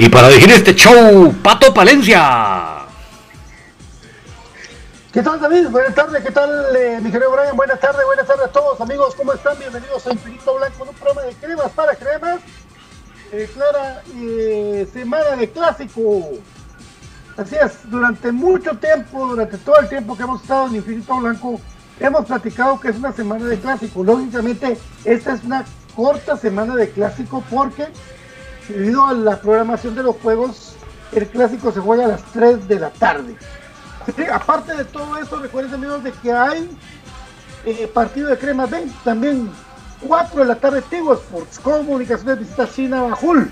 Y 0.00 0.08
para 0.08 0.28
dirigir 0.28 0.52
este 0.52 0.76
show, 0.76 1.34
Pato 1.42 1.74
Palencia. 1.74 2.84
¿Qué 5.12 5.20
tal 5.20 5.40
David? 5.40 5.70
Buenas 5.70 5.92
tardes, 5.92 6.22
¿qué 6.22 6.30
tal 6.30 6.76
eh, 6.76 7.00
mi 7.02 7.10
querido 7.10 7.32
Brian? 7.32 7.56
Buenas 7.56 7.80
tardes, 7.80 8.06
buenas 8.06 8.24
tardes 8.24 8.44
a 8.46 8.52
todos 8.52 8.80
amigos, 8.80 9.16
¿cómo 9.16 9.32
están? 9.32 9.58
Bienvenidos 9.58 10.06
a 10.06 10.12
Infinito 10.12 10.56
Blanco, 10.56 10.84
un 10.88 10.94
programa 10.94 11.22
de 11.22 11.34
cremas 11.34 11.72
para 11.72 11.96
cremas. 11.96 12.38
Eh, 13.32 13.50
clara 13.52 14.02
eh, 14.14 14.88
semana 14.92 15.34
de 15.34 15.50
clásico. 15.50 16.30
Así 17.36 17.56
es, 17.60 17.90
durante 17.90 18.30
mucho 18.30 18.76
tiempo, 18.76 19.26
durante 19.26 19.58
todo 19.58 19.80
el 19.80 19.88
tiempo 19.88 20.16
que 20.16 20.22
hemos 20.22 20.42
estado 20.42 20.68
en 20.68 20.76
Infinito 20.76 21.16
Blanco, 21.16 21.60
hemos 21.98 22.24
platicado 22.24 22.78
que 22.78 22.90
es 22.90 22.96
una 22.96 23.10
semana 23.12 23.46
de 23.46 23.58
clásico. 23.58 24.04
Lógicamente, 24.04 24.78
esta 25.04 25.34
es 25.34 25.42
una 25.42 25.64
corta 25.96 26.36
semana 26.36 26.76
de 26.76 26.88
clásico 26.88 27.42
porque 27.50 27.88
debido 28.68 29.06
a 29.06 29.12
la 29.12 29.40
programación 29.40 29.94
de 29.94 30.02
los 30.02 30.16
juegos, 30.16 30.74
el 31.12 31.26
clásico 31.26 31.72
se 31.72 31.80
juega 31.80 32.04
a 32.04 32.08
las 32.08 32.22
3 32.32 32.68
de 32.68 32.80
la 32.80 32.90
tarde. 32.90 33.36
aparte 34.32 34.76
de 34.76 34.84
todo 34.84 35.16
eso, 35.18 35.38
recuerden 35.38 35.74
amigos 35.74 36.04
de 36.04 36.12
que 36.12 36.32
hay 36.32 36.70
eh, 37.64 37.90
partido 37.92 38.28
de 38.28 38.38
Crema 38.38 38.68
también 39.04 39.50
4 40.06 40.40
de 40.40 40.46
la 40.46 40.54
tarde 40.54 40.82
Tigo 40.82 41.14
Sports, 41.14 41.58
Comunicaciones 41.58 42.38
visita 42.40 42.68
China 42.70 43.02
Bajul. 43.02 43.50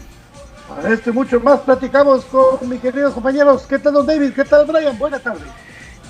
A 0.68 0.88
este 0.88 1.12
mucho 1.12 1.38
más 1.40 1.60
platicamos 1.60 2.24
con 2.24 2.68
mis 2.68 2.80
queridos 2.80 3.14
compañeros. 3.14 3.66
¿Qué 3.68 3.78
tal, 3.78 3.94
don 3.94 4.06
David? 4.06 4.32
¿Qué 4.32 4.44
tal, 4.44 4.66
Brian? 4.66 4.98
Buenas 4.98 5.22
tardes. 5.22 5.44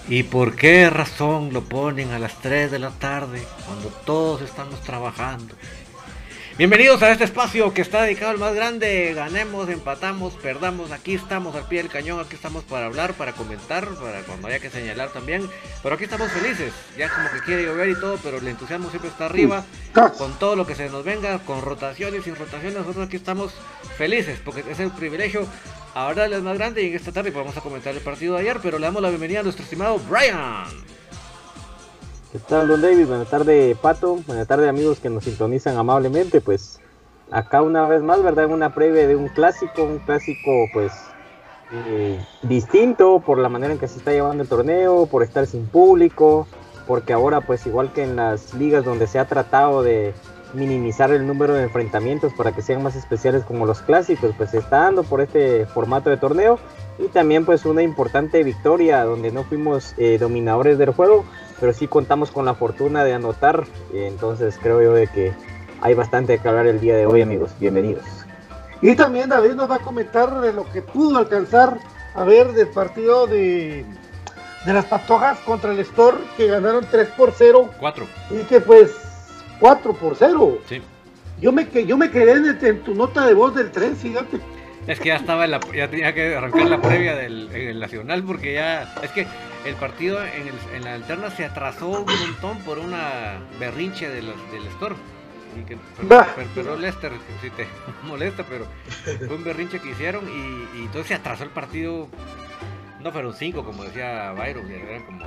¿Y 0.08 0.22
por 0.22 0.54
qué 0.54 0.88
razón 0.88 1.52
lo 1.52 1.62
ponen 1.62 2.12
a 2.12 2.18
las 2.18 2.34
3 2.40 2.70
de 2.70 2.78
la 2.78 2.90
tarde 2.90 3.42
cuando 3.66 3.88
todos 4.04 4.40
estamos 4.40 4.80
trabajando? 4.80 5.54
Bienvenidos 6.58 7.02
a 7.02 7.12
este 7.12 7.24
espacio 7.24 7.74
que 7.74 7.82
está 7.82 8.04
dedicado 8.04 8.30
al 8.30 8.38
más 8.38 8.54
grande. 8.54 9.12
Ganemos, 9.14 9.68
empatamos, 9.68 10.32
perdamos. 10.32 10.90
Aquí 10.90 11.14
estamos 11.14 11.54
al 11.54 11.68
pie 11.68 11.82
del 11.82 11.92
cañón. 11.92 12.18
Aquí 12.18 12.34
estamos 12.34 12.64
para 12.64 12.86
hablar, 12.86 13.12
para 13.12 13.34
comentar, 13.34 13.86
para 13.86 14.22
cuando 14.22 14.48
haya 14.48 14.58
que 14.58 14.70
señalar 14.70 15.10
también. 15.10 15.46
Pero 15.82 15.94
aquí 15.94 16.04
estamos 16.04 16.32
felices. 16.32 16.72
Ya 16.96 17.10
como 17.10 17.30
que 17.30 17.40
quiere 17.40 17.64
llover 17.64 17.90
y 17.90 18.00
todo, 18.00 18.18
pero 18.22 18.38
el 18.38 18.48
entusiasmo 18.48 18.88
siempre 18.88 19.10
está 19.10 19.26
arriba. 19.26 19.66
Con 20.16 20.38
todo 20.38 20.56
lo 20.56 20.66
que 20.66 20.74
se 20.74 20.88
nos 20.88 21.04
venga, 21.04 21.40
con 21.40 21.60
rotaciones, 21.60 22.24
sin 22.24 22.36
rotaciones. 22.36 22.78
Nosotros 22.78 23.06
aquí 23.06 23.16
estamos 23.16 23.52
felices 23.98 24.40
porque 24.42 24.64
es 24.66 24.80
el 24.80 24.90
privilegio 24.92 25.46
ahora 25.92 26.24
el 26.24 26.40
más 26.40 26.56
grande. 26.56 26.82
Y 26.84 26.88
en 26.88 26.96
esta 26.96 27.12
tarde 27.12 27.32
vamos 27.32 27.58
a 27.58 27.60
comentar 27.60 27.94
el 27.94 28.00
partido 28.00 28.34
de 28.34 28.40
ayer. 28.40 28.60
Pero 28.62 28.78
le 28.78 28.86
damos 28.86 29.02
la 29.02 29.10
bienvenida 29.10 29.40
a 29.40 29.42
nuestro 29.42 29.62
estimado 29.62 29.98
Brian. 30.08 30.64
¿Qué 32.32 32.40
tal, 32.40 32.66
don 32.66 32.82
David? 32.82 33.06
Buenas 33.06 33.30
tardes, 33.30 33.78
Pato. 33.78 34.18
Buenas 34.26 34.48
tardes, 34.48 34.68
amigos 34.68 34.98
que 34.98 35.08
nos 35.08 35.24
sintonizan 35.24 35.76
amablemente. 35.76 36.40
Pues 36.40 36.80
acá 37.30 37.62
una 37.62 37.86
vez 37.86 38.02
más, 38.02 38.20
¿verdad? 38.20 38.46
Una 38.46 38.74
previa 38.74 39.06
de 39.06 39.14
un 39.14 39.28
clásico, 39.28 39.84
un 39.84 40.00
clásico, 40.00 40.66
pues, 40.72 40.92
eh, 41.72 42.20
distinto 42.42 43.20
por 43.20 43.38
la 43.38 43.48
manera 43.48 43.72
en 43.72 43.78
que 43.78 43.86
se 43.86 43.98
está 43.98 44.10
llevando 44.10 44.42
el 44.42 44.48
torneo, 44.48 45.06
por 45.06 45.22
estar 45.22 45.46
sin 45.46 45.66
público, 45.66 46.48
porque 46.88 47.12
ahora, 47.12 47.42
pues, 47.42 47.64
igual 47.64 47.92
que 47.92 48.02
en 48.02 48.16
las 48.16 48.54
ligas 48.54 48.84
donde 48.84 49.06
se 49.06 49.20
ha 49.20 49.26
tratado 49.26 49.84
de 49.84 50.12
minimizar 50.52 51.12
el 51.12 51.26
número 51.28 51.54
de 51.54 51.62
enfrentamientos 51.62 52.32
para 52.34 52.52
que 52.52 52.62
sean 52.62 52.82
más 52.82 52.96
especiales 52.96 53.44
como 53.44 53.66
los 53.66 53.82
clásicos, 53.82 54.34
pues 54.36 54.50
se 54.50 54.58
está 54.58 54.78
dando 54.78 55.04
por 55.04 55.20
este 55.20 55.66
formato 55.66 56.10
de 56.10 56.16
torneo 56.16 56.58
y 56.98 57.08
también 57.08 57.44
pues 57.44 57.64
una 57.64 57.82
importante 57.82 58.42
victoria 58.42 59.04
donde 59.04 59.30
no 59.30 59.44
fuimos 59.44 59.94
eh, 59.98 60.18
dominadores 60.18 60.78
del 60.78 60.92
juego, 60.92 61.24
pero 61.60 61.72
sí 61.72 61.86
contamos 61.86 62.30
con 62.30 62.44
la 62.44 62.54
fortuna 62.54 63.04
de 63.04 63.14
anotar. 63.14 63.64
Entonces 63.92 64.58
creo 64.62 64.82
yo 64.82 64.92
de 64.92 65.06
que 65.06 65.32
hay 65.80 65.94
bastante 65.94 66.38
que 66.38 66.48
hablar 66.48 66.66
el 66.66 66.80
día 66.80 66.96
de 66.96 67.06
hoy, 67.06 67.22
amigos. 67.22 67.50
Bienvenidos. 67.58 68.04
Y 68.82 68.94
también 68.94 69.30
David 69.30 69.52
nos 69.52 69.70
va 69.70 69.76
a 69.76 69.80
comentar 69.80 70.40
de 70.40 70.52
lo 70.52 70.70
que 70.70 70.82
pudo 70.82 71.18
alcanzar 71.18 71.78
a 72.14 72.24
ver 72.24 72.52
del 72.52 72.68
partido 72.68 73.26
de, 73.26 73.84
de 74.64 74.72
las 74.72 74.84
Patojas 74.86 75.38
contra 75.40 75.72
el 75.72 75.78
Store, 75.80 76.16
que 76.36 76.46
ganaron 76.46 76.86
3 76.90 77.08
por 77.16 77.32
0. 77.36 77.70
4. 77.78 78.06
Y 78.30 78.44
que 78.44 78.60
pues 78.60 78.94
4 79.60 79.92
por 79.94 80.16
0. 80.16 80.58
Sí. 80.68 80.82
Yo 81.40 81.52
me, 81.52 81.66
yo 81.86 81.96
me 81.96 82.10
quedé 82.10 82.32
en, 82.32 82.58
en 82.64 82.82
tu 82.82 82.94
nota 82.94 83.26
de 83.26 83.34
voz 83.34 83.54
del 83.54 83.70
3, 83.70 83.96
fíjate. 83.98 84.38
Es 84.86 85.00
que 85.00 85.08
ya 85.08 85.16
estaba 85.16 85.44
en 85.44 85.50
la, 85.50 85.60
ya 85.74 85.90
tenía 85.90 86.14
que 86.14 86.36
arrancar 86.36 86.66
la 86.66 86.80
previa 86.80 87.16
del, 87.16 87.50
el 87.52 87.80
nacional 87.80 88.22
porque 88.22 88.54
ya 88.54 88.94
es 89.02 89.10
que 89.10 89.26
el 89.66 89.74
partido 89.76 90.24
en, 90.24 90.48
el, 90.48 90.54
en, 90.74 90.84
la 90.84 90.94
alterna 90.94 91.30
se 91.30 91.44
atrasó 91.44 91.88
un 91.88 92.06
montón 92.06 92.58
por 92.60 92.78
una 92.78 93.38
berrinche 93.58 94.08
de 94.08 94.22
los, 94.22 94.52
del 94.52 94.66
Store. 94.68 94.94
Y 95.56 95.64
que, 95.64 95.78
pero, 95.96 96.26
pero, 96.36 96.48
pero, 96.54 96.76
Lester, 96.76 97.12
si 97.40 97.50
te 97.50 97.66
molesta, 98.04 98.44
pero 98.48 98.66
fue 99.26 99.36
un 99.36 99.44
berrinche 99.44 99.80
que 99.80 99.90
hicieron 99.90 100.28
y, 100.28 100.78
y 100.78 100.82
entonces 100.82 101.08
se 101.08 101.14
atrasó 101.14 101.44
el 101.44 101.50
partido. 101.50 102.08
No 103.00 103.12
fueron 103.12 103.34
5, 103.34 103.64
como 103.64 103.84
decía 103.84 104.32
Byron, 104.32 104.70
eran 104.70 105.02
como 105.04 105.24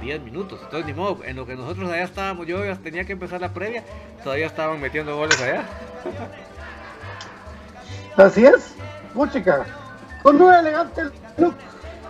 10 0.00 0.22
minutos. 0.22 0.60
Entonces, 0.62 0.86
ni 0.86 0.92
modo, 0.92 1.24
en 1.24 1.36
lo 1.36 1.46
que 1.46 1.56
nosotros 1.56 1.90
allá 1.90 2.04
estábamos, 2.04 2.46
yo 2.46 2.60
tenía 2.78 3.04
que 3.04 3.12
empezar 3.12 3.40
la 3.40 3.52
previa, 3.52 3.84
todavía 4.22 4.46
estaban 4.46 4.80
metiendo 4.80 5.16
goles 5.16 5.40
allá. 5.40 5.64
Así 8.16 8.44
es, 8.44 8.74
música. 9.14 9.64
Con 10.22 10.40
un 10.40 10.52
elegante 10.52 11.04
look, 11.36 11.54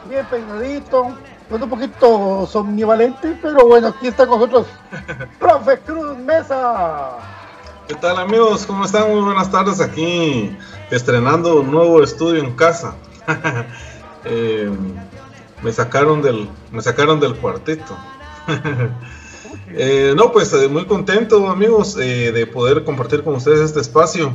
bien 0.09 0.25
peinadito, 0.27 1.15
con 1.49 1.63
un 1.63 1.71
poquito 1.71 2.47
somnivalente, 2.47 3.39
pero 3.41 3.67
bueno, 3.67 3.89
aquí 3.89 4.09
está 4.09 4.27
con 4.27 4.41
nosotros 4.41 4.67
Profe 5.39 5.79
Cruz 5.81 6.17
Mesa. 6.19 7.19
¿Qué 7.87 7.95
tal 7.95 8.19
amigos? 8.19 8.67
¿Cómo 8.67 8.85
están? 8.85 9.11
Muy 9.11 9.21
buenas 9.23 9.51
tardes 9.51 9.81
aquí, 9.81 10.55
estrenando 10.91 11.61
un 11.61 11.71
nuevo 11.71 12.03
estudio 12.03 12.43
en 12.43 12.55
casa. 12.55 12.95
eh, 14.25 14.71
me 15.63 15.73
sacaron 15.73 16.21
del, 16.21 16.49
me 16.71 16.83
sacaron 16.83 17.19
del 17.19 17.35
cuartito. 17.37 17.97
eh, 19.69 20.13
no, 20.17 20.33
pues 20.33 20.53
muy 20.69 20.87
contento 20.87 21.49
amigos 21.49 21.97
eh, 21.99 22.31
de 22.33 22.47
poder 22.47 22.85
compartir 22.85 23.25
con 23.25 23.37
ustedes 23.37 23.61
este 23.61 23.81
espacio. 23.81 24.35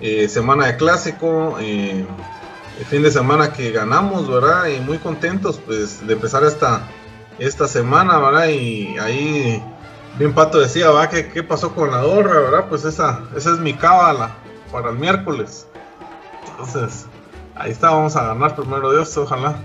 Eh, 0.00 0.28
semana 0.28 0.66
de 0.66 0.76
clásico, 0.76 1.56
eh, 1.58 2.04
el 2.78 2.84
fin 2.84 3.02
de 3.02 3.10
semana 3.10 3.52
que 3.52 3.70
ganamos, 3.70 4.28
¿verdad? 4.28 4.66
Y 4.66 4.80
muy 4.80 4.98
contentos 4.98 5.60
pues 5.64 6.06
de 6.06 6.12
empezar 6.12 6.44
esta, 6.44 6.82
esta 7.38 7.68
semana, 7.68 8.18
¿verdad? 8.18 8.48
Y 8.48 8.98
ahí 8.98 9.62
bien 10.18 10.34
Pato 10.34 10.60
decía, 10.60 10.90
¿va? 10.90 11.08
¿Qué, 11.08 11.28
¿Qué, 11.28 11.42
pasó 11.42 11.74
con 11.74 11.90
la 11.90 12.02
gorra, 12.02 12.40
verdad? 12.40 12.66
Pues 12.68 12.84
esa, 12.84 13.22
esa 13.36 13.52
es 13.52 13.58
mi 13.58 13.74
cábala 13.74 14.30
para 14.70 14.90
el 14.90 14.96
miércoles. 14.96 15.66
Entonces, 16.50 17.06
ahí 17.54 17.70
está, 17.70 17.90
vamos 17.90 18.16
a 18.16 18.26
ganar 18.26 18.54
primero 18.54 18.92
Dios, 18.92 19.16
ojalá. 19.16 19.56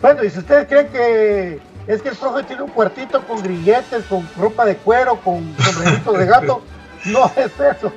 Bueno, 0.00 0.24
y 0.24 0.30
si 0.30 0.38
ustedes 0.38 0.66
creen 0.66 0.88
que 0.88 1.60
es 1.86 2.02
que 2.02 2.08
el 2.08 2.16
profe 2.16 2.44
tiene 2.44 2.62
un 2.62 2.70
cuartito 2.70 3.22
con 3.26 3.42
grilletes, 3.42 4.04
con 4.08 4.28
ropa 4.36 4.64
de 4.64 4.76
cuero, 4.76 5.16
con 5.16 5.54
sombreritos 5.58 6.18
de 6.18 6.26
gato, 6.26 6.62
no 7.06 7.30
es 7.36 7.52
eso 7.58 7.92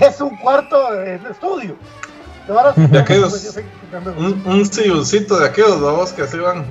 es 0.00 0.20
un 0.20 0.36
cuarto 0.36 0.92
de 0.92 1.20
estudio. 1.30 1.76
De 2.48 2.98
aquellos, 2.98 3.60
un, 4.16 4.42
un 4.46 4.64
silloncito 4.64 5.38
de 5.38 5.46
aquellos 5.46 5.80
dos 5.80 6.12
que 6.14 6.22
así 6.22 6.38
van. 6.38 6.64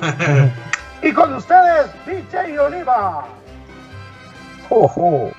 y 1.02 1.12
con 1.12 1.34
ustedes, 1.34 1.86
DJ 2.06 2.60
Oliva. 2.60 3.26
Ojo. 4.70 5.32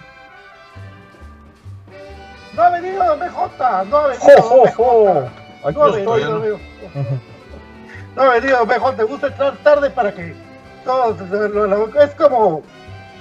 No 2.53 2.61
ha 2.61 2.69
venido 2.71 3.17
BJ, 3.17 3.85
no 3.85 3.97
ha 3.97 4.07
venido 4.07 4.41
jo, 4.41 4.65
jo, 4.67 4.71
jo. 4.75 5.29
No 5.71 5.83
ha 5.83 5.91
venido, 5.91 6.19
no, 6.19 6.39
no 8.15 8.21
ha 8.21 8.33
venido 8.33 8.65
BJ, 8.65 8.95
te 8.97 9.03
gusta 9.03 9.27
entrar 9.27 9.57
tarde 9.63 9.89
para 9.91 10.13
que 10.13 10.35
todo 10.83 11.15
es 12.01 12.15
como, 12.15 12.63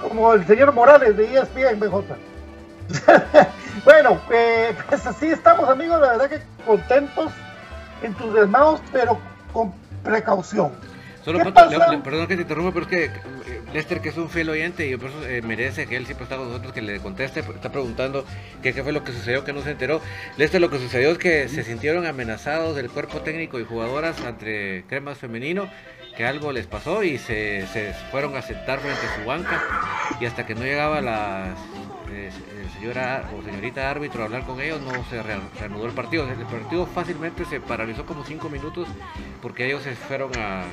como 0.01 0.33
el 0.33 0.45
señor 0.45 0.73
Morales 0.73 1.15
de 1.15 1.23
ESPN 1.23 1.79
BJ. 1.79 2.28
bueno, 3.85 4.19
eh, 4.31 4.75
pues 4.87 5.05
así 5.05 5.27
estamos 5.27 5.69
amigos, 5.69 5.99
la 6.01 6.11
verdad 6.11 6.29
que 6.29 6.41
contentos, 6.65 7.31
entusiasmados, 8.01 8.81
pero 8.91 9.19
con 9.53 9.73
precaución. 10.03 10.71
Solo 11.23 11.39
Pato, 11.43 11.69
le, 11.69 11.97
le, 11.97 12.01
perdón 12.01 12.27
que 12.27 12.35
te 12.35 12.41
interrumpa, 12.43 12.71
pero 12.71 12.85
es 12.85 12.89
que 12.89 13.05
eh, 13.05 13.61
Lester, 13.73 13.99
que 13.99 14.09
es 14.09 14.17
un 14.17 14.29
fiel 14.29 14.49
oyente 14.49 14.87
y 14.87 14.95
por 14.95 15.09
eso 15.09 15.25
eh, 15.25 15.41
merece 15.41 15.85
que 15.85 15.97
él 15.97 16.05
siempre 16.05 16.23
está 16.23 16.37
con 16.37 16.47
nosotros, 16.47 16.73
que 16.73 16.81
le 16.81 16.99
conteste, 16.99 17.41
está 17.41 17.71
preguntando 17.71 18.25
qué 18.63 18.73
fue 18.73 18.93
lo 18.93 19.03
que 19.03 19.11
sucedió, 19.11 19.43
que 19.43 19.51
no 19.51 19.61
se 19.61 19.71
enteró. 19.71 20.01
Lester, 20.37 20.61
lo 20.61 20.69
que 20.69 20.79
sucedió 20.79 21.11
es 21.11 21.17
que 21.17 21.49
se 21.49 21.63
sintieron 21.63 22.05
amenazados 22.05 22.75
del 22.75 22.89
cuerpo 22.89 23.19
técnico 23.19 23.59
y 23.59 23.65
jugadoras 23.65 24.19
entre 24.21 24.85
cremas 24.85 25.17
femenino, 25.17 25.69
que 26.15 26.25
algo 26.25 26.51
les 26.53 26.67
pasó 26.67 27.03
y 27.03 27.17
se, 27.17 27.67
se 27.67 27.93
fueron 28.11 28.35
a 28.37 28.41
sentar 28.41 28.79
frente 28.79 29.05
a 29.05 29.19
su 29.19 29.25
banca 29.27 29.61
y 30.19 30.25
hasta 30.25 30.45
que 30.45 30.55
no 30.55 30.61
llegaba 30.61 31.01
la 31.01 31.53
eh, 32.11 32.31
señora 32.73 33.29
o 33.37 33.43
señorita 33.43 33.89
árbitro 33.89 34.21
a 34.21 34.25
hablar 34.25 34.45
con 34.45 34.59
ellos, 34.61 34.81
no 34.81 34.91
se 35.05 35.21
reanudó 35.21 35.85
el 35.85 35.93
partido. 35.93 36.27
El 36.29 36.45
partido 36.45 36.85
fácilmente 36.85 37.45
se 37.45 37.59
paralizó 37.59 38.05
como 38.05 38.23
5 38.23 38.49
minutos 38.49 38.87
porque 39.41 39.65
ellos 39.65 39.83
se 39.83 39.95
fueron 39.95 40.31
a. 40.37 40.63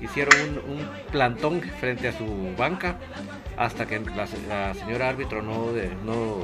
hicieron 0.00 0.34
un, 0.40 0.78
un 0.78 0.88
plantón 1.10 1.60
frente 1.60 2.08
a 2.08 2.12
su 2.12 2.54
banca 2.56 2.96
hasta 3.56 3.86
que 3.86 4.00
la, 4.00 4.28
la 4.48 4.74
señora 4.74 5.08
árbitro 5.08 5.42
no, 5.42 5.72
de, 5.72 5.90
no, 6.04 6.38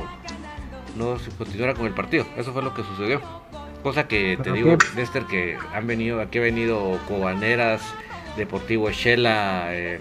no 0.97 1.19
se 1.19 1.31
continuara 1.31 1.75
con 1.75 1.87
el 1.87 1.95
partido. 1.95 2.27
Eso 2.37 2.53
fue 2.53 2.63
lo 2.63 2.75
que 2.75 2.83
sucedió. 2.83 3.21
Cosa 3.83 4.09
que 4.09 4.39
te 4.43 4.51
digo, 4.51 4.79
Lester, 4.97 5.25
que 5.25 5.59
han 5.75 5.87
venido, 5.87 6.21
aquí 6.21 6.39
ha 6.39 6.41
venido 6.41 6.99
Cobaneras, 7.07 7.83
Deportivo 8.37 8.91
Shela, 8.91 9.67
eh, 9.75 10.01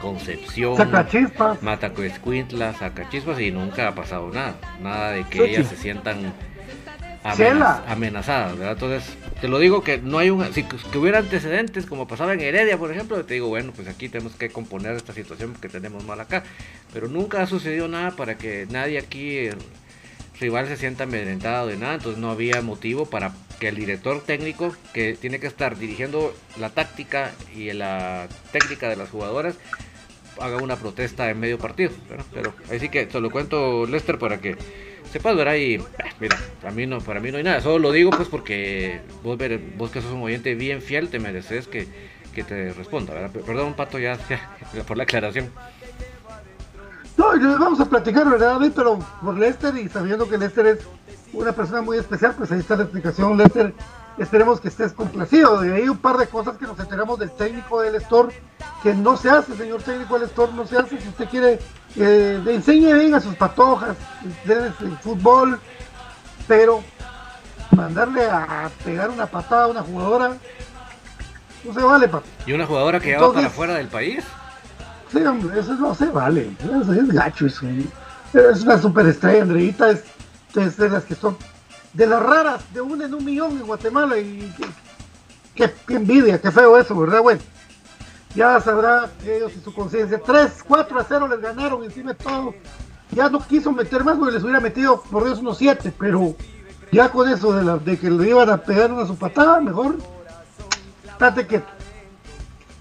Concepción, 0.00 0.76
Sacachispas. 0.76 1.62
Matacoescuintla, 1.62 2.74
Sacachispas 2.74 3.40
y 3.40 3.50
nunca 3.50 3.88
ha 3.88 3.94
pasado 3.94 4.30
nada. 4.30 4.56
Nada 4.80 5.12
de 5.12 5.24
que 5.24 5.44
ellas 5.44 5.68
se 5.68 5.76
sientan 5.76 6.32
amenaz 7.22 7.82
amenazadas, 7.86 8.56
¿verdad? 8.56 8.72
Entonces, 8.72 9.16
te 9.40 9.48
lo 9.48 9.58
digo 9.58 9.82
que 9.82 9.98
no 9.98 10.18
hay 10.18 10.30
un. 10.30 10.52
Si 10.52 10.62
que 10.62 10.98
hubiera 10.98 11.18
antecedentes, 11.18 11.86
como 11.86 12.08
pasaba 12.08 12.32
en 12.32 12.40
Heredia, 12.40 12.78
por 12.78 12.90
ejemplo, 12.90 13.24
te 13.24 13.34
digo, 13.34 13.48
bueno, 13.48 13.72
pues 13.74 13.88
aquí 13.88 14.08
tenemos 14.08 14.34
que 14.34 14.50
componer 14.50 14.96
esta 14.96 15.12
situación 15.12 15.54
que 15.54 15.68
tenemos 15.68 16.04
mal 16.04 16.20
acá. 16.20 16.44
Pero 16.92 17.08
nunca 17.08 17.42
ha 17.42 17.46
sucedido 17.46 17.88
nada 17.88 18.12
para 18.12 18.38
que 18.38 18.66
nadie 18.70 18.98
aquí, 18.98 19.48
rival, 20.40 20.66
se 20.66 20.76
sienta 20.76 21.04
amedrentado 21.04 21.66
de 21.66 21.76
nada. 21.76 21.94
Entonces, 21.94 22.20
no 22.20 22.30
había 22.30 22.62
motivo 22.62 23.06
para 23.06 23.32
que 23.58 23.68
el 23.68 23.76
director 23.76 24.22
técnico, 24.22 24.74
que 24.94 25.14
tiene 25.14 25.38
que 25.38 25.46
estar 25.46 25.76
dirigiendo 25.76 26.34
la 26.58 26.70
táctica 26.70 27.32
y 27.54 27.70
la 27.74 28.26
técnica 28.50 28.88
de 28.88 28.96
las 28.96 29.10
jugadoras, 29.10 29.56
haga 30.38 30.56
una 30.58 30.76
protesta 30.76 31.30
en 31.30 31.40
medio 31.40 31.58
partido. 31.58 31.90
Pero, 32.08 32.24
pero 32.32 32.54
ahí 32.70 32.78
sí 32.78 32.88
que 32.88 33.06
te 33.06 33.20
lo 33.20 33.30
cuento, 33.30 33.86
Lester, 33.86 34.18
para 34.18 34.40
que 34.40 34.56
sepas, 35.10 35.36
¿verdad? 35.36 35.54
Y 35.54 35.74
eh, 35.74 35.84
mira, 36.20 36.38
para 36.60 36.72
mí, 36.72 36.86
no, 36.86 37.00
para 37.00 37.20
mí 37.20 37.30
no 37.30 37.38
hay 37.38 37.44
nada. 37.44 37.60
Solo 37.60 37.78
lo 37.78 37.92
digo 37.92 38.10
pues 38.10 38.28
porque 38.28 39.00
vos, 39.22 39.38
vos 39.76 39.90
que 39.90 40.00
sos 40.00 40.12
un 40.12 40.22
oyente 40.22 40.54
bien 40.54 40.80
fiel, 40.82 41.08
te 41.08 41.18
mereces 41.18 41.66
que, 41.66 41.88
que 42.34 42.44
te 42.44 42.72
responda, 42.72 43.14
¿verdad? 43.14 43.30
Perdón, 43.44 43.74
Pato, 43.74 43.98
ya, 43.98 44.18
por 44.86 44.96
la 44.96 45.04
aclaración. 45.04 45.50
No, 47.16 47.58
vamos 47.58 47.80
a 47.80 47.84
platicar, 47.84 48.28
¿verdad? 48.28 48.58
Pero 48.74 48.98
por 49.22 49.36
Lester 49.36 49.76
y 49.76 49.88
sabiendo 49.88 50.28
que 50.28 50.38
Lester 50.38 50.66
es 50.66 50.78
una 51.32 51.52
persona 51.52 51.82
muy 51.82 51.98
especial, 51.98 52.34
pues 52.36 52.50
ahí 52.50 52.60
está 52.60 52.76
la 52.76 52.84
explicación, 52.84 53.36
Lester. 53.36 53.74
Esperemos 54.18 54.60
que 54.60 54.68
estés 54.68 54.92
complacido. 54.92 55.60
De 55.60 55.74
ahí 55.74 55.88
un 55.88 55.98
par 55.98 56.16
de 56.16 56.26
cosas 56.26 56.56
que 56.56 56.66
nos 56.66 56.78
enteramos 56.78 57.18
del 57.18 57.30
técnico 57.30 57.80
del 57.80 57.96
Store, 57.96 58.34
que 58.82 58.94
no 58.94 59.16
se 59.16 59.30
hace, 59.30 59.56
señor 59.56 59.82
técnico 59.82 60.18
del 60.18 60.28
Store, 60.28 60.52
no 60.52 60.66
se 60.66 60.78
hace. 60.78 61.00
Si 61.00 61.08
usted 61.08 61.28
quiere, 61.28 61.58
eh, 61.96 62.42
enseñe 62.46 62.92
bien 62.94 63.14
a 63.14 63.20
sus 63.20 63.34
patojas, 63.34 63.96
el 64.46 64.98
fútbol, 64.98 65.60
pero 66.46 66.82
mandarle 67.76 68.24
a 68.24 68.70
pegar 68.84 69.10
una 69.10 69.26
patada 69.26 69.64
a 69.64 69.68
una 69.68 69.82
jugadora, 69.82 70.36
no 71.64 71.74
se 71.74 71.80
vale, 71.80 72.08
papá. 72.08 72.26
¿Y 72.46 72.52
una 72.52 72.66
jugadora 72.66 73.00
que 73.00 73.16
va 73.16 73.32
para 73.32 73.46
afuera 73.46 73.74
del 73.74 73.88
país? 73.88 74.24
Sí, 75.12 75.18
hombre, 75.24 75.58
eso 75.58 75.74
no 75.74 75.94
se 75.94 76.06
vale. 76.06 76.50
Eso 76.62 76.92
es 76.92 77.08
gacho, 77.08 77.46
eso. 77.46 77.66
Es 78.32 78.62
una 78.62 78.78
superestrella, 78.78 79.42
Andreita, 79.42 79.90
es, 79.90 80.04
es 80.54 80.76
de 80.76 80.88
las 80.88 81.04
que 81.04 81.14
son 81.14 81.36
de 81.92 82.06
las 82.06 82.22
raras, 82.22 82.62
de 82.72 82.80
una 82.80 83.06
en 83.06 83.14
un 83.14 83.24
millón 83.24 83.52
en 83.52 83.66
Guatemala. 83.66 84.16
Y 84.18 84.52
qué, 85.54 85.72
envidia, 85.88 86.40
qué 86.40 86.50
feo 86.50 86.78
eso, 86.78 86.96
¿verdad, 86.96 87.20
güey? 87.20 87.38
Ya 88.34 88.60
sabrá 88.60 89.10
ellos 89.24 89.52
y 89.56 89.60
su 89.60 89.74
conciencia. 89.74 90.20
3, 90.24 90.64
4 90.66 91.00
a 91.00 91.04
0 91.04 91.28
les 91.28 91.40
ganaron 91.40 91.82
encima 91.82 92.12
de 92.12 92.18
todo. 92.18 92.54
Ya 93.10 93.28
no 93.28 93.40
quiso 93.40 93.72
meter 93.72 94.04
más 94.04 94.16
porque 94.16 94.34
les 94.34 94.42
hubiera 94.42 94.60
metido 94.60 95.02
por 95.02 95.24
Dios 95.24 95.40
unos 95.40 95.58
7, 95.58 95.92
pero 95.98 96.34
ya 96.92 97.10
con 97.10 97.28
eso 97.28 97.52
de, 97.52 97.64
la, 97.64 97.76
de 97.78 97.98
que 97.98 98.08
le 98.08 98.28
iban 98.28 98.48
a 98.50 98.58
pegar 98.58 98.92
una 98.92 99.06
su 99.06 99.16
patada, 99.16 99.60
mejor. 99.60 99.96
Date 101.18 101.46
quieto. 101.46 101.66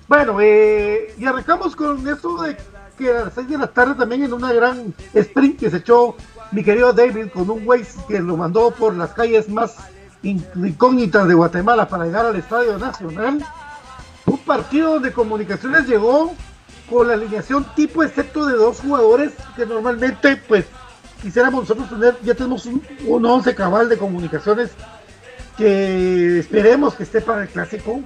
Bueno, 0.07 0.39
eh, 0.39 1.13
y 1.17 1.25
arrancamos 1.25 1.75
con 1.75 2.07
eso 2.07 2.41
de 2.41 2.57
que 2.97 3.09
a 3.09 3.25
las 3.25 3.33
6 3.33 3.49
de 3.49 3.57
la 3.57 3.67
tarde 3.67 3.95
también 3.95 4.23
en 4.23 4.33
una 4.33 4.51
gran 4.51 4.93
sprint 5.13 5.59
que 5.59 5.69
se 5.69 5.77
echó 5.77 6.15
mi 6.51 6.63
querido 6.63 6.91
David 6.93 7.29
con 7.33 7.49
un 7.49 7.67
Waze 7.67 7.99
que 8.07 8.19
lo 8.19 8.35
mandó 8.35 8.71
por 8.71 8.95
las 8.95 9.11
calles 9.13 9.47
más 9.49 9.75
incógnitas 10.23 11.27
de 11.27 11.33
Guatemala 11.33 11.87
para 11.87 12.05
llegar 12.05 12.25
al 12.25 12.35
Estadio 12.35 12.77
Nacional. 12.77 13.45
Un 14.29 14.37
partido 14.39 14.93
donde 14.93 15.11
Comunicaciones 15.11 15.87
llegó 15.87 16.33
con 16.89 17.07
la 17.07 17.13
alineación 17.15 17.65
tipo 17.75 18.03
excepto 18.03 18.45
de 18.45 18.55
dos 18.55 18.79
jugadores 18.79 19.31
que 19.55 19.65
normalmente 19.65 20.37
pues 20.47 20.65
quisiéramos 21.21 21.61
nosotros 21.61 21.89
tener, 21.89 22.17
ya 22.23 22.33
tenemos 22.33 22.65
un, 22.65 22.81
un 23.07 23.25
once 23.25 23.53
cabal 23.53 23.89
de 23.89 23.97
comunicaciones 23.97 24.71
que 25.57 26.39
esperemos 26.39 26.95
que 26.95 27.03
esté 27.03 27.21
para 27.21 27.41
el 27.41 27.49
clásico, 27.49 28.01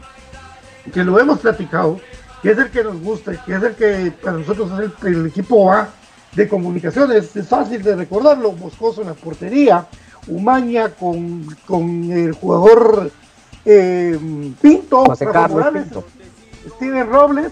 que 0.92 1.04
lo 1.04 1.20
hemos 1.20 1.40
platicado, 1.40 2.00
que 2.42 2.52
es 2.52 2.58
el 2.58 2.72
que 2.72 2.84
nos 2.84 3.00
gusta, 3.02 3.44
que 3.44 3.54
es 3.54 3.64
el 3.64 3.76
que 3.76 4.12
para 4.24 4.38
nosotros 4.38 4.72
es 4.80 5.06
el, 5.06 5.28
equipo 5.28 5.72
A 5.72 5.90
de 6.34 6.48
comunicaciones. 6.48 7.36
Es 7.36 7.48
fácil 7.48 7.84
de 7.84 7.96
recordarlo, 7.96 8.54
Moscoso 8.54 9.02
en 9.02 9.10
la 9.10 9.14
portería, 9.14 9.88
Umaña 10.28 10.90
con, 10.90 11.46
con 11.68 12.12
el 12.12 12.32
jugador 12.32 13.12
eh, 13.66 14.20
Pinto, 14.62 15.04
Carlos 15.32 15.66
Pinto. 15.74 16.04
Steven 16.76 17.10
Robles, 17.10 17.52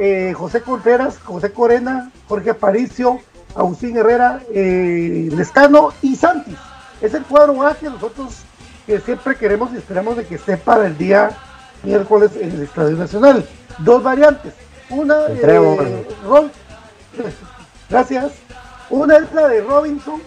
eh, 0.00 0.32
José 0.36 0.62
Contreras, 0.62 1.18
José 1.18 1.52
Corena, 1.52 2.10
Jorge 2.28 2.50
Aparicio, 2.50 3.20
Agustín 3.54 3.96
Herrera, 3.96 4.40
eh, 4.52 5.28
Lescano 5.32 5.92
y 6.02 6.16
Santis. 6.16 6.56
Es 7.00 7.14
el 7.14 7.24
cuadro 7.24 7.66
A 7.66 7.74
que 7.74 7.86
nosotros 7.86 8.42
que 8.86 9.00
siempre 9.00 9.36
queremos 9.36 9.72
y 9.72 9.76
esperamos 9.76 10.16
de 10.16 10.26
que 10.26 10.34
esté 10.36 10.56
para 10.56 10.86
el 10.86 10.96
día 10.98 11.30
miércoles 11.82 12.32
en 12.38 12.50
el 12.50 12.62
Estadio 12.62 12.96
Nacional 12.96 13.46
dos 13.78 14.02
variantes. 14.02 14.52
Una, 14.90 15.26
eh, 15.28 16.04
gracias. 17.90 18.32
Una 18.88 19.16
es 19.18 19.32
la 19.32 19.48
de 19.48 19.62
Robinson. 19.62 20.20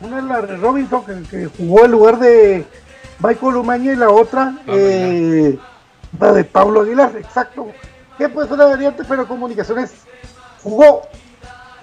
Una 0.00 0.18
es 0.18 0.24
la 0.24 0.42
de 0.42 0.56
Robinson 0.56 1.24
que, 1.30 1.46
jugó 1.46 1.84
en 1.84 1.90
lugar 1.90 2.18
de 2.18 2.64
Michael 3.20 3.56
Umaña 3.56 3.92
y 3.92 3.96
la 3.96 4.10
otra 4.10 4.56
eh, 4.66 5.58
de 6.18 6.44
Pablo 6.44 6.82
Aguilar, 6.82 7.16
exacto. 7.16 7.68
Que 8.16 8.28
pues 8.28 8.50
una 8.50 8.66
variante, 8.66 9.02
pero 9.08 9.26
comunicaciones 9.26 9.92
jugó 10.62 11.02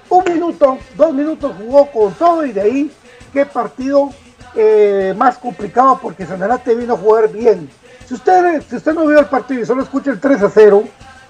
un 0.09 0.23
minuto, 0.25 0.77
dos 0.95 1.13
minutos 1.13 1.53
jugó 1.57 1.91
con 1.91 2.13
todo 2.13 2.45
y 2.45 2.51
de 2.51 2.61
ahí 2.61 2.91
qué 3.31 3.45
partido 3.45 4.09
eh, 4.55 5.13
más 5.17 5.37
complicado 5.37 5.99
porque 6.01 6.25
Sanarate 6.25 6.75
vino 6.75 6.93
a 6.93 6.97
jugar 6.97 7.29
bien 7.29 7.69
si 8.11 8.15
usted, 8.15 8.61
si 8.67 8.75
usted 8.75 8.93
no 8.93 9.07
vio 9.07 9.19
el 9.19 9.27
partido 9.27 9.61
y 9.61 9.65
solo 9.65 9.83
escucha 9.83 10.11
el 10.11 10.19
3 10.19 10.43
a 10.43 10.49
0, 10.49 10.83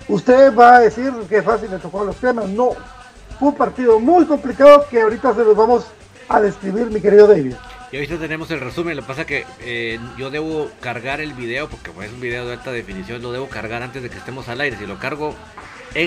usted 0.07 0.55
va 0.55 0.77
a 0.77 0.79
decir 0.79 1.13
que 1.29 1.43
fácil 1.43 1.69
le 1.69 1.77
tocó 1.77 2.03
los 2.03 2.15
temas. 2.15 2.49
No, 2.49 2.71
fue 3.39 3.49
un 3.49 3.53
partido 3.53 3.99
muy 3.99 4.25
complicado 4.25 4.87
que 4.89 4.99
ahorita 4.99 5.35
se 5.35 5.43
los 5.43 5.55
vamos 5.55 5.85
a 6.27 6.41
describir, 6.41 6.87
mi 6.87 6.99
querido 6.99 7.27
David. 7.27 7.53
Y 7.91 7.97
ahorita 7.97 8.17
tenemos 8.19 8.49
el 8.51 8.61
resumen, 8.61 8.95
lo 8.95 9.01
que 9.01 9.07
pasa 9.07 9.25
que 9.25 9.45
eh, 9.59 9.99
yo 10.17 10.29
debo 10.29 10.71
cargar 10.79 11.19
el 11.19 11.33
video, 11.33 11.69
porque 11.69 11.91
es 12.05 12.13
un 12.13 12.21
video 12.21 12.47
de 12.47 12.53
alta 12.53 12.71
definición, 12.71 13.21
lo 13.21 13.31
debo 13.33 13.49
cargar 13.49 13.83
antes 13.83 14.01
de 14.01 14.09
que 14.09 14.17
estemos 14.17 14.47
al 14.47 14.61
aire. 14.61 14.77
Si 14.77 14.85
lo 14.85 14.97
cargo 14.97 15.35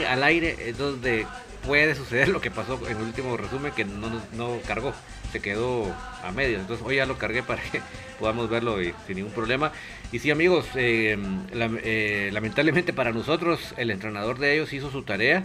al 0.08 0.22
aire 0.22 0.56
es 0.68 0.78
donde 0.78 1.26
puede 1.66 1.94
suceder 1.94 2.28
lo 2.28 2.40
que 2.40 2.50
pasó 2.50 2.80
en 2.88 2.96
el 2.96 3.02
último 3.02 3.36
resumen, 3.36 3.72
que 3.72 3.84
no, 3.84 4.08
no 4.32 4.58
cargó 4.66 4.94
se 5.34 5.40
quedó 5.40 5.92
a 6.22 6.30
medias. 6.30 6.60
Entonces 6.60 6.86
hoy 6.86 6.96
ya 6.96 7.06
lo 7.06 7.18
cargué 7.18 7.42
para 7.42 7.60
que 7.60 7.80
podamos 8.20 8.48
verlo 8.48 8.76
sin 9.06 9.16
ningún 9.16 9.32
problema. 9.32 9.72
Y 10.12 10.20
sí 10.20 10.30
amigos, 10.30 10.64
eh, 10.76 11.18
eh, 11.52 12.30
lamentablemente 12.32 12.92
para 12.92 13.10
nosotros 13.10 13.74
el 13.76 13.90
entrenador 13.90 14.38
de 14.38 14.54
ellos 14.54 14.72
hizo 14.72 14.92
su 14.92 15.02
tarea 15.02 15.42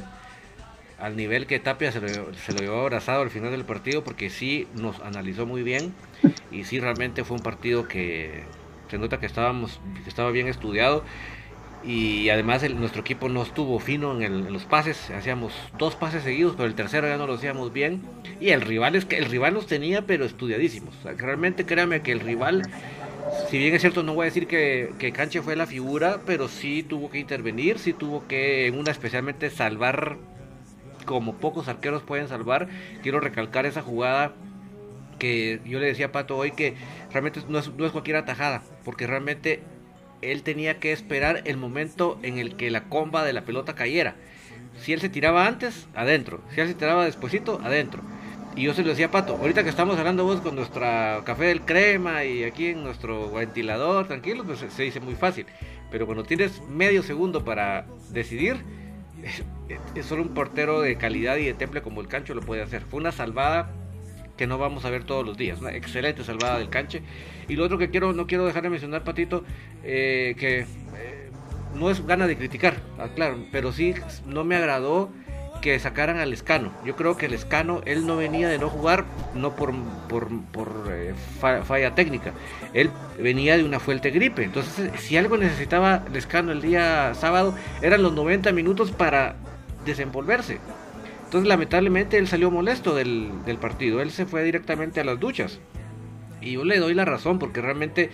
al 1.00 1.16
nivel 1.16 1.48
que 1.48 1.60
Tapia 1.60 1.92
se 1.92 2.02
lo, 2.02 2.34
se 2.34 2.54
lo 2.54 2.60
llevó 2.60 2.82
abrazado 2.82 3.22
al 3.22 3.30
final 3.30 3.52
del 3.52 3.66
partido 3.66 4.04
porque 4.04 4.30
sí 4.30 4.68
nos 4.76 5.00
analizó 5.00 5.46
muy 5.46 5.64
bien 5.64 5.94
y 6.52 6.64
sí 6.64 6.80
realmente 6.80 7.24
fue 7.24 7.38
un 7.38 7.44
partido 7.44 7.88
que 7.88 8.44
se 8.90 8.98
nota 8.98 9.20
que 9.20 9.26
estábamos 9.26 9.80
que 10.04 10.10
estaba 10.10 10.32
bien 10.32 10.48
estudiado 10.48 11.04
y 11.84 12.30
además 12.30 12.70
nuestro 12.72 13.02
equipo 13.02 13.30
no 13.30 13.42
estuvo 13.42 13.80
fino 13.80 14.20
en, 14.22 14.52
los 14.52 14.64
pases, 14.66 15.10
hacíamos 15.12 15.54
dos 15.78 15.96
pases 15.96 16.24
seguidos, 16.24 16.56
pero 16.58 16.68
el 16.68 16.76
tercero 16.76 17.08
ya 17.08 17.18
no 17.18 17.26
lo 17.26 17.36
hacíamos 17.36 17.72
bien. 17.72 18.02
Y 18.42 18.50
el 18.50 18.62
rival 18.62 18.96
es 18.96 19.06
que 19.06 19.18
el 19.18 19.26
rival 19.26 19.54
los 19.54 19.66
tenía, 19.66 20.02
pero 20.06 20.26
estudiadísimos. 20.26 20.94
realmente 21.18 21.66
créame 21.66 22.02
que 22.02 22.12
el 22.12 22.20
rival, 22.20 22.64
si 23.50 23.58
bien 23.58 23.74
es 23.74 23.82
cierto, 23.82 24.04
no 24.04 24.14
voy 24.14 24.24
a 24.24 24.26
decir 24.26 24.48
que, 24.48 24.92
que 25.00 25.14
Canche 25.14 25.42
fue 25.42 25.56
la 25.56 25.68
figura, 25.68 26.20
pero 26.26 26.50
sí 26.50 26.84
tuvo 26.84 27.10
que 27.10 27.20
intervenir, 27.20 27.80
sí 27.80 27.94
tuvo 27.94 28.28
que, 28.28 28.68
en 28.68 28.78
una 28.78 28.92
especialmente, 28.92 29.50
salvar 29.50 30.18
como 31.10 31.34
pocos 31.34 31.68
arqueros 31.68 32.04
pueden 32.04 32.28
salvar. 32.28 32.68
Quiero 33.02 33.20
recalcar 33.20 33.66
esa 33.66 33.82
jugada 33.82 34.32
que 35.18 35.60
yo 35.66 35.80
le 35.80 35.88
decía 35.88 36.06
a 36.06 36.12
Pato 36.12 36.38
hoy 36.38 36.52
que 36.52 36.76
realmente 37.12 37.42
no 37.50 37.58
es, 37.58 37.74
no 37.74 37.88
es 37.88 37.92
cualquier 37.92 38.18
atajada, 38.18 38.62
porque 38.86 39.08
realmente 39.08 39.64
él 40.22 40.44
tenía 40.44 40.78
que 40.78 40.92
esperar 40.92 41.42
el 41.46 41.58
momento 41.58 42.20
en 42.22 42.38
el 42.38 42.56
que 42.58 42.70
la 42.70 42.84
comba 42.90 43.24
de 43.24 43.34
la 43.34 43.42
pelota 43.42 43.74
cayera. 43.74 44.18
Si 44.80 44.94
él 44.94 45.02
se 45.02 45.10
tiraba 45.10 45.48
antes, 45.48 45.88
adentro. 45.96 46.42
Si 46.54 46.62
él 46.62 46.68
se 46.68 46.76
tiraba 46.76 47.06
despuesito, 47.06 47.60
adentro. 47.64 48.04
Y 48.56 48.62
yo 48.62 48.76
se 48.76 48.84
lo 48.84 48.90
decía 48.90 49.10
Pato, 49.10 49.36
ahorita 49.36 49.64
que 49.64 49.70
estamos 49.70 49.98
hablando 49.98 50.26
vos 50.26 50.42
con 50.42 50.56
nuestra 50.56 51.24
café 51.26 51.46
del 51.46 51.62
crema 51.62 52.24
y 52.24 52.44
aquí 52.44 52.68
en 52.68 52.84
nuestro 52.84 53.32
ventilador, 53.32 54.06
tranquilo, 54.08 54.44
pues 54.44 54.60
se 54.60 54.84
dice 54.84 55.00
muy 55.00 55.16
fácil. 55.16 55.48
Pero 55.90 56.06
cuando 56.06 56.24
tienes 56.24 56.62
medio 56.68 57.02
segundo 57.02 57.44
para 57.44 57.88
decidir, 58.12 58.64
solo 60.04 60.24
un 60.24 60.34
portero 60.34 60.82
de 60.82 60.96
calidad 60.98 61.38
y 61.38 61.46
de 61.46 61.54
temple 61.54 61.82
como 61.82 62.02
el 62.02 62.08
Cancho 62.08 62.34
lo 62.34 62.42
puede 62.42 62.62
hacer. 62.62 62.84
Fue 62.84 63.00
una 63.00 63.12
salvada 63.12 63.72
que 64.40 64.48
no 64.48 64.58
vamos 64.58 64.86
a 64.86 64.90
ver 64.90 65.04
todos 65.04 65.26
los 65.26 65.38
días. 65.38 65.60
Una 65.60 65.76
excelente 65.76 66.24
salvada 66.24 66.60
del 66.60 66.70
canche. 66.70 67.02
Y 67.50 67.58
lo 67.58 67.66
otro 67.66 67.78
que 67.78 67.90
quiero, 67.90 68.14
no 68.14 68.26
quiero 68.26 68.46
dejar 68.46 68.64
de 68.64 68.70
mencionar, 68.70 69.04
Patito, 69.04 69.44
eh, 69.84 70.34
que 70.40 70.60
eh, 70.60 71.30
no 71.76 71.92
es 71.92 72.08
gana 72.08 72.26
de 72.26 72.38
criticar, 72.38 72.78
claro, 73.16 73.46
pero 73.52 73.74
sí 73.74 73.94
no 74.26 74.46
me 74.46 74.56
agradó 74.56 75.12
que 75.62 75.80
sacaran 75.80 76.18
al 76.18 76.34
Escano. 76.34 76.72
Yo 76.86 76.96
creo 76.96 77.18
que 77.18 77.26
el 77.26 77.34
Escano, 77.34 77.82
él 77.86 78.06
no 78.06 78.18
venía 78.18 78.48
de 78.50 78.60
no 78.60 78.70
jugar, 78.70 79.06
no 79.34 79.56
por, 79.56 79.74
por, 80.08 80.88
eh, 80.92 81.14
falla 81.40 81.96
técnica, 81.96 82.34
él 82.74 82.90
venía 83.20 83.58
de 83.58 83.64
una 83.64 83.80
fuerte 83.80 84.10
gripe. 84.12 84.44
Entonces, 84.44 84.92
si 85.00 85.18
algo 85.18 85.38
necesitaba 85.38 86.04
el 86.08 86.16
Escano 86.16 86.52
el 86.52 86.62
día 86.62 87.14
sábado, 87.14 87.56
eran 87.82 88.04
los 88.04 88.14
90 88.14 88.52
minutos 88.52 88.92
para 88.92 89.36
desenvolverse. 89.86 90.60
Entonces, 91.30 91.48
lamentablemente, 91.48 92.18
él 92.18 92.28
salió 92.28 92.50
molesto 92.50 92.96
del, 92.96 93.32
partido. 93.62 94.02
Él 94.02 94.10
se 94.10 94.26
fue 94.26 94.44
directamente 94.44 95.00
a 95.00 95.04
las 95.04 95.20
duchas. 95.20 95.60
Y 96.42 96.54
yo 96.54 96.64
le 96.64 96.80
doy 96.80 96.96
la 96.96 97.06
razón, 97.06 97.38
porque 97.38 97.62
realmente 97.62 98.10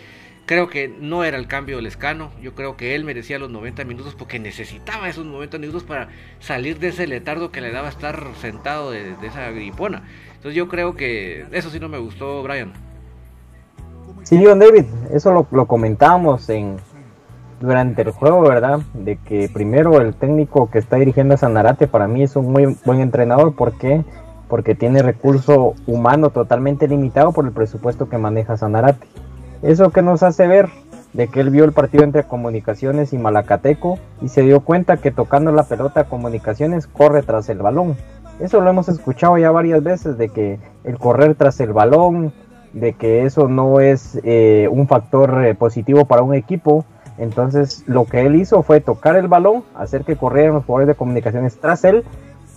Creo 0.46 0.68
que 0.70 0.88
no 0.88 1.24
era 1.24 1.38
el 1.38 1.48
cambio 1.48 1.78
del 1.78 1.88
escano. 1.88 2.30
Yo 2.40 2.54
creo 2.54 2.78
que 2.78 2.94
él 2.94 3.04
merecía 3.04 3.40
los 3.40 3.50
90 3.50 3.84
minutos 3.86 4.14
porque 4.14 4.38
necesitaba 4.38 5.10
esos 5.10 5.26
90 5.26 5.58
minutos 5.58 5.84
para 5.84 6.10
salir 6.40 6.78
de 6.78 6.90
ese 6.90 7.08
letardo 7.08 7.52
que 7.52 7.62
le 7.62 7.72
daba 7.72 7.90
estar 7.90 8.24
sentado 8.40 8.92
de, 8.92 9.16
esa 9.24 9.50
gripona. 9.50 10.04
Entonces 10.36 10.56
yo 10.56 10.68
creo 10.68 10.96
que 10.96 11.46
eso 11.52 11.72
sí 11.72 11.80
no 11.80 11.90
me 11.90 11.98
gustó, 11.98 12.44
Brian. 12.44 12.74
Sí, 14.22 14.40
John 14.44 14.60
David, 14.60 14.86
eso 15.12 15.32
lo, 15.32 15.48
lo 15.52 15.66
comentamos 15.66 16.48
en, 16.50 16.78
durante 17.60 18.04
el 18.04 18.12
juego, 18.12 18.42
¿verdad? 18.42 18.82
De 18.94 19.18
que 19.18 19.50
primero 19.52 20.00
el 20.00 20.14
técnico 20.14 20.70
que 20.70 20.78
está 20.78 20.98
dirigiendo 20.98 21.34
a 21.34 21.38
Sanarate 21.38 21.88
para 21.88 22.08
mí 22.08 22.24
es 22.24 22.36
un 22.36 22.52
muy 22.52 22.78
buen 22.86 23.00
entrenador. 23.00 23.56
¿Por 23.56 23.74
qué? 23.74 24.04
Porque 24.48 24.76
tiene 24.76 25.02
recurso 25.02 25.74
humano 25.88 26.30
totalmente 26.30 26.88
limitado 26.88 27.32
por 27.32 27.46
el 27.46 27.52
presupuesto 27.52 28.10
que 28.10 28.20
maneja 28.20 28.58
Sanarate. 28.58 29.08
Eso 29.66 29.90
que 29.90 30.04
nos 30.04 30.22
hace 30.22 30.46
ver 30.46 30.70
de 31.14 31.28
que 31.28 31.40
él 31.40 31.50
vio 31.50 31.66
el 31.66 31.72
partido 31.72 32.04
entre 32.04 32.24
Comunicaciones 32.24 33.14
y 33.14 33.18
Malacateco 33.18 33.98
y 34.22 34.28
se 34.28 34.44
dio 34.44 34.60
cuenta 34.60 34.98
que 34.98 35.10
tocando 35.10 35.52
la 35.52 35.64
pelota 35.64 36.04
Comunicaciones 36.04 36.86
corre 36.86 37.24
tras 37.24 37.50
el 37.50 37.58
balón. 37.58 37.96
Eso 38.40 38.62
lo 38.62 38.70
hemos 38.70 38.90
escuchado 38.90 39.40
ya 39.40 39.50
varias 39.50 39.82
veces 39.82 40.20
de 40.20 40.30
que 40.30 40.60
el 40.84 41.00
correr 41.00 41.34
tras 41.34 41.60
el 41.62 41.74
balón, 41.74 42.32
de 42.74 42.94
que 42.94 43.26
eso 43.26 43.48
no 43.48 43.80
es 43.80 44.20
eh, 44.24 44.68
un 44.70 44.88
factor 44.88 45.44
eh, 45.44 45.56
positivo 45.56 46.06
para 46.06 46.22
un 46.22 46.36
equipo. 46.36 46.86
Entonces 47.18 47.84
lo 47.88 48.06
que 48.06 48.24
él 48.24 48.36
hizo 48.36 48.62
fue 48.62 48.82
tocar 48.82 49.16
el 49.16 49.28
balón, 49.28 49.64
hacer 49.74 50.04
que 50.04 50.16
corrieran 50.16 50.54
los 50.54 50.66
jugadores 50.66 50.90
de 50.90 50.96
comunicaciones 50.96 51.58
tras 51.60 51.84
él 51.86 52.04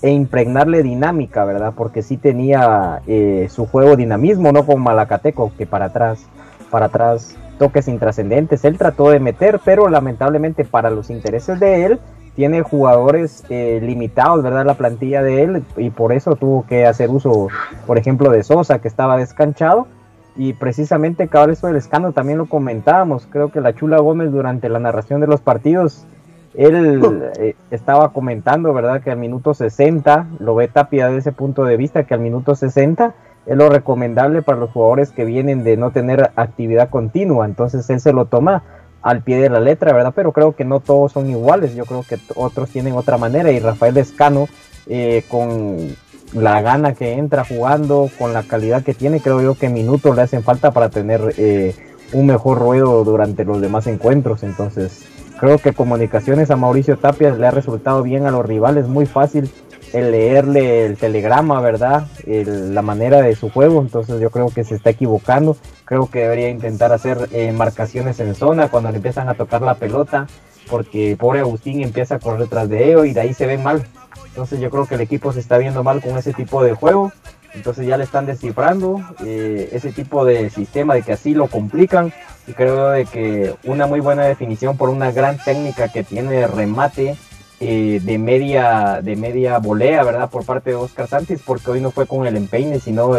e 0.02 0.10
impregnarle 0.10 0.82
dinámica, 0.82 1.46
¿verdad? 1.46 1.72
Porque 1.74 2.02
sí 2.02 2.18
tenía 2.18 3.00
eh, 3.06 3.46
su 3.48 3.64
juego 3.64 3.96
dinamismo, 3.96 4.52
no 4.52 4.66
como 4.66 4.84
Malacateco, 4.84 5.52
que 5.56 5.64
para 5.64 5.86
atrás 5.86 6.28
para 6.70 6.86
atrás 6.86 7.36
toques 7.58 7.88
intrascendentes. 7.88 8.64
Él 8.64 8.78
trató 8.78 9.10
de 9.10 9.20
meter, 9.20 9.60
pero 9.64 9.88
lamentablemente 9.88 10.64
para 10.64 10.90
los 10.90 11.10
intereses 11.10 11.60
de 11.60 11.84
él, 11.84 12.00
tiene 12.36 12.62
jugadores 12.62 13.44
eh, 13.48 13.80
limitados, 13.82 14.44
¿verdad? 14.44 14.64
La 14.64 14.74
plantilla 14.74 15.22
de 15.22 15.42
él, 15.42 15.64
y 15.76 15.90
por 15.90 16.12
eso 16.12 16.36
tuvo 16.36 16.64
que 16.66 16.86
hacer 16.86 17.10
uso, 17.10 17.48
por 17.84 17.98
ejemplo, 17.98 18.30
de 18.30 18.44
Sosa, 18.44 18.80
que 18.80 18.86
estaba 18.86 19.16
descanchado. 19.16 19.88
Y 20.36 20.52
precisamente 20.52 21.26
cada 21.26 21.50
eso 21.50 21.66
del 21.66 21.74
escándalo 21.74 22.14
también 22.14 22.38
lo 22.38 22.46
comentábamos. 22.46 23.26
Creo 23.28 23.50
que 23.50 23.60
la 23.60 23.74
Chula 23.74 23.98
Gómez 23.98 24.30
durante 24.30 24.68
la 24.68 24.78
narración 24.78 25.20
de 25.20 25.26
los 25.26 25.40
partidos, 25.40 26.06
él 26.54 27.02
eh, 27.40 27.56
estaba 27.72 28.12
comentando, 28.12 28.72
¿verdad? 28.72 29.02
Que 29.02 29.10
al 29.10 29.18
minuto 29.18 29.52
60, 29.52 30.28
lo 30.38 30.54
ve 30.54 30.68
Tapia 30.68 31.06
desde 31.06 31.18
ese 31.18 31.32
punto 31.32 31.64
de 31.64 31.76
vista, 31.76 32.04
que 32.04 32.14
al 32.14 32.20
minuto 32.20 32.54
60 32.54 33.14
es 33.48 33.56
lo 33.56 33.70
recomendable 33.70 34.42
para 34.42 34.58
los 34.58 34.70
jugadores 34.70 35.10
que 35.10 35.24
vienen 35.24 35.64
de 35.64 35.78
no 35.78 35.90
tener 35.90 36.30
actividad 36.36 36.90
continua. 36.90 37.46
Entonces 37.46 37.88
él 37.88 37.98
se 37.98 38.12
lo 38.12 38.26
toma 38.26 38.62
al 39.00 39.22
pie 39.22 39.38
de 39.38 39.48
la 39.48 39.58
letra, 39.58 39.94
¿verdad? 39.94 40.12
Pero 40.14 40.32
creo 40.32 40.54
que 40.54 40.66
no 40.66 40.80
todos 40.80 41.12
son 41.12 41.30
iguales. 41.30 41.74
Yo 41.74 41.86
creo 41.86 42.04
que 42.06 42.18
otros 42.34 42.68
tienen 42.68 42.92
otra 42.92 43.16
manera. 43.16 43.50
Y 43.50 43.58
Rafael 43.58 43.96
Escano, 43.96 44.48
eh, 44.86 45.24
con 45.28 45.96
la 46.34 46.60
gana 46.60 46.92
que 46.92 47.14
entra 47.14 47.42
jugando, 47.42 48.10
con 48.18 48.34
la 48.34 48.42
calidad 48.42 48.82
que 48.82 48.92
tiene, 48.92 49.20
creo 49.20 49.40
yo 49.40 49.54
que 49.54 49.70
minutos 49.70 50.14
le 50.14 50.22
hacen 50.22 50.42
falta 50.42 50.72
para 50.72 50.90
tener 50.90 51.32
eh, 51.38 51.74
un 52.12 52.26
mejor 52.26 52.58
ruedo 52.58 53.02
durante 53.02 53.46
los 53.46 53.62
demás 53.62 53.86
encuentros. 53.86 54.42
Entonces 54.42 55.06
creo 55.40 55.56
que 55.56 55.72
comunicaciones 55.72 56.50
a 56.50 56.56
Mauricio 56.56 56.98
Tapia 56.98 57.30
le 57.30 57.46
ha 57.46 57.50
resultado 57.50 58.02
bien 58.02 58.26
a 58.26 58.30
los 58.30 58.44
rivales, 58.44 58.88
muy 58.88 59.06
fácil 59.06 59.50
el 59.92 60.10
leerle 60.10 60.86
el 60.86 60.96
telegrama, 60.96 61.60
¿verdad? 61.60 62.06
la 62.26 62.82
manera 62.82 63.22
de 63.22 63.34
su 63.34 63.50
juego, 63.50 63.80
entonces 63.80 64.20
yo 64.20 64.30
creo 64.30 64.48
que 64.50 64.64
se 64.64 64.74
está 64.74 64.90
equivocando. 64.90 65.56
Creo 65.84 66.10
que 66.10 66.20
debería 66.20 66.50
intentar 66.50 66.92
hacer 66.92 67.28
eh, 67.32 67.52
marcaciones 67.52 68.20
en 68.20 68.34
zona 68.34 68.68
cuando 68.68 68.90
le 68.90 68.96
empiezan 68.96 69.28
a 69.28 69.34
tocar 69.34 69.62
la 69.62 69.74
pelota, 69.74 70.26
porque 70.68 71.16
pobre 71.18 71.40
Agustín 71.40 71.82
empieza 71.82 72.16
a 72.16 72.18
correr 72.18 72.40
detrás 72.40 72.68
de 72.68 72.90
ellos 72.90 73.06
y 73.06 73.12
de 73.12 73.20
ahí 73.20 73.34
se 73.34 73.46
ve 73.46 73.58
mal. 73.58 73.86
Entonces 74.26 74.60
yo 74.60 74.70
creo 74.70 74.86
que 74.86 74.96
el 74.96 75.00
equipo 75.00 75.32
se 75.32 75.40
está 75.40 75.58
viendo 75.58 75.82
mal 75.82 76.00
con 76.00 76.16
ese 76.16 76.32
tipo 76.32 76.62
de 76.62 76.74
juego. 76.74 77.12
Entonces 77.54 77.86
ya 77.86 77.96
le 77.96 78.04
están 78.04 78.26
descifrando 78.26 79.00
eh, 79.24 79.70
ese 79.72 79.90
tipo 79.90 80.24
de 80.24 80.50
sistema 80.50 80.94
de 80.94 81.02
que 81.02 81.12
así 81.12 81.34
lo 81.34 81.48
complican. 81.48 82.12
Y 82.46 82.52
creo 82.52 82.90
de 82.90 83.04
que 83.04 83.54
una 83.64 83.86
muy 83.86 84.00
buena 84.00 84.24
definición 84.24 84.76
por 84.76 84.90
una 84.90 85.10
gran 85.12 85.38
técnica 85.38 85.88
que 85.88 86.04
tiene 86.04 86.46
remate 86.46 87.16
eh, 87.60 88.00
de 88.02 88.18
media 88.18 89.00
de 89.02 89.16
media 89.16 89.58
volea, 89.58 90.04
¿verdad? 90.04 90.30
Por 90.30 90.44
parte 90.44 90.70
de 90.70 90.76
Oscar 90.76 91.08
Santis, 91.08 91.40
porque 91.44 91.70
hoy 91.70 91.80
no 91.80 91.90
fue 91.90 92.06
con 92.06 92.26
el 92.26 92.36
empeine, 92.36 92.78
sino 92.78 93.10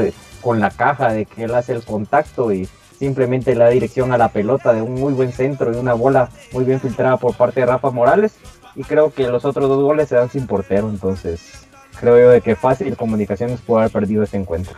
con 0.41 0.60
la 0.60 0.71
caja 0.71 1.12
de 1.12 1.25
que 1.25 1.43
él 1.43 1.56
hace 1.56 1.73
el 1.73 1.84
contacto 1.84 2.54
y 2.54 2.67
simplemente 2.97 3.56
la 3.56 3.69
dirección 3.69 4.12
a 4.12 4.17
la 4.17 4.30
pelota 4.30 4.73
de 4.73 4.82
un 4.82 4.95
muy 4.95 5.13
buen 5.13 5.32
centro 5.32 5.73
y 5.73 5.78
una 5.78 5.93
bola 5.93 6.30
muy 6.54 6.65
bien 6.65 6.80
filtrada 6.80 7.17
por 7.17 7.36
parte 7.36 7.62
de 7.62 7.65
Rafa 7.65 7.91
Morales. 7.91 8.34
Y 8.75 8.84
creo 8.84 9.13
que 9.13 9.28
los 9.28 9.45
otros 9.45 9.67
dos 9.67 9.82
goles 9.82 10.10
se 10.10 10.15
dan 10.15 10.30
sin 10.30 10.47
portero, 10.47 10.89
entonces 10.89 11.67
creo 11.99 12.17
yo 12.17 12.30
de 12.30 12.41
que 12.41 12.56
fácil 12.56 12.95
Comunicaciones 12.95 13.60
puede 13.60 13.82
haber 13.82 13.91
perdido 13.91 14.23
este 14.23 14.38
encuentro. 14.38 14.75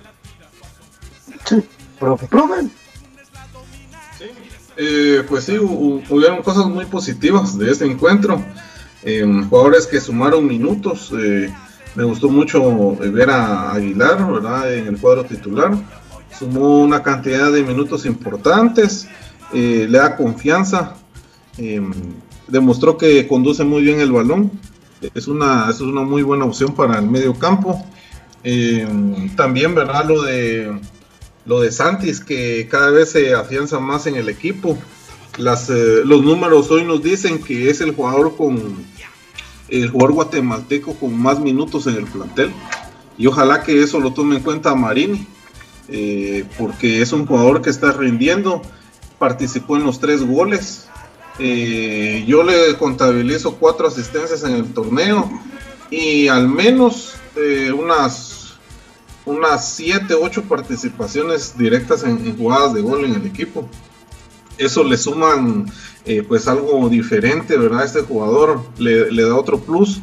Sí. 1.46 1.64
Profe. 2.00 2.28
Sí. 4.18 4.26
Eh, 4.78 5.24
pues 5.28 5.44
sí, 5.44 5.58
hubieron 5.60 6.42
cosas 6.42 6.66
muy 6.66 6.86
positivas 6.86 7.58
de 7.60 7.70
este 7.70 7.86
encuentro. 7.86 8.42
Em, 9.04 9.48
jugadores 9.50 9.88
que 9.88 10.00
sumaron 10.00 10.46
minutos. 10.46 11.12
Eh, 11.18 11.52
me 11.96 12.04
gustó 12.04 12.30
mucho 12.30 12.96
ver 12.96 13.30
a 13.30 13.72
Aguilar 13.72 14.32
¿verdad? 14.32 14.74
en 14.74 14.88
el 14.88 14.98
cuadro 14.98 15.26
titular. 15.26 15.74
Sumó 16.38 16.80
una 16.80 17.04
cantidad 17.04 17.52
de 17.52 17.64
minutos 17.64 18.06
importantes, 18.06 19.08
eh, 19.54 19.86
le 19.90 19.98
da 19.98 20.16
confianza, 20.16 20.96
em, 21.58 21.92
demostró 22.48 22.98
que 22.98 23.28
conduce 23.28 23.64
muy 23.64 23.82
bien 23.82 24.00
el 24.00 24.12
balón. 24.12 24.52
Es 25.14 25.28
una, 25.28 25.70
es 25.70 25.82
una 25.82 26.02
muy 26.02 26.22
buena 26.22 26.46
opción 26.46 26.74
para 26.74 27.00
el 27.00 27.08
medio 27.08 27.34
campo. 27.34 27.84
Em, 28.44 29.36
también, 29.36 29.76
¿verdad? 29.76 30.06
Lo 30.06 30.22
de, 30.22 30.72
lo 31.46 31.60
de 31.60 31.72
Santis, 31.72 32.20
que 32.20 32.68
cada 32.70 32.92
vez 32.92 33.12
se 33.12 33.34
afianza 33.34 33.80
más 33.80 34.08
en 34.08 34.16
el 34.16 34.30
equipo. 34.30 34.78
Las, 35.38 35.70
eh, 35.70 36.02
los 36.04 36.24
números 36.24 36.70
hoy 36.72 36.84
nos 36.84 37.02
dicen 37.02 37.42
que 37.42 37.70
es 37.70 37.80
el 37.82 37.96
jugador 37.96 38.36
con 38.36 38.86
el 39.70 39.90
jugador 39.90 40.14
guatemalteco 40.14 40.94
con 40.96 41.18
más 41.18 41.40
minutos 41.40 41.88
en 41.88 41.96
el 41.96 42.06
plantel. 42.06 42.52
Y 43.18 43.28
ojalá 43.28 43.64
que 43.64 43.82
eso 43.82 44.00
lo 44.00 44.12
tome 44.12 44.38
en 44.38 44.44
cuenta 44.44 44.76
Marini 44.76 45.26
eh, 45.88 46.46
porque 46.58 47.02
es 47.02 47.14
un 47.14 47.26
jugador 47.26 47.62
que 47.62 47.70
está 47.70 47.92
rindiendo 47.94 48.62
participó 49.18 49.78
en 49.78 49.86
los 49.86 50.00
tres 50.00 50.26
goles. 50.26 50.88
Eh, 51.40 52.26
yo 52.28 52.44
le 52.44 52.76
contabilizo 52.78 53.56
cuatro 53.56 53.88
asistencias 53.88 54.44
en 54.44 54.54
el 54.54 54.74
torneo 54.74 55.32
y 55.90 56.28
al 56.28 56.48
menos 56.48 57.14
unas 57.74 58.58
unas 59.24 59.74
siete 59.74 60.14
ocho 60.14 60.44
participaciones 60.44 61.58
directas 61.58 62.04
en 62.04 62.36
jugadas 62.38 62.74
de 62.74 62.82
gol 62.82 63.06
en 63.06 63.16
el 63.16 63.26
equipo 63.26 63.70
eso 64.58 64.84
le 64.84 64.98
suman 64.98 65.66
eh, 66.04 66.24
pues 66.28 66.48
algo 66.48 66.90
diferente, 66.90 67.56
¿verdad? 67.58 67.86
Este 67.86 68.02
jugador 68.02 68.62
le, 68.80 69.22
da 69.22 69.36
otro 69.36 69.60
plus 69.60 70.02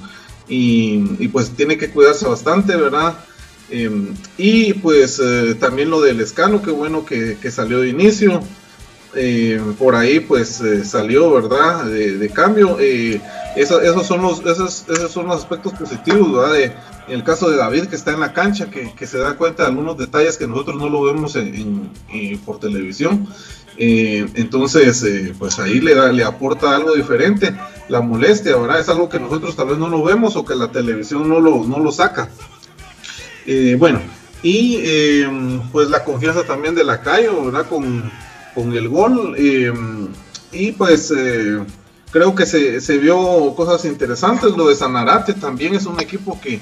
y, 0.48 1.26
pues 1.28 1.50
tiene 1.50 1.76
que 1.76 1.90
cuidarse 1.90 2.26
bastante, 2.26 2.76
¿verdad? 2.76 3.18
Em, 3.68 4.14
y 4.36 4.74
pues 4.74 5.20
eh, 5.22 5.56
también 5.56 5.90
lo 5.90 6.00
del 6.00 6.20
escano, 6.20 6.62
qué 6.62 6.70
bueno 6.70 7.04
que, 7.04 7.36
salió 7.50 7.80
de 7.80 7.88
inicio. 7.88 8.40
Em, 9.14 9.74
por 9.74 9.96
ahí 9.96 10.20
pues 10.20 10.60
eh, 10.60 10.84
salió, 10.84 11.32
¿verdad? 11.32 11.86
De, 11.86 12.30
cambio. 12.30 12.78
esos, 12.78 14.06
son 14.06 14.22
los, 14.22 14.38
esos, 14.46 14.86
esos, 14.88 15.10
son 15.10 15.26
los 15.26 15.36
aspectos 15.36 15.72
positivos, 15.72 16.32
¿verdad? 16.32 16.76
En 17.08 17.14
el 17.14 17.24
caso 17.24 17.50
de 17.50 17.56
David 17.56 17.86
que 17.86 17.96
está 17.96 18.12
en 18.12 18.20
la 18.20 18.32
cancha, 18.32 18.70
que, 18.70 19.06
se 19.06 19.18
da 19.18 19.34
cuenta 19.34 19.64
de 19.64 19.70
algunos 19.70 19.98
detalles 19.98 20.36
que 20.36 20.46
nosotros 20.46 20.76
no 20.76 20.88
lo 20.88 21.02
vemos 21.02 21.36
por 22.46 22.60
televisión. 22.60 23.26
Eh, 23.80 24.26
entonces, 24.34 25.04
eh, 25.04 25.32
pues 25.38 25.60
ahí 25.60 25.80
le, 25.80 25.94
da, 25.94 26.10
le 26.12 26.24
aporta 26.24 26.74
algo 26.74 26.94
diferente. 26.94 27.54
La 27.88 28.00
molestia, 28.00 28.56
¿verdad? 28.56 28.80
Es 28.80 28.88
algo 28.88 29.08
que 29.08 29.20
nosotros 29.20 29.54
tal 29.54 29.68
vez 29.68 29.78
no 29.78 29.88
lo 29.88 30.02
vemos 30.02 30.36
o 30.36 30.44
que 30.44 30.56
la 30.56 30.70
televisión 30.72 31.28
no 31.28 31.40
lo, 31.40 31.64
no 31.64 31.78
lo 31.78 31.92
saca. 31.92 32.28
Eh, 33.46 33.76
bueno, 33.78 34.00
y 34.42 34.78
pues 35.72 35.88
la 35.88 36.04
confianza 36.04 36.44
también 36.44 36.74
de 36.74 36.84
la 36.84 37.00
Cayo, 37.00 37.44
¿verdad? 37.44 37.66
Con, 37.66 38.10
con 38.54 38.72
el 38.72 38.88
gol. 38.88 39.36
y 40.52 40.72
pues 40.72 41.12
creo 42.12 42.34
que 42.34 42.46
se, 42.46 42.80
se, 42.80 42.98
vio 42.98 43.54
cosas 43.56 43.84
interesantes. 43.84 44.56
Lo 44.56 44.68
de 44.68 44.76
Sanarate 44.76 45.34
también 45.34 45.74
es 45.74 45.86
un 45.86 45.98
equipo 46.00 46.38
que, 46.40 46.60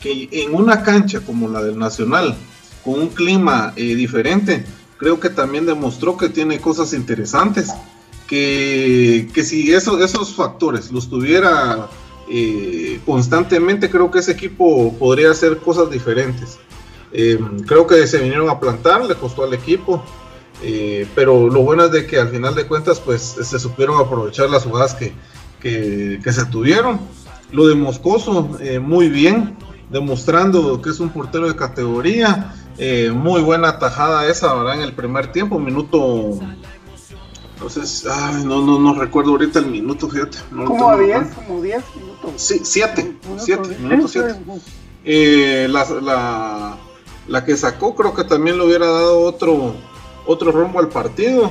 que 0.00 0.28
en 0.30 0.54
una 0.54 0.82
cancha 0.82 1.20
como 1.20 1.48
la 1.48 1.62
del 1.62 1.78
Nacional, 1.78 2.36
con 2.84 3.00
un 3.00 3.08
clima 3.08 3.72
diferente, 3.76 4.64
creo 4.98 5.18
que 5.20 5.30
también 5.30 5.64
demostró 5.64 6.16
que 6.16 6.28
tiene 6.28 6.60
cosas 6.60 6.92
interesantes, 6.92 7.70
que, 8.26 9.30
si 9.42 9.72
eso, 9.72 10.02
esos 10.04 10.34
factores 10.34 10.92
los 10.92 11.08
tuviera 11.08 11.88
eh, 12.30 13.00
constantemente, 13.06 13.88
creo 13.88 14.10
que 14.10 14.18
ese 14.18 14.32
equipo 14.32 14.94
podría 14.98 15.30
hacer 15.30 15.58
cosas 15.58 15.90
diferentes. 15.90 16.58
Em, 17.10 17.60
creo 17.60 17.86
que 17.86 18.06
se 18.06 18.18
vinieron 18.18 18.50
a 18.50 18.60
plantar, 18.60 19.04
le 19.06 19.14
costó 19.14 19.44
al 19.44 19.54
equipo. 19.54 20.02
Eh, 20.62 21.06
pero 21.14 21.48
lo 21.48 21.62
bueno 21.62 21.84
es 21.84 21.92
de 21.92 22.06
que 22.06 22.18
al 22.18 22.30
final 22.30 22.54
de 22.54 22.66
cuentas 22.66 22.98
pues 22.98 23.36
se 23.40 23.58
supieron 23.60 24.00
aprovechar 24.00 24.50
las 24.50 24.64
jugadas 24.64 24.94
que, 24.94 25.12
que, 25.60 26.32
se 26.32 26.44
tuvieron. 26.46 27.00
Lo 27.52 27.66
de 27.66 27.74
Moscoso, 27.74 28.58
eh, 28.60 28.78
muy 28.78 29.08
bien, 29.08 29.56
demostrando 29.90 30.80
que 30.82 30.90
es 30.90 31.00
un 31.00 31.10
portero 31.10 31.48
de 31.48 31.56
categoría. 31.56 32.54
Eh, 32.78 33.10
muy 33.12 33.42
buena 33.42 33.78
tajada 33.78 34.26
esa, 34.28 34.54
¿verdad? 34.54 34.76
En 34.76 34.82
el 34.82 34.92
primer 34.92 35.32
tiempo, 35.32 35.58
minuto. 35.58 36.38
Entonces, 37.54 38.06
ay, 38.08 38.44
no, 38.44 38.64
no, 38.64 38.78
no 38.78 38.94
recuerdo 38.94 39.32
ahorita 39.32 39.58
el 39.58 39.66
minuto, 39.66 40.08
fíjate. 40.08 40.38
como 40.50 40.96
10, 40.96 41.34
como 41.34 41.60
10 41.60 41.82
minutos. 41.96 42.32
Sí, 42.36 42.60
7, 42.62 43.16
7, 43.36 43.78
minutos 43.80 44.12
7. 44.12 44.36
Eh, 45.04 45.66
la, 45.68 45.84
la, 46.00 46.78
la, 47.26 47.44
que 47.44 47.56
sacó 47.56 47.96
creo 47.96 48.14
que 48.14 48.24
también 48.24 48.58
le 48.58 48.64
hubiera 48.64 48.86
dado 48.86 49.20
otro, 49.20 49.74
otro 50.26 50.52
rumbo 50.52 50.78
al 50.78 50.88
partido. 50.88 51.50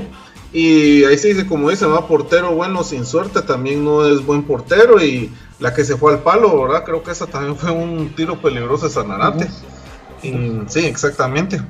Y 0.53 1.03
ahí 1.03 1.17
se 1.17 1.29
dice, 1.29 1.45
como 1.45 1.69
dice, 1.69 1.85
va 1.85 2.07
portero 2.07 2.55
bueno 2.55 2.83
sin 2.83 3.05
suerte, 3.05 3.41
también 3.41 3.83
no 3.83 4.05
es 4.05 4.25
buen 4.25 4.43
portero. 4.43 5.03
Y 5.03 5.29
la 5.59 5.73
que 5.73 5.83
se 5.83 5.97
fue 5.97 6.13
al 6.13 6.19
palo, 6.19 6.61
¿verdad? 6.63 6.83
Creo 6.83 7.03
que 7.03 7.11
esa 7.11 7.25
también 7.25 7.55
fue 7.55 7.71
un 7.71 8.13
tiro 8.15 8.39
peligroso 8.41 8.87
de 8.87 8.93
Sanarate. 8.93 9.49
sí, 10.21 10.79
exactamente. 10.85 11.61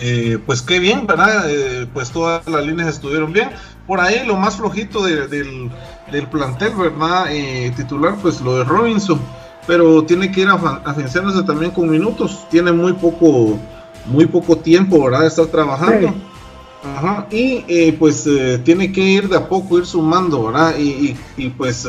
Eh, 0.00 0.38
pues 0.46 0.62
qué 0.62 0.78
bien, 0.78 1.06
¿verdad? 1.06 1.44
Eh, 1.48 1.86
pues 1.92 2.10
todas 2.10 2.46
las 2.48 2.64
líneas 2.64 2.88
estuvieron 2.88 3.32
bien. 3.32 3.50
Por 3.86 4.00
ahí 4.00 4.24
lo 4.26 4.36
más 4.36 4.56
flojito 4.56 5.04
del, 5.04 5.28
del, 5.28 6.26
plantel, 6.28 6.74
¿verdad? 6.74 7.26
Eh, 7.30 7.72
titular, 7.76 8.16
pues 8.22 8.40
lo 8.40 8.58
de 8.58 8.64
Robinson. 8.64 9.20
Pero 9.66 10.02
tiene 10.04 10.32
que 10.32 10.40
ir 10.40 10.48
afianzándose 10.48 11.42
también 11.44 11.70
con 11.70 11.88
minutos. 11.88 12.46
Tiene 12.50 12.72
muy 12.72 12.94
poco, 12.94 13.58
muy 14.06 14.26
poco 14.26 14.56
tiempo, 14.56 15.04
¿verdad? 15.04 15.20
De 15.20 15.28
estar 15.28 15.46
trabajando. 15.46 16.14
Ajá, 16.84 17.28
y 17.30 17.92
pues 17.92 18.28
tiene 18.64 18.90
que 18.90 19.00
ir 19.00 19.28
de 19.28 19.36
a 19.36 19.48
poco, 19.48 19.78
ir 19.78 19.86
sumando, 19.86 20.46
¿verdad? 20.46 20.74
Y, 20.76 20.82
y, 20.82 21.18
y 21.36 21.48
pues 21.50 21.86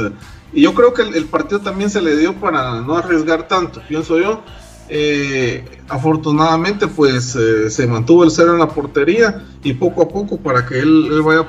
y 0.54 0.62
yo 0.62 0.74
creo 0.74 0.94
que 0.94 1.02
el, 1.02 1.26
partido 1.26 1.62
también 1.62 1.90
se 1.90 2.02
le 2.02 2.16
dio 2.16 2.36
para 2.40 2.82
no 2.82 2.96
arriesgar 2.96 3.48
tanto, 3.48 3.82
pienso 3.88 4.20
yo. 4.20 4.44
Eh, 4.88 5.66
afortunadamente, 5.90 6.88
pues 6.88 7.36
eh, 7.36 7.70
se 7.70 7.88
mantuvo 7.88 8.24
el 8.24 8.32
cero 8.32 8.54
en 8.54 8.60
la 8.60 8.68
portería 8.68 9.44
y 9.64 9.74
poco 9.74 10.04
a 10.04 10.08
poco 10.08 10.38
para 10.38 10.66
que 10.66 10.80
él, 10.80 11.10
él 11.12 11.22
vaya. 11.24 11.48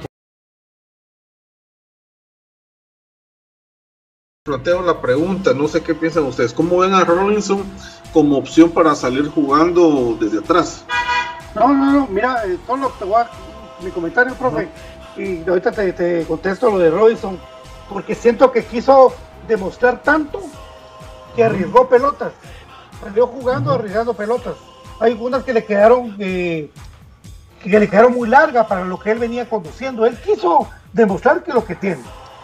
Planteo 4.45 4.83
la 4.83 5.01
pregunta, 5.01 5.53
no 5.53 5.69
sé 5.69 5.83
qué 5.83 5.95
piensan 5.95 6.25
ustedes. 6.25 6.53
¿Cómo 6.53 6.79
ven 6.79 6.95
a 6.95 7.05
Robinson 7.05 7.65
como 8.13 8.39
opción 8.39 8.71
para 8.71 8.95
salir 8.95 9.29
jugando 9.29 10.17
desde 10.19 10.39
atrás? 10.39 10.85
No, 11.55 11.69
no, 11.69 11.93
no, 11.93 12.07
mira, 12.09 12.43
solo 12.67 12.91
te 12.99 13.05
voy 13.05 13.21
a 13.21 13.31
mi 13.83 13.91
comentario, 13.91 14.35
profe, 14.35 14.69
y 15.17 15.47
ahorita 15.47 15.73
te, 15.73 15.93
te 15.93 16.25
contesto 16.25 16.71
lo 16.71 16.79
de 16.79 16.91
Robinson 16.91 17.39
porque 17.89 18.15
siento 18.15 18.53
que 18.53 18.65
quiso 18.65 19.15
demostrar 19.47 20.03
tanto 20.03 20.41
que 21.37 21.45
arriesgó 21.45 21.89
pelotas. 21.89 22.33
Salió 23.03 23.27
jugando 23.27 23.73
arriesgando 23.73 24.15
pelotas. 24.15 24.55
Hay 25.01 25.17
unas 25.21 25.43
que 25.43 25.53
le 25.53 25.65
quedaron 25.65 26.17
eh, 26.19 26.71
que 27.71 27.81
le 27.81 27.89
quedaron 27.89 28.15
muy 28.15 28.29
largas 28.29 28.67
para 28.67 28.85
lo 28.85 28.99
que 28.99 29.11
él 29.11 29.19
venía 29.19 29.49
conduciendo. 29.49 30.07
Él 30.07 30.19
quiso 30.21 30.69
demostrar 30.93 31.43
que 31.43 31.53
lo 31.53 31.65
que 31.65 31.75
tiene, 31.75 32.03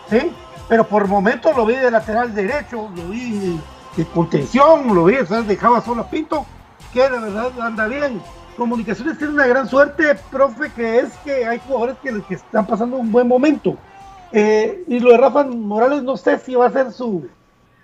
¿sí? 0.09 0.33
Pero 0.69 0.85
por 0.85 1.07
momentos 1.07 1.57
lo 1.57 1.67
vi 1.67 1.77
de 1.77 1.91
lateral 1.91 2.35
derecho, 2.35 2.91
lo 2.95 3.09
vi 3.09 3.61
de 3.97 4.05
contención, 4.07 4.95
lo 4.95 5.05
vi, 5.05 5.17
¿sabes? 5.27 5.47
dejaba 5.47 5.81
solo 5.83 6.03
a 6.03 6.11
Pinto, 6.11 6.47
que 6.93 7.03
de 7.03 7.19
verdad 7.19 7.51
anda 7.61 7.87
bien. 7.87 8.21
Comunicaciones 8.57 9.19
tiene 9.19 9.35
una 9.35 9.47
gran 9.47 9.69
suerte, 9.69 10.15
profe, 10.31 10.71
que 10.73 11.01
es 11.01 11.13
que 11.25 11.47
hay 11.47 11.61
jugadores 11.67 11.97
que, 12.03 12.23
que 12.23 12.35
están 12.35 12.67
pasando 12.67 12.97
un 12.97 13.11
buen 13.11 13.29
momento. 13.29 13.77
Eh, 14.33 14.85
y 14.87 15.01
lo 15.01 15.11
de 15.11 15.19
Rafa 15.19 15.45
Morales, 15.45 16.03
no 16.03 16.17
sé 16.17 16.39
si 16.39 16.55
va 16.55 16.67
a 16.67 16.71
ser 16.71 16.93
su 16.93 17.29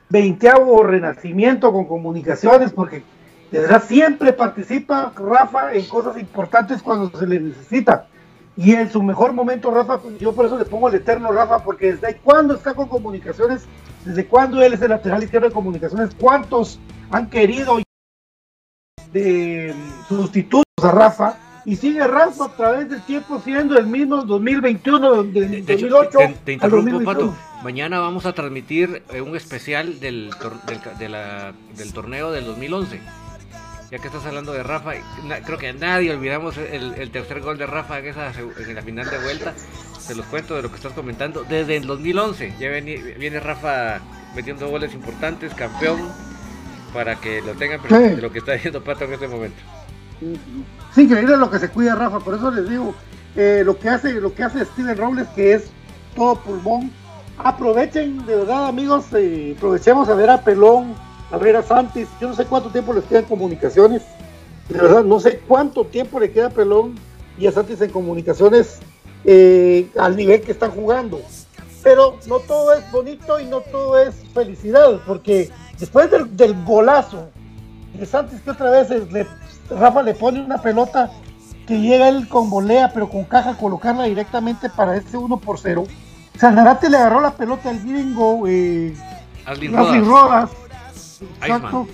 veinteavo 0.09 0.83
renacimiento 0.85 1.73
con 1.73 1.87
comunicaciones, 1.87 2.73
porque 2.73 3.03
de 3.51 3.61
verdad 3.61 3.83
siempre 3.87 4.33
participa 4.33 5.13
Rafa 5.17 5.75
en 5.75 5.87
cosas 5.87 6.19
importantes 6.19 6.83
cuando 6.83 7.17
se 7.19 7.27
le 7.27 7.41
necesita. 7.41 8.07
Y 8.57 8.73
en 8.73 8.91
su 8.91 9.03
mejor 9.03 9.33
momento, 9.33 9.71
Rafa, 9.71 10.01
yo 10.19 10.35
por 10.35 10.47
eso 10.47 10.59
le 10.59 10.65
pongo 10.65 10.89
el 10.89 10.95
eterno 10.95 11.31
Rafa, 11.31 11.63
porque 11.63 11.93
desde 11.93 12.17
cuando 12.19 12.55
está 12.55 12.75
con 12.75 12.89
comunicaciones, 12.89 13.67
desde 14.05 14.27
cuando 14.27 14.63
él 14.63 14.73
es 14.73 14.83
el 14.83 14.91
lateral 14.91 15.23
izquierdo 15.23 15.49
de 15.49 15.55
comunicaciones, 15.55 16.11
cuántos 16.19 16.79
han 17.11 17.29
querido 17.29 17.79
de 19.13 19.75
sustitutos 20.09 20.65
a 20.83 20.91
Rafa 20.91 21.37
y 21.66 21.74
sigue 21.74 22.07
Rafa 22.07 22.44
a 22.44 22.57
través 22.57 22.88
del 22.88 23.02
tiempo 23.02 23.40
siendo 23.44 23.76
el 23.76 23.88
mismo 23.88 24.22
2021, 24.22 25.24
de, 25.24 25.62
2008. 25.62 26.18
Te, 26.18 26.29
te 26.44 26.52
interrumpo, 26.52 27.02
Pato. 27.02 27.35
Mañana 27.64 27.98
vamos 27.98 28.24
a 28.24 28.33
transmitir 28.33 29.02
eh, 29.12 29.20
un 29.20 29.35
especial 29.35 29.98
del, 29.98 30.31
del, 30.98 31.92
torneo 31.92 32.31
del 32.31 32.44
2011. 32.44 33.00
Ya 33.90 33.98
que 33.98 34.07
estás 34.07 34.24
hablando 34.26 34.52
de 34.52 34.62
Rafa, 34.62 34.92
creo 35.44 35.59
que 35.59 35.72
nadie 35.72 36.12
olvidamos 36.12 36.57
el, 36.57 37.11
tercer 37.11 37.40
gol 37.40 37.59
de 37.59 37.66
Rafa 37.66 37.98
en, 37.98 38.07
esa, 38.07 38.33
en 38.33 38.74
la 38.74 38.83
final 38.83 39.11
de 39.11 39.18
vuelta. 39.18 39.52
Te 40.07 40.14
los 40.14 40.26
cuento 40.26 40.55
de 40.55 40.62
lo 40.62 40.70
que 40.70 40.76
estás 40.76 40.92
comentando. 40.92 41.44
Desde 41.48 41.76
el 41.76 41.87
2011 41.87 42.55
ya 42.61 42.68
viene, 42.68 42.96
viene 43.18 43.40
Rafa 43.40 44.00
metiendo 44.37 44.68
goles 44.68 44.94
importantes, 44.94 45.52
campeón, 45.55 46.00
para 46.92 47.16
que 47.16 47.42
lo 47.42 47.55
tengan 47.55 47.81
presente 47.81 48.22
lo 48.22 48.31
que 48.31 48.38
está 48.38 48.52
diciendo 48.52 48.85
Pato 48.85 49.05
en 49.05 49.14
este 49.14 49.26
momento. 49.26 49.59
Es 50.97 51.03
increíble 51.03 51.37
lo 51.37 51.51
que 51.51 51.59
se 51.59 51.69
cuida 51.69 51.95
Rafa, 51.95 52.21
por 52.21 52.37
eso 52.37 52.51
les 52.51 52.71
digo, 52.71 52.95
eh, 53.37 53.61
lo 53.67 53.79
que 53.79 53.91
hace, 53.91 54.15
lo 54.15 54.35
que 54.35 54.43
hace 54.43 54.65
Steven 54.65 54.97
Robles, 54.97 55.29
que 55.37 55.53
es 55.53 55.65
todo 56.15 56.37
pulmón. 56.37 56.91
Aprovechen, 57.37 58.25
de 58.25 58.37
verdad, 58.37 58.69
amigos, 58.69 59.05
eh, 59.13 59.53
aprovechemos 59.59 60.09
a 60.09 60.15
ver 60.15 60.31
a 60.31 60.41
Pelón, 60.41 60.95
a 61.31 61.37
ver 61.37 61.55
a 61.55 61.63
Santis. 61.63 62.09
Yo 62.19 62.29
no 62.29 62.35
sé 62.35 62.47
cuánto 62.47 62.71
tiempo 62.71 62.95
les 62.95 63.05
queda 63.05 63.19
en 63.19 63.25
comunicaciones. 63.27 64.05
De 64.71 64.79
verdad, 64.81 65.05
no 65.05 65.21
sé 65.21 65.43
cuánto 65.47 65.85
tiempo 65.85 66.19
le 66.19 66.31
queda 66.33 66.47
a 66.47 66.51
Pelón 66.51 66.95
y 67.37 67.47
a 67.47 67.53
Santis 67.53 67.83
en 67.83 67.91
comunicaciones 67.91 68.79
eh, 69.27 69.91
al 69.99 70.17
nivel 70.17 70.41
que 70.41 70.53
están 70.53 70.71
jugando. 70.71 71.21
Pero 71.83 72.19
no 72.27 72.39
todo 72.39 72.73
es 72.73 72.91
bonito 72.91 73.39
y 73.39 73.45
no 73.45 73.61
todo 73.61 73.99
es 73.99 74.15
felicidad, 74.33 74.99
porque 75.07 75.51
después 75.79 76.11
del, 76.11 76.35
del 76.35 76.55
golazo 76.65 77.29
de 77.93 78.07
Santis 78.07 78.41
que 78.41 78.51
otra 78.51 78.71
vez 78.71 78.89
le 78.89 79.27
Rafa 79.70 80.02
le 80.02 80.14
pone 80.14 80.40
una 80.40 80.59
pelota 80.59 81.11
que 81.66 81.81
llega 81.81 82.09
él 82.09 82.29
con 82.29 82.48
volea, 82.48 82.92
pero 82.92 83.09
con 83.09 83.24
caja, 83.24 83.57
colocarla 83.57 84.05
directamente 84.05 84.70
para 84.70 84.96
este 84.96 85.16
1 85.16 85.37
por 85.38 85.59
0. 85.59 85.85
Sanarate 86.38 86.90
le 86.90 86.96
agarró 86.96 87.20
la 87.20 87.33
pelota 87.33 87.70
al 87.70 87.81
gringo, 87.81 88.46
eh, 88.46 88.94
Rodas. 90.05 90.50
Exacto. 91.40 91.88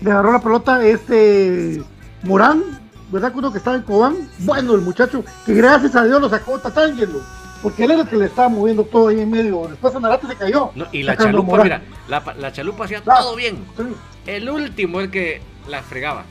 Le 0.00 0.10
agarró 0.10 0.32
la 0.32 0.40
pelota 0.40 0.84
este 0.84 1.82
Morán, 2.22 2.62
¿verdad? 3.10 3.32
Uno 3.34 3.50
que 3.50 3.58
estaba 3.58 3.76
en 3.76 3.82
Cobán. 3.82 4.28
Bueno, 4.40 4.74
el 4.74 4.82
muchacho, 4.82 5.24
que 5.44 5.54
gracias 5.54 5.96
a 5.96 6.04
Dios 6.04 6.20
lo 6.20 6.28
sacó 6.28 6.58
Tatángelo. 6.58 7.20
Porque 7.62 7.84
él 7.84 7.92
era 7.92 8.02
el 8.02 8.08
que 8.08 8.16
le 8.16 8.26
estaba 8.26 8.48
moviendo 8.48 8.84
todo 8.84 9.08
ahí 9.08 9.20
en 9.20 9.30
medio. 9.30 9.66
Después 9.68 9.92
Sanarate 9.92 10.26
se 10.26 10.36
cayó. 10.36 10.70
y 10.92 11.02
la 11.02 11.16
chalupa, 11.16 11.62
mira, 11.62 11.82
la, 12.08 12.52
chalupa 12.52 12.84
hacía 12.84 13.00
todo 13.02 13.34
bien. 13.34 13.64
El 14.26 14.50
último 14.50 15.00
el 15.00 15.10
que 15.10 15.40
la 15.66 15.82
fregaba. 15.82 16.24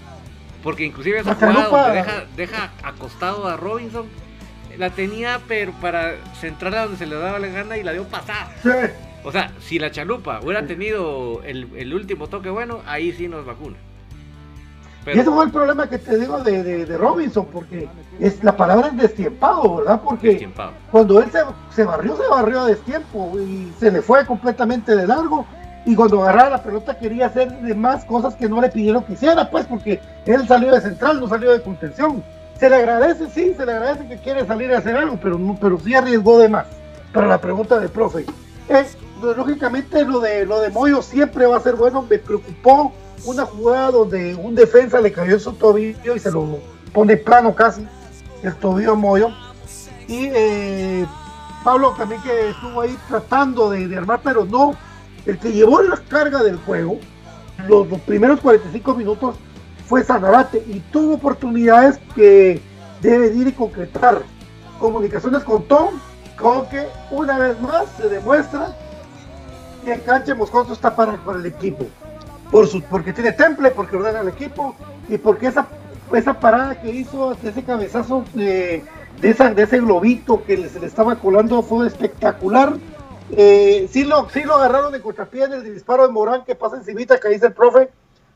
Porque 0.65 0.84
inclusive 0.84 1.19
esa 1.19 1.36
jugada 1.36 1.91
deja, 1.91 2.25
deja 2.36 2.71
acostado 2.82 3.47
a 3.47 3.56
Robinson, 3.56 4.08
la 4.80 4.89
tenía 4.89 5.39
pero 5.47 5.71
para 5.73 6.15
centrarla 6.41 6.82
donde 6.82 6.97
se 6.97 7.06
le 7.06 7.15
daba 7.15 7.38
la 7.38 7.47
gana 7.49 7.78
y 7.78 7.84
la 7.84 7.93
dio 7.93 8.06
pasar. 8.06 8.47
O 9.23 9.32
sea, 9.32 9.51
si 9.60 9.78
la 9.78 9.91
chalupa 9.91 10.39
hubiera 10.41 10.65
tenido 10.65 11.43
el, 11.43 11.93
último 11.93 12.28
toque 12.30 12.49
bueno, 12.49 12.82
ahí 12.88 13.13
sí 13.13 13.28
nos 13.28 13.45
vacuna. 13.45 13.78
Y 15.06 15.19
ese 15.19 15.30
fue 15.30 15.45
el 15.45 15.51
problema 15.51 15.88
que 15.88 15.99
te 15.99 16.17
digo 16.17 16.41
de, 16.41 16.97
Robinson, 16.97 17.45
porque 17.54 17.88
es, 18.19 18.43
la 18.43 18.58
palabra 18.58 18.88
es 18.88 18.97
destiempado, 18.97 19.75
¿verdad? 19.75 20.01
Porque 20.04 20.49
cuando 20.89 21.21
él 21.21 21.30
se, 21.32 21.41
se, 21.75 21.84
barrió, 21.84 22.17
se 22.17 22.28
barrió 22.28 22.62
a 22.62 22.65
destiempo 22.65 23.39
y 23.39 23.71
se 23.80 23.91
le 23.91 24.01
fue 24.01 24.25
completamente 24.25 24.95
de 24.95 25.06
largo 25.06 25.45
y 25.86 25.95
cuando 25.95 26.21
agarraba 26.24 26.50
la 26.50 26.63
pelota 26.63 26.98
quería 26.98 27.28
hacer 27.28 27.52
demás 27.60 28.04
cosas 28.06 28.36
que 28.36 28.50
no 28.50 28.60
le 28.60 28.69
pidieron 28.69 29.04
que 29.04 29.13
hiciera, 29.13 29.50
pues 29.50 29.65
porque 29.67 30.02
él 30.26 30.48
salió 30.48 30.71
de 30.71 30.82
central, 30.82 31.19
no 31.19 31.28
salió 31.28 31.52
de 31.52 31.62
contención. 31.62 32.24
Se 32.60 32.69
le 32.69 32.78
agradece, 32.78 33.28
sí, 33.30 33.54
se 33.56 33.65
le 33.65 33.74
agradece 33.74 34.08
que 34.08 34.17
quiere 34.17 34.48
salir 34.48 34.74
a 34.74 34.80
hacer 34.80 34.95
algo, 34.95 35.19
pero, 35.21 35.39
pero 35.62 35.80
sí 35.80 35.93
arriesgó 35.93 36.39
de 36.39 36.50
más. 36.50 36.65
Para 37.13 37.28
la 37.28 37.39
pregunta 37.39 37.80
del 37.80 37.89
profe. 37.89 38.26
es 38.67 38.98
lógicamente 39.21 40.04
lo 40.04 40.19
de, 40.19 40.45
lo 40.45 40.60
de 40.60 40.69
Moyo 40.69 41.02
siempre 41.02 41.45
va 41.45 41.58
a 41.58 41.62
ser 41.62 41.76
bueno, 41.76 42.06
me 42.10 42.17
preocupó 42.17 42.91
una 43.26 43.45
jugada 43.45 43.91
donde 43.91 44.36
un 44.36 44.56
defensa 44.56 45.00
le 45.00 45.12
cayó 45.12 45.34
en 45.34 45.39
su 45.39 45.54
tobillo 45.54 46.15
y 46.15 46.19
se 46.19 46.32
lo 46.32 46.60
pone 46.93 47.17
plano 47.17 47.54
casi, 47.54 47.88
el 48.43 48.56
tobillo 48.56 48.93
a 48.93 48.95
Moyo. 48.95 49.30
Y 50.08 50.30
eh, 50.34 51.06
Pablo 51.63 51.93
también 51.98 52.21
que 52.21 52.50
estuvo 52.50 52.82
ahí 52.82 52.98
tratando 53.08 53.69
de 53.69 53.95
armar, 53.98 54.19
pero 54.24 54.45
no, 54.45 54.76
el 55.26 55.40
que 55.40 55.52
llevó 55.52 55.82
la 55.82 55.98
carga 55.98 56.44
del 56.44 56.58
juego, 56.58 57.00
los, 57.68 57.88
primeros 58.02 58.40
45 58.42 58.96
minutos, 58.96 59.36
fue 59.88 60.04
Sanarate 60.04 60.64
y 60.68 60.80
tuvo 60.92 61.16
oportunidades 61.16 62.00
que 62.16 62.62
debe 63.02 63.34
ir 63.36 63.48
y 63.48 63.52
concretar 63.52 64.22
comunicaciones 64.80 65.44
con 65.44 65.64
Tom, 65.64 65.90
con 66.40 66.68
que 66.70 66.88
una 67.12 67.38
vez 67.38 67.60
más 67.62 67.86
se 67.98 68.10
demuestra 68.10 68.76
que 69.84 70.00
Canche 70.02 70.34
Moscoso 70.34 70.74
está 70.74 70.96
para, 70.96 71.18
el 71.36 71.46
equipo. 71.46 71.86
Por 72.52 72.68
su, 72.68 72.82
porque 72.82 73.14
tiene 73.14 73.32
temple, 73.32 73.72
porque 73.72 73.96
ordena 73.96 74.22
el 74.22 74.30
equipo 74.30 74.76
y 75.10 75.18
porque 75.18 75.48
esa, 75.48 75.68
esa 76.14 76.40
parada 76.40 76.80
que 76.82 76.92
hizo, 76.92 77.36
ese 77.44 77.64
cabezazo 77.64 78.24
de 78.34 78.84
ese 79.22 79.80
globito 79.80 80.44
que 80.44 80.70
se 80.70 80.80
le 80.80 80.88
estaba 80.88 81.16
colando 81.16 81.62
fue 81.62 81.88
espectacular. 81.88 82.74
Eh, 83.32 83.90
sí, 83.92 84.04
lo, 84.04 84.30
sí 84.30 84.44
lo 84.44 84.56
agarraron 84.56 84.92
de 84.92 85.02
contrapié 85.02 85.46
en 85.46 85.54
el 85.54 85.64
disparo 85.74 86.06
de 86.06 86.14
Morán 86.14 86.44
que 86.46 86.56
pasa 86.56 86.78
encimita 86.78 87.20
que 87.20 87.30
dice 87.30 87.48
el 87.48 87.54
profe, 87.54 87.90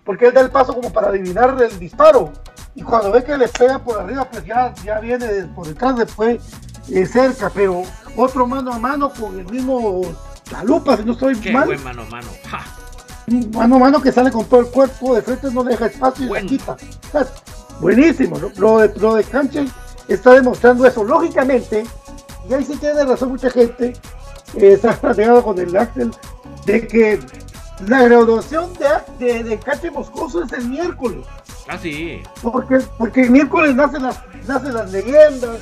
porque 0.03 0.27
él 0.27 0.33
da 0.33 0.41
el 0.41 0.49
paso 0.49 0.73
como 0.73 0.91
para 0.91 1.09
adivinar 1.09 1.55
el 1.61 1.77
disparo. 1.79 2.31
Y 2.75 2.81
cuando 2.81 3.11
ve 3.11 3.23
que 3.23 3.37
le 3.37 3.47
pega 3.47 3.79
por 3.79 3.99
arriba, 3.99 4.27
pues 4.31 4.45
ya, 4.45 4.73
ya 4.83 4.99
viene 4.99 5.27
por 5.55 5.67
detrás, 5.67 5.97
después 5.97 6.41
eh, 6.89 7.05
cerca, 7.05 7.51
pero 7.53 7.83
otro 8.15 8.47
mano 8.47 8.73
a 8.73 8.79
mano 8.79 9.11
con 9.11 9.37
el 9.39 9.45
mismo 9.51 10.01
Chalupa, 10.43 10.97
si 10.97 11.03
no 11.03 11.11
estoy 11.13 11.35
Qué 11.39 11.51
mal. 11.51 11.65
buen 11.65 11.83
mano 11.83 12.01
a 12.03 12.05
mano. 12.05 12.27
Ja. 12.49 12.59
Mano 13.53 13.75
a 13.75 13.79
mano 13.79 14.01
que 14.01 14.11
sale 14.11 14.31
con 14.31 14.45
todo 14.45 14.61
el 14.61 14.67
cuerpo, 14.67 15.13
de 15.15 15.21
frente 15.21 15.51
no 15.51 15.63
deja 15.63 15.85
espacio 15.85 16.25
y 16.25 16.29
Bueno. 16.29 16.43
la 16.45 16.49
quita. 16.49 16.77
Buenísimo, 17.79 18.37
¿no? 18.39 18.51
lo 18.57 18.79
de, 18.79 18.93
lo 18.99 19.15
de 19.15 19.23
Canchen 19.23 19.69
está 20.07 20.31
demostrando 20.33 20.85
eso. 20.85 21.03
Lógicamente, 21.03 21.85
y 22.49 22.53
ahí 22.53 22.65
sí 22.65 22.75
tiene 22.77 23.03
razón 23.05 23.29
mucha 23.29 23.49
gente, 23.49 23.93
eh, 24.55 24.73
está 24.73 24.93
platicando 24.93 25.43
con 25.43 25.57
el 25.59 25.75
Axel, 25.75 26.11
de 26.65 26.87
que 26.87 27.19
la 27.87 28.03
graduación 28.03 28.71
de, 28.73 29.43
de, 29.43 29.57
de 29.57 29.91
Moscoso 29.91 30.43
es 30.43 30.51
el 30.53 30.67
miércoles. 30.67 31.25
Ah, 31.67 31.77
sí. 31.77 32.21
Porque, 32.41 32.79
porque 32.97 33.21
el 33.23 33.31
miércoles 33.31 33.75
nacen 33.75 34.03
las, 34.03 34.19
nacen 34.47 34.73
las 34.73 34.91
leyendas, 34.91 35.59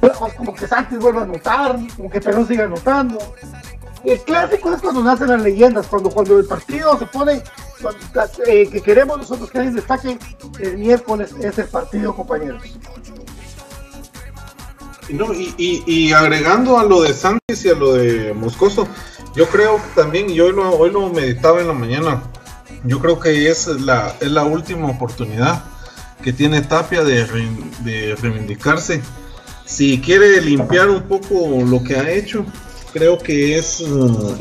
pues, 0.00 0.12
como 0.36 0.54
que 0.54 0.66
Santos 0.66 0.98
vuelve 0.98 1.20
a 1.20 1.22
anotar, 1.22 1.78
como 1.96 2.10
que 2.10 2.20
Perón 2.20 2.48
sigue 2.48 2.62
anotando. 2.62 3.18
El 4.02 4.18
clásico 4.22 4.72
es 4.72 4.82
cuando 4.82 5.02
nacen 5.02 5.28
las 5.28 5.42
leyendas, 5.42 5.86
cuando, 5.86 6.10
cuando 6.10 6.38
el 6.38 6.46
partido 6.46 6.98
se 6.98 7.06
pone, 7.06 7.42
cuando, 7.80 8.00
eh, 8.46 8.68
que 8.68 8.80
queremos 8.80 9.18
nosotros 9.18 9.48
que 9.50 9.58
alguien 9.58 9.76
destaque, 9.76 10.18
el 10.58 10.78
miércoles 10.78 11.32
es 11.40 11.56
el 11.58 11.66
partido, 11.66 12.16
compañeros. 12.16 12.62
Y, 15.12 15.14
no, 15.14 15.26
y, 15.34 16.12
agregando 16.12 16.78
a 16.78 16.84
lo 16.84 17.02
de 17.02 17.12
Santis 17.12 17.66
y 17.66 17.68
a 17.68 17.74
lo 17.74 17.92
de 17.92 18.32
Moscoso, 18.32 18.88
yo 19.36 19.46
creo 19.46 19.78
también, 19.94 20.30
y 20.30 20.40
hoy 20.40 20.52
lo, 20.52 20.70
hoy 20.70 20.90
meditaba 21.12 21.60
en 21.60 21.66
la 21.66 21.74
mañana, 21.74 22.22
yo 22.84 22.98
creo 22.98 23.20
que 23.20 23.50
es 23.50 23.66
la, 23.66 24.14
es 24.20 24.30
la 24.30 24.44
última 24.44 24.88
oportunidad 24.88 25.64
que 26.22 26.32
tiene 26.32 26.62
Tapia 26.62 27.04
de, 27.04 27.26
de 27.80 28.16
reivindicarse. 28.22 29.02
Si 29.66 30.00
quiere 30.00 30.40
limpiar 30.40 30.88
un 30.88 31.02
poco 31.02 31.62
lo 31.62 31.84
que 31.84 31.96
ha 31.96 32.10
hecho, 32.10 32.46
creo 32.94 33.18
que 33.18 33.58
es, 33.58 33.80
eh, 33.80 33.86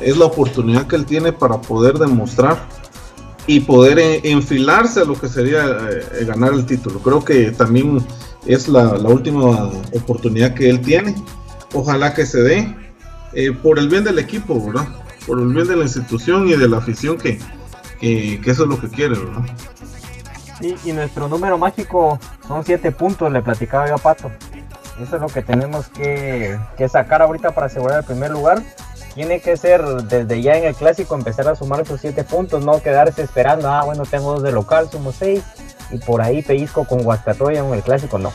es 0.04 0.18
la 0.18 0.26
oportunidad 0.26 0.88
que 0.88 0.96
él 0.96 1.06
tiene 1.06 1.34
para 1.34 1.60
poder 1.60 1.96
demostrar 1.96 2.66
y 3.46 3.60
poder 3.60 4.00
eh, 4.00 4.22
enfilarse 4.24 5.02
a 5.02 5.06
lo 5.06 5.20
que 5.20 5.28
sería 5.28 5.66
eh, 5.66 6.24
ganar 6.26 6.54
el 6.54 6.66
título. 6.66 7.00
Creo 7.00 7.26
que 7.26 7.52
también 7.52 8.02
es 8.46 8.68
la, 8.68 8.98
la 8.98 9.10
última 9.10 9.70
oportunidad 9.94 10.54
que 10.54 10.70
él 10.70 10.82
tiene. 10.82 11.16
Ojalá 11.74 12.14
que 12.14 12.26
se 12.26 12.42
dé 12.42 12.76
eh, 13.34 13.52
por 13.52 13.80
el 13.80 13.88
bien 13.88 14.04
del 14.04 14.20
equipo, 14.20 14.66
¿verdad? 14.66 14.88
Por 15.26 15.40
el 15.40 15.48
bien 15.48 15.68
de 15.68 15.76
la 15.76 15.84
institución 15.84 16.48
y 16.48 16.56
de 16.56 16.68
la 16.68 16.78
afición 16.78 17.18
que, 17.18 17.40
que, 18.00 18.40
eso 18.46 18.64
es 18.64 18.70
lo 18.70 18.80
que 18.80 18.90
quiere, 18.90 19.18
¿verdad? 19.18 19.44
Y 20.84 20.92
nuestro 20.92 21.28
número 21.28 21.58
mágico 21.58 22.20
son 22.48 22.64
7 22.64 22.92
puntos, 22.92 23.32
le 23.32 23.42
platicaba 23.42 23.88
yo 23.88 23.96
a 23.96 23.98
Pato. 23.98 24.32
Eso 25.02 25.16
es 25.16 25.22
lo 25.22 25.28
que 25.28 25.42
tenemos 25.42 25.88
que, 25.88 26.60
que 26.78 26.90
sacar 26.90 27.22
ahorita 27.22 27.52
para 27.52 27.68
asegurar 27.68 28.00
el 28.00 28.06
primer 28.06 28.32
lugar. 28.32 28.62
Tiene 29.16 29.40
que 29.40 29.58
ser 29.58 29.84
desde 29.84 30.42
ya 30.42 30.58
en 30.58 30.66
el 30.66 30.76
clásico 30.76 31.16
empezar 31.16 31.48
a 31.48 31.56
sumar 31.56 31.82
esos 31.82 32.02
7 32.02 32.24
puntos, 32.24 32.64
no 32.64 32.82
quedarse 32.82 33.24
esperando, 33.24 33.70
ah, 33.70 33.84
bueno, 33.84 34.04
tengo 34.06 34.34
dos 34.34 34.44
de 34.44 34.52
local, 34.52 34.90
sumo 34.92 35.12
6 35.12 35.42
y 35.92 35.98
por 36.00 36.22
ahí 36.22 36.42
pellizco 36.42 36.86
con 36.86 37.04
Guastatoya 37.04 37.60
en 37.60 37.74
el 37.74 37.82
clásico, 37.82 38.18
no. 38.18 38.32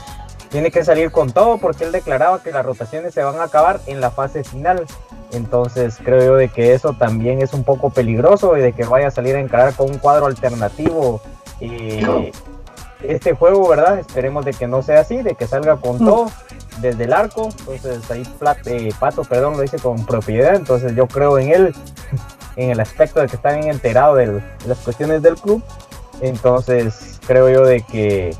Tiene 0.50 0.70
que 0.70 0.84
salir 0.84 1.10
con 1.10 1.32
todo 1.32 1.58
porque 1.58 1.84
él 1.84 1.92
declaraba 1.92 2.42
que 2.42 2.52
las 2.52 2.64
rotaciones 2.64 3.12
se 3.12 3.22
van 3.22 3.36
a 3.40 3.44
acabar 3.44 3.80
en 3.86 4.00
la 4.00 4.10
fase 4.10 4.44
final. 4.44 4.86
Entonces 5.32 5.96
creo 6.02 6.24
yo 6.24 6.36
de 6.36 6.48
que 6.48 6.72
eso 6.72 6.92
también 6.92 7.42
es 7.42 7.52
un 7.52 7.64
poco 7.64 7.90
peligroso 7.90 8.56
y 8.56 8.60
de 8.60 8.72
que 8.72 8.84
vaya 8.84 9.08
a 9.08 9.10
salir 9.10 9.34
a 9.36 9.40
encarar 9.40 9.74
con 9.74 9.90
un 9.90 9.98
cuadro 9.98 10.26
alternativo 10.26 11.20
eh, 11.60 12.32
este 13.02 13.34
juego, 13.34 13.68
¿verdad? 13.68 13.98
Esperemos 13.98 14.44
de 14.44 14.52
que 14.52 14.66
no 14.68 14.82
sea 14.82 15.00
así, 15.00 15.20
de 15.22 15.34
que 15.34 15.46
salga 15.46 15.76
con 15.76 15.98
todo 15.98 16.30
desde 16.80 17.04
el 17.04 17.12
arco. 17.12 17.48
Entonces 17.68 18.08
ahí 18.10 18.22
Plat- 18.38 18.66
eh, 18.66 18.90
Pato, 18.98 19.22
perdón, 19.24 19.54
lo 19.54 19.60
dice 19.62 19.78
con 19.78 20.06
propiedad. 20.06 20.54
Entonces 20.54 20.94
yo 20.94 21.06
creo 21.08 21.38
en 21.38 21.50
él, 21.50 21.74
en 22.56 22.70
el 22.70 22.80
aspecto 22.80 23.20
de 23.20 23.26
que 23.26 23.36
está 23.36 23.52
bien 23.52 23.68
enterado 23.68 24.14
de 24.14 24.40
las 24.66 24.78
cuestiones 24.78 25.22
del 25.22 25.34
club. 25.36 25.62
Entonces 26.20 27.20
creo 27.26 27.50
yo 27.50 27.64
de 27.64 27.82
que 27.82 28.34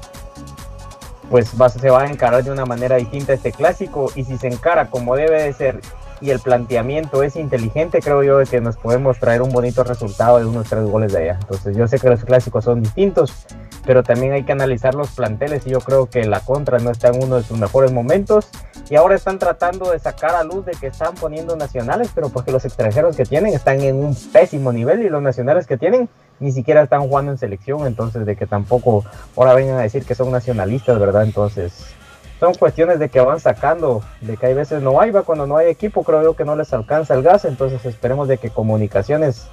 pues 1.31 1.51
se 1.81 1.91
va 1.91 2.03
a 2.03 2.07
encarar 2.07 2.45
de 2.45 2.51
una 2.51 2.65
manera 2.65 2.97
distinta 2.97 3.33
este 3.33 3.53
clásico 3.53 4.13
y 4.15 4.25
si 4.25 4.39
se 4.39 4.47
encara 4.47 4.91
como 4.91 5.17
debe 5.17 5.43
de 5.43 5.53
ser 5.53 5.81
y 6.21 6.31
el 6.31 6.41
planteamiento 6.41 7.23
es 7.23 7.37
inteligente, 7.37 8.01
creo 8.01 8.23
yo 8.23 8.39
de 8.39 8.47
que 8.47 8.61
nos 8.61 8.77
podemos 8.77 9.19
traer 9.19 9.43
un 9.43 9.51
bonito 9.51 9.85
resultado 9.85 10.39
de 10.39 10.47
unos 10.47 10.69
tres 10.69 10.85
goles 10.85 11.13
de 11.13 11.19
allá. 11.19 11.39
Entonces 11.41 11.77
yo 11.77 11.87
sé 11.89 11.99
que 11.99 12.09
los 12.09 12.25
clásicos 12.25 12.65
son 12.65 12.83
distintos, 12.83 13.47
pero 13.85 14.03
también 14.03 14.33
hay 14.33 14.45
que 14.45 14.53
analizar 14.53 14.95
los 14.95 15.11
planteles 15.11 15.67
y 15.67 15.71
yo 15.71 15.81
creo 15.81 16.07
que 16.07 16.25
la 16.25 16.41
contra 16.41 16.79
no 16.79 16.91
está 16.91 17.09
en 17.09 17.23
uno 17.23 17.37
de 17.37 17.43
sus 17.43 17.59
mejores 17.59 17.93
momentos 17.93 18.49
y 18.91 18.97
ahora 18.97 19.15
están 19.15 19.39
tratando 19.39 19.91
de 19.91 19.99
sacar 19.99 20.35
a 20.35 20.45
luz 20.45 20.65
de 20.65 20.73
que 20.73 20.89
están 20.89 21.15
poniendo 21.15 21.57
nacionales, 21.57 22.11
pero 22.15 22.29
porque 22.29 22.53
los 22.53 22.65
extranjeros 22.65 23.17
que 23.17 23.25
tienen 23.25 23.55
están 23.55 23.81
en 23.81 23.97
un 23.97 24.15
pésimo 24.33 24.73
nivel 24.73 25.03
y 25.03 25.09
los 25.09 25.23
nacionales 25.23 25.67
que 25.67 25.77
tienen 25.77 26.09
ni 26.39 26.53
siquiera 26.53 26.83
están 26.83 27.01
jugando 27.03 27.33
en 27.33 27.39
selección, 27.39 27.87
entonces 27.87 28.27
de 28.27 28.37
que 28.37 28.47
tampoco 28.47 29.05
ahora 29.37 29.55
vengan 29.55 29.79
a 29.79 29.83
decir 29.83 30.05
que 30.05 30.15
son 30.15 30.31
nacionalistas, 30.31 30.99
¿verdad? 30.99 31.25
Entonces 31.25 31.96
son 32.39 32.55
cuestiones 32.55 32.99
de 32.99 33.09
que 33.09 33.21
van 33.21 33.41
sacando, 33.41 34.03
de 34.21 34.37
que 34.37 34.47
hay 34.47 34.55
veces 34.55 34.83
no 34.83 35.01
hay, 35.01 35.11
va 35.11 35.23
cuando 35.23 35.47
no 35.47 35.57
hay 35.57 35.69
equipo, 35.69 36.05
creo 36.05 36.23
yo 36.23 36.37
que 36.37 36.45
no 36.45 36.57
les 36.57 36.73
alcanza 36.73 37.15
el 37.15 37.23
gas, 37.23 37.45
entonces 37.45 37.85
esperemos 37.85 38.29
de 38.29 38.39
que 38.39 38.51
comunicaciones 38.51 39.49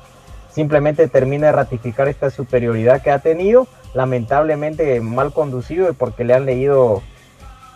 simplemente 0.52 1.08
termine 1.08 1.48
de 1.48 1.52
ratificar 1.52 2.08
esta 2.08 2.30
superioridad 2.30 3.02
que 3.02 3.12
ha 3.12 3.20
tenido, 3.20 3.68
lamentablemente 3.94 5.00
mal 5.02 5.32
conducido 5.32 5.94
porque 5.94 6.24
le 6.24 6.34
han 6.34 6.46
leído 6.46 7.02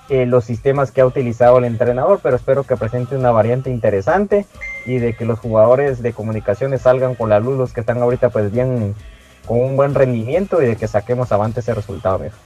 eh, 0.10 0.26
los 0.26 0.46
sistemas 0.46 0.92
que 0.92 1.02
ha 1.02 1.06
utilizado 1.06 1.58
el 1.58 1.66
entrenador, 1.66 2.20
pero 2.22 2.36
espero 2.36 2.64
que 2.64 2.78
presente 2.78 3.16
una 3.16 3.32
variante 3.32 3.70
interesante 3.70 4.46
y 4.86 5.00
de 5.00 5.14
que 5.14 5.26
los 5.26 5.40
jugadores 5.40 6.02
de 6.02 6.14
comunicaciones 6.14 6.82
salgan 6.82 7.16
con 7.16 7.30
la 7.30 7.40
luz, 7.40 7.58
los 7.58 7.74
que 7.74 7.82
están 7.82 8.02
ahorita 8.02 8.30
pues 8.30 8.52
bien 8.52 8.96
con 9.46 9.60
un 9.60 9.76
buen 9.76 9.96
rendimiento 9.96 10.62
y 10.62 10.66
de 10.66 10.76
que 10.76 10.88
saquemos 10.88 11.32
avante 11.32 11.62
ese 11.62 11.74
resultado. 11.74 12.20
viejo. 12.20 12.38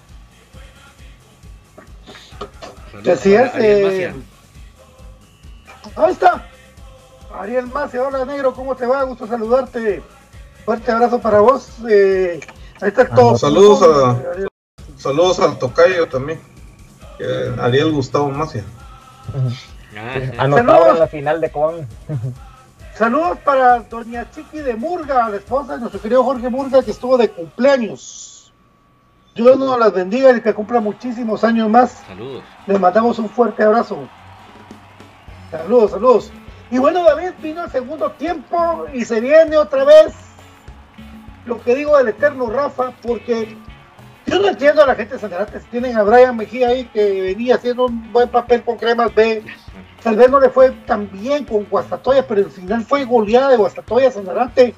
Saludos 3.03 3.19
Así 3.19 3.33
es. 3.33 3.51
Eh, 3.55 4.13
ahí 5.95 6.11
está. 6.11 6.47
Ariel 7.39 7.67
Macia, 7.67 8.03
hola 8.03 8.25
negro, 8.25 8.53
¿cómo 8.53 8.75
te 8.75 8.85
va? 8.85 9.03
Gusto 9.03 9.25
saludarte. 9.27 10.03
Fuerte 10.65 10.91
abrazo 10.91 11.19
para 11.19 11.39
vos. 11.39 11.69
eh, 11.89 12.39
ahí 12.81 12.89
está 12.89 13.03
el 13.03 13.07
Ah, 13.11 13.15
top. 13.15 13.37
saludos 13.37 13.81
a- 13.83 14.17
Saludos 14.97 15.39
al 15.39 15.57
tocayo 15.57 16.07
también. 16.07 16.39
Ariel 17.59 17.91
Gustavo 17.91 18.29
Macia. 18.29 18.63
Ah, 19.33 20.13
sí. 20.15 20.31
Anotado 20.37 20.67
Saludos. 20.77 20.93
en 20.93 20.99
la 20.99 21.07
final 21.07 21.41
de 21.41 21.51
Cobán. 21.51 21.87
Saludos 22.95 23.37
para 23.43 23.79
doña 23.79 24.29
Chiqui 24.31 24.59
de 24.59 24.75
Murga, 24.75 25.29
la 25.29 25.37
esposa 25.37 25.73
de 25.73 25.79
nuestro 25.79 26.01
querido 26.01 26.23
Jorge 26.23 26.49
Murga, 26.49 26.83
que 26.83 26.91
estuvo 26.91 27.17
de 27.17 27.29
cumpleaños. 27.29 28.40
Dios 29.36 29.58
nos 29.58 29.80
las 29.80 29.94
bendiga 29.94 30.36
y 30.36 30.41
que 30.41 30.54
cumpla 30.54 30.82
muchísimos 30.82 31.44
años 31.44 31.70
más. 31.70 32.04
Saludos. 32.08 32.44
Les 32.67 32.80
mandamos 32.80 33.17
un 33.20 33.30
fuerte 33.30 33.63
abrazo. 33.63 34.08
Saludos, 35.50 35.91
saludos. 35.91 36.32
Y 36.70 36.78
bueno, 36.78 37.04
David 37.04 37.32
vino 37.41 37.63
el 37.63 37.72
segundo 37.72 38.12
tiempo 38.12 38.86
y 38.94 39.06
se 39.06 39.22
viene 39.22 39.58
otra 39.58 39.84
vez 39.84 40.13
lo 41.46 41.62
que 41.62 41.76
digo 41.76 41.98
del 41.98 42.10
eterno 42.10 42.50
Rafa, 42.50 42.91
porque 43.02 43.58
yo 44.26 44.39
no 44.39 44.48
entiendo 44.50 44.84
a 44.84 44.88
la 44.88 44.96
gente 44.96 45.15
de 45.15 45.20
Sanarate. 45.20 45.60
Si 45.60 45.67
tienen 45.67 45.98
a 45.98 46.04
Brian 46.04 46.38
Mejía 46.38 46.70
ahí 46.70 46.86
que 46.86 47.22
venía 47.22 47.56
haciendo 47.56 47.86
un 47.86 48.12
buen 48.12 48.30
papel 48.30 48.63
con 48.63 48.78
Cremas 48.78 49.13
B. 49.13 49.44
Tal 50.04 50.15
vez 50.15 50.30
no 50.30 50.39
le 50.39 50.50
fue 50.50 50.72
tan 50.86 51.12
bien 51.12 51.46
con 51.46 51.65
Guastatoya, 51.65 52.26
pero 52.28 52.41
al 52.41 52.52
final 52.52 52.84
fue 52.84 53.06
goleada 53.06 53.50
de 53.50 53.58
Guastatoya 53.58 54.12
Sanarate. 54.12 54.74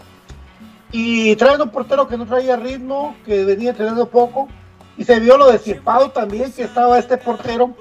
Y 0.93 1.36
traen 1.38 1.60
un 1.60 1.69
portero 1.69 2.08
que 2.08 2.15
no 2.17 2.25
traía 2.27 2.56
ritmo, 2.56 3.15
que 3.25 3.43
venía 3.43 3.71
entrenando 3.71 4.08
poco. 4.08 4.47
Y 4.95 5.03
se 5.03 5.19
vio 5.19 5.38
lo 5.38 5.51
destipado 5.51 6.12
también 6.12 6.51
que 6.53 6.63
estaba 6.63 6.99
este 6.99 7.17
portero. 7.17 7.75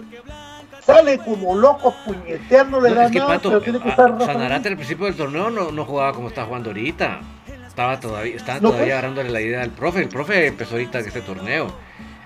Sale 0.80 1.18
como 1.18 1.54
loco 1.54 1.94
puñetear, 2.06 2.68
no 2.68 2.80
le 2.80 2.88
No, 2.88 2.94
da 2.96 3.04
es 3.04 3.12
que 3.12 3.18
nada, 3.18 3.34
Pato, 3.34 3.50
pero 3.50 3.60
tiene 3.60 3.80
que 3.80 3.90
estar 3.90 4.18
Sanarate 4.18 4.70
al 4.70 4.76
principio 4.76 5.04
del 5.04 5.14
torneo 5.14 5.50
no, 5.50 5.70
no 5.70 5.84
jugaba 5.84 6.12
como 6.12 6.28
está 6.28 6.46
jugando 6.46 6.70
ahorita. 6.70 7.20
Estaba 7.68 8.00
todavía, 8.00 8.34
estaba 8.34 8.60
No, 8.60 8.70
todavía 8.70 8.84
pues. 8.84 8.92
agarrándole 8.92 9.30
la 9.30 9.40
idea 9.42 9.62
al 9.62 9.70
profe. 9.70 10.00
El 10.00 10.08
profe 10.08 10.46
empezó 10.46 10.72
ahorita 10.72 11.00
este 11.00 11.20
torneo. 11.20 11.72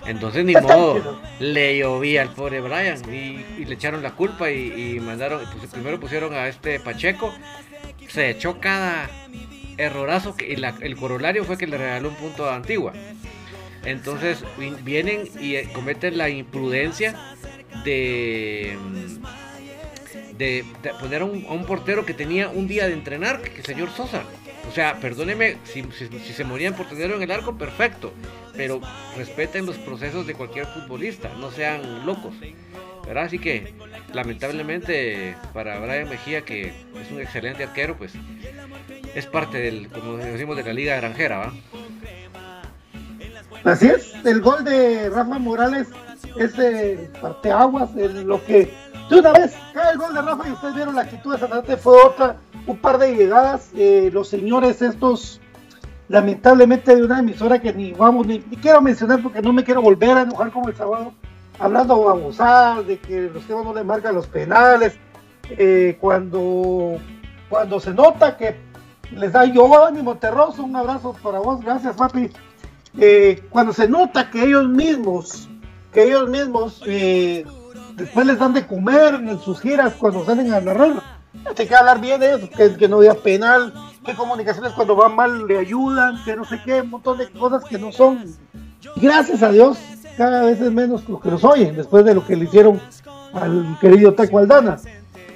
Entonces 0.05 0.45
ni 0.45 0.53
modo, 0.53 1.19
le 1.39 1.77
llovía 1.77 2.21
al 2.21 2.29
pobre 2.29 2.61
Brian 2.61 2.97
y, 3.13 3.65
le 3.65 3.73
echaron 3.73 4.01
la 4.01 4.11
culpa 4.11 4.49
y, 4.49 4.99
mandaron, 5.01 5.41
pues, 5.59 5.69
primero 5.69 5.99
pusieron 5.99 6.33
a 6.33 6.47
este 6.47 6.79
Pacheco, 6.79 7.33
se 8.07 8.29
echó 8.29 8.59
cada 8.61 9.09
errorazo 9.77 10.35
que 10.35 10.53
el 10.53 10.97
corolario 10.97 11.43
fue 11.43 11.57
que 11.57 11.67
le 11.67 11.77
regaló 11.77 12.09
un 12.09 12.15
punto 12.15 12.49
a 12.49 12.55
Antigua. 12.55 12.93
Entonces 13.85 14.43
vienen 14.83 15.29
y 15.39 15.55
eh, 15.55 15.69
cometen 15.73 16.17
la 16.17 16.29
imprudencia 16.29 17.15
de, 17.85 18.77
de, 20.37 20.65
poner 20.99 21.21
a 21.21 21.25
un, 21.25 21.65
portero 21.65 22.05
que 22.05 22.13
tenía 22.13 22.49
un 22.49 22.67
día 22.67 22.87
de 22.87 22.93
entrenar, 22.93 23.41
que 23.41 23.59
el 23.59 23.65
señor 23.65 23.89
Sosa. 23.91 24.23
O 24.69 24.73
sea, 24.73 24.99
perdóneme, 24.99 25.57
si, 25.63 25.83
se 26.19 26.43
morían 26.43 26.75
por 26.75 26.89
tenerlo 26.89 27.15
en 27.15 27.23
el 27.23 27.31
arco, 27.31 27.57
perfecto. 27.57 28.13
Pero 28.57 28.81
respeten 29.15 29.65
los 29.65 29.77
procesos 29.77 30.27
de 30.27 30.33
cualquier 30.33 30.65
futbolista, 30.65 31.29
no 31.39 31.51
sean 31.51 32.05
locos. 32.05 32.33
¿verdad? 33.05 33.23
Así 33.23 33.39
que, 33.39 33.73
lamentablemente, 34.13 35.35
para 35.53 35.79
Brian 35.79 36.09
Mejía, 36.09 36.41
que 36.41 36.67
es 36.67 37.11
un 37.11 37.21
excelente 37.21 37.63
arquero, 37.63 37.97
pues 37.97 38.13
es 39.17 39.25
parte 39.25 39.57
del, 39.57 39.89
como 39.89 40.17
decimos, 40.17 40.55
de 40.55 40.63
la 40.63 40.73
liga 40.73 40.95
granjera, 40.97 41.39
¿va? 41.39 41.53
Así 43.63 43.87
es, 43.87 44.13
el 44.23 44.41
gol 44.41 44.63
de 44.63 45.09
Rafa 45.09 45.39
Morales 45.39 45.87
es 46.35 46.55
de 46.55 47.09
parteaguas, 47.19 47.89
en 47.97 48.27
lo 48.27 48.45
que 48.45 48.71
de 49.09 49.19
una 49.19 49.31
vez 49.31 49.57
cae 49.73 49.93
el 49.93 49.97
gol 49.97 50.13
de 50.13 50.21
Rafa 50.21 50.47
y 50.47 50.51
ustedes 50.51 50.75
vieron 50.75 50.93
la 50.93 51.01
actitud 51.01 51.33
de 51.33 51.39
Sanarte 51.39 51.77
fue 51.77 51.99
otra, 51.99 52.35
un 52.67 52.77
par 52.77 52.99
de 52.99 53.15
llegadas, 53.15 53.71
eh, 53.75 54.11
los 54.13 54.27
señores 54.29 54.83
estos, 54.83 55.41
lamentablemente 56.09 56.95
de 56.95 57.03
una 57.03 57.17
emisora 57.17 57.59
que 57.59 57.73
ni 57.73 57.93
vamos, 57.93 58.27
ni, 58.27 58.39
quiero 58.39 58.83
mencionar 58.83 59.23
porque 59.23 59.41
no 59.41 59.51
me 59.51 59.63
quiero 59.63 59.81
volver 59.81 60.15
a 60.15 60.21
enojar 60.21 60.51
como 60.51 60.69
el 60.69 60.75
sábado, 60.75 61.11
hablando 61.57 62.07
abusar 62.07 62.85
de 62.85 62.99
que 62.99 63.31
los 63.33 63.43
temas 63.47 63.65
no 63.65 63.73
le 63.73 63.83
marcan 63.83 64.13
los 64.13 64.27
penales, 64.27 64.95
eh, 65.49 65.97
cuando, 65.99 66.99
cuando 67.49 67.79
se 67.79 67.95
nota 67.95 68.37
que 68.37 68.66
les 69.11 69.31
da 69.31 69.45
mi 69.45 70.01
Monterroso, 70.01 70.63
un 70.63 70.75
abrazo 70.75 71.15
para 71.21 71.39
vos, 71.39 71.61
gracias 71.61 71.95
papi. 71.95 72.29
Eh, 72.99 73.43
cuando 73.49 73.73
se 73.73 73.87
nota 73.87 74.29
que 74.29 74.43
ellos 74.43 74.67
mismos, 74.67 75.47
que 75.93 76.03
ellos 76.03 76.29
mismos 76.29 76.81
eh, 76.85 77.45
después 77.95 78.25
les 78.25 78.39
dan 78.39 78.53
de 78.53 78.65
comer 78.65 79.15
en 79.15 79.39
sus 79.39 79.61
giras 79.61 79.93
cuando 79.93 80.25
salen 80.25 80.51
a 80.53 80.59
narrar, 80.59 81.03
hay 81.45 81.67
que 81.67 81.75
hablar 81.75 82.01
bien 82.01 82.19
de 82.19 82.35
eso, 82.35 82.49
que, 82.49 82.87
no 82.87 82.97
había 82.97 83.13
penal, 83.15 83.73
que 84.03 84.13
comunicaciones 84.13 84.73
cuando 84.73 84.95
van 84.95 85.15
mal 85.15 85.47
le 85.47 85.59
ayudan, 85.59 86.23
que 86.23 86.35
no 86.35 86.45
sé 86.45 86.59
qué, 86.65 86.81
un 86.81 86.89
montón 86.89 87.17
de 87.19 87.29
cosas 87.29 87.63
que 87.65 87.77
no 87.77 87.91
son. 87.91 88.25
Gracias 88.95 89.43
a 89.43 89.51
Dios, 89.51 89.77
cada 90.17 90.43
vez 90.43 90.59
es 90.59 90.71
menos 90.71 91.07
lo 91.07 91.19
que 91.19 91.29
los 91.29 91.43
oyen, 91.43 91.75
después 91.75 92.03
de 92.03 92.15
lo 92.15 92.25
que 92.25 92.35
le 92.35 92.45
hicieron 92.45 92.79
al 93.33 93.77
querido 93.79 94.13
Taco 94.13 94.39
Aldana. 94.39 94.77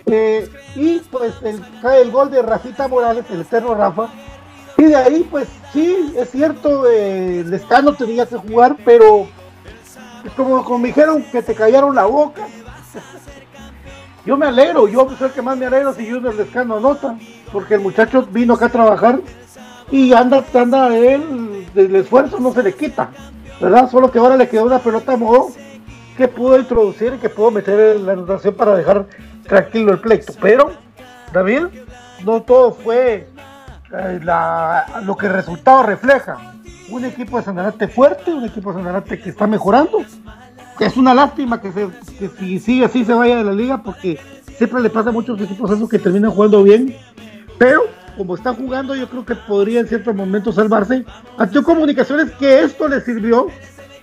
Eh, 0.07 0.49
y 0.75 0.99
pues 1.11 1.33
el, 1.43 1.61
cae 1.81 2.01
el 2.01 2.11
gol 2.11 2.31
de 2.31 2.41
Rafita 2.41 2.87
Morales, 2.87 3.25
el 3.29 3.41
eterno 3.41 3.75
Rafa, 3.75 4.09
y 4.77 4.83
de 4.83 4.95
ahí, 4.95 5.27
pues 5.29 5.47
sí, 5.71 6.13
es 6.17 6.31
cierto, 6.31 6.89
eh, 6.89 7.41
el 7.41 7.51
Lescano 7.51 7.93
tenía 7.93 8.25
que 8.25 8.37
jugar, 8.37 8.75
pero 8.83 9.27
como, 10.35 10.63
como 10.63 10.79
me 10.79 10.87
dijeron 10.87 11.23
que 11.31 11.43
te 11.43 11.53
callaron 11.53 11.93
la 11.95 12.05
boca. 12.05 12.47
yo 14.25 14.37
me 14.37 14.47
alegro, 14.47 14.87
yo 14.87 15.07
soy 15.17 15.27
el 15.27 15.33
que 15.33 15.41
más 15.41 15.57
me 15.57 15.67
alegro 15.67 15.93
si 15.93 16.09
Junior 16.09 16.33
Lescano 16.33 16.77
anota, 16.77 17.15
porque 17.51 17.75
el 17.75 17.81
muchacho 17.81 18.27
vino 18.31 18.55
acá 18.55 18.65
a 18.65 18.69
trabajar 18.69 19.19
y 19.91 20.13
anda, 20.13 20.43
anda 20.53 20.95
él, 20.97 21.67
del 21.75 21.95
esfuerzo 21.97 22.39
no 22.39 22.53
se 22.53 22.63
le 22.63 22.73
quita, 22.73 23.11
¿verdad? 23.59 23.89
Solo 23.89 24.09
que 24.09 24.19
ahora 24.19 24.37
le 24.37 24.49
quedó 24.49 24.65
una 24.65 24.79
pelota 24.79 25.13
a 25.13 25.17
modo 25.17 25.49
que 26.17 26.27
pudo 26.27 26.57
introducir 26.57 27.13
y 27.13 27.17
que 27.17 27.29
pudo 27.29 27.51
meter 27.51 27.99
la 27.99 28.13
anotación 28.13 28.55
para 28.55 28.75
dejar 28.75 29.05
tranquilo 29.47 29.93
el 29.93 29.99
pleito. 29.99 30.33
Pero, 30.41 30.71
David, 31.33 31.65
no 32.25 32.41
todo 32.41 32.73
fue 32.73 33.27
eh, 33.93 34.19
lo 35.03 35.17
que 35.17 35.27
el 35.27 35.33
resultado 35.33 35.83
refleja. 35.83 36.55
Un 36.89 37.05
equipo 37.05 37.37
de 37.37 37.43
Sanarate 37.43 37.87
fuerte, 37.87 38.33
un 38.33 38.45
equipo 38.45 38.71
de 38.73 38.79
Sanarate 38.79 39.19
que 39.19 39.29
está 39.29 39.47
mejorando. 39.47 39.99
Es 40.79 40.97
una 40.97 41.13
lástima 41.13 41.61
que, 41.61 41.71
se, 41.71 41.89
si 42.39 42.59
sigue 42.59 42.85
así 42.85 43.05
se 43.05 43.13
vaya 43.13 43.37
de 43.37 43.43
la 43.43 43.53
liga 43.53 43.83
porque 43.83 44.19
siempre 44.57 44.81
le 44.81 44.89
pasa 44.89 45.09
a 45.09 45.13
muchos 45.13 45.39
equipos 45.39 45.69
eso 45.71 45.87
que 45.87 45.99
terminan 45.99 46.31
jugando 46.31 46.63
bien. 46.63 46.95
Pero 47.57 47.83
como 48.17 48.35
está 48.35 48.53
jugando, 48.53 48.95
yo 48.95 49.09
creo 49.09 49.25
que 49.25 49.35
podría 49.35 49.79
en 49.79 49.87
ciertos 49.87 50.15
momentos 50.15 50.55
salvarse. 50.55 51.05
Ante 51.37 51.63
comunicaciones 51.63 52.31
que 52.31 52.61
esto 52.61 52.87
le 52.87 53.01
sirvió 53.01 53.47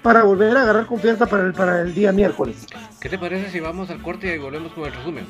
para 0.03 0.23
volver 0.23 0.57
a 0.57 0.63
agarrar 0.63 0.87
confianza 0.87 1.27
para 1.27 1.45
el, 1.45 1.53
para 1.53 1.83
el 1.83 1.95
día 1.95 2.13
miércoles. 2.13 2.67
¿Qué 3.01 3.09
te 3.09 3.19
parece 3.19 3.51
si 3.51 3.61
vamos 3.61 3.91
al 3.91 4.03
corte 4.03 4.35
y 4.35 4.39
volvemos 4.39 4.73
con 4.73 4.85
el 4.85 4.93
resumen? 4.93 5.27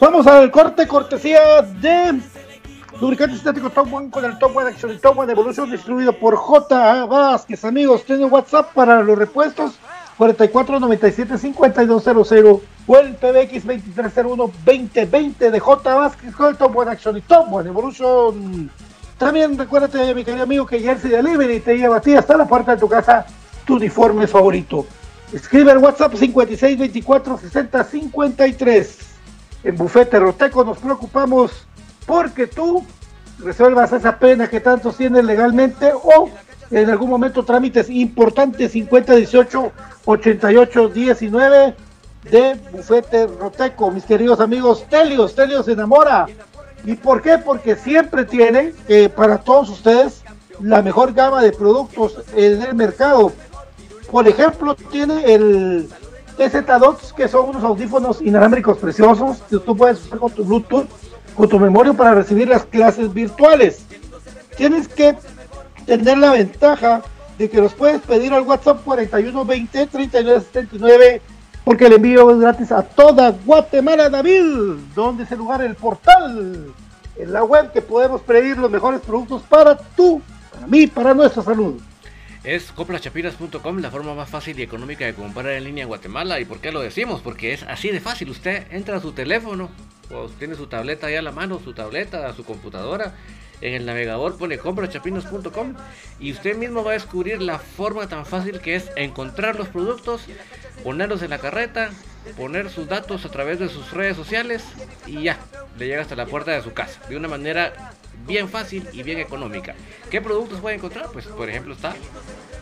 Vamos 0.00 0.26
al 0.26 0.50
corte, 0.50 0.86
cortesía 0.86 1.62
de 1.62 2.20
Lubricante 3.00 3.36
estático 3.36 3.70
Top 3.70 3.92
One 3.92 4.10
con 4.10 4.24
el 4.24 4.36
Top 4.38 4.56
One 4.56 4.70
Action 4.70 4.92
y 4.92 4.96
Top 4.96 5.16
One 5.16 5.30
Evolution 5.30 5.70
distribuido 5.70 6.12
por 6.12 6.34
J. 6.34 7.06
Vázquez. 7.06 7.64
Amigos, 7.64 8.04
tiene 8.04 8.24
WhatsApp 8.24 8.74
para 8.74 9.04
los 9.04 9.16
repuestos 9.16 9.78
4497-5200 10.18 12.60
o 12.88 12.98
el 12.98 13.14
PBX 13.14 13.66
2301-2020 13.66 15.50
de 15.50 15.60
J. 15.60 15.94
Vázquez 15.94 16.34
con 16.34 16.48
el 16.48 16.56
Top 16.56 16.76
One 16.76 16.90
Action 16.90 17.16
y 17.16 17.20
Top 17.20 17.46
One 17.52 17.68
Evolution. 17.68 18.68
También 19.18 19.58
recuérdate, 19.58 20.14
mi 20.14 20.24
querido 20.24 20.44
amigo, 20.44 20.64
que 20.64 20.80
Jersey 20.80 21.10
Delivery 21.10 21.60
te 21.60 21.76
lleva 21.76 21.96
a 21.96 22.00
ti 22.00 22.14
hasta 22.14 22.36
la 22.36 22.46
puerta 22.46 22.76
de 22.76 22.80
tu 22.80 22.88
casa 22.88 23.26
tu 23.66 23.74
uniforme 23.74 24.28
favorito. 24.28 24.86
Escribe 25.32 25.72
al 25.72 25.78
WhatsApp 25.78 26.14
5624-6053. 26.14 28.88
En 29.64 29.76
Bufete 29.76 30.20
Roteco 30.20 30.62
nos 30.64 30.78
preocupamos 30.78 31.66
porque 32.06 32.46
tú 32.46 32.84
resuelvas 33.40 33.92
esa 33.92 34.16
pena 34.18 34.48
que 34.48 34.60
tantos 34.60 34.96
tienes 34.96 35.24
legalmente 35.24 35.90
o 35.92 36.30
en 36.70 36.88
algún 36.88 37.10
momento 37.10 37.44
trámites 37.44 37.90
importantes 37.90 38.70
5018 38.72 39.72
88 40.04 40.88
19 40.88 41.74
de 42.30 42.54
Bufete 42.72 43.26
Roteco, 43.26 43.90
mis 43.90 44.04
queridos 44.04 44.38
amigos 44.40 44.86
Telios, 44.88 45.34
Telios 45.34 45.68
enamora. 45.68 46.26
¿Y 46.84 46.94
por 46.94 47.22
qué? 47.22 47.38
Porque 47.38 47.76
siempre 47.76 48.24
tiene 48.24 48.72
eh, 48.88 49.08
para 49.08 49.38
todos 49.38 49.68
ustedes 49.68 50.22
la 50.60 50.82
mejor 50.82 51.12
gama 51.12 51.42
de 51.42 51.52
productos 51.52 52.22
en 52.34 52.62
el 52.62 52.74
mercado. 52.74 53.32
Por 54.10 54.26
ejemplo, 54.26 54.74
tiene 54.74 55.34
el 55.34 55.88
TZ2, 56.38 57.14
que 57.14 57.28
son 57.28 57.50
unos 57.50 57.62
audífonos 57.62 58.22
inalámbricos 58.22 58.78
preciosos 58.78 59.38
que 59.50 59.58
tú 59.58 59.76
puedes 59.76 60.04
usar 60.04 60.18
con 60.18 60.32
tu 60.32 60.44
Bluetooth 60.44 60.88
con 61.38 61.48
tu 61.48 61.60
memoria 61.60 61.92
para 61.92 62.14
recibir 62.14 62.48
las 62.48 62.64
clases 62.64 63.14
virtuales. 63.14 63.86
Tienes 64.56 64.88
que 64.88 65.16
tener 65.86 66.18
la 66.18 66.32
ventaja 66.32 67.00
de 67.38 67.48
que 67.48 67.60
los 67.60 67.72
puedes 67.74 68.02
pedir 68.02 68.32
al 68.34 68.42
WhatsApp 68.42 68.82
4120 68.84 69.86
3979 69.86 71.22
porque 71.68 71.84
el 71.84 71.92
envío 71.92 72.30
es 72.30 72.40
gratis 72.40 72.72
a 72.72 72.82
toda 72.82 73.30
Guatemala, 73.44 74.08
David. 74.08 74.40
¿Dónde 74.94 75.24
es 75.24 75.32
el 75.32 75.36
lugar? 75.36 75.60
El 75.60 75.74
portal. 75.74 76.72
En 77.14 77.30
la 77.30 77.44
web 77.44 77.70
que 77.72 77.82
podemos 77.82 78.22
pedir 78.22 78.56
los 78.56 78.70
mejores 78.70 79.02
productos 79.02 79.42
para 79.42 79.76
tú, 79.76 80.22
para 80.50 80.66
mí, 80.66 80.86
para 80.86 81.12
nuestra 81.12 81.42
salud. 81.42 81.78
Es 82.42 82.72
comprachapinas.com, 82.72 83.80
la 83.80 83.90
forma 83.90 84.14
más 84.14 84.30
fácil 84.30 84.58
y 84.58 84.62
económica 84.62 85.04
de 85.04 85.12
comprar 85.12 85.48
en 85.48 85.64
línea 85.64 85.82
en 85.82 85.88
Guatemala. 85.88 86.40
¿Y 86.40 86.46
por 86.46 86.58
qué 86.58 86.72
lo 86.72 86.80
decimos? 86.80 87.20
Porque 87.20 87.52
es 87.52 87.62
así 87.64 87.90
de 87.90 88.00
fácil. 88.00 88.30
Usted 88.30 88.66
entra 88.70 88.96
a 88.96 89.00
su 89.02 89.12
teléfono, 89.12 89.68
o 90.10 90.26
tiene 90.38 90.54
su 90.54 90.68
tableta 90.68 91.08
ahí 91.08 91.16
a 91.16 91.22
la 91.22 91.32
mano, 91.32 91.60
su 91.62 91.74
tableta, 91.74 92.32
su 92.32 92.44
computadora. 92.44 93.12
En 93.60 93.74
el 93.74 93.86
navegador 93.86 94.36
pone 94.36 94.58
comprachapinos.com 94.58 95.74
y 96.20 96.32
usted 96.32 96.56
mismo 96.56 96.84
va 96.84 96.92
a 96.92 96.94
descubrir 96.94 97.42
la 97.42 97.58
forma 97.58 98.08
tan 98.08 98.24
fácil 98.24 98.60
que 98.60 98.76
es 98.76 98.90
encontrar 98.96 99.56
los 99.56 99.68
productos, 99.68 100.22
ponerlos 100.84 101.22
en 101.22 101.30
la 101.30 101.38
carreta, 101.38 101.90
poner 102.36 102.70
sus 102.70 102.88
datos 102.88 103.24
a 103.24 103.30
través 103.30 103.58
de 103.58 103.68
sus 103.68 103.92
redes 103.92 104.16
sociales 104.16 104.64
y 105.06 105.22
ya, 105.22 105.38
le 105.78 105.86
llega 105.86 106.02
hasta 106.02 106.16
la 106.16 106.26
puerta 106.26 106.52
de 106.52 106.62
su 106.62 106.72
casa. 106.72 107.00
De 107.08 107.16
una 107.16 107.28
manera 107.28 107.92
bien 108.26 108.48
fácil 108.48 108.88
y 108.92 109.02
bien 109.02 109.18
económica. 109.18 109.74
¿Qué 110.10 110.20
productos 110.20 110.60
puede 110.60 110.76
encontrar? 110.76 111.06
Pues 111.12 111.26
por 111.26 111.48
ejemplo 111.48 111.74
está 111.74 111.94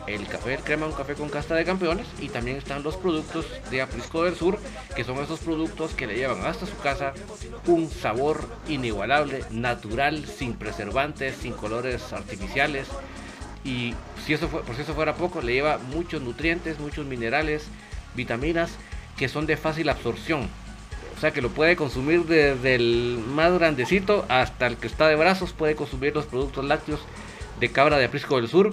el 0.07 0.27
café 0.27 0.51
del 0.51 0.61
crema, 0.61 0.87
un 0.87 0.93
café 0.93 1.15
con 1.15 1.29
casta 1.29 1.55
de 1.55 1.65
campeones 1.65 2.07
y 2.21 2.29
también 2.29 2.57
están 2.57 2.83
los 2.83 2.97
productos 2.97 3.47
de 3.71 3.83
Aprisco 3.83 4.25
del 4.25 4.37
Sur, 4.37 4.59
que 4.95 5.05
son 5.05 5.19
esos 5.19 5.41
productos 5.41 5.93
que 5.95 6.07
le 6.07 6.17
llevan 6.17 6.45
hasta 6.47 6.67
su 6.67 6.77
casa 6.79 7.13
un 7.67 7.91
sabor 7.91 8.49
inigualable, 8.69 9.45
natural, 9.51 10.27
sin 10.27 10.55
preservantes, 10.55 11.37
sin 11.37 11.53
colores 11.53 12.13
artificiales 12.13 12.89
y 13.65 13.95
si 14.25 14.33
eso 14.33 14.49
fue, 14.49 14.63
por 14.63 14.77
si 14.77 14.83
eso 14.83 14.95
fuera 14.95 15.17
poco, 15.17 15.43
le 15.43 15.55
lleva 15.55 15.79
muchos 15.79 16.23
nutrientes, 16.23 16.79
muchos 16.79 17.05
minerales, 17.05 17.67
vitaminas 18.15 18.71
que 19.17 19.29
son 19.29 19.47
de 19.47 19.57
fácil 19.57 19.89
absorción. 19.89 20.49
O 21.17 21.21
sea 21.21 21.33
que 21.33 21.41
lo 21.41 21.49
puede 21.49 21.77
consumir 21.77 22.27
desde 22.27 22.75
el 22.75 23.19
más 23.27 23.53
grandecito 23.55 24.27
hasta 24.29 24.67
el 24.67 24.77
que 24.77 24.87
está 24.87 25.09
de 25.09 25.17
brazos, 25.17 25.53
puede 25.53 25.75
consumir 25.75 26.15
los 26.15 26.27
productos 26.27 26.65
lácteos 26.65 27.01
de 27.59 27.73
cabra 27.73 27.97
de 27.97 28.05
Aprisco 28.05 28.37
del 28.37 28.49
Sur 28.49 28.73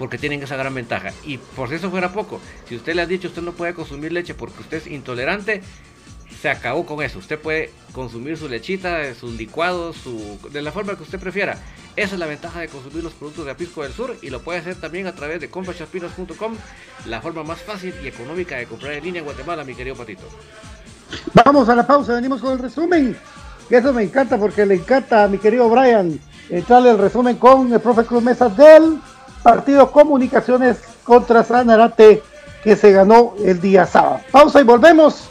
porque 0.00 0.16
tienen 0.16 0.42
esa 0.42 0.56
gran 0.56 0.74
ventaja. 0.74 1.12
Y 1.24 1.36
por 1.36 1.68
si 1.68 1.74
eso 1.74 1.90
fuera 1.90 2.10
poco, 2.10 2.40
si 2.66 2.74
usted 2.74 2.94
le 2.94 3.02
ha 3.02 3.06
dicho 3.06 3.28
usted 3.28 3.42
no 3.42 3.52
puede 3.52 3.74
consumir 3.74 4.12
leche 4.12 4.32
porque 4.32 4.62
usted 4.62 4.78
es 4.78 4.86
intolerante, 4.86 5.60
se 6.40 6.48
acabó 6.48 6.86
con 6.86 7.02
eso. 7.02 7.18
Usted 7.18 7.38
puede 7.38 7.70
consumir 7.92 8.38
su 8.38 8.48
lechita, 8.48 9.14
sus 9.14 9.34
licuados, 9.34 9.98
de 10.50 10.62
la 10.62 10.72
forma 10.72 10.96
que 10.96 11.02
usted 11.02 11.20
prefiera. 11.20 11.58
Esa 11.96 12.14
es 12.14 12.18
la 12.18 12.24
ventaja 12.24 12.60
de 12.60 12.68
consumir 12.68 13.04
los 13.04 13.12
productos 13.12 13.44
de 13.44 13.50
Apisco 13.50 13.82
del 13.82 13.92
Sur 13.92 14.16
y 14.22 14.30
lo 14.30 14.40
puede 14.40 14.60
hacer 14.60 14.76
también 14.76 15.06
a 15.06 15.14
través 15.14 15.38
de 15.38 15.50
compachapinos.com, 15.50 16.54
la 17.04 17.20
forma 17.20 17.44
más 17.44 17.60
fácil 17.60 17.92
y 18.02 18.08
económica 18.08 18.56
de 18.56 18.64
comprar 18.64 18.94
en 18.94 19.04
línea 19.04 19.18
en 19.18 19.26
Guatemala, 19.26 19.64
mi 19.64 19.74
querido 19.74 19.96
Patito. 19.96 20.24
Vamos 21.44 21.68
a 21.68 21.74
la 21.74 21.86
pausa, 21.86 22.14
venimos 22.14 22.40
con 22.40 22.52
el 22.52 22.58
resumen. 22.58 23.14
Eso 23.68 23.92
me 23.92 24.04
encanta 24.04 24.38
porque 24.38 24.64
le 24.64 24.76
encanta 24.76 25.24
a 25.24 25.28
mi 25.28 25.36
querido 25.36 25.68
Brian 25.68 26.18
entrarle 26.48 26.90
el 26.90 26.98
resumen 26.98 27.36
con 27.36 27.70
el 27.70 27.80
profe 27.80 28.06
Cruz 28.06 28.22
Mesa 28.22 28.48
del 28.48 28.98
partido 29.42 29.90
Comunicaciones 29.90 30.78
contra 31.04 31.44
Sanarate 31.44 32.22
que 32.62 32.76
se 32.76 32.92
ganó 32.92 33.34
el 33.42 33.60
día 33.60 33.86
sábado. 33.86 34.20
Pausa 34.30 34.60
y 34.60 34.64
volvemos. 34.64 35.30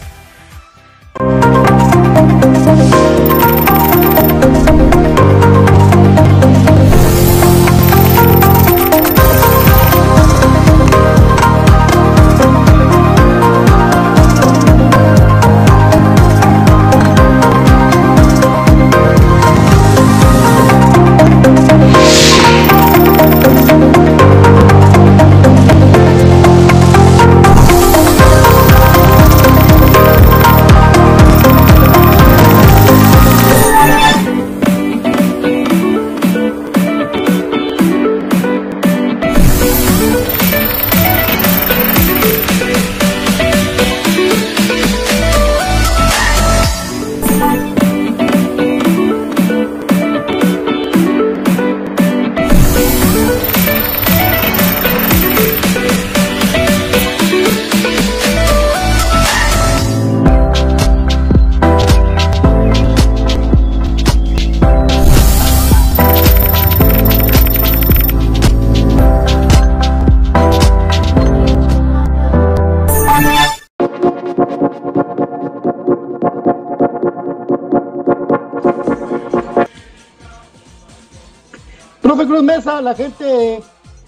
La 82.81 82.95
gente 82.95 83.61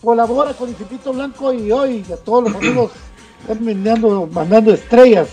colabora 0.04 0.54
con 0.54 0.70
Instituto 0.70 1.14
Blanco 1.14 1.54
y 1.54 1.72
hoy 1.72 2.04
a 2.12 2.18
todos 2.18 2.46
los 2.46 2.56
amigos 2.56 2.92
están 3.42 3.64
mandando, 3.64 4.28
mandando 4.32 4.74
estrellas. 4.74 5.30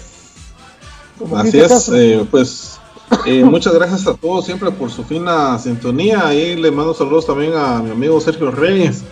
Así 1.35 1.59
es, 1.59 1.91
eh, 1.95 2.27
pues 2.31 2.79
eh, 3.27 3.45
muchas 3.45 3.75
gracias 3.75 4.07
a 4.07 4.15
todos 4.15 4.47
siempre 4.47 4.71
por 4.71 4.91
su 4.91 5.05
fina 5.05 5.59
sintonía. 5.59 6.27
Ahí 6.27 6.57
le 6.57 6.71
mando 6.71 6.95
saludos 6.95 7.27
también 7.27 7.53
a 7.55 7.83
mi 7.83 7.91
amigo 7.91 8.21
Sergio 8.21 8.51
Reyes. 8.51 9.03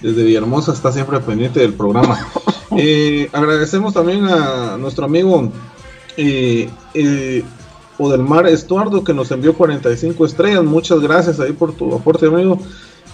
Desde 0.00 0.24
Villahermosa 0.24 0.72
está 0.72 0.90
siempre 0.92 1.20
pendiente 1.20 1.60
del 1.60 1.74
programa. 1.74 2.18
Eh, 2.76 3.28
agradecemos 3.32 3.92
también 3.92 4.26
a 4.26 4.76
nuestro 4.78 5.04
amigo 5.04 5.50
Odelmar 7.98 8.46
Estuardo 8.46 9.02
que 9.04 9.12
nos 9.12 9.30
envió 9.32 9.54
45 9.54 10.24
estrellas. 10.24 10.62
Muchas 10.62 11.00
gracias 11.00 11.40
ahí 11.40 11.52
por 11.52 11.72
tu 11.72 11.92
aporte, 11.94 12.26
amigo. 12.26 12.58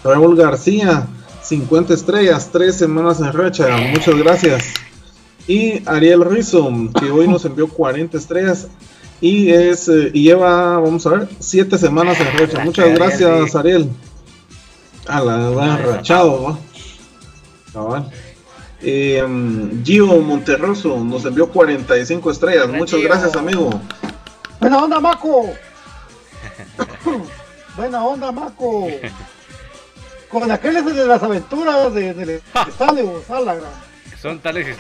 Raúl 0.07 0.36
García, 0.36 1.07
50 1.42 1.94
estrellas, 1.94 2.50
3 2.52 2.74
semanas 2.74 3.20
en 3.20 3.32
racha. 3.32 3.76
Muchas 3.76 4.14
gracias. 4.16 4.64
Y 5.46 5.82
Ariel 5.86 6.24
Rizzo, 6.24 6.70
que 6.98 7.11
hoy 7.11 7.28
nos 7.28 7.44
envió 7.44 7.68
40 7.68 8.16
estrellas 8.16 8.68
y 9.20 9.50
es 9.50 9.88
eh, 9.88 10.11
y 10.12 10.24
lleva, 10.24 10.78
vamos 10.78 11.07
a 11.07 11.11
ver, 11.11 11.28
7 11.38 11.78
semanas 11.78 12.18
en 12.20 12.38
racha. 12.38 12.64
Muchas 12.64 12.92
gracias, 12.94 13.54
Ariel. 13.54 13.90
A 15.07 15.20
la 15.20 15.76
rachado, 15.76 16.59
¿va? 17.74 18.11
Eh, 18.82 19.24
Gio 19.84 20.07
Monterroso 20.20 21.02
nos 21.04 21.24
envió 21.24 21.48
45 21.48 22.30
estrellas. 22.30 22.68
Muchas 22.68 23.00
gracias, 23.00 23.36
amigo. 23.36 23.70
Buena 24.61 24.78
onda, 24.78 25.00
Maco. 25.00 25.50
Buena 27.76 28.04
onda, 28.04 28.32
Maco. 28.32 28.88
Con 30.39 30.51
aquellos 30.51 30.84
de 30.84 31.07
las 31.07 31.22
aventuras 31.22 31.95
del 31.95 32.14
de, 32.14 32.26
de 32.26 32.43
estadio, 32.68 33.22
Son 34.20 34.39
tales 34.41 34.76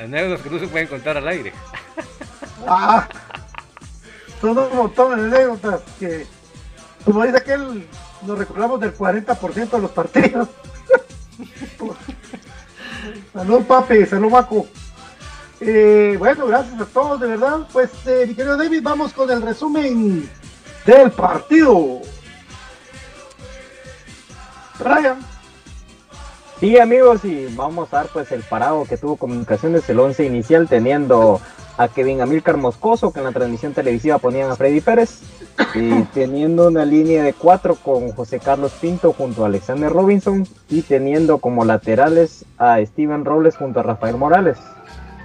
anécdotas 0.00 0.42
que 0.42 0.50
no 0.50 0.58
se 0.58 0.66
pueden 0.66 0.88
contar 0.88 1.16
al 1.16 1.28
aire. 1.28 1.52
Ah, 2.66 3.06
son 4.40 4.58
un 4.58 4.76
montón 4.76 5.30
de 5.30 5.36
anécdotas 5.36 5.82
que, 6.00 6.26
como 7.04 7.22
dice 7.24 7.36
aquel, 7.36 7.86
nos 8.26 8.38
recordamos 8.38 8.80
del 8.80 8.92
40% 8.96 9.70
de 9.70 9.78
los 9.78 9.90
partidos. 9.92 10.48
salud, 13.32 13.62
papi, 13.66 14.04
salud, 14.04 14.30
Maco. 14.30 14.66
Eh, 15.60 16.16
bueno, 16.18 16.48
gracias 16.48 16.80
a 16.80 16.86
todos, 16.86 17.20
de 17.20 17.28
verdad. 17.28 17.68
Pues, 17.72 17.90
eh, 18.06 18.24
mi 18.26 18.34
querido 18.34 18.56
David, 18.56 18.80
vamos 18.82 19.12
con 19.12 19.30
el 19.30 19.42
resumen 19.42 20.28
del 20.84 21.12
partido. 21.12 22.02
Ryan. 24.78 25.18
Sí, 26.60 26.78
amigos, 26.78 27.24
y 27.24 27.46
vamos 27.54 27.92
a 27.92 27.98
dar 27.98 28.06
pues 28.12 28.32
el 28.32 28.42
parado 28.42 28.84
que 28.84 28.96
tuvo 28.96 29.16
comunicaciones 29.16 29.88
el 29.90 30.00
11 30.00 30.24
inicial 30.24 30.68
teniendo 30.68 31.40
a 31.76 31.88
Kevin 31.88 32.22
Amilcar 32.22 32.56
Moscoso, 32.56 33.12
que 33.12 33.18
en 33.18 33.26
la 33.26 33.32
transmisión 33.32 33.74
televisiva 33.74 34.18
ponían 34.18 34.50
a 34.50 34.56
Freddy 34.56 34.80
Pérez, 34.80 35.20
y 35.74 36.02
teniendo 36.14 36.68
una 36.68 36.86
línea 36.86 37.22
de 37.22 37.34
cuatro 37.34 37.74
con 37.74 38.12
José 38.12 38.40
Carlos 38.40 38.72
Pinto 38.80 39.12
junto 39.12 39.42
a 39.42 39.48
Alexander 39.48 39.92
Robinson, 39.92 40.46
y 40.70 40.80
teniendo 40.82 41.38
como 41.38 41.66
laterales 41.66 42.46
a 42.56 42.78
Steven 42.84 43.26
Robles 43.26 43.56
junto 43.56 43.80
a 43.80 43.82
Rafael 43.82 44.16
Morales 44.16 44.56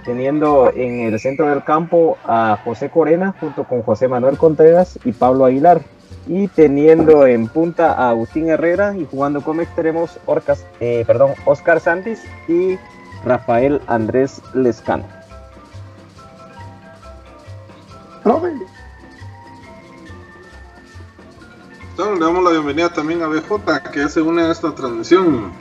teniendo 0.04 0.72
en 0.74 1.00
el 1.00 1.18
centro 1.20 1.48
del 1.48 1.64
campo 1.64 2.18
a 2.24 2.58
José 2.64 2.90
Corena 2.90 3.34
junto 3.38 3.64
con 3.64 3.82
José 3.82 4.08
Manuel 4.08 4.36
Contreras 4.36 4.98
y 5.04 5.12
Pablo 5.12 5.44
Aguilar. 5.44 5.82
Y 6.26 6.48
teniendo 6.48 7.26
en 7.26 7.48
punta 7.48 7.92
a 7.92 8.10
Agustín 8.10 8.48
Herrera 8.48 8.96
y 8.96 9.06
jugando 9.06 9.42
como 9.42 9.62
extremos 9.62 10.18
Orcas, 10.26 10.64
eh, 10.80 11.04
perdón, 11.06 11.32
Oscar 11.44 11.80
Santis 11.80 12.22
y 12.48 12.78
Rafael 13.24 13.80
Andrés 13.86 14.40
Lescano. 14.54 15.04
le 22.10 22.18
damos 22.18 22.42
la 22.42 22.50
bienvenida 22.50 22.92
también 22.92 23.22
a 23.22 23.28
BJ 23.28 23.90
que 23.92 24.08
se 24.08 24.20
une 24.20 24.42
a 24.42 24.50
esta 24.50 24.74
transmisión. 24.74 25.52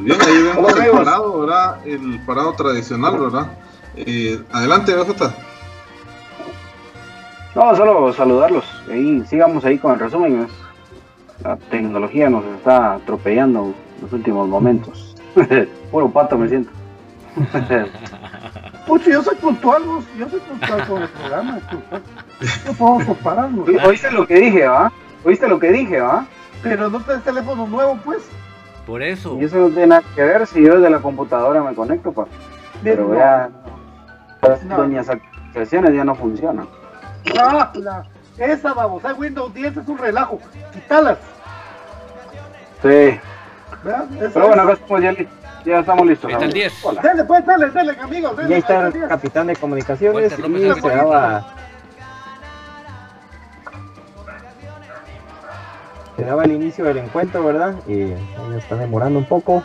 bien, 0.00 0.20
ahí 0.20 0.42
vemos 0.42 0.76
el 0.76 0.90
parado, 0.90 1.40
¿verdad? 1.40 1.86
El 1.86 2.20
parado 2.26 2.52
tradicional, 2.54 3.18
¿verdad? 3.18 3.46
Eh, 3.96 4.42
adelante, 4.50 4.94
BJ. 4.94 5.45
No, 7.56 7.74
solo 7.74 8.12
saludarlos. 8.12 8.66
Ahí, 8.86 9.24
sigamos 9.26 9.64
ahí 9.64 9.78
con 9.78 9.92
el 9.92 9.98
resumen. 9.98 10.46
La 11.42 11.56
tecnología 11.56 12.28
nos 12.28 12.44
está 12.44 12.92
atropellando 12.92 13.72
en 13.96 14.02
los 14.02 14.12
últimos 14.12 14.46
momentos. 14.46 15.16
Puro 15.90 16.10
pato 16.10 16.36
me 16.36 16.50
siento. 16.50 16.70
Pucho, 18.86 19.10
yo 19.10 19.22
soy 19.22 19.36
puntual, 19.36 19.82
yo 20.18 20.28
soy 20.28 20.40
puntual 20.40 20.86
con 20.86 21.02
el 21.02 21.08
programa. 21.08 21.58
No 22.66 22.72
puedo 22.74 23.06
compararnos. 23.06 23.68
¿Oíste 23.86 24.10
lo 24.10 24.26
que 24.26 24.34
dije, 24.34 24.66
va? 24.66 24.92
¿Oíste 25.24 25.48
lo 25.48 25.58
que 25.58 25.72
dije, 25.72 25.98
va? 25.98 26.26
Pero 26.62 26.90
no 26.90 27.00
tenés 27.00 27.24
teléfono 27.24 27.66
nuevo, 27.66 27.98
pues. 28.04 28.28
Por 28.86 29.02
eso. 29.02 29.38
Y 29.40 29.44
eso 29.44 29.56
no 29.56 29.68
tiene 29.68 29.86
nada 29.86 30.02
que 30.14 30.22
ver 30.22 30.46
si 30.46 30.62
yo 30.62 30.74
desde 30.74 30.90
la 30.90 31.00
computadora 31.00 31.62
me 31.62 31.74
conecto, 31.74 32.12
pa. 32.12 32.26
Pero 32.82 33.16
ya. 33.16 33.48
Las 34.42 34.62
no. 34.62 34.76
doñas 34.76 35.08
actualizaciones 35.08 35.94
ya 35.94 36.04
no 36.04 36.14
funcionan. 36.14 36.68
Esa 38.38 38.74
babosa 38.74 39.14
Windows 39.14 39.52
10 39.54 39.76
es 39.76 39.88
un 39.88 39.98
relajo. 39.98 40.38
Quitalas. 40.72 41.18
Sí. 42.82 43.18
Pero 43.82 44.48
bueno, 44.48 44.62
acá 44.62 44.72
estamos 44.72 45.02
ya, 45.02 45.14
ya 45.64 45.78
estamos 45.80 46.06
listos. 46.06 46.28
Ahí 46.28 46.34
está 46.34 46.44
el 46.44 46.52
10. 46.52 46.72
Dale, 47.02 47.24
pues, 47.24 47.46
dale, 47.46 47.70
dale, 47.70 47.96
amigos. 48.00 48.36
Ya 48.48 48.56
está 48.56 48.88
el 48.88 49.08
capitán 49.08 49.46
de 49.46 49.56
comunicaciones 49.56 50.32
y 50.32 50.80
se 50.80 50.88
daba 50.88 51.46
se 56.16 56.24
daba 56.24 56.44
el 56.44 56.52
inicio 56.52 56.84
del 56.84 56.98
encuentro, 56.98 57.44
¿verdad? 57.44 57.74
Y 57.86 58.02
ahí 58.02 58.56
está 58.56 58.76
demorando 58.76 59.18
un 59.18 59.26
poco. 59.26 59.62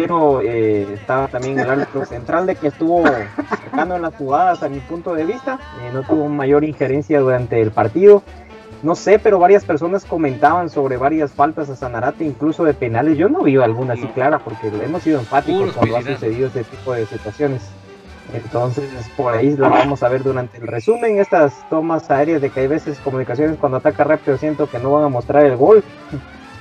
Pero 0.00 0.40
eh, 0.40 0.94
estaba 0.94 1.28
también 1.28 1.58
el 1.58 1.68
árbitro 1.68 2.04
central 2.04 2.46
de 2.46 2.56
que 2.56 2.68
estuvo 2.68 3.04
en 3.06 4.02
las 4.02 4.14
jugadas 4.14 4.62
a 4.62 4.68
mi 4.68 4.80
punto 4.80 5.14
de 5.14 5.24
vista. 5.24 5.58
Eh, 5.82 5.90
no 5.92 6.02
tuvo 6.02 6.28
mayor 6.28 6.64
injerencia 6.64 7.20
durante 7.20 7.60
el 7.60 7.70
partido. 7.70 8.22
No 8.82 8.94
sé, 8.94 9.18
pero 9.18 9.38
varias 9.38 9.64
personas 9.64 10.04
comentaban 10.04 10.68
sobre 10.68 10.98
varias 10.98 11.32
faltas 11.32 11.70
a 11.70 11.76
Sanarate, 11.76 12.24
incluso 12.24 12.64
de 12.64 12.74
penales. 12.74 13.16
Yo 13.16 13.28
no 13.28 13.42
vi 13.42 13.56
alguna 13.56 13.94
así 13.94 14.06
clara 14.08 14.38
porque 14.38 14.68
hemos 14.68 15.02
sido 15.02 15.20
enfáticos 15.20 15.72
cuando 15.72 15.96
ha 15.96 16.02
sucedido 16.02 16.48
este 16.48 16.64
tipo 16.64 16.92
de 16.92 17.06
situaciones. 17.06 17.62
Entonces, 18.32 18.90
por 19.16 19.34
ahí 19.34 19.56
lo 19.56 19.70
vamos 19.70 20.02
a 20.02 20.08
ver 20.08 20.22
durante 20.22 20.58
el 20.58 20.66
resumen, 20.66 21.18
estas 21.18 21.52
tomas 21.68 22.10
aéreas 22.10 22.42
de 22.42 22.50
que 22.50 22.60
hay 22.60 22.66
veces 22.66 22.98
comunicaciones 22.98 23.56
cuando 23.58 23.78
ataca 23.78 24.02
rápido 24.04 24.36
siento 24.38 24.68
que 24.68 24.78
no 24.78 24.92
van 24.92 25.04
a 25.04 25.08
mostrar 25.08 25.44
el 25.44 25.56
gol, 25.56 25.84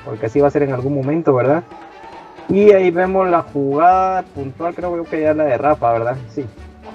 porque 0.06 0.28
así 0.28 0.40
va 0.40 0.48
a 0.48 0.52
ser 0.52 0.64
en 0.64 0.74
algún 0.74 0.94
momento, 0.94 1.34
¿verdad? 1.34 1.64
Y 2.50 2.72
ahí 2.72 2.92
vemos 2.92 3.30
la 3.30 3.42
jugada 3.42 4.24
puntual, 4.24 4.76
creo 4.76 5.04
que 5.06 5.22
ya 5.22 5.34
la 5.34 5.46
de 5.46 5.58
Rafa, 5.58 5.94
¿verdad? 5.94 6.18
Sí. 6.30 6.46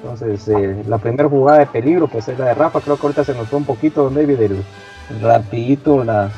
Entonces, 0.03 0.46
eh, 0.49 0.84
la 0.86 0.99
primera 0.99 1.28
jugada 1.28 1.59
de 1.61 1.66
peligro, 1.66 2.07
pues 2.07 2.28
es 2.28 2.38
la 2.38 2.46
de 2.46 2.55
Rafa, 2.55 2.80
creo 2.80 2.96
que 2.96 3.03
ahorita 3.03 3.24
se 3.24 3.34
nos 3.34 3.49
fue 3.49 3.59
un 3.59 3.64
poquito, 3.64 4.05
don 4.05 4.14
David, 4.14 4.40
el, 4.40 4.64
rapidito 5.20 6.05
la, 6.05 6.30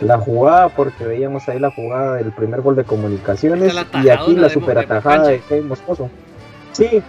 la 0.00 0.18
jugada, 0.18 0.68
porque 0.68 1.04
veíamos 1.04 1.48
ahí 1.48 1.58
la 1.58 1.70
jugada 1.70 2.14
del 2.14 2.32
primer 2.32 2.62
gol 2.62 2.76
de 2.76 2.84
comunicaciones 2.84 3.74
y 4.02 4.08
aquí 4.08 4.36
la 4.36 4.48
super 4.48 4.78
atajada 4.78 5.28
de 5.28 5.40
Kevin 5.40 5.68
Moscoso. 5.68 6.08
Sí, 6.72 7.02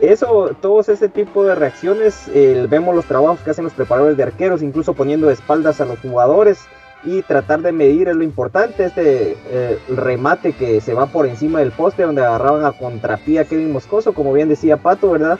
eso, 0.00 0.54
todos 0.60 0.88
ese 0.90 1.08
tipo 1.08 1.44
de 1.44 1.54
reacciones, 1.54 2.30
vemos 2.68 2.94
los 2.94 3.06
trabajos 3.06 3.40
que 3.40 3.50
hacen 3.50 3.64
los 3.64 3.72
preparadores 3.72 4.16
de 4.16 4.24
arqueros, 4.24 4.62
incluso 4.62 4.92
poniendo 4.92 5.30
espaldas 5.30 5.80
a 5.80 5.86
los 5.86 5.98
jugadores 5.98 6.60
y 7.04 7.22
tratar 7.22 7.62
de 7.62 7.72
medir 7.72 8.08
es 8.08 8.16
lo 8.16 8.22
importante, 8.22 8.84
este 8.84 9.36
eh, 9.50 9.78
remate 9.88 10.52
que 10.52 10.80
se 10.80 10.94
va 10.94 11.06
por 11.06 11.26
encima 11.26 11.58
del 11.58 11.72
poste 11.72 12.04
donde 12.04 12.24
agarraban 12.24 12.64
a 12.64 12.72
contrapía 12.72 13.44
Kevin 13.44 13.72
Moscoso, 13.72 14.12
como 14.12 14.32
bien 14.32 14.48
decía 14.48 14.76
Pato, 14.76 15.10
¿verdad? 15.10 15.38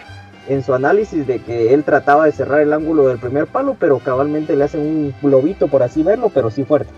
En 0.48 0.64
su 0.64 0.74
análisis 0.74 1.26
de 1.26 1.40
que 1.40 1.72
él 1.72 1.84
trataba 1.84 2.24
de 2.26 2.32
cerrar 2.32 2.60
el 2.60 2.72
ángulo 2.72 3.06
del 3.08 3.18
primer 3.18 3.46
palo, 3.46 3.76
pero 3.78 4.00
cabalmente 4.00 4.56
le 4.56 4.64
hacen 4.64 4.80
un 4.80 5.14
globito 5.22 5.68
por 5.68 5.82
así 5.82 6.02
verlo, 6.02 6.30
pero 6.34 6.50
sí 6.50 6.64
fuerte. 6.64 6.90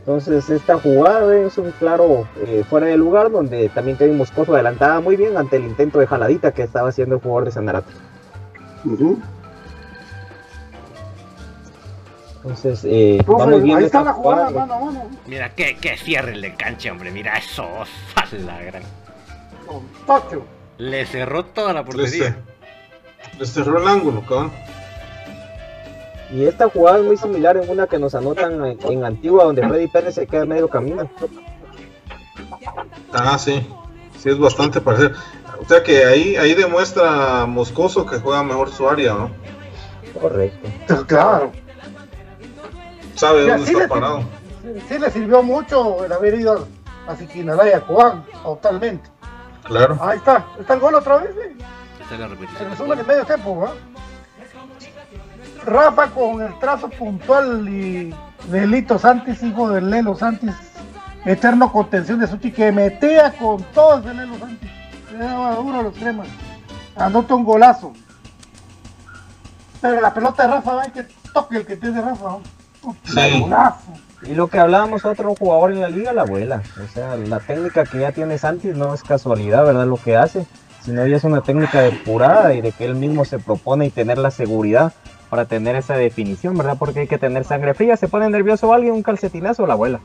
Entonces 0.00 0.50
esta 0.50 0.78
jugada 0.78 1.36
es 1.36 1.58
un 1.58 1.70
claro 1.72 2.26
eh, 2.44 2.64
fuera 2.68 2.86
de 2.86 2.96
lugar 2.96 3.30
donde 3.30 3.68
también 3.68 3.96
Kevin 3.96 4.18
Moscoso 4.18 4.54
adelantaba 4.54 5.00
muy 5.00 5.16
bien 5.16 5.36
ante 5.36 5.56
el 5.56 5.64
intento 5.64 5.98
de 6.00 6.06
jaladita 6.06 6.52
que 6.52 6.62
estaba 6.62 6.88
haciendo 6.88 7.16
el 7.16 7.20
jugador 7.20 7.44
de 7.44 7.52
Sanarate. 7.52 7.92
Entonces, 12.42 12.80
eh, 12.84 13.22
vamos 13.24 13.62
ahí 13.62 13.84
está 13.84 14.02
la 14.02 14.12
jugada, 14.12 14.50
mano 14.50 14.74
a 14.74 14.80
mano. 14.80 15.10
Mira, 15.26 15.54
qué, 15.54 15.76
qué 15.80 15.96
cierre 15.96 16.38
de 16.40 16.54
cancha, 16.56 16.90
hombre. 16.90 17.12
Mira 17.12 17.34
eso, 17.34 17.64
la 18.44 18.62
gran. 18.62 18.82
Le 20.78 21.06
cerró 21.06 21.44
toda 21.44 21.72
la 21.72 21.84
portería. 21.84 22.36
Le, 23.38 23.46
cerró 23.46 23.80
el 23.80 23.86
ángulo, 23.86 24.22
cabrón. 24.22 24.50
Y 26.32 26.44
esta 26.44 26.68
jugada 26.68 26.98
es 26.98 27.04
muy 27.04 27.16
similar 27.16 27.56
en 27.58 27.70
una 27.70 27.86
que 27.86 27.98
nos 27.98 28.14
anotan 28.16 28.64
en, 28.64 29.04
Antigua, 29.04 29.44
donde 29.44 29.66
Freddy 29.68 29.86
Pérez 29.86 30.16
se 30.16 30.26
queda 30.26 30.44
medio 30.44 30.68
camino. 30.68 31.08
Ah, 33.12 33.38
sí. 33.38 33.64
Sí, 34.18 34.30
es 34.30 34.38
bastante 34.38 34.80
parecido. 34.80 35.12
O 35.60 35.68
sea 35.68 35.82
que 35.82 36.04
ahí, 36.04 36.34
ahí 36.36 36.54
demuestra 36.54 37.46
Moscoso 37.46 38.04
que 38.04 38.18
juega 38.18 38.42
mejor 38.42 38.72
su 38.72 38.88
área, 38.88 39.14
¿no? 39.14 39.30
Correcto. 40.20 41.06
Claro. 41.06 41.52
Sabe 43.14 43.46
dónde 43.46 43.70
está 43.70 43.88
parado. 43.88 44.22
sí 44.88 44.98
le 44.98 45.10
sirvió 45.10 45.42
mucho 45.42 46.04
el 46.04 46.12
haber 46.12 46.34
ido 46.34 46.66
a 47.06 47.16
Siquinalaya, 47.16 47.80
Cobán, 47.80 48.24
totalmente. 48.42 49.08
Claro. 49.64 49.98
Ahí 50.00 50.18
está, 50.18 50.44
está 50.58 50.74
el 50.74 50.80
gol 50.80 50.94
otra 50.94 51.18
vez. 51.18 51.30
¿eh? 51.36 51.56
Esta 52.00 52.14
es 52.14 52.20
la 52.20 52.28
Se 52.28 52.34
repetición. 52.34 52.70
resumen 52.70 52.98
en 52.98 53.06
medio 53.06 53.24
tiempo, 53.24 53.56
¿va? 53.60 53.72
Rafa 55.64 56.08
con 56.08 56.42
el 56.42 56.58
trazo 56.58 56.88
puntual 56.90 57.68
y 57.68 58.12
Delito 58.48 58.98
Santis, 58.98 59.42
hijo 59.42 59.70
de 59.70 59.80
Lelo 59.80 60.16
Santis, 60.16 60.54
eterno 61.24 61.70
contención 61.70 62.18
de 62.18 62.26
Suchi, 62.26 62.50
que 62.50 62.72
metía 62.72 63.32
con 63.32 63.62
todos 63.72 64.04
de 64.04 64.12
Lelo 64.14 64.38
Santis. 64.38 64.70
Le 65.12 65.18
daba 65.24 65.54
duro 65.54 65.78
a 65.78 65.82
los 65.82 65.94
cremas. 65.94 66.26
Anota 66.96 67.34
un 67.34 67.44
golazo. 67.44 67.92
Pero 69.80 70.00
la 70.00 70.12
pelota 70.12 70.42
de 70.46 70.54
Rafa, 70.54 70.74
va 70.74 70.82
que 70.88 71.06
toque 71.32 71.58
el 71.58 71.66
que 71.66 71.76
tiene 71.76 72.00
Rafa. 72.00 72.24
¿no? 72.24 72.42
Sí. 73.04 73.20
Y 74.24 74.34
lo 74.34 74.46
que 74.48 74.58
hablábamos 74.58 75.04
otro 75.04 75.34
jugador 75.34 75.72
en 75.72 75.80
la 75.80 75.88
liga, 75.88 76.12
la 76.12 76.22
abuela. 76.22 76.62
O 76.82 76.92
sea, 76.92 77.16
la 77.16 77.40
técnica 77.40 77.84
que 77.84 77.98
ya 78.00 78.12
tiene 78.12 78.38
Santis 78.38 78.76
no 78.76 78.94
es 78.94 79.02
casualidad, 79.02 79.64
¿verdad? 79.64 79.86
Lo 79.86 79.96
que 79.96 80.16
hace, 80.16 80.46
sino 80.84 81.04
ya 81.06 81.16
es 81.16 81.24
una 81.24 81.40
técnica 81.42 81.80
depurada 81.80 82.54
y 82.54 82.60
de 82.60 82.70
que 82.72 82.84
él 82.84 82.94
mismo 82.94 83.24
se 83.24 83.38
propone 83.40 83.86
y 83.86 83.90
tener 83.90 84.18
la 84.18 84.30
seguridad 84.30 84.92
para 85.28 85.46
tener 85.46 85.74
esa 85.76 85.94
definición, 85.96 86.56
¿verdad? 86.58 86.76
Porque 86.78 87.00
hay 87.00 87.06
que 87.08 87.16
tener 87.18 87.44
sangre 87.44 87.72
fría. 87.74 87.96
Se 87.96 88.06
pone 88.06 88.28
nervioso 88.28 88.72
alguien, 88.74 88.92
un 88.92 89.02
calcetinazo, 89.02 89.66
la 89.66 89.72
abuela. 89.72 90.00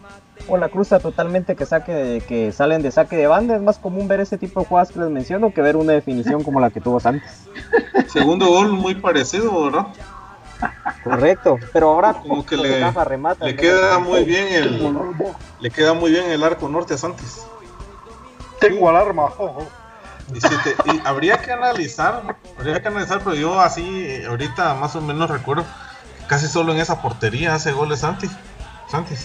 O 0.47 0.55
la 0.57 0.69
cruza 0.69 0.99
totalmente 0.99 1.55
que 1.55 1.65
saque 1.65 1.91
de- 1.93 2.21
que 2.21 2.51
salen 2.53 2.81
de 2.81 2.91
saque 2.91 3.17
de 3.17 3.27
banda. 3.27 3.55
Es 3.55 3.61
más 3.61 3.77
común 3.77 4.07
ver 4.07 4.21
ese 4.21 4.37
tipo 4.37 4.61
de 4.61 4.65
jugadas 4.65 4.91
que 4.91 4.99
les 4.99 5.09
menciono 5.09 5.53
que 5.53 5.61
ver 5.61 5.75
una 5.75 5.91
definición 5.93 6.43
como 6.43 6.59
la 6.61 6.69
que 6.69 6.79
tuvo 6.79 6.99
Santis. 7.01 7.45
Segundo 8.07 8.47
gol 8.47 8.71
muy 8.71 8.95
parecido, 8.95 9.65
¿verdad? 9.65 9.87
Correcto, 11.03 11.59
pero 11.71 11.89
ahora 11.91 12.13
Como 12.13 12.45
que 12.45 12.57
con 12.57 12.65
le, 12.65 12.81
Rafa 12.81 13.03
remata, 13.05 13.45
le 13.45 13.55
queda 13.55 13.99
muy 13.99 14.23
bien 14.23 14.47
el 14.49 14.93
le 15.59 15.71
queda 15.71 15.93
muy 15.93 16.11
bien 16.11 16.29
el 16.31 16.43
arco 16.43 16.67
norte 16.67 16.95
a 16.95 16.97
Santis. 16.97 17.45
Tengo 18.59 18.89
alarma, 18.89 19.25
ojo. 19.25 19.67
Y, 20.33 20.41
si 20.41 20.49
te- 20.57 20.75
y 20.85 21.01
habría 21.05 21.37
que 21.37 21.51
analizar, 21.53 22.21
habría 22.59 22.81
que 22.81 22.87
analizar, 22.89 23.19
pero 23.23 23.35
yo 23.35 23.59
así 23.61 24.05
eh, 24.07 24.25
ahorita 24.27 24.73
más 24.75 24.95
o 24.95 25.01
menos 25.01 25.29
recuerdo 25.29 25.63
casi 26.27 26.47
solo 26.47 26.73
en 26.73 26.79
esa 26.79 27.01
portería 27.01 27.53
hace 27.55 27.71
goles 27.71 27.99
Santis. 28.01 28.31
Santis. 28.91 29.19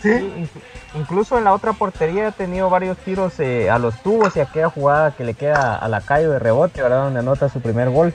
Sí, 0.00 0.18
Sí, 0.18 0.32
inc- 0.36 0.62
incluso 0.94 1.38
en 1.38 1.44
la 1.44 1.52
otra 1.54 1.72
portería 1.72 2.28
ha 2.28 2.32
tenido 2.32 2.68
varios 2.70 2.96
tiros 2.98 3.38
eh, 3.40 3.70
a 3.70 3.78
los 3.78 3.96
tubos 4.02 4.36
y 4.36 4.40
aquella 4.40 4.68
jugada 4.68 5.12
que 5.12 5.24
le 5.24 5.34
queda 5.34 5.74
a 5.76 5.88
la 5.88 6.00
calle 6.02 6.28
de 6.28 6.38
rebote, 6.38 6.82
¿verdad? 6.82 7.04
Donde 7.04 7.20
anota 7.20 7.48
su 7.48 7.60
primer 7.60 7.90
gol, 7.90 8.14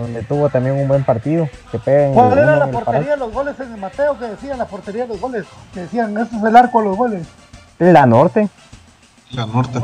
donde 0.00 0.22
tuvo 0.22 0.48
también 0.48 0.76
un 0.76 0.88
buen 0.88 1.04
partido. 1.04 1.48
Que 1.70 1.78
pega 1.78 2.12
¿Cuál 2.12 2.38
era 2.38 2.56
la 2.56 2.66
portería 2.70 3.10
de 3.12 3.16
los 3.16 3.32
goles 3.32 3.54
en 3.60 3.72
el 3.72 3.80
Mateo 3.80 4.18
que 4.18 4.24
decían 4.26 4.58
la 4.58 4.66
portería 4.66 5.02
de 5.02 5.08
los 5.08 5.20
goles? 5.20 5.44
Que 5.74 5.80
decían, 5.80 6.16
este 6.18 6.36
es 6.36 6.42
el 6.42 6.56
arco 6.56 6.80
de 6.80 6.84
los 6.88 6.96
goles. 6.96 7.26
La 7.78 8.06
norte. 8.06 8.48
La 9.32 9.46
norte. 9.46 9.80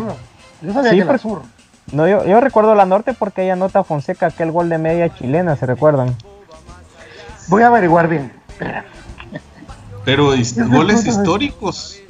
Yo 0.62 0.72
sabía 0.72 0.90
Sí, 0.90 0.96
que 0.96 1.02
era 1.02 1.18
sur. 1.18 1.42
No, 1.92 2.08
yo, 2.08 2.24
yo 2.24 2.40
recuerdo 2.40 2.74
la 2.74 2.84
norte 2.84 3.14
porque 3.14 3.44
ella 3.44 3.52
anota 3.52 3.84
Fonseca 3.84 4.26
aquel 4.26 4.50
gol 4.50 4.68
de 4.68 4.78
media 4.78 5.14
chilena, 5.14 5.54
¿se 5.56 5.66
recuerdan? 5.66 6.16
Voy 7.48 7.62
a 7.62 7.68
averiguar 7.68 8.08
bien. 8.08 8.32
Pero 10.04 10.34
his- 10.34 10.56
goles 10.68 11.06
históricos. 11.06 12.00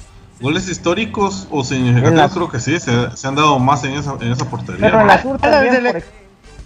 Goles 0.41 0.69
históricos 0.69 1.49
o 1.51 1.65
significativos, 1.65 2.15
la- 2.15 2.29
creo 2.29 2.49
que 2.51 2.61
sí, 2.61 2.79
se, 2.79 3.17
se 3.17 3.27
han 3.27 3.35
dado 3.35 3.59
más 3.59 3.85
en 3.85 3.93
esa, 3.95 4.15
en 4.21 4.33
esa 4.33 4.45
portería. 4.45 4.81
Pero 4.83 5.01
en 5.01 5.07
la 5.07 5.23
sur 5.23 5.39
también. 5.39 5.83
por 5.93 6.03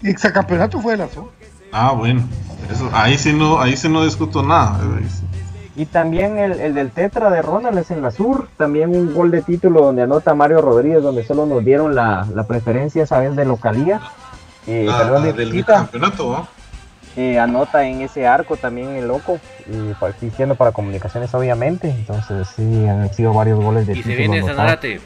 exacampeonato 0.03 0.81
fue 0.81 0.95
el 0.95 1.03
azul. 1.03 1.31
Ah, 1.73 1.93
bueno. 1.93 2.23
Eso, 2.73 2.89
ahí 2.93 3.19
sí 3.19 3.33
no, 3.33 3.61
ahí 3.61 3.77
sí 3.77 3.89
no 3.89 4.05
discuto 4.05 4.43
nada. 4.43 4.79
Y 5.77 5.87
también 5.87 6.39
el, 6.39 6.61
el 6.61 6.75
del 6.75 6.91
Tetra 6.91 7.31
de 7.31 7.43
Ronald 7.43 7.79
es 7.79 7.91
en 7.91 8.03
la 8.03 8.11
Sur. 8.11 8.49
También 8.57 8.91
un 8.91 9.15
gol 9.15 9.31
de 9.31 9.43
título 9.43 9.81
donde 9.83 10.03
anota 10.03 10.35
Mario 10.35 10.61
Rodríguez, 10.61 11.03
donde 11.03 11.25
solo 11.25 11.47
nos 11.47 11.65
dieron 11.65 11.95
la, 11.95 12.27
la 12.35 12.45
preferencia 12.45 13.03
esa 13.05 13.19
vez 13.19 13.35
de 13.37 13.45
localía. 13.45 14.01
Eh, 14.67 14.85
La- 14.87 14.99
perdón, 14.99 15.23
de 15.25 15.31
Ah, 15.31 15.33
del 15.33 15.53
visita. 15.53 15.75
campeonato. 15.75 16.49
Eh, 17.17 17.39
anota 17.41 17.85
en 17.85 18.03
ese 18.03 18.27
arco 18.27 18.57
también 18.57 18.91
el 18.91 19.09
loco. 19.09 19.39
Y 19.67 19.95
pa- 19.95 20.13
diciendo 20.21 20.55
para 20.55 20.73
comunicaciones, 20.73 21.33
obviamente. 21.35 21.89
Entonces, 21.91 22.49
sí, 22.55 22.87
han 22.87 23.13
sido 23.15 23.33
varios 23.33 23.59
goles 23.61 23.87
de 23.87 23.93
Y 23.95 23.97
se 23.97 24.03
título. 24.03 24.17
viene 24.19 24.37
anotados. 24.39 24.57
Sanarate. 24.59 25.01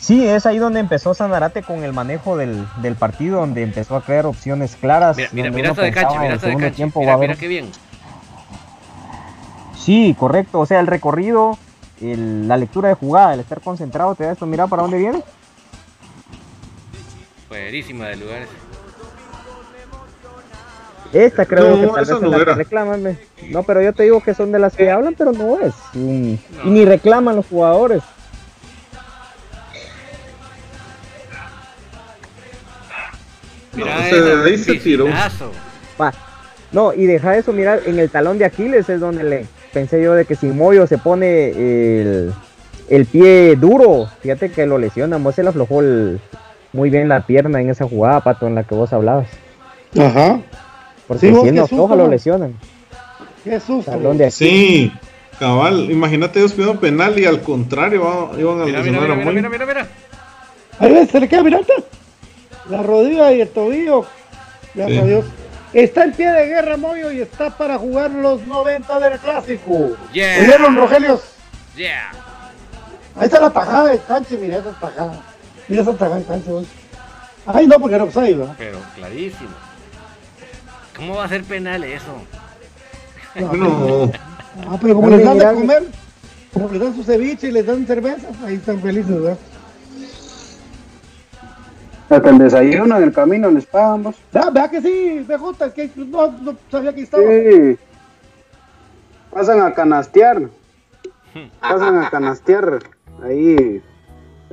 Sí, 0.00 0.26
es 0.26 0.46
ahí 0.46 0.58
donde 0.58 0.80
empezó 0.80 1.12
Sanarate 1.12 1.62
con 1.62 1.84
el 1.84 1.92
manejo 1.92 2.36
del, 2.36 2.66
del 2.80 2.96
partido, 2.96 3.40
donde 3.40 3.62
empezó 3.62 3.96
a 3.96 4.00
crear 4.02 4.24
opciones 4.26 4.74
claras. 4.80 5.16
Mira, 5.16 5.28
mira, 5.32 5.50
mira 5.50 5.68
esta 5.70 5.82
de 5.82 5.92
cancha, 5.92 6.18
mira 6.18 6.26
el 6.28 6.34
esta 6.36 6.46
de 6.48 6.56
cancha. 6.56 6.70
tiempo 6.76 7.00
Mira, 7.00 7.16
mira 7.18 7.34
qué 7.34 7.48
bien. 7.48 7.70
Sí, 9.76 10.16
correcto. 10.18 10.60
O 10.60 10.66
sea, 10.66 10.80
el 10.80 10.86
recorrido, 10.86 11.58
el- 12.00 12.48
la 12.48 12.56
lectura 12.56 12.88
de 12.88 12.94
jugada, 12.94 13.34
el 13.34 13.40
estar 13.40 13.60
concentrado, 13.60 14.14
te 14.14 14.24
da 14.24 14.32
esto. 14.32 14.46
Mira 14.46 14.66
para 14.66 14.82
dónde 14.82 14.96
viene. 14.98 15.22
Buenísima 17.48 18.06
de 18.06 18.16
lugares. 18.16 18.48
Esta 21.12 21.44
creo 21.44 21.76
No, 21.76 21.80
que 21.80 21.86
tal 21.88 22.04
vez 22.04 22.20
no 22.20 22.26
es 22.26 22.38
la 22.38 22.44
que 22.44 22.54
reclaman. 22.54 23.18
No, 23.50 23.62
pero 23.64 23.82
yo 23.82 23.92
te 23.92 24.04
digo 24.04 24.20
que 24.22 24.32
son 24.32 24.52
de 24.52 24.60
las 24.60 24.76
que 24.76 24.90
hablan, 24.90 25.14
pero 25.18 25.32
no 25.32 25.58
es. 25.58 25.74
Y, 25.92 26.38
y 26.64 26.70
ni 26.70 26.84
reclaman 26.84 27.34
los 27.36 27.46
jugadores. 27.46 28.02
Mira, 33.74 33.94
No, 33.94 34.00
esa, 34.02 34.42
se- 34.44 34.50
ahí 34.50 34.58
se 34.58 34.74
tiró. 34.76 35.04
piscinazo. 35.06 35.52
Va. 36.00 36.12
No, 36.72 36.92
y 36.92 37.06
deja 37.06 37.36
eso, 37.36 37.52
mira, 37.52 37.78
en 37.84 37.98
el 37.98 38.10
talón 38.10 38.38
de 38.38 38.44
Aquiles 38.44 38.88
es 38.88 39.00
donde 39.00 39.24
le 39.24 39.46
pensé 39.72 40.02
yo 40.02 40.14
de 40.14 40.24
que 40.24 40.34
si 40.36 40.46
Moyo 40.46 40.86
se 40.86 40.98
pone 40.98 41.50
el, 41.50 42.32
el 42.88 43.06
pie 43.06 43.56
duro, 43.56 44.08
fíjate 44.20 44.50
que 44.50 44.66
lo 44.66 44.78
lesiona, 44.78 45.16
vos 45.18 45.34
se 45.34 45.42
le 45.42 45.48
aflojó 45.50 45.80
el- 45.80 46.20
muy 46.72 46.88
bien 46.90 47.08
la 47.08 47.26
pierna 47.26 47.60
en 47.60 47.70
esa 47.70 47.86
jugada, 47.86 48.20
Pato, 48.20 48.46
en 48.46 48.54
la 48.54 48.62
que 48.64 48.74
vos 48.76 48.92
hablabas. 48.92 49.28
Ajá. 49.98 50.40
Porque 51.08 51.26
Sí, 51.26 51.32
vos, 51.32 51.44
si 51.48 51.52
no 51.52 51.64
afloja, 51.64 51.96
lo 51.96 52.06
lesionan. 52.06 52.54
Qué 53.42 53.58
susto. 53.58 53.90
Talón 53.90 54.16
de 54.18 54.26
Aquiles. 54.26 54.34
Sí, 54.34 54.92
cabal. 55.40 55.90
Imagínate 55.90 56.38
ellos 56.38 56.52
pidiendo 56.52 56.78
penal 56.78 57.18
y 57.18 57.24
al 57.24 57.40
contrario 57.40 58.30
iban 58.38 58.60
a 58.60 58.64
Mira, 58.64 58.78
mira, 58.78 58.78
lesionar 58.78 59.00
mira, 59.02 59.12
a 59.12 59.16
mira, 59.16 59.24
Moy. 59.24 59.34
mira, 59.34 59.48
mira, 59.48 59.66
mira. 59.66 59.88
Ahí 60.78 61.06
se 61.08 61.18
le 61.18 61.28
queda 61.28 61.42
mirando. 61.42 61.66
La 62.70 62.82
rodilla 62.82 63.32
y 63.32 63.40
el 63.40 63.48
tobillo. 63.48 64.06
Gracias 64.74 64.98
Sí. 64.98 65.02
a 65.02 65.04
Dios. 65.06 65.24
Está 65.72 66.04
en 66.04 66.12
pie 66.12 66.30
de 66.30 66.46
guerra 66.46 66.76
Moyo 66.76 67.12
y 67.12 67.20
está 67.20 67.50
para 67.50 67.78
jugar 67.78 68.10
los 68.10 68.46
90 68.46 68.98
del 69.00 69.18
clásico. 69.18 69.96
Yeah. 70.12 70.38
¿Oyeron, 70.42 70.76
Rogelios? 70.76 71.20
Yeah. 71.76 72.10
Ahí 73.16 73.26
está 73.26 73.40
la 73.40 73.50
tajada 73.50 73.88
de 73.90 73.98
cancha, 73.98 74.34
mira 74.40 74.58
esa 74.58 74.70
tajada. 74.72 75.22
Mira 75.68 75.82
esa 75.82 75.92
tajada 75.92 76.16
de 76.16 76.24
cancha, 76.24 76.50
güey. 76.50 76.66
Ay, 77.46 77.66
no, 77.66 77.78
porque 77.78 77.94
era 77.94 78.04
offside, 78.04 78.36
¿verdad? 78.36 78.54
Pero 78.58 78.78
clarísimo. 78.96 79.50
¿Cómo 80.96 81.16
va 81.16 81.24
a 81.24 81.28
ser 81.28 81.44
penal 81.44 81.82
eso? 81.84 82.12
No, 83.34 84.10
Ah, 84.68 84.76
pero 84.80 84.96
como 84.96 85.08
les 85.10 85.24
dan 85.24 85.38
de 85.38 85.44
comer, 85.44 85.84
como 86.52 86.68
les 86.70 86.80
dan 86.80 86.94
su 86.96 87.04
ceviche 87.04 87.48
y 87.48 87.52
les 87.52 87.64
dan 87.64 87.86
cerveza, 87.86 88.26
ahí 88.44 88.56
están 88.56 88.80
felices, 88.82 89.08
¿verdad? 89.22 89.38
Hasta 92.10 92.28
el 92.30 92.38
desayuno 92.38 92.96
en 92.96 93.04
el 93.04 93.12
camino 93.12 93.50
les 93.50 93.66
pagan 93.66 94.02
vos. 94.02 94.16
Ah, 94.34 94.50
Vea 94.52 94.68
que 94.68 94.82
sí, 94.82 95.24
BJ, 95.28 95.66
es 95.66 95.72
que 95.72 95.90
no, 95.96 96.32
no 96.42 96.56
sabía 96.70 96.92
que 96.92 97.02
estaba. 97.02 97.22
Sí. 97.22 97.78
Pasan 99.30 99.60
a 99.60 99.72
canastear. 99.72 100.42
Pasan 101.60 102.02
a 102.02 102.10
canastear 102.10 102.80
ahí 103.22 103.80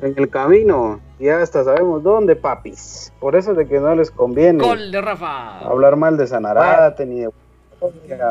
en 0.02 0.14
el 0.16 0.30
camino. 0.30 1.00
Y 1.20 1.30
hasta 1.30 1.64
sabemos 1.64 2.04
dónde, 2.04 2.36
papis. 2.36 3.12
Por 3.20 3.36
eso 3.36 3.52
es 3.52 3.58
de 3.58 3.68
que 3.68 3.80
no 3.80 3.96
les 3.96 4.12
conviene 4.12 4.64
Gol 4.64 4.92
de 4.92 5.02
Rafa. 5.02 5.58
hablar 5.60 5.96
mal 5.96 6.16
de 6.16 6.28
Sanarate 6.28 7.08
ni 7.08 7.22
de. 7.22 7.32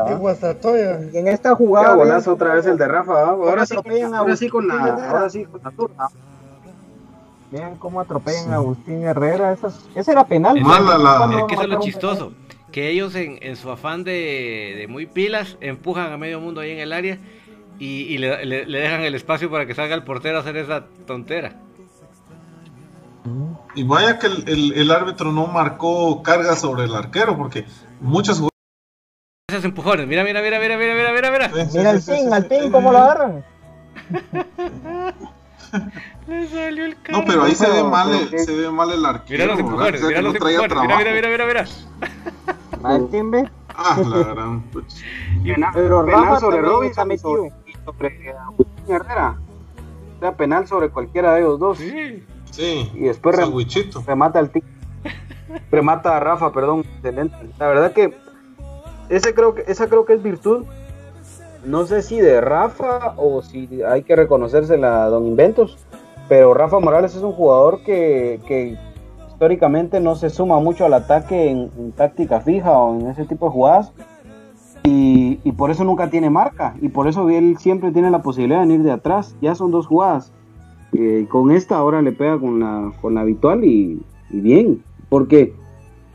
De 0.07 0.15
Guastatoya. 0.15 1.01
Y 1.11 1.17
en 1.17 1.27
esta 1.27 1.49
Ya, 1.49 1.55
jugada, 1.55 2.31
otra 2.31 2.53
vez 2.53 2.65
el 2.65 2.77
de 2.77 2.87
Rafa. 2.87 3.13
¿ah? 3.13 3.29
Ahora 3.29 3.65
sí, 3.65 3.75
atropellan 3.75 4.13
a 4.13 4.19
ahora 4.19 4.35
sí 4.37 4.49
con 4.49 4.67
la, 4.67 5.09
ahora 5.09 5.29
sí 5.29 5.45
con 5.45 5.61
la 5.63 5.71
turna. 5.71 6.07
Vean 7.51 7.75
cómo 7.77 7.99
atropellan 8.01 8.51
a 8.51 8.55
Agustín 8.55 9.03
Herrera. 9.03 9.51
Esas, 9.53 9.87
ese 9.95 10.11
era 10.11 10.25
penal. 10.25 10.59
Mala 10.61 10.97
la- 10.97 11.37
Es 11.39 11.43
que 11.45 11.53
eso 11.55 11.63
es 11.63 11.69
lo 11.69 11.79
chistoso. 11.79 12.33
Que 12.71 12.89
ellos 12.89 13.15
en, 13.15 13.39
en 13.41 13.55
su 13.55 13.71
afán 13.71 14.03
de, 14.03 14.75
de 14.77 14.87
muy 14.87 15.05
pilas 15.05 15.57
empujan 15.61 16.11
a 16.11 16.17
medio 16.17 16.39
mundo 16.41 16.61
ahí 16.61 16.71
en 16.71 16.79
el 16.79 16.91
área 16.93 17.17
y, 17.79 18.01
y 18.03 18.17
le, 18.17 18.45
le- 18.45 18.65
le 18.65 18.79
dejan 18.79 19.01
el 19.01 19.15
espacio 19.15 19.49
para 19.49 19.65
que 19.65 19.73
salga 19.73 19.95
el 19.95 20.03
portero 20.03 20.37
a 20.37 20.41
hacer 20.41 20.57
esa 20.57 20.85
tontera. 21.05 21.55
y 23.75 23.83
vaya 23.83 24.19
que 24.19 24.27
el, 24.27 24.43
el- 24.49 24.73
el 24.73 24.91
árbitro 24.91 25.31
no 25.31 25.47
marcó 25.47 26.21
carga 26.23 26.55
sobre 26.55 26.83
el 26.85 26.95
arquero, 26.95 27.37
porque 27.37 27.65
muchas 28.01 28.35
jugadas. 28.37 28.51
Esos 29.49 29.63
empujones, 29.63 30.05
mira, 30.07 30.23
mira, 30.25 30.41
mira, 30.41 30.59
mira, 30.59 30.77
mira, 30.77 30.93
mira, 30.93 31.11
mira, 31.13 31.31
mira. 31.31 31.47
Sí, 31.69 31.77
Mira 31.77 31.97
sí, 31.99 32.11
al 32.11 32.17
pin, 32.17 32.27
sí, 32.27 32.33
al 32.33 32.43
sí. 32.43 32.49
pin, 32.49 32.71
cómo 32.71 32.91
lo 32.91 32.97
agarran. 32.97 33.45
Le 36.27 36.47
salió 36.47 36.85
el 36.85 37.01
carro. 37.01 37.19
No, 37.19 37.25
pero 37.25 37.43
ahí 37.43 37.55
se 37.55 37.69
ve 37.69 37.83
mal, 37.83 38.11
el- 38.13 38.39
se 38.39 38.55
ve 38.55 38.69
mal 38.71 38.91
el 38.91 39.05
arquero. 39.05 39.43
Mira 39.43 39.45
los 39.47 39.57
mira 40.03 40.21
los 40.21 40.33
empujones, 40.35 40.69
mira, 40.81 40.97
mira, 40.97 41.13
mira, 41.13 41.45
mira, 41.45 41.45
mira. 41.45 41.65
Ve. 43.31 43.49
Ah, 43.75 43.97
la 44.07 44.17
gran. 44.33 44.63
Pero 45.73 46.03
Rafa 46.03 46.39
sobre 46.39 46.61
Robinson 46.61 47.05
y 47.05 47.09
metido. 47.09 47.47
sobre, 47.85 48.17
Herrera. 48.87 49.37
O 50.15 50.19
sea, 50.19 50.35
penal 50.35 50.67
sobre 50.67 50.89
cualquiera 50.89 51.33
de 51.33 51.41
ellos 51.41 51.59
dos. 51.59 51.77
Sí. 51.77 52.23
Sí. 52.51 52.91
Y 52.95 53.01
después 53.01 53.35
remata 54.05 54.39
al 54.39 54.49
tic. 54.49 54.63
remata 55.71 56.17
a 56.17 56.19
Rafa, 56.19 56.51
perdón, 56.51 56.79
excelente. 56.95 57.35
La 57.59 57.67
verdad 57.67 57.93
que 57.93 58.17
ese 59.09 59.33
creo 59.33 59.53
que 59.55 59.63
esa 59.67 59.87
creo 59.87 60.05
que 60.05 60.13
es 60.13 60.23
virtud. 60.23 60.65
No 61.65 61.85
sé 61.85 62.01
si 62.01 62.19
de 62.19 62.39
Rafa 62.41 63.13
o 63.17 63.41
si 63.41 63.81
hay 63.83 64.03
que 64.03 64.15
reconocérsela 64.15 65.03
a 65.03 65.09
Don 65.09 65.25
Inventos, 65.25 65.77
pero 66.29 66.53
Rafa 66.53 66.79
Morales 66.79 67.15
es 67.15 67.23
un 67.23 67.33
jugador 67.33 67.81
que, 67.83 68.39
que 68.47 68.77
históricamente 69.27 69.99
no 69.99 70.15
se 70.15 70.29
suma 70.29 70.59
mucho 70.59 70.85
al 70.85 70.93
ataque 70.93 71.49
en, 71.49 71.91
táctica 71.93 72.41
fija 72.41 72.71
o 72.71 72.99
en 72.99 73.07
ese 73.07 73.25
tipo 73.25 73.45
de 73.45 73.51
jugadas. 73.51 73.93
Y, 74.83 75.39
y 75.43 75.51
por 75.51 75.69
eso 75.69 75.83
nunca 75.83 76.09
tiene 76.09 76.29
marca. 76.29 76.75
Y 76.81 76.89
por 76.89 77.07
eso 77.07 77.29
él 77.29 77.57
siempre 77.57 77.91
tiene 77.91 78.09
la 78.09 78.21
posibilidad 78.21 78.61
de 78.61 78.67
venir 78.67 78.83
de 78.83 78.91
atrás. 78.91 79.35
Ya 79.41 79.53
son 79.53 79.71
dos 79.71 79.87
jugadas. 79.87 80.31
Eh, 80.93 81.27
con 81.29 81.51
esta 81.51 81.77
ahora 81.77 82.01
le 82.01 82.13
pega 82.13 82.39
con 82.39 82.59
la, 82.59 82.93
con 83.01 83.13
la 83.13 83.21
habitual 83.21 83.63
y, 83.63 84.01
y 84.29 84.39
bien. 84.39 84.83
Porque 85.09 85.53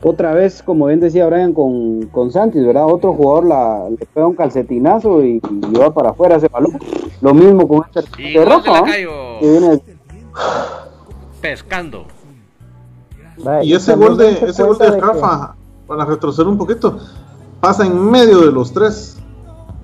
otra 0.03 0.33
vez, 0.33 0.61
como 0.63 0.87
bien 0.87 0.99
decía 0.99 1.27
Brian 1.27 1.53
con, 1.53 2.07
con 2.07 2.31
Santis, 2.31 2.65
¿verdad? 2.65 2.85
Otro 2.87 3.13
jugador 3.13 3.45
la, 3.45 3.89
le 3.89 4.05
pega 4.13 4.27
un 4.27 4.35
calcetinazo 4.35 5.23
y, 5.23 5.41
y 5.71 5.77
va 5.77 5.93
para 5.93 6.09
afuera 6.11 6.35
ese 6.35 6.47
balón. 6.49 6.77
Lo 7.21 7.33
mismo 7.33 7.67
con 7.67 7.83
este 7.93 8.21
Y 8.21 8.33
de 8.33 9.81
Pescando. 11.41 12.05
Y 13.63 13.73
ese 13.73 13.91
también 13.91 14.09
gol 14.09 14.17
de, 14.17 14.31
ese 14.49 14.63
gol 14.63 14.77
de 14.77 14.91
que- 14.91 15.01
Rafa, 15.01 15.55
para 15.87 16.05
retroceder 16.05 16.47
un 16.47 16.57
poquito, 16.57 16.97
pasa 17.59 17.85
en 17.85 18.09
medio 18.09 18.39
de 18.41 18.51
los 18.51 18.71
tres. 18.71 19.17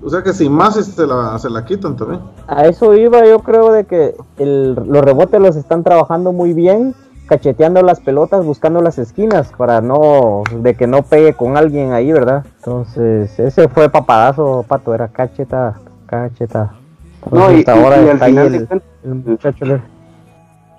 O 0.02 0.08
sea 0.08 0.22
que 0.22 0.32
sin 0.32 0.50
más 0.52 0.76
se 0.76 1.06
la, 1.06 1.38
se 1.38 1.50
la 1.50 1.62
quitan 1.64 1.94
también. 1.94 2.20
A 2.46 2.66
eso 2.66 2.94
iba, 2.94 3.26
yo 3.26 3.40
creo 3.40 3.70
de 3.72 3.84
que 3.84 4.14
el- 4.38 4.74
los 4.74 5.02
rebotes 5.04 5.38
los 5.40 5.56
están 5.56 5.82
trabajando 5.84 6.32
muy 6.32 6.54
bien, 6.54 6.94
cacheteando 7.30 7.80
las 7.82 8.00
pelotas, 8.00 8.44
buscando 8.44 8.82
las 8.82 8.98
esquinas 8.98 9.52
para 9.56 9.80
no, 9.80 10.42
de 10.52 10.74
que 10.74 10.88
no 10.88 11.02
pegue 11.02 11.32
con 11.34 11.56
alguien 11.56 11.92
ahí, 11.92 12.10
¿verdad? 12.10 12.44
Entonces, 12.56 13.38
ese 13.38 13.68
fue 13.68 13.88
papadazo, 13.88 14.64
pato, 14.66 14.92
era 14.92 15.06
cacheta, 15.06 15.76
cacheta. 16.06 16.72
No, 17.30 17.52
y, 17.52 17.64
al 17.68 18.18
final 18.18 18.68
el, 19.04 19.14
muchacho. 19.14 19.64
le- 19.64 19.80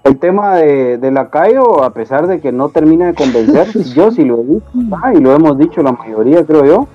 el 0.04 0.20
tema 0.20 0.56
de, 0.58 0.98
de 0.98 1.10
Lacayo, 1.12 1.86
a 1.86 1.92
pesar 1.94 2.28
de 2.28 2.42
que 2.42 2.52
no 2.52 2.68
termina 2.68 3.06
de 3.06 3.14
convencer, 3.14 3.68
yo 3.96 4.12
sí 4.12 4.26
lo 4.26 4.42
he 4.42 4.44
dicho, 4.44 4.66
ah, 5.02 5.14
y 5.14 5.22
lo 5.22 5.34
hemos 5.34 5.58
dicho 5.58 5.82
la 5.82 5.94
mayoría, 5.94 6.46
creo 6.46 6.66
yo, 6.66 6.88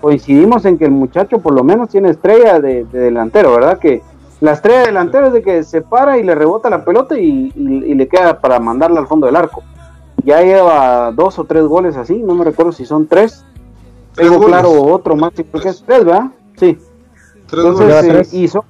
coincidimos 0.00 0.64
en 0.64 0.78
que 0.78 0.86
el 0.86 0.90
muchacho 0.92 1.38
por 1.40 1.52
lo 1.52 1.62
menos 1.62 1.90
tiene 1.90 2.08
estrella 2.08 2.60
de, 2.60 2.84
de 2.86 2.98
delantero, 2.98 3.52
¿verdad? 3.54 3.78
Que 3.78 4.00
la 4.42 4.52
estrella 4.52 4.80
de 4.80 4.86
delantero 4.86 5.28
es 5.28 5.32
de 5.32 5.42
que 5.42 5.62
se 5.62 5.80
para 5.82 6.18
y 6.18 6.22
le 6.22 6.34
rebota 6.34 6.68
la 6.68 6.84
pelota 6.84 7.18
y, 7.18 7.52
y- 7.54 7.84
y 7.90 7.94
le 7.94 8.08
queda 8.08 8.40
para 8.40 8.58
mandarla 8.58 9.00
al 9.00 9.06
fondo 9.06 9.26
del 9.26 9.36
arco. 9.36 9.62
Ya 10.24 10.42
lleva 10.42 11.10
dos 11.12 11.38
o 11.38 11.44
tres 11.44 11.64
goles 11.64 11.96
así, 11.96 12.16
no 12.22 12.34
me 12.34 12.44
recuerdo 12.44 12.72
si 12.72 12.84
son 12.84 13.06
tres. 13.06 13.44
Tres 14.14 14.28
Tengo 14.28 14.42
goles. 14.42 14.60
claro 14.60 14.82
otro 14.84 15.16
más, 15.16 15.32
creo 15.32 15.62
que 15.62 15.68
es 15.68 15.82
tres, 15.86 16.04
¿verdad? 16.04 16.26
Sí. 16.56 16.78
Tres 17.46 17.64
Entonces, 17.64 17.86
goles. 17.86 18.04
eh, 18.04 18.08
tres. 18.08 18.34
y 18.34 18.48
son- 18.48 18.62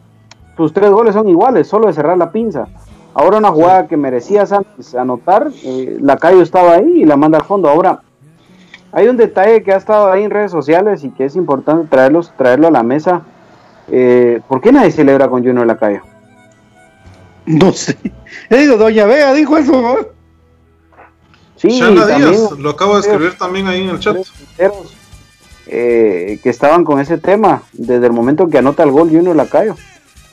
sus 0.56 0.72
tres 0.72 0.90
goles 0.90 1.14
son 1.14 1.28
iguales, 1.28 1.66
solo 1.68 1.86
de 1.88 1.92
cerrar 1.94 2.16
la 2.18 2.30
pinza. 2.30 2.68
Ahora 3.14 3.38
una 3.38 3.50
jugada 3.50 3.86
que 3.88 3.96
merecía 3.96 4.46
Santos 4.46 4.94
anotar, 4.94 5.48
eh, 5.64 5.98
Lacayo 6.00 6.42
estaba 6.42 6.72
ahí 6.74 7.02
y 7.02 7.04
la 7.04 7.16
manda 7.16 7.38
al 7.38 7.44
fondo. 7.44 7.68
Ahora, 7.68 8.00
hay 8.92 9.08
un 9.08 9.16
detalle 9.16 9.62
que 9.62 9.72
ha 9.72 9.76
estado 9.76 10.10
ahí 10.12 10.22
en 10.24 10.30
redes 10.30 10.50
sociales 10.50 11.02
y 11.04 11.10
que 11.10 11.24
es 11.24 11.34
importante 11.36 11.88
traerlos, 11.88 12.32
traerlo 12.36 12.68
a 12.68 12.70
la 12.70 12.82
mesa. 12.82 13.22
Eh, 13.91 14.41
¿Por 14.49 14.61
qué 14.61 14.72
nadie 14.72 14.91
celebra 14.91 15.28
con 15.28 15.45
Junior 15.45 15.66
Lacayo? 15.66 16.03
No 17.47 17.72
sé. 17.72 17.97
Digo, 18.51 18.76
Doña 18.76 19.05
Vega 19.07 19.33
dijo 19.35 19.57
eso, 19.59 19.80
¿no? 19.83 19.97
Sí, 21.57 21.68
Shana 21.80 22.07
también 22.07 22.30
Díaz, 22.33 22.51
lo 22.59 22.70
acabo 22.70 22.95
de 22.95 23.01
escribir 23.01 23.37
también 23.39 23.66
ahí 23.68 23.83
en 23.83 23.91
el 23.91 23.99
chat. 24.01 24.16
eh, 25.66 26.39
que 26.43 26.51
estaban 26.51 26.85
con 26.85 27.01
ese 27.01 27.18
tema 27.18 27.62
desde 27.72 28.07
el 28.07 28.12
momento 28.12 28.49
que 28.49 28.59
anota 28.59 28.83
el 28.83 28.91
gol 28.91 29.11
Junior 29.11 29.35
Lacayo. 29.37 29.76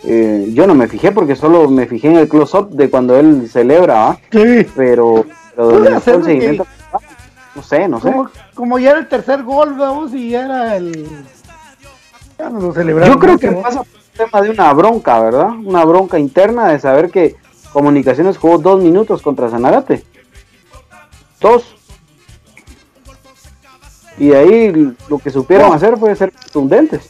Eh, 0.04 0.50
yo 0.54 0.66
no 0.66 0.76
me 0.76 0.88
fijé 0.88 1.12
porque 1.12 1.36
solo 1.36 1.70
me 1.70 1.86
fijé 1.86 2.08
en 2.10 2.16
el 2.18 2.30
close-up 2.30 2.70
de 2.70 2.90
cuando 2.90 3.18
él 3.20 3.50
celebra, 3.52 3.94
¿va? 3.96 4.18
Sí. 4.32 4.66
pero, 4.76 5.26
pero 5.56 5.68
donde 5.70 5.90
el 5.90 5.96
que- 6.02 6.24
seguimiento, 6.24 6.66
no 7.56 7.64
sé, 7.64 7.88
no 7.88 8.00
sé. 8.00 8.12
Como, 8.12 8.30
como 8.56 8.80
ya 8.80 8.92
era 8.92 9.00
el 9.00 9.08
tercer 9.08 9.44
gol, 9.44 9.76
vamos, 9.78 10.14
y 10.14 10.30
ya 10.30 10.46
era 10.46 10.78
el. 10.78 11.08
Ya 12.40 12.50
no 12.50 12.60
lo 12.62 12.74
celebraron. 12.74 13.14
Yo 13.14 13.20
creo 13.20 13.38
que 13.38 13.52
pasa 13.52 13.84
por 13.84 13.88
un 13.88 14.18
tema 14.32 14.42
de 14.42 14.50
una 14.50 14.74
bronca, 14.74 15.20
¿verdad? 15.20 15.50
Una 15.64 15.84
bronca 15.86 16.18
interna 16.18 16.70
de 16.70 16.80
saber 16.80 17.12
que 17.12 17.36
Comunicaciones 17.72 18.38
jugó 18.38 18.58
dos 18.58 18.82
minutos 18.82 19.22
contra 19.22 19.50
Sanarate. 19.50 20.04
Dos. 21.40 21.76
Y 24.18 24.30
de 24.30 24.38
ahí 24.38 24.96
lo 25.08 25.20
que 25.20 25.30
supieron 25.30 25.70
Oh. 25.70 25.74
hacer 25.74 25.98
fue 25.98 26.16
ser 26.16 26.32
contundentes. 26.32 27.10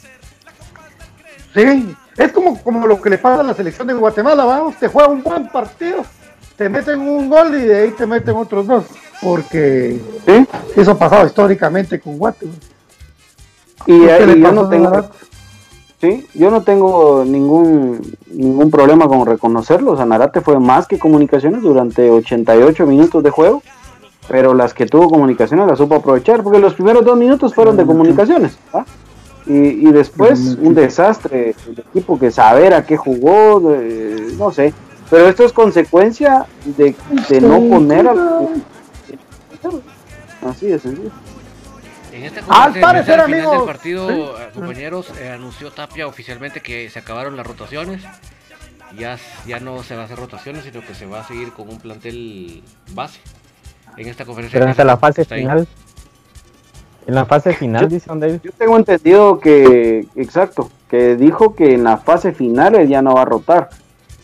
Sí, 1.54 1.96
es 2.16 2.32
como, 2.32 2.62
como 2.62 2.86
lo 2.86 3.00
que 3.00 3.10
le 3.10 3.18
pasa 3.18 3.40
a 3.40 3.44
la 3.44 3.54
selección 3.54 3.88
de 3.88 3.94
Guatemala, 3.94 4.44
vamos, 4.44 4.76
te 4.76 4.86
juega 4.86 5.08
un 5.08 5.22
buen 5.22 5.48
partido, 5.48 6.04
te 6.56 6.68
meten 6.68 7.00
un 7.00 7.28
gol 7.28 7.54
y 7.56 7.62
de 7.62 7.82
ahí 7.82 7.90
te 7.90 8.06
meten 8.06 8.36
otros 8.36 8.66
dos, 8.68 8.84
porque 9.20 10.00
¿sí? 10.26 10.46
eso 10.76 10.92
ha 10.92 10.98
pasado 10.98 11.26
históricamente 11.26 11.98
con 11.98 12.18
Guatemala. 12.18 12.58
Y, 13.86 14.00
¿Qué 14.00 14.12
ahí 14.12 14.26
le 14.26 14.40
yo 14.40 14.52
no 14.52 14.62
a 14.62 14.70
tengo, 14.70 14.90
sí, 16.00 16.26
yo 16.34 16.50
no 16.50 16.62
tengo 16.62 17.24
ningún 17.26 18.00
ningún 18.32 18.70
problema 18.70 19.08
con 19.08 19.26
reconocerlo. 19.26 19.96
Sanarate 19.96 20.40
fue 20.40 20.58
más 20.60 20.86
que 20.86 20.98
comunicaciones 20.98 21.62
durante 21.62 22.10
88 22.10 22.86
minutos 22.86 23.22
de 23.22 23.30
juego, 23.30 23.62
pero 24.28 24.54
las 24.54 24.74
que 24.74 24.86
tuvo 24.86 25.08
comunicaciones 25.10 25.66
las 25.66 25.78
supo 25.78 25.96
aprovechar, 25.96 26.42
porque 26.42 26.58
los 26.58 26.74
primeros 26.74 27.04
dos 27.04 27.16
minutos 27.16 27.54
fueron 27.54 27.76
de 27.76 27.84
comunicaciones. 27.86 28.58
¿va? 28.74 28.84
Y, 29.46 29.88
y 29.88 29.92
después 29.92 30.56
un 30.60 30.74
desastre, 30.74 31.54
el 31.66 31.78
equipo 31.90 32.18
que 32.18 32.30
saber 32.30 32.74
a 32.74 32.84
qué 32.84 32.96
jugó, 32.96 33.60
de- 33.60 34.34
no 34.38 34.52
sé. 34.52 34.72
Pero 35.08 35.26
esto 35.28 35.44
es 35.44 35.52
consecuencia 35.52 36.46
de, 36.76 36.94
de 37.28 37.40
no 37.40 37.58
poner 37.68 38.06
al... 38.06 38.48
Así 40.48 40.66
de 40.68 40.78
sencillo. 40.78 41.10
En 42.20 42.26
esta 42.26 42.40
Al 42.48 42.78
parecer, 42.78 43.18
al 43.18 43.26
final 43.26 43.40
del 43.40 43.48
amigos, 43.48 43.66
partido, 43.66 44.08
sí. 44.08 44.14
eh, 44.14 44.50
compañeros, 44.52 45.12
eh, 45.18 45.30
anunció 45.30 45.70
Tapia 45.70 46.06
oficialmente 46.06 46.60
que 46.60 46.90
se 46.90 46.98
acabaron 46.98 47.34
las 47.34 47.46
rotaciones. 47.46 48.02
Ya, 48.98 49.18
ya 49.46 49.58
no 49.60 49.82
se 49.82 49.96
va 49.96 50.02
a 50.02 50.04
hacer 50.04 50.18
rotaciones, 50.18 50.64
sino 50.64 50.84
que 50.84 50.94
se 50.94 51.06
va 51.06 51.20
a 51.20 51.24
seguir 51.26 51.52
con 51.52 51.68
un 51.70 51.78
plantel 51.78 52.62
base. 52.92 53.20
En 53.96 54.06
esta 54.06 54.24
conferencia 54.24 54.58
Pero 54.58 54.70
hasta 54.70 54.84
la 54.84 54.98
fase 54.98 55.24
final. 55.24 55.66
En 57.06 57.14
la 57.14 57.24
fase 57.24 57.54
final, 57.54 57.88
dice 57.88 58.06
Don 58.08 58.20
David. 58.20 58.40
Yo 58.42 58.52
tengo 58.52 58.76
entendido 58.76 59.40
que, 59.40 60.06
exacto, 60.14 60.70
que 60.90 61.16
dijo 61.16 61.54
que 61.54 61.74
en 61.74 61.84
la 61.84 61.96
fase 61.96 62.32
final 62.32 62.74
él 62.74 62.88
ya 62.88 63.00
no 63.00 63.14
va 63.14 63.22
a 63.22 63.24
rotar, 63.24 63.70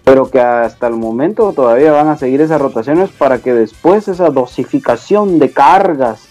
pero 0.04 0.30
que 0.30 0.40
hasta 0.40 0.86
el 0.86 0.94
momento 0.96 1.52
todavía 1.54 1.92
van 1.92 2.08
a 2.08 2.16
seguir 2.16 2.42
esas 2.42 2.60
rotaciones 2.60 3.10
para 3.10 3.38
que 3.38 3.54
después 3.54 4.06
esa 4.08 4.28
dosificación 4.28 5.38
de 5.38 5.50
cargas 5.50 6.25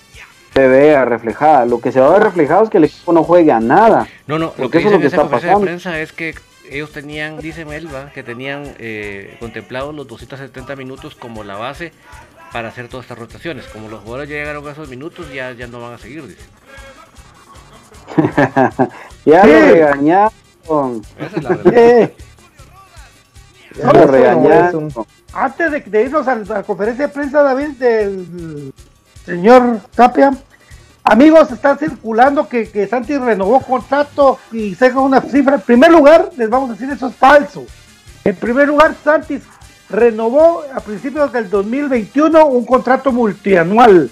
se 0.56 0.68
vea 0.70 1.03
reflejada. 1.06 1.66
Lo 1.66 1.80
que 1.82 1.91
se 1.91 1.99
va 1.99 2.08
a 2.08 2.14
ver 2.14 2.24
reflejado 2.24 2.64
es 2.64 2.70
que 2.70 2.78
el 2.78 2.86
equipo 2.86 3.12
no 3.12 3.24
juegue 3.24 3.51
a 3.51 3.60
nada. 3.60 4.08
No, 4.26 4.39
no, 4.39 4.53
lo 4.58 4.70
que 4.70 4.78
eso 4.78 4.88
es 4.88 4.93
lo 4.93 4.99
que 4.99 5.08
esa 5.08 5.18
está 5.18 5.22
conferencia 5.30 5.49
de 5.49 5.53
pasando. 5.53 5.66
prensa 5.66 5.99
es 5.99 6.14
que 6.14 6.36
ellos 6.72 6.91
tenían, 6.91 7.38
dice 7.39 7.66
Melba, 7.66 8.10
que 8.14 8.24
tenían 8.24 8.74
eh, 8.80 9.36
contemplados 9.39 9.93
los 9.93 10.08
270 10.08 10.76
minutos 10.78 11.14
como 11.16 11.43
la 11.43 11.58
base 11.58 11.91
para 12.53 12.70
hacer 12.70 12.88
todas 12.88 13.03
estas 13.06 13.20
rotaciones. 13.20 13.66
Como 13.66 13.89
los 13.89 13.99
jugadores 14.01 14.30
ya 14.30 14.36
llegaron 14.38 14.66
a 14.68 14.72
esos 14.72 14.88
minutos, 14.89 15.32
ya, 15.34 15.51
ya 15.51 15.68
no 15.68 15.82
van 15.82 15.93
a 15.93 15.97
seguir, 15.97 16.26
dice. 16.26 16.41
ya 19.26 19.43
Sí. 19.43 19.49
lo 19.51 19.72
regañaron, 19.72 21.01
Esa 21.20 21.36
es 21.38 21.43
la 21.43 21.49
verdad. 21.64 22.12
Ya 23.78 23.91
lo 23.93 24.08
regañaron. 24.08 24.93
antes 25.34 25.72
de, 25.72 25.80
de 25.82 26.03
irnos 26.03 26.26
a 26.30 26.36
la 26.36 26.64
conferencia 26.64 27.08
de 27.08 27.14
prensa, 27.14 27.43
David, 27.43 27.68
del 27.78 28.74
señor 29.26 29.80
Tapia, 29.95 30.32
amigos, 31.03 31.51
está 31.51 31.76
circulando 31.78 32.47
que, 32.47 32.69
que 32.69 32.88
Santi 32.88 33.17
renovó 33.17 33.59
contrato 33.61 34.39
y 34.51 34.76
saca 34.76 34.99
una 34.99 35.21
cifra. 35.21 35.55
En 35.55 35.61
primer 35.61 35.91
lugar, 35.91 36.30
les 36.38 36.49
vamos 36.49 36.69
a 36.69 36.73
decir, 36.73 36.89
eso 36.89 37.07
es 37.07 37.15
falso. 37.15 37.65
En 38.23 38.36
primer 38.36 38.67
lugar, 38.67 38.95
Santis 39.03 39.41
renovó 39.89 40.63
a 40.73 40.80
principios 40.80 41.32
del 41.32 41.49
2021 41.49 42.45
un 42.45 42.65
contrato 42.65 43.11
multianual. 43.11 44.09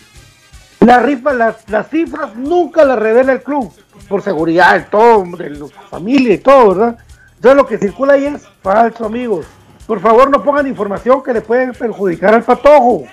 La 0.80 1.00
rifa, 1.00 1.34
las, 1.34 1.68
las 1.70 1.90
cifras 1.90 2.36
nunca 2.36 2.84
las 2.84 3.00
revela 3.00 3.32
el 3.32 3.42
club, 3.42 3.72
por 4.10 4.22
seguridad 4.22 4.74
de 4.74 4.82
todo, 4.82 5.24
de 5.38 5.50
la 5.50 5.68
familia 5.90 6.34
y 6.34 6.38
todo, 6.40 6.76
¿verdad? 6.76 6.98
Entonces 7.36 7.58
lo 7.58 7.68
que 7.68 7.78
circula 7.78 8.14
ahí 8.14 8.26
es 8.26 8.44
falso, 8.62 9.06
amigos. 9.06 9.46
Por 9.88 10.00
favor, 10.00 10.30
no 10.30 10.44
pongan 10.44 10.68
información 10.68 11.24
que 11.24 11.34
le 11.34 11.42
puede 11.42 11.74
perjudicar 11.74 12.34
al 12.34 12.44
patojo. 12.44 13.04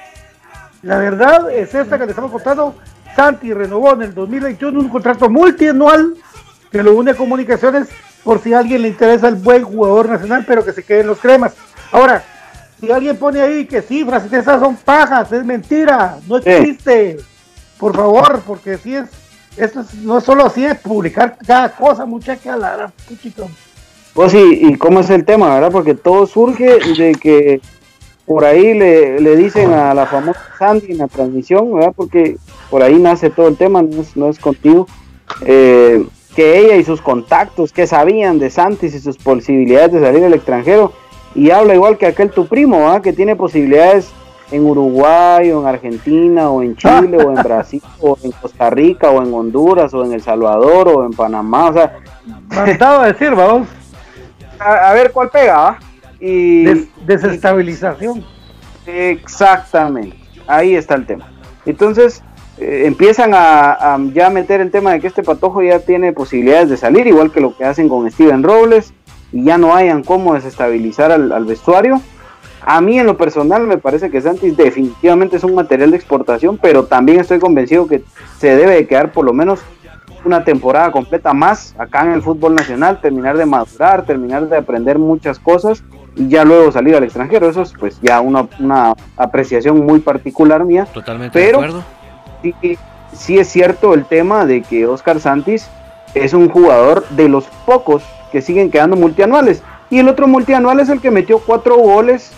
La 0.82 0.98
verdad 0.98 1.50
es 1.50 1.74
esta 1.74 1.98
que 1.98 2.04
le 2.04 2.10
estamos 2.10 2.30
contando. 2.30 2.74
Santi 3.14 3.52
renovó 3.52 3.92
en 3.92 4.02
el 4.02 4.14
2021 4.14 4.80
un 4.80 4.88
contrato 4.88 5.28
multianual 5.28 6.14
que 6.70 6.82
lo 6.82 6.94
une 6.94 7.10
a 7.10 7.16
comunicaciones 7.16 7.88
por 8.22 8.40
si 8.40 8.52
a 8.52 8.60
alguien 8.60 8.82
le 8.82 8.88
interesa 8.88 9.28
el 9.28 9.34
buen 9.34 9.64
jugador 9.64 10.08
nacional, 10.08 10.44
pero 10.46 10.64
que 10.64 10.72
se 10.72 10.82
quede 10.82 11.00
en 11.00 11.08
los 11.08 11.18
cremas. 11.18 11.54
Ahora, 11.90 12.22
si 12.78 12.90
alguien 12.90 13.16
pone 13.16 13.40
ahí 13.40 13.66
que 13.66 13.82
cifras, 13.82 14.24
que 14.24 14.38
esas 14.38 14.60
son 14.60 14.76
pajas, 14.76 15.30
es 15.32 15.44
mentira, 15.44 16.18
no 16.26 16.38
existe. 16.38 17.18
Por 17.78 17.94
favor, 17.94 18.40
porque 18.46 18.78
si 18.78 18.94
es, 18.94 19.08
esto 19.56 19.84
no 20.02 20.18
es 20.18 20.24
solo 20.24 20.46
así, 20.46 20.64
es 20.64 20.78
publicar 20.78 21.36
cada 21.46 21.74
cosa, 21.74 22.06
muchacha, 22.06 22.56
la 22.56 22.92
Pues 24.14 24.32
sí, 24.32 24.60
y 24.62 24.76
cómo 24.76 25.00
es 25.00 25.10
el 25.10 25.24
tema, 25.24 25.54
¿verdad? 25.54 25.72
Porque 25.72 25.94
todo 25.94 26.26
surge 26.26 26.78
de 26.96 27.12
que 27.14 27.60
por 28.30 28.44
ahí 28.44 28.74
le, 28.74 29.18
le 29.18 29.34
dicen 29.34 29.72
a 29.72 29.92
la 29.92 30.06
famosa 30.06 30.40
Sandy 30.56 30.92
en 30.92 30.98
la 30.98 31.08
transmisión, 31.08 31.74
¿verdad? 31.74 31.92
Porque 31.96 32.36
por 32.70 32.80
ahí 32.80 32.96
nace 32.96 33.28
todo 33.28 33.48
el 33.48 33.56
tema, 33.56 33.82
no 33.82 34.00
es, 34.00 34.16
no 34.16 34.28
es 34.28 34.38
contigo. 34.38 34.86
Eh, 35.44 36.06
que 36.36 36.58
ella 36.60 36.76
y 36.76 36.84
sus 36.84 37.00
contactos, 37.00 37.72
que 37.72 37.88
sabían 37.88 38.38
de 38.38 38.48
Santis 38.48 38.94
y 38.94 39.00
sus 39.00 39.16
posibilidades 39.16 39.90
de 39.94 40.00
salir 40.00 40.22
al 40.22 40.34
extranjero, 40.34 40.92
y 41.34 41.50
habla 41.50 41.74
igual 41.74 41.98
que 41.98 42.06
aquel 42.06 42.30
tu 42.30 42.46
primo, 42.46 42.88
¿ah? 42.88 43.02
que 43.02 43.12
tiene 43.12 43.34
posibilidades 43.34 44.12
en 44.52 44.64
Uruguay, 44.64 45.50
o 45.50 45.62
en 45.62 45.66
Argentina, 45.66 46.50
o 46.50 46.62
en 46.62 46.76
Chile, 46.76 47.16
o 47.16 47.32
en 47.32 47.34
Brasil, 47.42 47.82
o 47.98 48.16
en 48.22 48.30
Costa 48.30 48.70
Rica, 48.70 49.10
o 49.10 49.24
en 49.24 49.34
Honduras, 49.34 49.92
o 49.92 50.04
en 50.04 50.12
El 50.12 50.22
Salvador, 50.22 50.86
o 50.86 51.04
en 51.04 51.10
Panamá, 51.14 51.70
o 51.70 51.72
sea... 51.72 51.98
Mandado 52.46 53.00
a 53.00 53.06
decir, 53.08 53.34
vamos. 53.34 53.66
A, 54.60 54.92
ver 54.92 55.10
cuál 55.10 55.30
pega, 55.30 55.70
¿ah? 55.70 55.78
Y, 56.20 56.64
desestabilización. 57.06 58.24
exactamente, 58.86 60.16
ahí 60.46 60.74
está 60.74 60.94
el 60.94 61.06
tema. 61.06 61.28
Entonces, 61.64 62.22
eh, 62.58 62.82
empiezan 62.86 63.30
a, 63.34 63.98
ya 64.12 64.28
meter 64.28 64.60
el 64.60 64.70
tema 64.70 64.92
de 64.92 65.00
que 65.00 65.06
este 65.06 65.22
patojo 65.22 65.62
ya 65.62 65.78
tiene 65.78 66.12
posibilidades 66.12 66.68
de 66.68 66.76
salir, 66.76 67.06
igual 67.06 67.32
que 67.32 67.40
lo 67.40 67.56
que 67.56 67.64
hacen 67.64 67.88
con 67.88 68.10
Steven 68.10 68.42
Robles, 68.42 68.92
y 69.32 69.44
ya 69.44 69.56
no 69.56 69.74
hayan 69.74 70.02
cómo 70.02 70.34
desestabilizar 70.34 71.10
al, 71.10 71.44
vestuario. 71.46 72.02
A 72.62 72.82
mí 72.82 72.98
en 72.98 73.06
lo 73.06 73.16
personal 73.16 73.66
me 73.66 73.78
parece 73.78 74.10
que 74.10 74.20
Santis 74.20 74.56
definitivamente 74.56 75.36
es 75.36 75.44
un 75.44 75.54
material 75.54 75.90
de 75.90 75.96
exportación, 75.96 76.58
pero 76.58 76.84
también 76.84 77.20
estoy 77.20 77.38
convencido 77.38 77.86
que 77.86 78.02
se 78.38 78.54
debe 78.54 78.74
de 78.74 78.86
quedar 78.86 79.12
por 79.12 79.24
lo 79.24 79.32
menos 79.32 79.60
una 80.26 80.44
temporada 80.44 80.92
completa 80.92 81.32
más 81.32 81.74
acá 81.78 82.04
en 82.04 82.12
el 82.12 82.20
fútbol 82.20 82.54
nacional, 82.54 83.00
terminar 83.00 83.38
de 83.38 83.46
madurar, 83.46 84.04
terminar 84.04 84.46
de 84.46 84.58
aprender 84.58 84.98
muchas 84.98 85.38
cosas 85.38 85.82
y 86.16 86.28
ya 86.28 86.44
luego 86.44 86.72
salir 86.72 86.96
al 86.96 87.04
extranjero. 87.04 87.48
Eso 87.48 87.62
es 87.62 87.72
pues 87.78 87.98
ya 88.00 88.20
una, 88.20 88.48
una 88.58 88.94
apreciación 89.16 89.84
muy 89.84 90.00
particular 90.00 90.64
mía. 90.64 90.86
Totalmente 90.92 91.38
de 91.38 91.50
acuerdo 91.50 91.84
sí, 92.42 92.78
sí 93.12 93.38
es 93.38 93.48
cierto 93.48 93.94
el 93.94 94.04
tema 94.04 94.46
de 94.46 94.62
que 94.62 94.86
Oscar 94.86 95.20
Santis 95.20 95.68
es 96.14 96.34
un 96.34 96.48
jugador 96.48 97.06
de 97.10 97.28
los 97.28 97.44
pocos 97.66 98.02
que 98.32 98.42
siguen 98.42 98.70
quedando 98.70 98.96
multianuales. 98.96 99.62
Y 99.90 99.98
el 99.98 100.08
otro 100.08 100.28
multianual 100.28 100.80
es 100.80 100.88
el 100.88 101.00
que 101.00 101.10
metió 101.10 101.40
cuatro 101.40 101.76
goles 101.76 102.32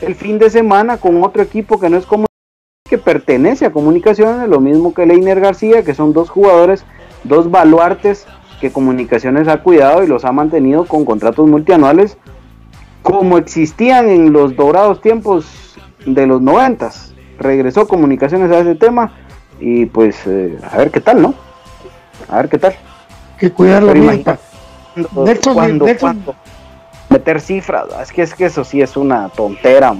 el 0.00 0.14
fin 0.14 0.38
de 0.38 0.50
semana 0.50 0.96
con 0.96 1.22
otro 1.22 1.42
equipo 1.42 1.78
que 1.78 1.88
no 1.88 1.96
es 1.96 2.06
como 2.06 2.26
que 2.88 2.98
pertenece 2.98 3.64
a 3.66 3.72
Comunicaciones, 3.72 4.48
lo 4.48 4.60
mismo 4.60 4.92
que 4.92 5.06
Leiner 5.06 5.40
García, 5.40 5.82
que 5.84 5.94
son 5.94 6.12
dos 6.12 6.28
jugadores, 6.28 6.84
dos 7.22 7.50
baluartes 7.50 8.26
que 8.60 8.72
Comunicaciones 8.72 9.48
ha 9.48 9.62
cuidado 9.62 10.02
y 10.02 10.06
los 10.06 10.24
ha 10.24 10.32
mantenido 10.32 10.84
con 10.84 11.04
contratos 11.04 11.46
multianuales 11.46 12.18
como 13.04 13.36
existían 13.36 14.08
en 14.08 14.32
los 14.32 14.56
dorados 14.56 15.00
tiempos 15.02 15.76
de 16.06 16.26
los 16.26 16.40
noventas. 16.40 17.12
Regresó 17.38 17.86
Comunicaciones 17.86 18.50
a 18.50 18.60
ese 18.60 18.74
tema 18.74 19.12
y 19.60 19.84
pues 19.86 20.26
eh, 20.26 20.58
a 20.72 20.78
ver 20.78 20.90
qué 20.90 21.00
tal, 21.00 21.20
¿no? 21.20 21.34
A 22.28 22.38
ver 22.38 22.48
qué 22.48 22.58
tal. 22.58 22.74
Que 23.38 23.52
cuidarlo 23.52 23.92
bien. 23.92 24.24
Cuando, 25.52 26.34
meter 27.10 27.40
cifras, 27.40 27.84
es 28.00 28.10
que 28.10 28.22
es 28.22 28.32
que 28.32 28.46
eso 28.46 28.64
sí 28.64 28.80
es 28.80 28.96
una 28.96 29.28
tontera, 29.28 29.94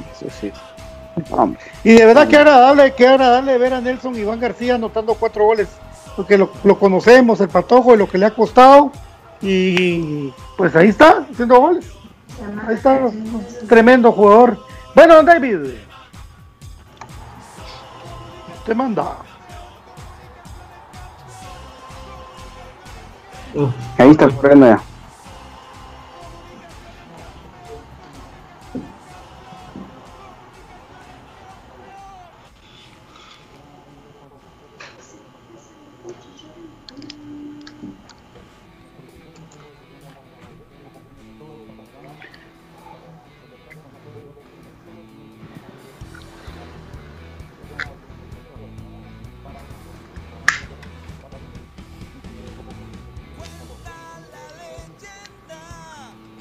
Y 1.83 1.93
de 1.93 2.07
verdad 2.07 2.27
que 2.27 2.37
agradable, 2.37 2.95
que 2.95 3.07
agradable 3.07 3.59
ver 3.59 3.75
a 3.75 3.81
Nelson 3.83 4.17
Iván 4.17 4.41
García 4.41 4.77
anotando 4.77 5.15
cuatro 5.15 5.45
goles, 5.45 5.69
porque 6.17 6.39
lo, 6.39 6.51
conocemos, 6.79 7.41
el 7.41 7.49
patojo, 7.49 7.95
y 7.95 7.99
lo 7.99 8.09
que 8.09 8.17
le 8.17 8.27
ha 8.27 8.31
costado, 8.31 8.93
y 9.43 10.33
pues 10.57 10.75
ahí 10.75 10.89
está, 10.89 11.27
haciendo 11.31 11.61
goles. 11.61 11.85
Ahí 12.67 12.75
está, 12.75 13.01
tremendo 13.69 14.13
jugador. 14.13 14.59
Bueno, 14.95 15.23
David, 15.23 15.75
te 18.65 18.75
manda. 18.75 19.17
Ahí 23.99 24.11
está 24.11 24.29
corriendo 24.31 24.67
ya. 24.67 24.81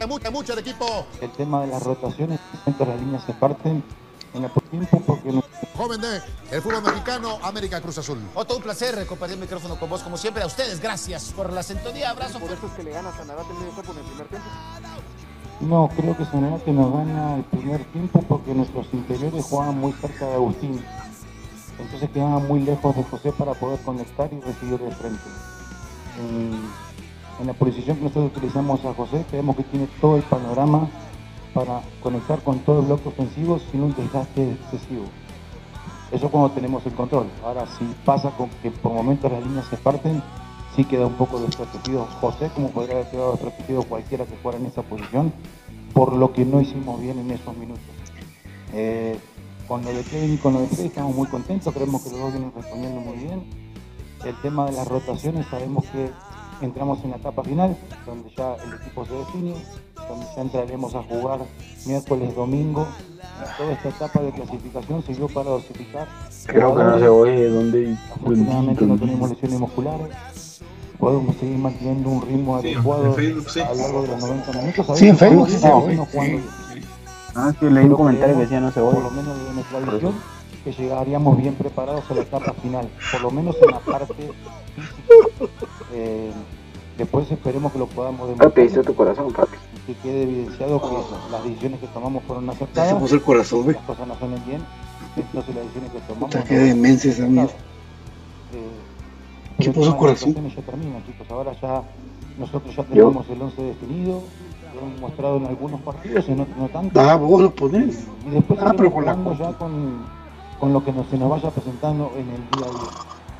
Mucha, 0.08 0.32
mucha 0.32 0.54
el 0.54 0.60
equipo. 0.60 1.06
El 1.22 1.32
tema 1.32 1.62
de 1.62 1.68
las 1.68 1.84
rotaciones, 1.84 2.40
las 2.66 3.00
líneas 3.00 3.24
se 3.26 3.34
parten 3.34 3.84
en 4.34 4.44
el 4.44 4.52
tiempo 4.70 5.02
porque 5.06 5.32
no... 5.32 5.44
Joven 5.76 6.02
de 6.02 6.22
el 6.52 6.62
fútbol 6.62 6.84
mexicano, 6.84 7.40
América 7.42 7.82
Cruz 7.82 7.98
Azul. 7.98 8.20
Otto, 8.36 8.58
un 8.58 8.64
placer 8.64 9.06
compartir 9.08 9.36
el 9.36 9.42
micrófono 9.42 9.80
con 9.80 9.90
vos, 9.90 10.04
como 10.04 10.18
siempre. 10.18 10.44
A 10.44 10.46
ustedes, 10.46 10.80
gracias 10.80 11.34
por 11.36 11.52
la 11.52 11.64
sintonía. 11.64 12.12
Abrazo. 12.12 12.40
¿Por 12.40 12.52
eso 12.52 12.68
es 12.68 12.74
que 12.74 12.84
le 12.84 12.92
gana 12.92 13.12
Sanarate 13.12 13.52
el 13.52 13.60
medio 13.60 13.72
campo 13.74 13.92
en 13.92 13.98
el 13.98 14.04
primer 14.06 14.28
tiempo? 14.28 14.48
No, 15.62 15.90
creo 15.96 16.18
que 16.18 16.26
Sanarate 16.26 16.72
nos 16.72 16.94
gana 16.94 17.36
el 17.38 17.44
primer 17.46 17.84
tiempo 17.86 18.22
porque 18.28 18.54
nuestros 18.54 18.88
interiores 18.94 19.46
juegan 19.46 19.80
muy 19.80 19.94
cerca 19.94 20.28
de 20.28 20.34
Agustín. 20.36 20.84
Entonces 21.80 22.10
quedaban 22.12 22.48
muy 22.48 22.60
lejos 22.62 22.96
de 22.96 23.04
José 23.04 23.32
para 23.32 23.54
poder 23.54 23.80
conectar 23.82 24.32
y 24.32 24.40
recibir 24.42 24.80
de 24.80 24.92
frente 24.92 25.22
en 27.40 27.48
la 27.48 27.54
posición 27.54 27.98
que 27.98 28.04
nosotros 28.04 28.32
utilizamos 28.36 28.84
a 28.86 28.94
José, 28.94 29.26
creemos 29.30 29.56
que 29.56 29.64
tiene 29.64 29.88
todo 30.00 30.18
el 30.18 30.24
panorama 30.24 30.90
para 31.54 31.82
conectar 32.02 32.42
con 32.42 32.60
todo 32.60 32.80
el 32.80 32.88
bloque 32.88 33.10
ofensivo 33.10 33.60
sin 33.72 33.82
un 33.82 33.96
desgaste 33.96 34.52
excesivo. 34.52 35.06
Eso 36.12 36.30
cuando 36.30 36.52
tenemos 36.52 36.86
el 36.86 36.94
control. 36.94 37.28
Ahora, 37.44 37.66
si 37.78 37.86
pasa 38.06 38.32
con 38.32 38.50
que 38.62 38.72
por 38.72 38.94
momentos 38.94 39.32
las 39.32 39.44
líneas 39.44 39.66
se 39.66 39.78
parten, 39.78 40.22
sí 40.76 40.86
queda 40.86 41.08
un 41.08 41.14
poco 41.14 41.40
desprotegido 41.40 42.08
José, 42.22 42.50
como 42.54 42.70
podría 42.70 42.96
haber 42.96 43.10
quedado 43.10 43.32
desprotegido 43.32 43.84
cualquiera 43.84 44.26
que 44.26 44.36
fuera 44.36 44.58
en 44.58 44.68
esa 44.68 44.84
posición, 44.84 45.34
por 45.94 46.14
lo 46.14 46.34
que 46.34 46.46
no 46.46 46.62
hicimos 46.62 47.02
bien 47.02 47.20
en 47.20 47.32
esos 47.32 47.56
minutos. 47.58 47.84
Eh, 48.74 49.20
con 49.68 49.84
lo 49.84 49.92
de 49.92 50.04
Kevin 50.04 50.34
y 50.34 50.38
con 50.38 50.54
lo 50.54 50.62
de 50.62 50.68
Freddy 50.68 50.88
estamos 50.88 51.16
muy 51.16 51.28
contentos, 51.28 51.74
creemos 51.74 52.04
que 52.04 52.10
los 52.12 52.20
dos 52.20 52.32
vienen 52.32 52.52
respondiendo 52.56 53.02
muy 53.02 53.18
bien. 53.18 53.44
El 54.26 54.36
tema 54.42 54.66
de 54.66 54.74
las 54.74 54.88
rotaciones, 54.88 55.48
sabemos 55.48 55.86
que 55.86 56.10
entramos 56.66 57.04
en 57.04 57.12
la 57.12 57.18
etapa 57.18 57.44
final, 57.44 57.76
donde 58.06 58.30
ya 58.36 58.56
el 58.56 58.74
equipo 58.82 59.06
se 59.06 59.14
define, 59.14 59.56
donde 60.08 60.26
ya 60.36 60.42
entraremos 60.42 60.96
a 60.96 61.04
jugar 61.04 61.40
miércoles, 61.86 62.36
domingo. 62.36 62.88
Toda 63.58 63.74
esta 63.74 63.90
etapa 63.90 64.22
de 64.22 64.32
clasificación 64.32 65.04
sirvió 65.04 65.28
para 65.28 65.50
dosificar. 65.50 66.08
Creo 66.46 66.76
que 66.76 66.84
no 66.84 67.00
se 67.00 67.08
oye 67.08 67.50
donde. 67.50 67.98
Afortunadamente 68.14 68.86
no 68.86 68.98
tenemos 68.98 69.30
lesiones 69.30 69.60
musculares. 69.60 70.62
Podemos 71.00 71.36
seguir 71.36 71.58
manteniendo 71.58 72.10
un 72.10 72.22
ritmo 72.22 72.56
adecuado 72.56 73.16
a 73.16 73.74
lo 73.74 73.76
largo 73.76 74.02
de 74.04 74.08
los 74.08 74.20
90 74.22 74.54
minutos. 74.54 74.98
Sí, 75.00 75.08
en 75.10 75.18
Facebook 75.18 75.50
sí, 75.50 75.60
Ah, 77.36 77.52
sí, 77.60 77.66
leí 77.66 77.86
un 77.86 77.96
comentario 77.96 78.36
que 78.36 78.42
decía 78.42 78.62
no 78.62 78.72
se 78.72 78.80
oye. 78.80 78.94
Por 78.94 79.04
lo 79.04 79.12
menos 79.12 79.48
de 79.48 79.54
nuestra 79.54 79.80
visión, 79.80 80.14
que 80.64 80.72
llegaríamos 80.72 81.38
bien 81.38 81.56
preparados 81.56 82.10
a 82.10 82.14
la 82.14 82.22
etapa 82.22 82.54
final. 82.54 82.88
Por 83.12 83.22
lo 83.22 83.32
menos 83.32 83.58
en 83.62 83.72
la 83.72 83.80
parte 83.80 84.14
física 84.14 84.64
eh, 85.94 86.32
después 86.98 87.32
esperemos 87.32 87.72
que 87.72 87.80
lo 87.80 87.88
podamos 87.88 88.30
demostrar. 88.30 88.86
tu 88.86 88.96
corazón, 88.96 89.34
papi. 89.34 89.58
Y 89.76 89.94
que 89.94 90.00
quede 90.02 90.24
evidenciado 90.24 90.82
que 90.82 91.32
las 91.32 91.44
decisiones 91.44 91.80
que 91.80 91.88
tomamos 91.88 92.24
fueron 92.24 92.50
acertadas. 92.50 92.90
Se 92.90 92.96
puso 92.96 93.16
el 93.16 93.22
corazón, 93.22 93.68
Las 93.68 93.84
cosas 93.84 94.08
no 94.08 94.18
salen 94.20 94.44
bien. 94.46 94.62
Entonces 95.16 95.56
las 95.56 95.64
decisiones 95.66 95.92
que 95.92 96.00
tomamos. 96.02 96.36
qué 96.36 96.56
demencia 96.56 97.12
esa 97.12 97.26
mierda. 97.26 97.54
¿Qué 99.60 99.72
puso 99.72 99.92
el 99.92 99.98
corazón? 99.98 100.34
Ya 100.34 100.62
termina, 100.62 101.06
chicos. 101.06 101.28
Ahora 101.30 101.54
ya 101.62 101.84
nosotros 102.38 102.76
ya 102.76 102.84
tenemos 102.84 103.30
el 103.30 103.42
11 103.42 103.62
definido. 103.62 104.22
Lo 104.74 104.82
hemos 104.82 105.00
mostrado 105.02 105.38
en 105.38 105.46
algunos 105.46 105.82
partidos, 105.82 106.28
en 106.30 106.40
otros 106.40 106.58
no 106.58 106.68
tanto. 106.70 107.00
Ah, 107.00 107.16
vos 107.16 107.42
lo 107.42 107.54
ponés. 107.54 108.08
Y 108.26 108.32
después 108.32 108.60
ah, 108.62 108.74
pero 108.76 108.92
con 108.92 109.06
la... 109.06 109.16
ya 109.38 109.54
con, 109.54 110.04
con 110.60 110.74
lo 110.74 110.84
que 110.84 110.92
nos, 110.92 111.08
se 111.08 111.18
nos 111.18 111.30
vaya 111.30 111.52
presentando 111.52 112.12
en 112.16 112.28
el 112.30 112.42
día 112.50 112.66
a 112.66 112.70
día. 112.70 112.90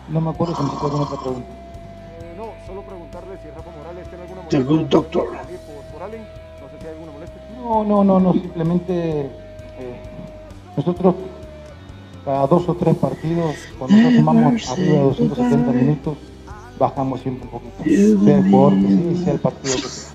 No 0.10 0.22
me 0.22 0.30
acuerdo 0.30 0.56
si 0.56 0.62
me 0.62 0.68
hiciste 0.68 0.86
alguna 0.86 1.04
otra 1.06 1.20
pregunta. 1.20 1.50
Eh, 1.50 2.36
no, 2.38 2.68
solo 2.68 2.84
Rafa 2.84 3.03
Molestia. 4.60 4.88
doctor. 4.90 5.28
No, 7.58 7.84
no, 7.84 8.04
no, 8.04 8.20
no, 8.20 8.34
simplemente 8.34 9.22
eh, 9.22 10.04
nosotros 10.76 11.16
cada 12.26 12.48
dos 12.48 12.68
o 12.70 12.76
tres 12.76 12.96
partidos, 12.98 13.56
cuando 13.78 13.98
nos 13.98 14.14
sumamos 14.14 14.70
arriba 14.70 14.94
de 14.94 15.04
270 15.04 15.72
minutos, 15.72 16.18
bajamos 16.80 17.22
siempre 17.22 17.46
un 17.46 17.52
poquito. 17.52 17.84
Sea 18.24 18.38
el 18.38 18.50
jugador 18.50 18.80
que 18.80 18.88
sí, 18.88 19.24
sea 19.24 19.34
el 19.34 19.40
partido 19.40 19.76
que 19.76 19.82
sea. 19.82 20.14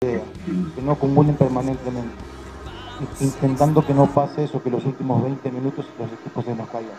Que 0.00 0.82
no 0.82 0.92
acumulen 0.92 1.36
permanentemente. 1.36 2.14
Intentando 3.20 3.84
que 3.84 3.94
no 3.94 4.06
pase 4.06 4.44
eso, 4.44 4.62
que 4.62 4.70
los 4.70 4.84
últimos 4.84 5.22
20 5.22 5.50
minutos 5.52 5.86
los 5.98 6.12
equipos 6.12 6.44
se 6.44 6.54
nos 6.54 6.68
caigan. 6.68 6.96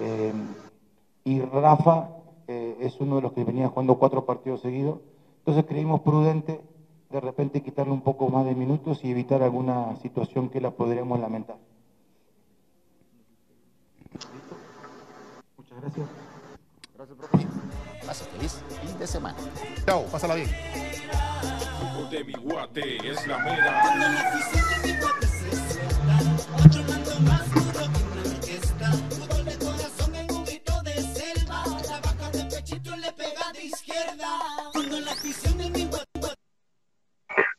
Eh, 0.00 0.32
y 1.24 1.40
Rafa 1.40 2.10
eh, 2.46 2.76
es 2.80 3.00
uno 3.00 3.16
de 3.16 3.22
los 3.22 3.32
que 3.32 3.44
venía 3.44 3.68
jugando 3.68 3.98
cuatro 3.98 4.26
partidos 4.26 4.60
seguidos. 4.60 4.98
Entonces 5.48 5.64
creímos 5.66 6.02
prudente 6.02 6.60
de 7.08 7.20
repente 7.22 7.62
quitarle 7.62 7.94
un 7.94 8.02
poco 8.02 8.28
más 8.28 8.44
de 8.44 8.54
minutos 8.54 9.02
y 9.02 9.10
evitar 9.10 9.42
alguna 9.42 9.96
situación 9.96 10.50
que 10.50 10.60
la 10.60 10.72
podríamos 10.72 11.18
lamentar. 11.18 11.56
Muchas 15.56 15.80
gracias. 15.80 16.06
Gracias, 16.94 17.16
profe. 17.16 17.46
Pasa 18.06 18.24
feliz 18.26 18.62
fin 18.82 18.98
de 18.98 19.06
semana. 19.06 19.38
Chao, 19.86 20.04
pásala 20.12 20.34
bien. 20.34 20.50
de 22.10 22.24
mi 22.24 22.34
guate 22.34 23.08
es 23.08 23.26
la 23.26 23.38
mera. 23.38 24.48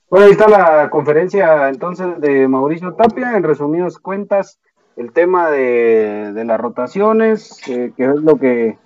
Bueno, 0.10 0.26
ahí 0.26 0.32
está 0.32 0.48
la 0.48 0.90
conferencia 0.90 1.70
entonces 1.70 2.20
de 2.20 2.48
Mauricio 2.48 2.94
Tapia. 2.94 3.38
En 3.38 3.44
resumidas 3.44 4.00
cuentas, 4.00 4.60
el 4.96 5.12
tema 5.12 5.50
de, 5.52 6.32
de 6.34 6.46
las 6.46 6.60
rotaciones, 6.60 7.60
eh, 7.70 7.94
que 7.96 8.06
es 8.06 8.16
lo 8.16 8.38
que, 8.38 8.78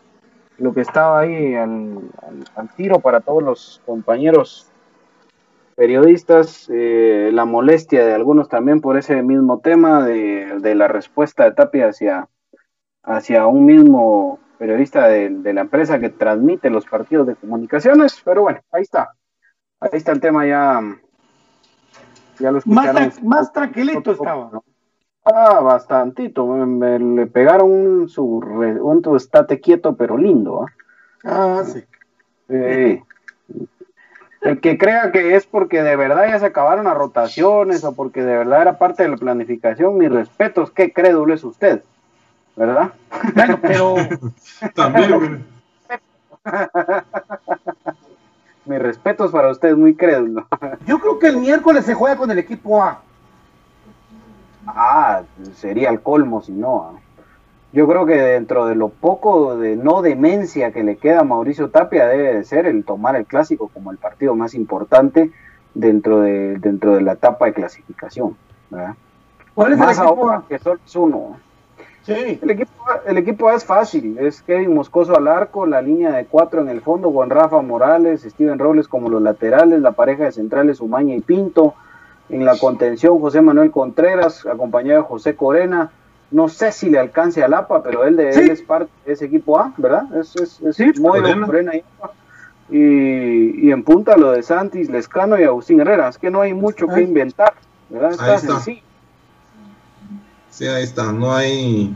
lo 0.57 0.74
que 0.74 0.82
estaba 0.82 1.21
ahí 1.21 1.55
al, 1.55 1.99
al- 2.55 2.76
tiro 2.76 2.99
para 2.99 3.21
todos 3.21 3.41
los 3.41 3.82
compañeros 3.86 4.67
periodistas, 5.76 6.69
eh, 6.71 7.32
la 7.34 7.45
molestia 7.45 8.05
de 8.05 8.13
algunos 8.13 8.49
también 8.49 8.82
por 8.82 8.97
ese 8.97 9.24
mismo 9.24 9.59
tema 9.59 10.05
de, 10.05 10.59
de 10.59 10.76
la 10.76 10.88
respuesta 10.88 11.45
de 11.45 11.53
Tapia 11.53 11.88
hacia, 11.88 12.28
hacia 13.01 13.47
un 13.47 13.65
mismo 13.65 14.39
periodista 14.59 15.07
de, 15.07 15.30
de 15.30 15.53
la 15.53 15.61
empresa 15.61 15.99
que 15.99 16.09
transmite 16.09 16.69
los 16.69 16.86
partidos 16.86 17.28
de 17.28 17.36
comunicaciones. 17.36 18.21
Pero 18.24 18.41
bueno, 18.41 18.59
ahí 18.71 18.82
está. 18.84 19.13
Ahí 19.80 19.89
está 19.93 20.11
el 20.11 20.19
tema 20.19 20.45
ya. 20.45 20.82
Ya 22.40 22.52
lo 22.52 22.62
Más, 22.66 22.86
escucharon. 22.88 23.12
tra- 23.12 23.22
más 23.24 23.54
tranquilito 23.54 24.12
estaba. 24.12 24.50
Ah, 25.26 25.60
bastantito. 25.62 26.46
Me, 26.48 26.66
me- 26.66 27.00
le 27.22 27.28
pegaron 27.28 27.72
un, 27.72 28.10
su, 28.10 28.42
re- 28.42 28.82
un 28.82 29.02
tu 29.02 29.16
estate 29.16 29.60
quieto 29.62 29.96
pero 29.96 30.18
lindo. 30.18 30.64
¿ah? 30.66 30.72
Ah, 31.24 31.64
sí. 31.66 31.84
Sí. 32.50 33.02
El 34.42 34.60
que 34.60 34.78
crea 34.78 35.12
que 35.14 35.36
es 35.36 35.46
porque 35.46 35.82
de 35.82 35.96
verdad 35.96 36.28
ya 36.28 36.40
se 36.40 36.48
acabaron 36.48 36.84
las 36.86 36.98
rotaciones 36.98 37.84
o 37.86 37.94
porque 37.96 38.22
de 38.22 38.38
verdad 38.38 38.62
era 38.64 38.78
parte 38.78 39.04
de 39.04 39.10
la 39.10 39.16
planificación, 39.18 39.98
mis 39.98 40.12
respetos, 40.12 40.70
qué 40.72 40.92
crédulo 40.92 41.34
es 41.34 41.46
usted, 41.46 41.82
¿verdad? 42.58 42.92
Bueno, 43.34 43.58
pero 43.62 43.96
También, 44.76 45.46
mis 48.66 48.80
respetos 48.80 49.32
para 49.32 49.49
usted, 49.49 49.76
muy 49.76 49.95
crédulo. 49.95 50.47
yo 50.86 50.99
creo 50.99 51.20
que 51.20 51.28
el 51.28 51.38
miércoles 51.38 51.86
se 51.86 51.93
juega 51.93 52.16
con 52.16 52.32
el 52.32 52.39
equipo 52.39 52.82
A. 52.82 53.01
Ah, 54.68 55.24
sería 55.55 55.89
el 55.89 56.01
colmo 56.01 56.41
si 56.41 56.51
no. 56.53 56.91
ah. 56.93 56.99
Yo 57.74 57.88
creo 57.88 58.05
que 58.05 58.16
dentro 58.16 58.68
de 58.68 58.76
lo 58.76 58.89
poco 58.89 59.57
de 59.57 59.76
no 59.76 60.03
demencia 60.03 60.72
que 60.72 60.84
le 60.84 60.97
queda 60.97 61.22
a 61.22 61.24
Mauricio 61.24 61.72
Tapia 61.72 62.05
debe 62.05 62.36
de 62.36 62.43
ser 62.43 62.68
el 62.68 62.86
tomar 62.86 63.16
el 63.16 63.26
clásico 63.26 63.68
como 63.68 63.91
el 63.91 63.97
partido 63.97 64.36
más 64.36 64.53
importante 64.53 65.32
dentro 65.74 66.22
de, 66.22 66.59
dentro 66.59 66.95
de 66.95 67.01
la 67.01 67.14
etapa 67.14 67.47
de 67.47 67.53
clasificación. 67.53 68.38
¿verdad? 68.70 68.93
¿Cuál 69.55 69.74
es 69.74 69.80
el 69.80 69.89
equipo 69.89 70.03
ahora 70.03 70.38
A? 70.38 70.47
que 70.47 70.59
solo 70.59 70.80
es 70.86 70.95
uno. 70.95 71.38
Sí. 72.06 72.39
El 72.41 72.49
equipo, 72.51 72.72
A- 72.89 73.10
el 73.10 73.18
equipo 73.18 73.49
es 73.51 73.64
fácil, 73.64 74.18
es 74.20 74.41
Kevin 74.41 74.74
Moscoso 74.74 75.16
al 75.18 75.28
arco, 75.28 75.66
la 75.66 75.82
línea 75.82 76.12
de 76.12 76.26
cuatro 76.26 76.62
en 76.62 76.68
el 76.70 76.82
fondo 76.82 77.14
con 77.14 77.30
Rafa 77.30 77.62
Morales, 77.62 78.24
Steven 78.24 78.60
Robles 78.60 78.88
como 78.89 79.10
los 79.10 79.22
laterales, 79.22 79.82
la 79.82 79.93
pareja 79.93 80.26
de 80.26 80.32
centrales 80.34 80.82
Umaña 80.82 81.16
y 81.16 81.22
Pinto, 81.22 81.76
en 82.30 82.43
la 82.45 82.58
contención 82.58 83.20
José 83.20 83.41
Manuel 83.41 83.72
Contreras, 83.72 84.45
acompañado 84.45 85.01
de 85.01 85.08
José 85.08 85.36
Corena, 85.36 85.91
no 86.32 86.49
sé 86.49 86.72
si 86.72 86.89
le 86.89 86.99
alcance 86.99 87.43
a 87.43 87.47
Lapa, 87.47 87.84
pero 87.84 88.04
él, 88.06 88.16
de, 88.18 88.34
Sí. 88.34 88.39
él 88.41 88.49
es 88.49 88.62
parte 88.64 88.91
de 89.06 89.14
ese 89.14 89.26
equipo 89.26 89.58
A, 89.60 89.72
¿verdad? 89.78 90.04
Es, 90.20 90.36
es, 90.36 90.62
es 90.62 90.76
Sí, 90.76 90.91
Moiro, 90.99 91.24
Corena. 91.26 91.45
Corena 91.45 91.76
y 91.76 91.84
Lapa. 92.01 92.14
Y, 92.70 93.68
y 93.68 93.72
en 93.72 93.84
punta 93.84 94.18
lo 94.18 94.32
de 94.32 94.41
Santis, 94.41 94.89
Lescano 94.89 95.39
y 95.39 95.43
Agustín 95.43 95.80
Herrera, 95.82 96.08
es 96.10 96.18
que 96.18 96.32
no 96.32 96.41
hay 96.41 96.54
mucho 96.54 96.88
que 96.88 97.01
inventar, 97.01 97.54
¿verdad? 97.89 98.12
Está, 98.12 98.26
Ahí 98.26 98.36
está. 98.36 98.54
sencillo. 98.56 98.82
Sí, 100.54 100.66
ahí 100.68 100.84
está, 100.84 101.12
no 101.12 101.34
hay... 101.34 101.95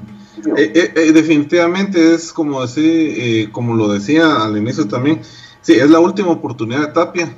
Eh, 0.55 0.71
eh, 0.75 0.93
eh, 0.95 1.11
definitivamente 1.13 2.13
es 2.13 2.31
como 2.31 2.61
decir, 2.61 3.51
como 3.51 3.75
lo 3.75 3.87
decía 3.87 4.43
al 4.43 4.55
inicio 4.55 4.87
también, 4.87 5.21
sí, 5.61 5.73
es 5.73 5.89
la 5.89 5.99
última 5.99 6.29
oportunidad 6.29 6.81
de 6.81 6.93
Tapia 6.93 7.37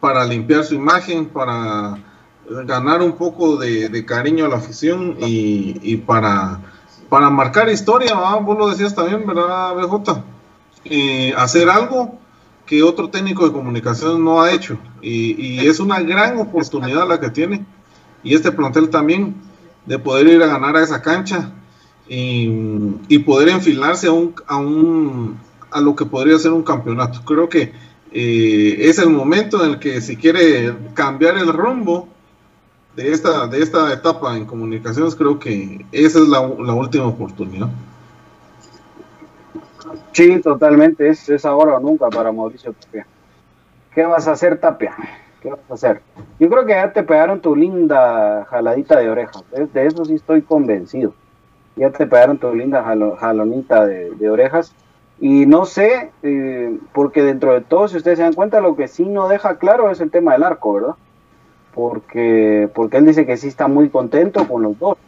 para 0.00 0.24
limpiar 0.24 0.64
su 0.64 0.74
imagen, 0.74 1.26
para 1.26 1.98
ganar 2.64 3.00
un 3.00 3.12
poco 3.12 3.56
de, 3.56 4.04
cariño 4.06 4.46
a 4.46 4.48
la 4.48 4.56
afición 4.56 5.16
y, 5.18 5.96
para, 5.96 6.60
para 7.08 7.30
marcar 7.30 7.68
historia, 7.68 8.14
vos 8.14 8.58
lo 8.58 8.68
decías 8.68 8.94
también, 8.94 9.26
¿verdad, 9.26 9.74
BJ? 9.74 10.24
Hacer 11.36 11.70
algo 11.70 12.18
que 12.66 12.82
otro 12.82 13.08
técnico 13.08 13.46
de 13.46 13.52
comunicación 13.52 14.24
no 14.24 14.42
ha 14.42 14.50
hecho 14.50 14.78
y 15.00 15.66
es 15.66 15.78
una 15.78 16.00
gran 16.00 16.38
oportunidad 16.38 17.08
la 17.08 17.20
que 17.20 17.30
tiene 17.30 17.64
y 18.22 18.34
este 18.34 18.52
plantel 18.52 18.88
también 18.90 19.51
de 19.86 19.98
poder 19.98 20.26
ir 20.28 20.42
a 20.42 20.46
ganar 20.46 20.76
a 20.76 20.82
esa 20.82 21.02
cancha 21.02 21.50
y, 22.08 22.96
y 23.08 23.18
poder 23.20 23.48
enfilarse 23.48 24.06
a 24.06 24.12
un, 24.12 24.34
a 24.46 24.56
un 24.56 25.38
a 25.70 25.80
lo 25.80 25.96
que 25.96 26.04
podría 26.04 26.38
ser 26.38 26.52
un 26.52 26.62
campeonato. 26.62 27.20
Creo 27.24 27.48
que 27.48 27.72
eh, 28.12 28.76
es 28.78 28.98
el 28.98 29.10
momento 29.10 29.64
en 29.64 29.70
el 29.72 29.78
que 29.78 30.00
si 30.00 30.16
quiere 30.16 30.74
cambiar 30.94 31.38
el 31.38 31.52
rumbo 31.52 32.08
de 32.94 33.10
esta, 33.10 33.46
de 33.46 33.62
esta 33.62 33.92
etapa 33.92 34.36
en 34.36 34.44
comunicaciones, 34.44 35.14
creo 35.14 35.38
que 35.38 35.84
esa 35.92 36.18
es 36.18 36.28
la, 36.28 36.40
la 36.40 36.74
última 36.74 37.06
oportunidad. 37.06 37.70
Sí, 40.12 40.40
totalmente, 40.40 41.08
es, 41.08 41.28
es 41.28 41.44
ahora 41.46 41.76
o 41.76 41.80
nunca 41.80 42.10
para 42.10 42.30
Mauricio 42.30 42.74
Tapia. 42.74 43.06
¿Qué 43.94 44.04
vas 44.04 44.28
a 44.28 44.32
hacer, 44.32 44.58
Tapia? 44.58 44.94
¿Qué 45.42 45.50
vas 45.50 45.58
a 45.68 45.74
hacer? 45.74 46.02
Yo 46.38 46.48
creo 46.48 46.64
que 46.64 46.72
ya 46.72 46.92
te 46.92 47.02
pegaron 47.02 47.40
tu 47.40 47.56
linda 47.56 48.46
jaladita 48.50 48.98
de 49.00 49.10
orejas, 49.10 49.42
de, 49.72 49.86
eso 49.86 50.04
sí 50.04 50.14
estoy 50.14 50.42
convencido. 50.42 51.14
Ya 51.76 51.90
te 51.90 52.06
pegaron 52.06 52.38
tu 52.38 52.54
linda 52.54 52.84
jalo- 52.84 53.16
jalonita 53.16 53.84
de, 53.86 54.10
de 54.10 54.30
orejas. 54.30 54.72
Y 55.20 55.46
no 55.46 55.64
sé, 55.64 56.10
eh, 56.22 56.78
porque 56.92 57.22
dentro 57.22 57.54
de 57.54 57.60
todo, 57.60 57.88
si 57.88 57.96
ustedes 57.96 58.18
se 58.18 58.24
dan 58.24 58.34
cuenta, 58.34 58.60
lo 58.60 58.76
que 58.76 58.88
sí 58.88 59.04
no 59.04 59.28
deja 59.28 59.56
claro 59.56 59.90
es 59.90 60.00
el 60.00 60.10
tema 60.10 60.32
del 60.32 60.42
arco, 60.42 60.74
¿verdad? 60.74 60.94
Porque, 61.74 62.68
porque 62.74 62.98
él 62.98 63.06
dice 63.06 63.24
que 63.24 63.36
sí 63.36 63.48
está 63.48 63.66
muy 63.68 63.88
contento 63.88 64.46
con 64.46 64.62
los 64.62 64.78
dos, 64.78 64.98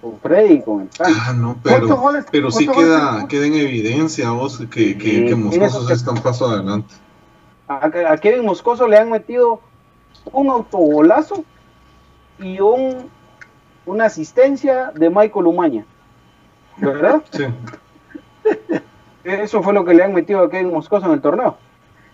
con 0.00 0.18
Freddy 0.20 0.54
y 0.54 0.62
con 0.62 0.80
el 0.82 0.88
Frank. 0.88 1.14
Ah, 1.20 1.32
no, 1.32 1.56
¿Cuántos 1.62 1.80
pero, 1.90 1.96
goles- 2.00 2.26
pero 2.30 2.50
sí 2.50 2.66
queda, 2.66 3.26
queda 3.28 3.46
en 3.46 3.54
evidencia 3.54 4.30
vos 4.30 4.58
que, 4.58 4.98
que, 4.98 5.10
Sí, 5.10 5.26
que 5.26 5.34
Moscoso 5.36 5.66
eso 5.66 5.80
sí 5.82 5.86
que- 5.88 5.92
está 5.94 6.10
un 6.10 6.22
paso 6.22 6.46
adelante. 6.48 6.94
A, 7.70 7.86
a 8.12 8.16
Kevin 8.18 8.44
Moscoso 8.44 8.88
le 8.88 8.98
han 8.98 9.10
metido 9.10 9.60
un 10.32 10.50
autogolazo 10.50 11.44
y 12.40 12.58
un, 12.58 13.08
una 13.86 14.06
asistencia 14.06 14.90
de 14.92 15.08
Michael 15.08 15.46
Umaña. 15.46 15.86
¿Verdad? 16.76 17.22
Sí. 17.32 17.44
Eso 19.22 19.62
fue 19.62 19.72
lo 19.74 19.84
que 19.84 19.94
le 19.94 20.02
han 20.02 20.14
metido 20.14 20.40
a 20.40 20.50
Kevin 20.50 20.72
Moscoso 20.72 21.06
en 21.06 21.12
el 21.12 21.20
torneo. 21.20 21.56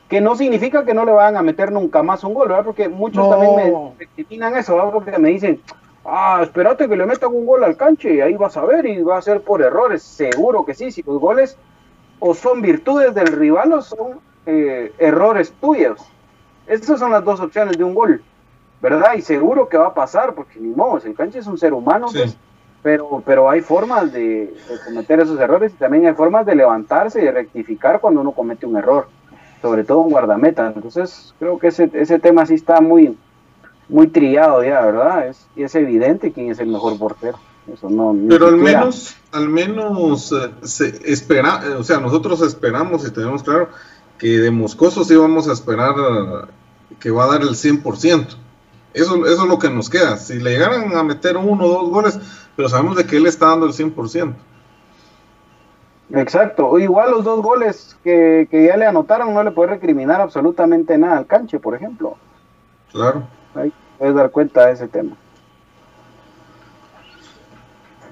Que 0.09 0.21
no 0.21 0.37
significa 0.37 0.85
que 0.85 0.93
no 0.93 1.05
le 1.05 1.13
van 1.13 1.37
a 1.37 1.43
meter 1.43 1.73
nunca 1.73 2.03
más 2.03 2.23
un 2.25 2.35
gol, 2.35 2.49
¿verdad? 2.49 2.65
Porque 2.65 2.89
muchos 2.89 3.25
No. 3.25 3.31
también 3.31 3.57
me 3.57 3.93
recriminan 3.99 4.57
eso, 4.57 4.75
¿verdad? 4.75 4.93
Porque 4.93 5.19
me 5.19 5.31
dicen, 5.31 5.61
ah, 6.05 6.41
espérate 6.43 6.89
que 6.89 6.97
le 6.97 7.07
metan 7.07 7.33
un 7.33 7.47
gol 7.47 7.65
al 7.65 7.77
canche 7.77 8.13
y 8.15 8.21
ahí 8.21 8.35
vas 8.35 8.57
a 8.57 8.65
ver 8.65 8.85
y 8.87 9.03
va 9.03 9.17
a 9.19 9.23
ser 9.23 9.41
por 9.41 9.63
errores. 9.63 10.03
Seguro 10.03 10.65
que 10.67 10.75
sí, 10.75 10.91
si 10.91 11.03
los 11.03 11.19
goles 11.19 11.57
o 12.19 12.35
son 12.35 12.61
virtudes 12.61 13.15
del 13.15 13.29
rival 13.29 13.73
o 13.73 13.83
son 13.83 14.21
eh, 14.47 14.93
errores 14.99 15.53
tuyos. 15.61 16.01
Esas 16.67 16.99
son 16.99 17.11
las 17.13 17.25
dos 17.25 17.41
opciones 17.41 17.77
de 17.77 17.85
un 17.85 17.95
gol, 17.95 18.23
¿verdad? 18.81 19.15
Y 19.17 19.23
seguro 19.23 19.69
que 19.69 19.77
va 19.77 19.89
a 19.89 19.95
pasar, 19.95 20.35
porque 20.35 20.59
ni 20.59 20.75
modo, 20.75 21.01
el 21.05 21.15
canche 21.15 21.39
es 21.39 21.47
un 21.47 21.59
ser 21.59 21.73
humano, 21.73 22.09
Sí. 22.09 22.19
pues, 22.19 22.37
pero, 22.83 23.23
pero 23.27 23.51
hay 23.51 23.61
formas 23.63 24.13
de, 24.13 24.21
de 24.47 24.79
cometer 24.85 25.19
esos 25.21 25.39
errores 25.41 25.73
y 25.73 25.77
también 25.77 26.07
hay 26.07 26.15
formas 26.15 26.47
de 26.47 26.55
levantarse 26.55 27.21
y 27.21 27.25
de 27.25 27.33
rectificar 27.33 28.01
cuando 28.01 28.21
uno 28.21 28.31
comete 28.33 28.65
un 28.67 28.77
error, 28.77 29.09
sobre 29.61 29.83
todo 29.83 29.99
un 30.01 30.11
guardameta. 30.11 30.73
Entonces, 30.75 31.35
creo 31.39 31.59
que 31.59 31.69
ese, 31.69 31.91
ese 31.95 32.19
tema 32.21 32.47
sí 32.47 32.55
está 32.55 32.81
muy, 32.81 33.17
muy 33.89 34.07
trillado 34.07 34.63
ya, 34.63 34.83
¿verdad? 34.83 35.27
Es, 35.29 35.47
y 35.57 35.65
es 35.65 35.75
evidente 35.75 36.31
quién 36.33 36.51
es 36.51 36.61
el 36.61 36.69
mejor 36.69 36.97
portero. 36.99 37.39
Eso 37.73 37.91
no, 37.91 38.15
Pero 38.29 38.47
al 38.47 38.57
menos, 38.59 39.17
al 39.33 39.49
menos 39.49 40.31
eh, 40.31 40.51
se 40.63 41.11
espera, 41.11 41.63
eh, 41.67 41.71
o 41.71 41.83
sea, 41.83 41.99
nosotros 41.99 42.41
esperamos 42.43 43.05
y 43.05 43.11
tenemos 43.11 43.43
claro 43.43 43.69
que 44.19 44.39
de 44.39 44.51
Moscoso 44.51 45.05
sí 45.05 45.15
vamos 45.17 45.49
a 45.49 45.53
esperar 45.53 45.95
que 47.01 47.11
va 47.11 47.25
a 47.25 47.29
dar 47.29 47.43
el 47.43 47.51
100%. 47.51 48.37
Eso, 48.95 49.27
eso 49.27 49.43
es 49.43 49.49
lo 49.49 49.59
que 49.59 49.69
nos 49.69 49.91
queda. 49.91 50.17
Si 50.17 50.39
le 50.39 50.53
llegaran 50.53 50.97
a 50.97 51.03
meter 51.03 51.37
uno 51.37 51.65
o 51.65 51.69
dos 51.69 51.91
goles, 51.91 52.19
pero 52.57 52.69
sabemos 52.69 52.97
de 52.97 53.05
que 53.05 53.17
él 53.19 53.27
está 53.27 53.47
dando 53.49 53.67
el 53.67 53.73
100%. 53.73 54.35
Exacto, 56.15 56.69
o 56.69 56.79
igual 56.79 57.11
los 57.11 57.25
dos 57.25 57.43
goles 57.43 57.97
que, 58.05 58.47
que 58.51 58.67
ya 58.67 58.77
le 58.77 58.87
anotaron 58.87 59.35
no 59.35 59.43
le 59.43 59.51
puede 59.51 59.71
recriminar 59.71 60.21
absolutamente 60.21 60.97
nada 60.97 61.19
al 61.19 61.27
canche, 61.27 61.59
por 61.59 61.75
ejemplo. 61.75 62.17
Claro. 62.93 63.27
Ahí 63.57 63.73
puedes 63.99 64.15
dar 64.15 64.31
cuenta 64.31 64.67
de 64.67 64.73
ese 64.75 64.87
tema. 64.89 65.17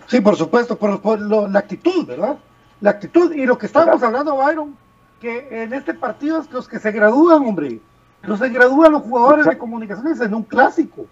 Sí, 0.06 0.20
por 0.20 0.36
supuesto, 0.36 0.76
por, 0.76 1.00
por 1.00 1.20
lo- 1.20 1.48
la 1.48 1.60
actitud, 1.60 2.06
¿verdad? 2.06 2.36
La 2.80 2.90
actitud 2.90 3.32
y 3.32 3.46
lo 3.46 3.56
que 3.56 3.66
estábamos 3.66 4.02
hablando, 4.02 4.36
Byron, 4.36 4.76
que 5.24 5.62
en 5.64 5.72
este 5.72 5.94
partido 5.94 6.38
es 6.38 6.50
los 6.52 6.68
que 6.68 6.78
se 6.78 6.92
gradúan, 6.92 7.44
hombre. 7.46 7.80
Los 8.22 8.38
se 8.38 8.48
gradúan 8.50 8.92
los 8.92 9.02
jugadores 9.02 9.46
de 9.46 9.58
comunicaciones 9.58 10.20
en 10.20 10.34
un 10.34 10.42
clásico. 10.44 11.06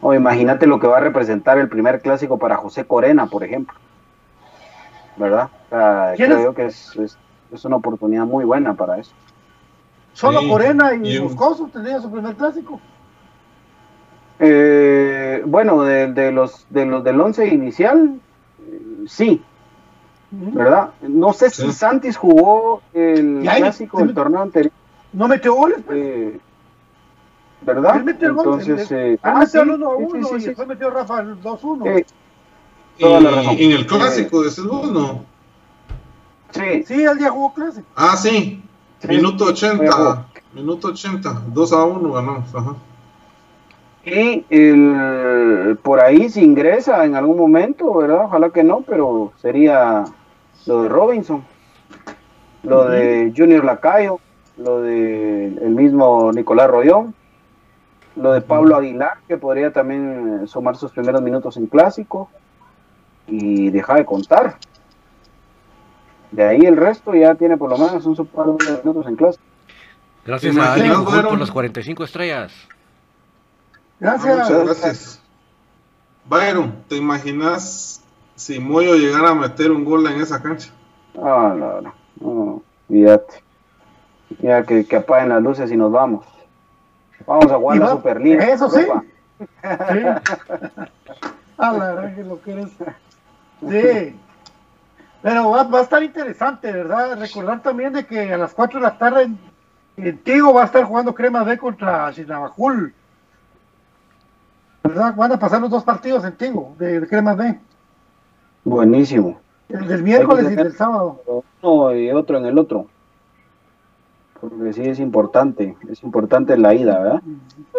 O 0.00 0.12
imagínate 0.12 0.66
lo 0.66 0.78
que 0.78 0.86
va 0.86 0.98
a 0.98 1.00
representar 1.00 1.56
el 1.58 1.68
primer 1.68 2.00
clásico 2.00 2.36
para 2.38 2.56
José 2.56 2.84
Corena, 2.84 3.26
por 3.26 3.42
ejemplo. 3.44 3.74
¿Verdad? 5.16 5.48
O 5.66 5.68
sea, 5.70 6.12
¿Quién 6.16 6.30
creo 6.32 6.50
es? 6.50 6.56
que 6.56 6.66
es, 6.66 6.96
es- 6.96 7.18
es 7.52 7.64
una 7.64 7.76
oportunidad 7.76 8.24
muy 8.24 8.44
buena 8.44 8.74
para 8.74 8.98
eso. 8.98 9.12
Solo 10.12 10.40
Sí, 10.40 10.48
Corena 10.48 10.94
y, 10.94 11.20
Moscoso 11.20 11.70
tenían 11.72 12.02
su 12.02 12.10
primer 12.10 12.34
clásico. 12.34 12.80
Eh, 14.38 15.42
bueno, 15.46 15.82
de, 15.84 16.12
de 16.12 16.32
los 16.32 16.66
de 16.70 16.86
los 16.86 17.02
del 17.04 17.20
once 17.20 17.46
inicial, 17.46 18.20
eh, 18.68 19.04
sí, 19.06 19.42
¿verdad? 20.30 20.90
No 21.02 21.32
sé 21.32 21.50
si 21.50 21.62
Sí. 21.62 21.72
Santis 21.72 22.16
jugó 22.16 22.82
el 22.92 23.40
clásico 23.42 23.98
del 23.98 24.14
torneo 24.14 24.42
anterior, 24.42 24.72
No 25.12 25.28
metió 25.28 25.54
goles, 25.54 25.78
pues. 25.86 25.98
eh, 25.98 26.40
¿verdad? 27.62 28.02
Metió 28.02 28.28
el 28.28 28.34
gol. 28.34 28.60
Entonces, 28.60 28.90
él, 28.90 28.98
eh, 29.14 29.18
ah, 29.22 29.38
metió 29.38 29.62
sí, 29.62 29.68
el 29.68 29.70
1 29.74 29.90
a 29.90 29.96
sí, 29.96 30.04
1 30.04 30.28
sí, 30.28 30.34
y 30.36 30.40
sí, 30.40 30.46
después 30.48 30.68
metió 30.68 30.90
Rafa 30.90 31.20
el 31.20 31.40
2 31.40 31.64
a 31.64 31.66
1. 31.66 31.84
sí, 31.84 32.04
Y 32.98 33.02
Toda 33.02 33.20
la 33.20 33.30
razón. 33.30 33.56
en 33.58 33.72
el 33.72 33.86
clásico, 33.86 34.42
decís 34.42 34.64
vos, 34.64 34.90
no. 34.90 35.24
sí, 36.50 36.82
Sí, 36.86 37.02
él 37.02 37.18
ya 37.18 37.30
jugó 37.30 37.52
clásico. 37.54 37.86
Ah, 37.94 38.16
sí. 38.16 38.62
Sí. 39.00 39.08
Minuto 39.08 39.44
Ojo. 39.44 39.52
80. 39.52 40.26
Minuto 40.54 40.88
80. 40.88 41.42
2 41.48 41.72
a 41.72 41.84
1 41.84 42.12
ganamos. 42.12 42.54
Ajá. 42.54 42.74
Y 44.06 44.44
el, 44.50 45.78
por 45.82 45.98
ahí 45.98 46.28
si 46.28 46.44
ingresa 46.44 47.04
en 47.04 47.16
algún 47.16 47.36
momento, 47.36 47.92
¿verdad? 47.92 48.26
Ojalá 48.26 48.50
que 48.50 48.62
no, 48.62 48.82
pero 48.82 49.32
sería 49.42 50.04
lo 50.64 50.84
de 50.84 50.88
Robinson, 50.88 51.44
lo 52.62 52.88
de 52.88 53.32
Junior 53.36 53.64
Lacayo, 53.64 54.20
lo 54.58 54.80
de 54.80 55.46
el 55.46 55.70
mismo 55.70 56.30
Nicolás 56.32 56.70
Rollón, 56.70 57.16
lo 58.14 58.32
de 58.32 58.42
Pablo 58.42 58.76
Aguilar, 58.76 59.18
que 59.26 59.38
podría 59.38 59.72
también 59.72 60.42
eh, 60.44 60.46
sumar 60.46 60.76
sus 60.76 60.92
primeros 60.92 61.20
minutos 61.20 61.56
en 61.56 61.66
clásico 61.66 62.30
y 63.26 63.70
deja 63.70 63.96
de 63.96 64.04
contar. 64.04 64.56
De 66.30 66.44
ahí 66.44 66.60
el 66.60 66.76
resto 66.76 67.12
ya 67.12 67.34
tiene 67.34 67.56
por 67.56 67.70
lo 67.70 67.76
menos 67.76 68.06
un 68.06 68.26
par 68.26 68.46
de 68.46 68.78
minutos 68.84 69.06
en 69.08 69.16
clásico. 69.16 69.42
Gracias 70.24 70.54
¿Te 70.54 70.60
a 70.60 70.94
Gujul 70.94 71.22
por 71.22 71.40
las 71.40 71.50
45 71.50 72.04
estrellas. 72.04 72.68
Gracias. 74.00 74.50
Muchas 74.50 74.64
gracias. 74.64 75.22
Byron, 76.28 76.74
¿te 76.88 76.96
imaginas 76.96 78.02
si 78.34 78.58
Moyo 78.58 78.96
llegara 78.96 79.30
a 79.30 79.34
meter 79.34 79.70
un 79.70 79.84
gol 79.84 80.06
en 80.06 80.20
esa 80.20 80.42
cancha? 80.42 80.70
Ah, 81.16 81.54
no, 81.56 81.80
no, 81.80 81.94
no, 82.20 82.62
olvídate. 82.88 83.42
Ya 84.40 84.64
que, 84.64 84.84
que 84.84 84.96
apaguen 84.96 85.28
las 85.30 85.42
luces 85.42 85.70
y 85.70 85.76
nos 85.76 85.92
vamos. 85.92 86.26
Vamos 87.26 87.50
a 87.50 87.56
jugar 87.56 87.78
la 87.78 87.90
Superliga. 87.90 88.44
eso 88.44 88.68
sí. 88.68 88.82
Sí. 89.38 89.46
A 91.58 91.72
la 91.72 91.94
verdad 91.94 92.14
que 92.14 92.22
lo 92.22 92.42
que 92.42 92.52
eres. 92.52 92.68
Sí. 93.66 94.20
Pero 95.22 95.50
va, 95.50 95.62
va 95.62 95.78
a 95.78 95.82
estar 95.82 96.02
interesante, 96.02 96.70
¿verdad? 96.70 97.18
Recordar 97.18 97.62
también 97.62 97.94
de 97.94 98.04
que 98.04 98.32
a 98.32 98.36
las 98.36 98.52
4 98.52 98.78
de 98.78 98.86
la 98.86 98.98
tarde 98.98 99.22
en, 99.22 99.38
en 99.96 100.18
Tigo 100.18 100.52
va 100.52 100.62
a 100.62 100.66
estar 100.66 100.84
jugando 100.84 101.14
Crema 101.14 101.42
B 101.44 101.56
contra 101.56 102.12
Chinabajul. 102.12 102.92
¿Verdad? 104.88 105.14
Van 105.16 105.32
a 105.32 105.38
pasar 105.38 105.60
los 105.60 105.70
dos 105.70 105.84
partidos 105.84 106.24
en 106.24 106.32
Tigo 106.36 106.74
de, 106.78 107.00
de 107.00 107.06
Crema 107.08 107.34
B. 107.34 107.58
Buenísimo. 108.64 109.38
El 109.68 109.86
del 109.88 110.02
miércoles 110.02 110.44
y 110.44 110.48
tener- 110.50 110.64
del 110.64 110.74
sábado. 110.76 111.20
Uno 111.62 111.94
y 111.94 112.10
otro 112.10 112.38
en 112.38 112.46
el 112.46 112.58
otro. 112.58 112.86
Porque 114.40 114.72
sí 114.74 114.82
es 114.82 115.00
importante, 115.00 115.76
es 115.88 116.02
importante 116.02 116.56
la 116.58 116.74
ida, 116.74 116.98
¿verdad? 116.98 117.22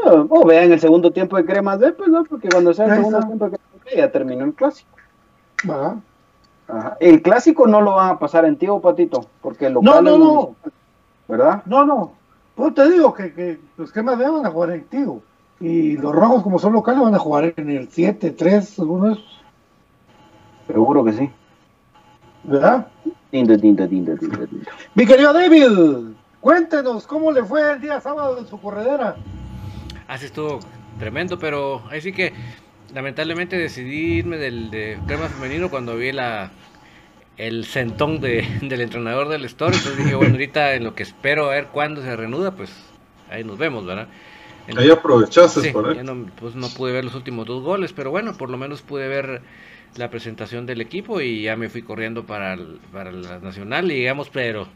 Ah, 0.06 0.26
O 0.30 0.46
vean 0.46 0.72
el 0.72 0.80
segundo 0.80 1.12
tiempo 1.12 1.38
de 1.38 1.46
Cremas 1.46 1.80
B, 1.80 1.92
pues 1.94 2.10
no, 2.10 2.24
porque 2.26 2.50
cuando 2.50 2.74
sea 2.74 2.86
el 2.86 2.96
segundo 2.96 3.18
está. 3.20 3.28
tiempo 3.28 3.46
de 3.46 3.52
Cremas 3.58 3.86
B 3.86 3.92
ya 3.96 4.12
terminó 4.12 4.44
el 4.46 4.54
clásico. 4.54 4.90
¿verdad? 5.64 5.96
Ajá. 6.68 6.98
El 7.00 7.22
clásico 7.22 7.68
no 7.68 7.80
lo 7.82 7.96
van 7.96 8.10
a 8.10 8.20
pasar 8.20 8.44
en 8.46 8.58
Tigo, 8.58 8.82
Patito, 8.82 9.26
porque 9.42 9.68
el 9.68 9.76
No, 9.76 10.02
no, 10.02 10.18
no. 10.18 10.56
¿Verdad? 11.28 11.62
No, 11.66 11.86
no. 11.86 12.14
Pues 12.56 12.74
te 12.74 12.90
digo 12.90 13.14
que, 13.14 13.34
que 13.34 13.60
los 13.78 13.92
Cremas 13.92 14.18
B 14.18 14.28
van 14.28 14.46
a 14.46 14.50
jugar 14.50 14.72
en 14.72 14.84
Tigo. 14.86 15.22
Y 15.60 15.98
los 15.98 16.14
rojos, 16.14 16.44
como 16.44 16.60
son 16.60 16.74
locales, 16.74 17.02
van 17.02 17.16
a 17.16 17.20
jugar 17.20 17.54
en 17.58 17.70
el 17.70 17.90
7, 17.90 18.32
3, 18.32 18.80
algunos, 18.80 19.38
Seguro 20.68 21.04
que 21.06 21.14
sí. 21.14 21.30
¿verdad? 22.44 22.88
Tinto, 23.32 23.58
tinto, 23.58 23.88
tinto, 23.88 24.16
tinto, 24.18 24.48
tinto. 24.48 24.72
Mi 24.96 25.06
querido 25.06 25.34
David, 25.34 26.16
cuéntenos 26.40 27.06
cómo 27.06 27.32
le 27.32 27.44
fue 27.44 27.74
el 27.74 27.82
día 27.82 28.00
sábado 28.00 28.38
en 28.38 28.48
su 28.48 28.60
corredera. 28.60 29.16
Así 30.08 30.26
estuvo 30.26 30.60
tremendo, 31.00 31.38
pero 31.38 31.84
ahí 31.90 32.02
sí 32.02 32.14
que 32.14 32.34
lamentablemente 32.94 33.58
decidí 33.58 34.18
irme 34.18 34.38
del 34.38 34.72
de 34.72 34.98
crema 35.08 35.28
femenino 35.28 35.70
cuando 35.70 35.96
vi 35.98 36.12
la 36.12 36.52
el 37.36 37.66
sentón 37.66 38.20
de, 38.20 38.48
del 38.62 38.82
entrenador 38.82 39.28
del 39.28 39.46
store. 39.46 39.76
Entonces 39.76 39.98
dije, 39.98 40.16
bueno, 40.16 40.34
ahorita 40.34 40.74
en 40.74 40.86
lo 40.86 40.96
que 40.96 41.04
espero 41.04 41.48
a 41.48 41.50
ver 41.50 41.68
cuándo 41.68 42.02
se 42.02 42.16
reanuda, 42.16 42.52
pues 42.52 42.72
ahí 43.30 43.44
nos 43.44 43.58
vemos, 43.58 43.86
¿verdad? 43.86 44.08
En- 44.68 44.78
Ahí 44.78 44.90
aprovechaste 44.90 45.62
Sí, 45.62 45.70
por 45.72 45.96
ya 45.96 46.04
no, 46.04 46.26
pues 46.40 46.56
no 46.56 46.68
pude 46.70 46.92
ver 46.92 47.06
los 47.06 47.16
últimos 47.16 47.46
dos 47.46 47.64
goles, 47.64 47.94
pero 47.94 48.12
bueno, 48.12 48.34
por 48.38 48.50
lo 48.50 48.58
menos 48.58 48.82
pude 48.82 49.08
ver 49.08 49.42
la 49.96 50.10
presentación 50.10 50.66
del 50.66 50.82
equipo 50.82 51.22
y 51.22 51.44
ya 51.44 51.56
me 51.56 51.70
fui 51.70 51.82
corriendo 51.82 52.26
para, 52.26 52.54
el- 52.54 52.80
para 52.92 53.12
la 53.12 53.40
nacional 53.40 53.90
y 53.92 53.96
digamos, 53.96 54.30
pero 54.30 54.68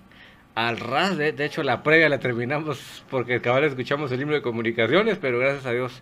al 0.56 0.80
ras, 0.80 1.18
de, 1.18 1.34
de 1.34 1.46
hecho 1.46 1.62
la 1.64 1.84
previa 1.84 2.08
la 2.10 2.20
terminamos 2.20 3.04
porque 3.10 3.42
cabal 3.42 3.66
escuchamos 3.66 4.12
el 4.12 4.20
libro 4.20 4.36
de 4.36 4.42
comunicaciones, 4.42 5.18
pero 5.18 5.40
gracias 5.40 5.66
a 5.66 5.72
Dios 5.72 6.02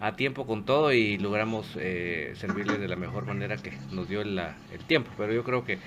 a 0.00 0.12
tiempo 0.16 0.46
con 0.46 0.64
todo 0.64 0.92
y 0.92 1.18
logramos 1.18 1.66
eh, 1.76 2.32
servirles 2.36 2.80
de 2.80 2.88
la 2.88 2.96
mejor 2.96 3.26
manera 3.26 3.56
que 3.56 3.72
nos 3.90 4.08
dio 4.08 4.24
la- 4.24 4.56
el 4.72 4.80
tiempo, 4.84 5.10
pero 5.18 5.32
yo 5.34 5.44
creo 5.44 5.64
que 5.64 5.78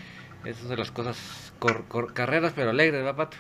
esas 0.46 0.68
son 0.68 0.78
las 0.78 0.92
cosas, 0.92 1.54
cor- 1.60 1.86
cor- 1.88 2.14
carreras 2.14 2.54
pero 2.56 2.70
alegres, 2.70 3.04
¿va, 3.06 3.16
Pato? 3.16 3.38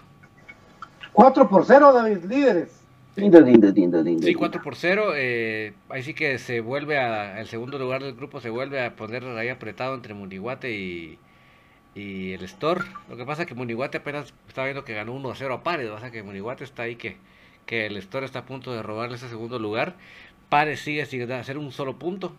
4 1.13 1.49
por 1.49 1.65
0, 1.65 1.91
David, 1.93 2.23
líderes. 2.25 2.80
Tinto, 3.15 3.39
tinto, 3.47 3.73
tinto, 3.73 4.03
tinto, 4.03 4.21
Sí, 4.23 4.35
tinto. 4.35 4.35
4 4.35 4.61
por 4.61 4.75
0. 4.75 5.13
eh, 5.15 5.73
ahí 5.89 6.03
sí 6.03 6.13
que 6.13 6.37
se 6.37 6.59
vuelve 6.61 6.97
a. 6.99 7.39
El 7.39 7.47
segundo 7.47 7.77
lugar 7.79 8.03
del 8.03 8.15
grupo 8.15 8.39
se 8.39 8.49
vuelve 8.49 8.83
a 8.83 8.95
poner 8.95 9.23
ahí 9.25 9.49
apretado 9.49 9.95
entre 9.95 10.13
Muniguate 10.13 10.71
y, 10.71 11.19
y 11.95 12.33
el 12.33 12.43
Store. 12.43 12.81
Lo 13.09 13.17
que 13.17 13.25
pasa 13.25 13.43
es 13.43 13.47
que 13.49 13.55
Muniguate 13.55 13.99
apenas 13.99 14.33
está 14.47 14.63
viendo 14.65 14.85
que 14.85 14.93
ganó 14.95 15.13
1 15.13 15.31
a 15.31 15.35
0 15.35 15.55
a 15.55 15.63
Pares. 15.63 15.89
O 15.89 15.99
sea 15.99 16.11
que 16.11 16.23
Muniguate 16.23 16.63
está 16.65 16.83
ahí 16.83 16.97
que, 16.97 17.17
que 17.65 17.87
el 17.87 17.97
Store 17.97 18.25
está 18.25 18.39
a 18.39 18.45
punto 18.45 18.73
de 18.73 18.83
robarle 18.83 19.17
ese 19.17 19.29
segundo 19.29 19.59
lugar. 19.59 19.97
Pares 20.49 20.81
sigue 20.81 21.05
sin 21.07 21.31
hacer 21.31 21.57
un 21.57 21.71
solo 21.71 21.99
punto. 21.99 22.37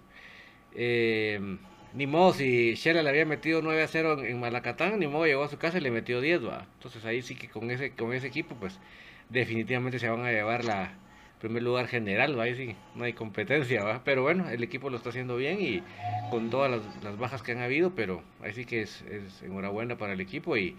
Eh, 0.74 1.58
ni 1.94 2.06
modo, 2.06 2.32
si 2.32 2.74
Shela 2.74 3.02
le 3.02 3.10
había 3.10 3.26
metido 3.26 3.60
9 3.62 3.82
a 3.82 3.88
0 3.88 4.20
en, 4.20 4.26
en 4.26 4.40
Malacatán, 4.40 4.98
ni 4.98 5.06
modo 5.06 5.26
llegó 5.26 5.44
a 5.44 5.48
su 5.48 5.58
casa 5.58 5.78
y 5.78 5.80
le 5.82 5.90
metió 5.90 6.20
10, 6.20 6.44
¿va? 6.46 6.66
Entonces 6.74 7.04
ahí 7.04 7.22
sí 7.22 7.36
que 7.36 7.48
con 7.50 7.70
ese, 7.70 7.94
con 7.94 8.12
ese 8.14 8.28
equipo, 8.28 8.54
pues 8.56 8.80
definitivamente 9.28 9.98
se 9.98 10.08
van 10.08 10.24
a 10.24 10.30
llevar 10.32 10.64
la 10.64 10.92
primer 11.40 11.62
lugar 11.64 11.88
general, 11.88 12.38
¿va? 12.38 12.44
Ahí 12.44 12.54
sí, 12.54 12.76
no 12.94 13.04
hay 13.04 13.14
competencia, 13.14 13.82
¿va? 13.82 14.02
Pero 14.04 14.22
bueno, 14.22 14.48
el 14.48 14.62
equipo 14.62 14.90
lo 14.90 14.96
está 14.96 15.10
haciendo 15.10 15.36
bien 15.36 15.60
y 15.60 15.82
con 16.30 16.50
todas 16.50 16.70
las, 16.70 16.82
las 17.02 17.18
bajas 17.18 17.42
que 17.42 17.52
han 17.52 17.58
habido, 17.58 17.94
pero 17.96 18.22
ahí 18.42 18.52
sí 18.52 18.64
que 18.64 18.82
es, 18.82 19.02
es 19.02 19.42
enhorabuena 19.42 19.98
para 19.98 20.12
el 20.12 20.20
equipo 20.20 20.56
y, 20.56 20.76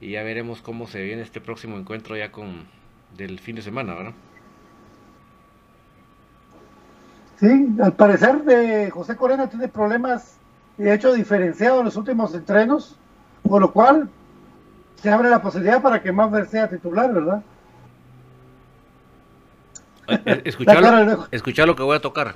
y 0.00 0.10
ya 0.12 0.22
veremos 0.22 0.60
cómo 0.62 0.86
se 0.86 1.02
viene 1.02 1.22
este 1.22 1.40
próximo 1.40 1.78
encuentro 1.78 2.16
ya 2.16 2.30
con 2.32 2.68
del 3.16 3.38
fin 3.40 3.56
de 3.56 3.62
semana, 3.62 3.94
¿verdad? 3.94 4.14
Sí, 7.36 7.68
al 7.82 7.94
parecer 7.94 8.44
de 8.44 8.90
José 8.90 9.16
Corena 9.16 9.48
tiene 9.48 9.68
problemas 9.68 10.40
de 10.76 10.94
hecho 10.94 11.12
diferenciado 11.12 11.80
en 11.80 11.86
los 11.86 11.96
últimos 11.96 12.34
entrenos, 12.34 12.98
por 13.42 13.60
lo 13.60 13.72
cual 13.72 14.10
se 14.96 15.10
abre 15.10 15.30
la 15.30 15.42
posibilidad 15.42 15.82
para 15.82 16.02
que 16.02 16.12
Maffer 16.12 16.46
sea 16.46 16.68
titular, 16.68 17.12
¿verdad? 17.12 17.42
Eh, 20.08 20.42
Escuchalo, 20.44 21.26
escucha 21.30 21.66
lo 21.66 21.74
que 21.76 21.82
voy 21.82 21.96
a 21.96 22.00
tocar. 22.00 22.34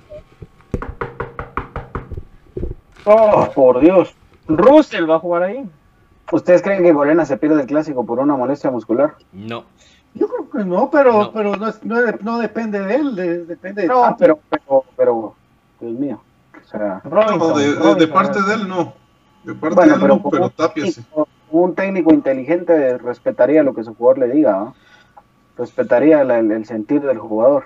Oh, 3.04 3.48
por 3.54 3.80
Dios. 3.80 4.14
Russell 4.46 5.08
va 5.08 5.16
a 5.16 5.20
jugar 5.20 5.42
ahí. 5.44 5.68
¿Ustedes 6.30 6.62
creen 6.62 6.82
que 6.82 6.92
Corena 6.92 7.24
se 7.24 7.36
pierde 7.36 7.62
el 7.62 7.66
clásico 7.66 8.04
por 8.04 8.18
una 8.18 8.36
molestia 8.36 8.70
muscular? 8.70 9.14
No. 9.32 9.64
Yo 10.14 10.28
creo 10.28 10.50
que 10.50 10.64
no, 10.64 10.90
pero 10.90 11.12
no, 11.12 11.32
pero 11.32 11.56
no, 11.56 11.68
es- 11.68 11.82
no 11.84 12.00
de- 12.00 12.18
no 12.22 12.38
depende 12.38 12.80
de 12.80 12.94
él, 12.96 13.14
de- 13.14 13.44
depende 13.44 13.82
de 13.82 13.88
No, 13.88 14.16
pero, 14.18 14.38
pero, 14.50 14.84
pero, 14.96 15.34
Dios 15.80 15.92
mío. 15.92 16.20
O 16.62 16.68
sea, 16.68 17.00
No, 17.04 17.56
de, 17.56 17.64
de- 17.64 17.74
de 17.74 17.80
Robinson, 17.80 18.10
parte 18.10 18.42
de 18.42 18.54
él 18.54 18.68
no. 18.68 18.94
De 19.44 19.54
parte 19.54 19.74
Bueno, 19.76 19.90
de 19.90 19.94
él 19.96 20.00
pero 20.02 20.14
no, 20.16 20.30
pero 20.30 20.44
un 20.44 20.50
técnico- 20.50 21.28
un 21.50 21.74
técnico 21.74 22.12
inteligente 22.12 22.98
respetaría 22.98 23.62
lo 23.62 23.74
que 23.74 23.84
su 23.84 23.94
jugador 23.94 24.18
le 24.18 24.28
diga, 24.34 24.52
¿no? 24.52 24.74
Respetaría 25.58 26.24
la- 26.24 26.38
el, 26.38 26.50
el 26.50 26.64
sentir 26.64 27.02
del 27.02 27.18
jugador 27.18 27.64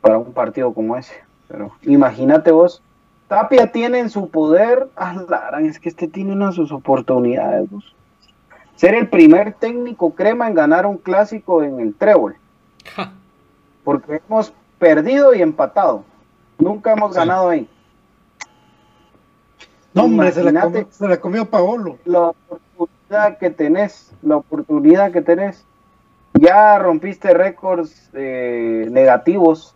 para 0.00 0.18
un 0.18 0.32
partido 0.32 0.72
como 0.72 0.96
ese. 0.96 1.14
Pero 1.48 1.72
imagínate 1.82 2.50
vos, 2.52 2.82
Tapia 3.28 3.72
tiene 3.72 3.98
en 3.98 4.10
su 4.10 4.28
poder, 4.30 4.88
ah, 4.96 5.16
es 5.62 5.80
que 5.80 5.88
este 5.88 6.06
tiene 6.06 6.32
una 6.32 6.48
de 6.48 6.52
sus 6.52 6.70
oportunidades. 6.70 7.68
vos. 7.70 7.94
Ser 8.76 8.94
el 8.94 9.08
primer 9.08 9.54
técnico 9.54 10.14
crema 10.14 10.46
en 10.48 10.54
ganar 10.54 10.86
un 10.86 10.98
clásico 10.98 11.62
en 11.62 11.80
el 11.80 11.94
trébol. 11.94 12.36
Porque 13.84 14.20
hemos 14.28 14.52
perdido 14.78 15.34
y 15.34 15.40
empatado. 15.42 16.04
Nunca 16.58 16.92
hemos 16.92 17.14
ganado 17.14 17.48
ahí. 17.48 17.68
No, 19.94 20.04
hombre, 20.04 20.30
se 20.32 20.42
la, 20.44 20.60
comió, 20.60 20.86
se 20.90 21.08
la 21.08 21.16
comió 21.18 21.44
Paolo. 21.46 21.96
la 22.04 22.28
oportunidad 22.28 23.38
que 23.38 23.48
tenés, 23.50 24.12
la 24.22 24.36
oportunidad 24.36 25.10
que 25.10 25.22
tenés. 25.22 25.64
Ya 26.38 26.78
rompiste 26.78 27.32
récords 27.34 28.10
eh, 28.14 28.86
negativos 28.90 29.74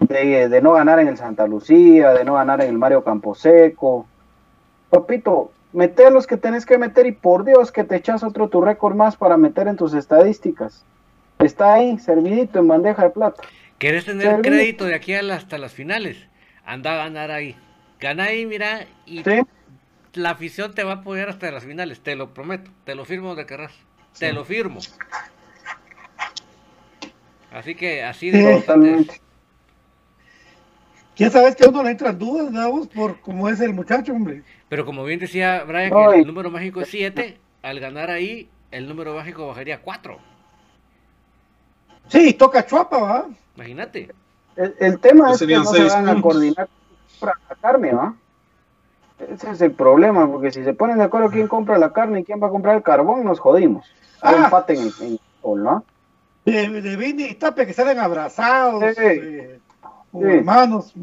de, 0.00 0.48
de 0.48 0.62
no 0.62 0.72
ganar 0.72 0.98
en 1.00 1.08
el 1.08 1.16
Santa 1.16 1.46
Lucía, 1.46 2.12
de 2.12 2.24
no 2.24 2.34
ganar 2.34 2.60
en 2.62 2.68
el 2.68 2.78
Mario 2.78 3.04
Camposeco. 3.04 4.06
Papito, 4.90 5.52
mete 5.72 6.06
a 6.06 6.10
los 6.10 6.26
que 6.26 6.36
tenés 6.36 6.66
que 6.66 6.78
meter 6.78 7.06
y 7.06 7.12
por 7.12 7.44
Dios 7.44 7.72
que 7.72 7.84
te 7.84 7.96
echas 7.96 8.22
otro 8.22 8.48
tu 8.48 8.60
récord 8.60 8.94
más 8.94 9.16
para 9.16 9.36
meter 9.36 9.68
en 9.68 9.76
tus 9.76 9.94
estadísticas. 9.94 10.84
Está 11.38 11.74
ahí, 11.74 11.98
servidito 11.98 12.58
en 12.58 12.68
bandeja 12.68 13.02
de 13.02 13.10
plata. 13.10 13.42
¿Querés 13.78 14.04
tener 14.04 14.40
crédito 14.42 14.84
de 14.84 14.94
aquí 14.94 15.14
hasta 15.14 15.58
las 15.58 15.72
finales? 15.72 16.16
Anda 16.64 16.92
a 16.92 16.96
ganar 16.96 17.30
ahí. 17.30 17.56
Gana 17.98 18.24
ahí, 18.24 18.46
mira, 18.46 18.86
y 19.06 19.24
la 20.14 20.30
afición 20.30 20.74
te 20.74 20.84
va 20.84 20.92
a 20.92 20.96
apoyar 20.96 21.28
hasta 21.28 21.50
las 21.50 21.64
finales, 21.64 22.00
te 22.00 22.14
lo 22.14 22.32
prometo. 22.32 22.70
Te 22.84 22.94
lo 22.94 23.04
firmo 23.04 23.28
donde 23.28 23.46
querrás. 23.46 23.72
Te 24.18 24.32
lo 24.32 24.44
firmo. 24.44 24.80
Así 27.52 27.74
que 27.74 28.02
así 28.02 28.30
de 28.30 28.38
Sí, 28.38 28.44
importante. 28.46 29.20
Ya 31.16 31.30
sabes 31.30 31.54
que 31.54 31.64
a 31.64 31.68
uno 31.68 31.82
le 31.82 31.90
entran 31.90 32.18
dudas, 32.18 32.52
Davos, 32.52 32.88
por 32.88 33.20
cómo 33.20 33.48
es 33.48 33.60
el 33.60 33.74
muchacho, 33.74 34.12
hombre. 34.12 34.42
Pero 34.68 34.86
como 34.86 35.04
bien 35.04 35.20
decía 35.20 35.62
Brian, 35.64 35.90
No, 35.90 36.12
el 36.12 36.26
número 36.26 36.50
mágico 36.50 36.80
es 36.80 36.88
7, 36.88 37.38
al 37.62 37.80
ganar 37.80 38.10
ahí, 38.10 38.48
el 38.70 38.88
número 38.88 39.14
mágico 39.14 39.46
bajaría 39.46 39.76
a 39.76 39.80
4. 39.80 40.18
Sí, 42.08 42.32
toca 42.34 42.66
Chuapa, 42.66 42.98
¿va? 42.98 43.26
Imagínate. 43.56 44.10
El, 44.56 44.74
el 44.80 44.98
tema 44.98 45.28
Pues 45.28 45.42
es 45.42 45.48
que 45.48 45.54
no 45.54 45.64
se 45.64 45.84
van 45.84 46.08
a 46.08 46.20
coordinar 46.20 46.68
para 47.20 47.34
la 47.48 47.54
carne, 47.56 47.92
¿va? 47.92 48.14
Ese 49.30 49.50
es 49.50 49.60
el 49.60 49.72
problema, 49.72 50.30
porque 50.30 50.50
si 50.50 50.64
se 50.64 50.74
ponen 50.74 50.98
de 50.98 51.04
acuerdo 51.04 51.30
quién 51.30 51.46
compra 51.46 51.78
la 51.78 51.92
carne 51.92 52.20
y 52.20 52.24
quién 52.24 52.42
va 52.42 52.48
a 52.48 52.50
comprar 52.50 52.76
el 52.76 52.82
carbón, 52.82 53.24
nos 53.24 53.38
jodimos. 53.38 53.86
Hay 54.20 54.34
Ah. 54.36 54.44
empate 54.46 54.74
en 54.74 54.80
el, 54.82 54.92
en 55.00 55.12
el 55.12 55.20
gol, 55.42 55.62
¿no? 55.62 55.84
De, 56.44 56.82
de 56.82 56.96
Vini 56.96 57.24
y 57.24 57.34
Tapia 57.34 57.66
que 57.66 57.72
salen 57.72 57.98
abrazados, 57.98 58.82
Sí. 58.96 59.02
eh, 59.04 59.60
como 60.10 60.26
Sí. 60.26 60.32
hermanos, 60.32 60.94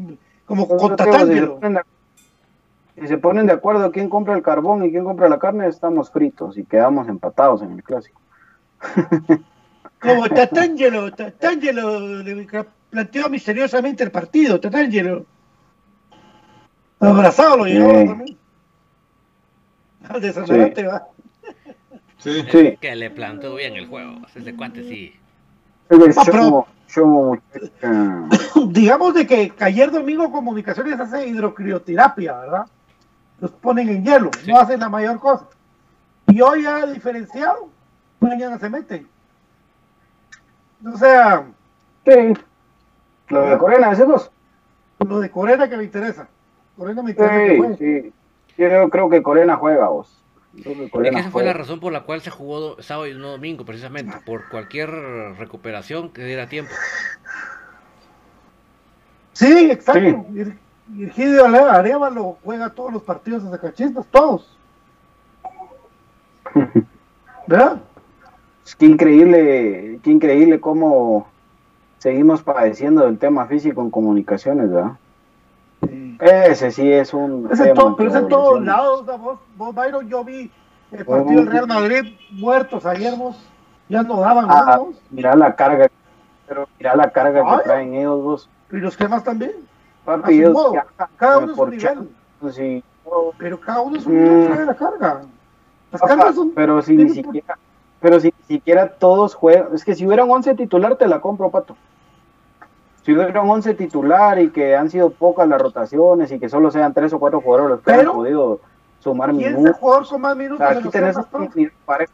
como 0.44 0.68
con 0.68 0.96
si, 0.98 3.06
se 3.06 3.16
ponen 3.16 3.46
de, 3.46 3.52
acuerdo 3.52 3.90
quién 3.92 4.10
compra 4.10 4.34
el 4.34 4.42
carbón 4.42 4.84
y 4.84 4.90
quién 4.90 5.04
compra 5.04 5.28
la 5.28 5.38
carne, 5.38 5.66
estamos 5.66 6.10
fritos 6.10 6.58
y 6.58 6.64
quedamos 6.64 7.08
empatados 7.08 7.62
en 7.62 7.72
el 7.72 7.82
clásico. 7.82 8.20
Como 10.00 10.28
Tatangelo, 10.28 11.12
Tatangelo 11.12 12.22
le 12.22 12.46
planteó 12.90 13.28
misteriosamente 13.28 14.02
el 14.02 14.10
partido, 14.10 14.58
Tatangelo. 14.58 15.26
Abrazado 17.00 17.58
lo 17.58 17.64
llevaba 17.66 18.00
Sí. 18.00 18.06
también. 18.06 18.38
Al 20.08 20.20
desodorante, 20.20 20.86
va. 20.86 21.06
Sí. 22.18 22.44
Sí. 22.50 22.76
Que 22.80 22.96
le 22.96 23.10
plantó 23.10 23.54
bien 23.54 23.76
el 23.76 23.86
juego. 23.88 24.22
Ese 24.34 24.54
cuate 24.56 24.82
sí. 24.84 25.14
Pero-. 25.90 26.66
Digamos 28.68 29.14
de 29.14 29.26
que 29.26 29.52
ayer 29.60 29.90
domingo 29.90 30.30
Comunicaciones 30.32 30.98
hace 30.98 31.26
hidrocrioterapia, 31.26 32.38
¿verdad? 32.38 32.66
Los 33.40 33.50
ponen 33.52 33.88
en 33.88 34.04
hielo, 34.04 34.30
no 34.46 34.58
hacen 34.58 34.80
la 34.80 34.88
mayor 34.88 35.18
cosa. 35.18 35.46
Y 36.26 36.40
hoy 36.40 36.62
ya 36.64 36.86
diferenciado, 36.86 37.68
mañana 38.20 38.58
se 38.58 38.68
meten. 38.68 39.06
O 40.84 40.96
sea, 40.96 41.44
Sí. 42.04 42.34
Lo 43.28 43.42
de 43.42 43.58
Corena, 43.58 43.90
decimos. 43.90 44.30
lo 44.98 45.20
de 45.20 45.30
Corena 45.30 45.68
que 45.68 45.76
me 45.76 45.84
interesa. 45.84 46.26
Corena 46.76 47.02
me 47.02 47.10
interesa 47.10 47.76
Sí, 47.76 47.76
sí. 47.78 48.12
Yo 48.58 48.90
creo 48.90 49.08
que 49.08 49.22
Corena 49.22 49.56
juega, 49.56 49.88
vos. 49.88 50.19
Es 50.56 50.64
que 50.64 51.08
esa 51.20 51.30
fue 51.30 51.44
la 51.44 51.52
razón 51.52 51.78
por 51.80 51.92
la 51.92 52.02
cual 52.02 52.20
se 52.22 52.30
jugó 52.30 52.60
do- 52.60 52.82
sábado 52.82 53.06
y 53.06 53.14
no 53.14 53.28
domingo, 53.30 53.64
precisamente. 53.64 54.16
Por 54.26 54.48
cualquier 54.48 54.90
recuperación 55.38 56.10
que 56.10 56.24
diera 56.24 56.48
tiempo. 56.48 56.72
Sí, 59.32 59.70
exacto. 59.70 60.00
Vir- 60.30 60.56
Virgilio 60.88 61.46
Arevalo 61.46 62.36
juega 62.42 62.70
todos 62.70 62.92
los 62.92 63.02
partidos 63.02 63.44
de 63.44 63.50
Zacachistas, 63.50 64.06
todos. 64.10 64.56
¿Verdad? 67.46 67.80
Es 68.64 68.74
que 68.74 68.86
increíble, 68.86 70.00
qué 70.02 70.10
increíble 70.10 70.60
cómo 70.60 71.28
seguimos 71.98 72.42
padeciendo 72.42 73.04
del 73.06 73.18
tema 73.18 73.46
físico 73.46 73.82
en 73.82 73.90
comunicaciones, 73.90 74.70
¿verdad? 74.70 74.92
Ese 76.20 76.70
sí 76.70 76.92
es 76.92 77.14
un 77.14 77.48
tema 77.48 77.74
todo- 77.74 77.96
pero 77.96 78.10
es 78.10 78.16
en 78.16 78.28
todos 78.28 78.62
lados, 78.62 79.06
vos, 79.06 79.38
vos, 79.56 79.74
Byron, 79.74 80.08
yo 80.08 80.22
vi 80.24 80.50
el 80.92 81.04
partido 81.06 81.40
del 81.40 81.46
Real 81.50 81.66
Madrid 81.66 82.14
muertos 82.32 82.84
ayer, 82.84 83.14
vos, 83.16 83.36
ya 83.88 84.02
no 84.02 84.20
daban 84.20 84.46
Ah, 84.48 84.76
vos. 84.78 84.96
mira 85.10 85.34
la 85.34 85.54
carga, 85.56 85.88
pero 86.46 86.68
mira 86.78 86.94
la 86.96 87.10
carga 87.10 87.42
Ay. 87.46 87.58
que 87.58 87.64
traen 87.64 87.94
ellos 87.94 88.22
vos. 88.22 88.50
y 88.72 88.76
los 88.76 88.96
cremas 88.96 89.24
también. 89.24 89.52
Papi, 90.04 90.34
ellos 90.34 90.56
ya- 90.74 90.86
cada 91.16 91.38
uno 91.38 91.52
es 91.52 91.58
un 91.58 91.70
nivel, 91.70 92.82
pero 93.38 93.60
cada 93.60 93.80
uno 93.80 93.96
es 93.96 94.06
un 94.06 94.14
nivel 94.14 94.64
Mm. 94.64 94.66
la 94.66 94.74
carga. 94.74 95.22
Las 95.92 96.00
Papá, 96.00 96.16
cargas 96.16 96.34
son... 96.36 96.50
pero 96.52 96.80
si 96.82 96.96
ni 96.96 97.08
siquiera, 97.10 97.58
pero 98.00 98.20
si 98.20 98.28
ni 98.28 98.44
siquiera 98.56 98.88
todos 98.92 99.34
juegan, 99.34 99.68
es 99.74 99.84
que 99.84 99.94
si 99.94 100.06
hubiera 100.06 100.22
un 100.24 100.30
11 100.30 100.54
titular 100.54 100.94
te 100.96 101.08
la 101.08 101.20
compro, 101.20 101.50
pato. 101.50 101.76
Un 103.12 103.50
11 103.50 103.74
titular 103.74 104.40
y 104.40 104.50
que 104.50 104.76
han 104.76 104.90
sido 104.90 105.10
pocas 105.10 105.48
las 105.48 105.60
rotaciones 105.60 106.30
y 106.32 106.38
que 106.38 106.48
solo 106.48 106.70
sean 106.70 106.92
tres 106.94 107.12
o 107.12 107.18
cuatro 107.18 107.40
jugadores 107.40 107.70
los 107.76 107.80
que 107.84 107.92
han 107.92 108.12
podido 108.12 108.60
sumar 109.00 109.30
¿Quién 109.30 109.40
es 109.40 109.46
el 109.48 109.56
minutos. 109.58 109.76
jugador 109.80 110.08
con 110.08 110.20
más 110.20 110.36
minutos 110.36 110.60
O 110.60 110.64
sea, 110.64 110.68
de 110.68 110.74
aquí 110.74 110.84
los 110.84 110.92
tenés 110.92 111.12
cremas, 111.16 111.26
un 111.32 111.40
todos? 111.44 111.56
nivel 111.56 111.72
parejo. 111.86 112.12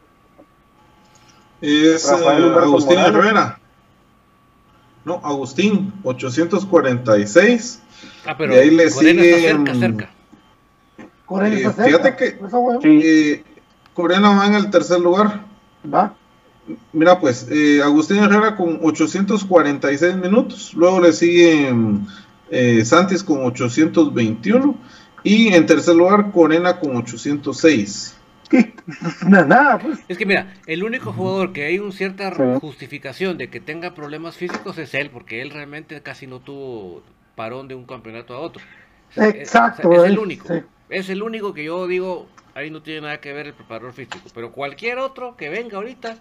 Es 1.61 2.09
Rafael 2.11 2.43
eh, 2.43 2.55
Agustín 2.59 2.97
Morales. 2.99 3.15
Herrera. 3.15 3.59
No, 5.05 5.21
Agustín, 5.23 5.93
846. 6.03 7.81
Ah, 8.25 8.35
pero 8.37 8.53
de 8.53 8.59
ahí 8.61 8.71
le 8.71 8.89
Corena 8.91 9.21
sigue. 9.21 9.29
está 9.47 9.47
cerca, 9.55 9.75
cerca. 9.75 10.09
Corena 11.25 11.55
eh, 11.55 11.59
está 11.61 11.71
cerca, 11.71 11.85
fíjate 11.85 12.15
que 12.15 13.33
eh, 13.33 13.43
Corena 13.93 14.37
va 14.37 14.45
en 14.47 14.53
el 14.55 14.69
tercer 14.69 14.99
lugar. 14.99 15.41
Va. 15.93 16.13
Mira, 16.93 17.19
pues, 17.19 17.47
eh, 17.49 17.81
Agustín 17.83 18.17
Herrera 18.17 18.55
con 18.55 18.79
846 18.83 20.15
minutos. 20.17 20.73
Luego 20.73 20.99
le 21.01 21.13
sigue 21.13 21.73
eh, 22.51 22.83
Santis 22.85 23.23
con 23.23 23.43
821. 23.45 24.75
Y 25.23 25.53
en 25.53 25.65
tercer 25.65 25.95
lugar, 25.95 26.31
Corena 26.31 26.79
con 26.79 26.95
806. 26.95 28.15
Nada, 29.27 29.45
nada, 29.45 29.79
pues. 29.79 29.99
Es 30.07 30.17
que 30.17 30.25
mira, 30.25 30.53
el 30.67 30.83
único 30.83 31.11
jugador 31.11 31.51
que 31.51 31.65
hay 31.65 31.79
una 31.79 31.91
cierta 31.91 32.33
Sí. 32.33 32.41
justificación 32.61 33.37
de 33.37 33.49
que 33.49 33.59
tenga 33.59 33.93
problemas 33.93 34.37
físicos 34.37 34.77
es 34.77 34.93
él, 34.93 35.09
porque 35.09 35.41
él 35.41 35.49
realmente 35.49 36.01
casi 36.01 36.27
no 36.27 36.39
tuvo 36.39 37.03
parón 37.35 37.67
de 37.67 37.75
un 37.75 37.85
campeonato 37.85 38.33
a 38.33 38.39
otro. 38.39 38.63
Es- 39.15 39.17
es- 39.17 39.35
Exacto, 39.35 39.91
Es, 39.91 40.09
el 40.11 40.17
único. 40.19 40.47
sí. 40.53 40.61
Es 40.89 41.09
el 41.09 41.21
único 41.23 41.53
que 41.53 41.65
yo 41.65 41.87
digo, 41.87 42.27
ahí 42.55 42.69
no 42.71 42.81
tiene 42.81 43.01
nada 43.01 43.19
que 43.19 43.33
ver 43.33 43.47
el 43.47 43.53
preparador 43.53 43.91
físico. 43.91 44.19
Pero 44.33 44.53
cualquier 44.53 44.99
otro 44.99 45.35
que 45.35 45.49
venga 45.49 45.75
ahorita, 45.77 46.15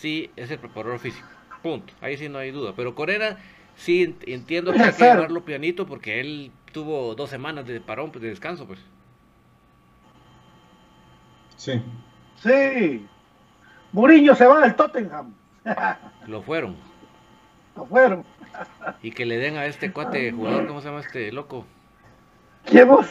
sí 0.00 0.30
es 0.36 0.50
el 0.50 0.58
preparador 0.58 0.98
físico. 0.98 1.26
Punto. 1.62 1.92
Ahí 2.00 2.16
sí 2.16 2.28
no 2.28 2.38
hay 2.38 2.50
duda. 2.50 2.72
Pero 2.76 2.94
Corena 2.94 3.36
Sí, 3.76 4.04
ent- 4.06 4.24
entiendo 4.26 4.72
que 4.72 4.82
hay 4.82 4.92
que 4.92 5.04
llevarlo 5.04 5.42
pianito 5.44 5.86
porque 5.86 6.20
él 6.20 6.50
tuvo 6.72 7.14
dos 7.14 7.30
semanas 7.30 7.66
de 7.66 7.80
parón, 7.80 8.10
pues, 8.10 8.20
de 8.22 8.28
descanso, 8.28 8.66
pues. 8.66 8.78
Sí. 11.56 11.82
Sí. 12.42 13.06
Mourinho 13.92 14.34
se 14.34 14.46
va 14.46 14.60
del 14.60 14.74
Tottenham. 14.76 15.32
Lo 16.26 16.42
fueron. 16.42 16.76
Lo 17.76 17.86
fueron. 17.86 18.24
Y 19.02 19.12
que 19.12 19.24
le 19.26 19.38
den 19.38 19.56
a 19.56 19.66
este 19.66 19.92
cuate 19.92 20.32
jugador, 20.32 20.66
¿cómo 20.66 20.80
se 20.80 20.88
llama 20.88 21.00
este 21.00 21.32
loco? 21.32 21.64
¿Quién 22.66 22.88
vos? 22.88 23.06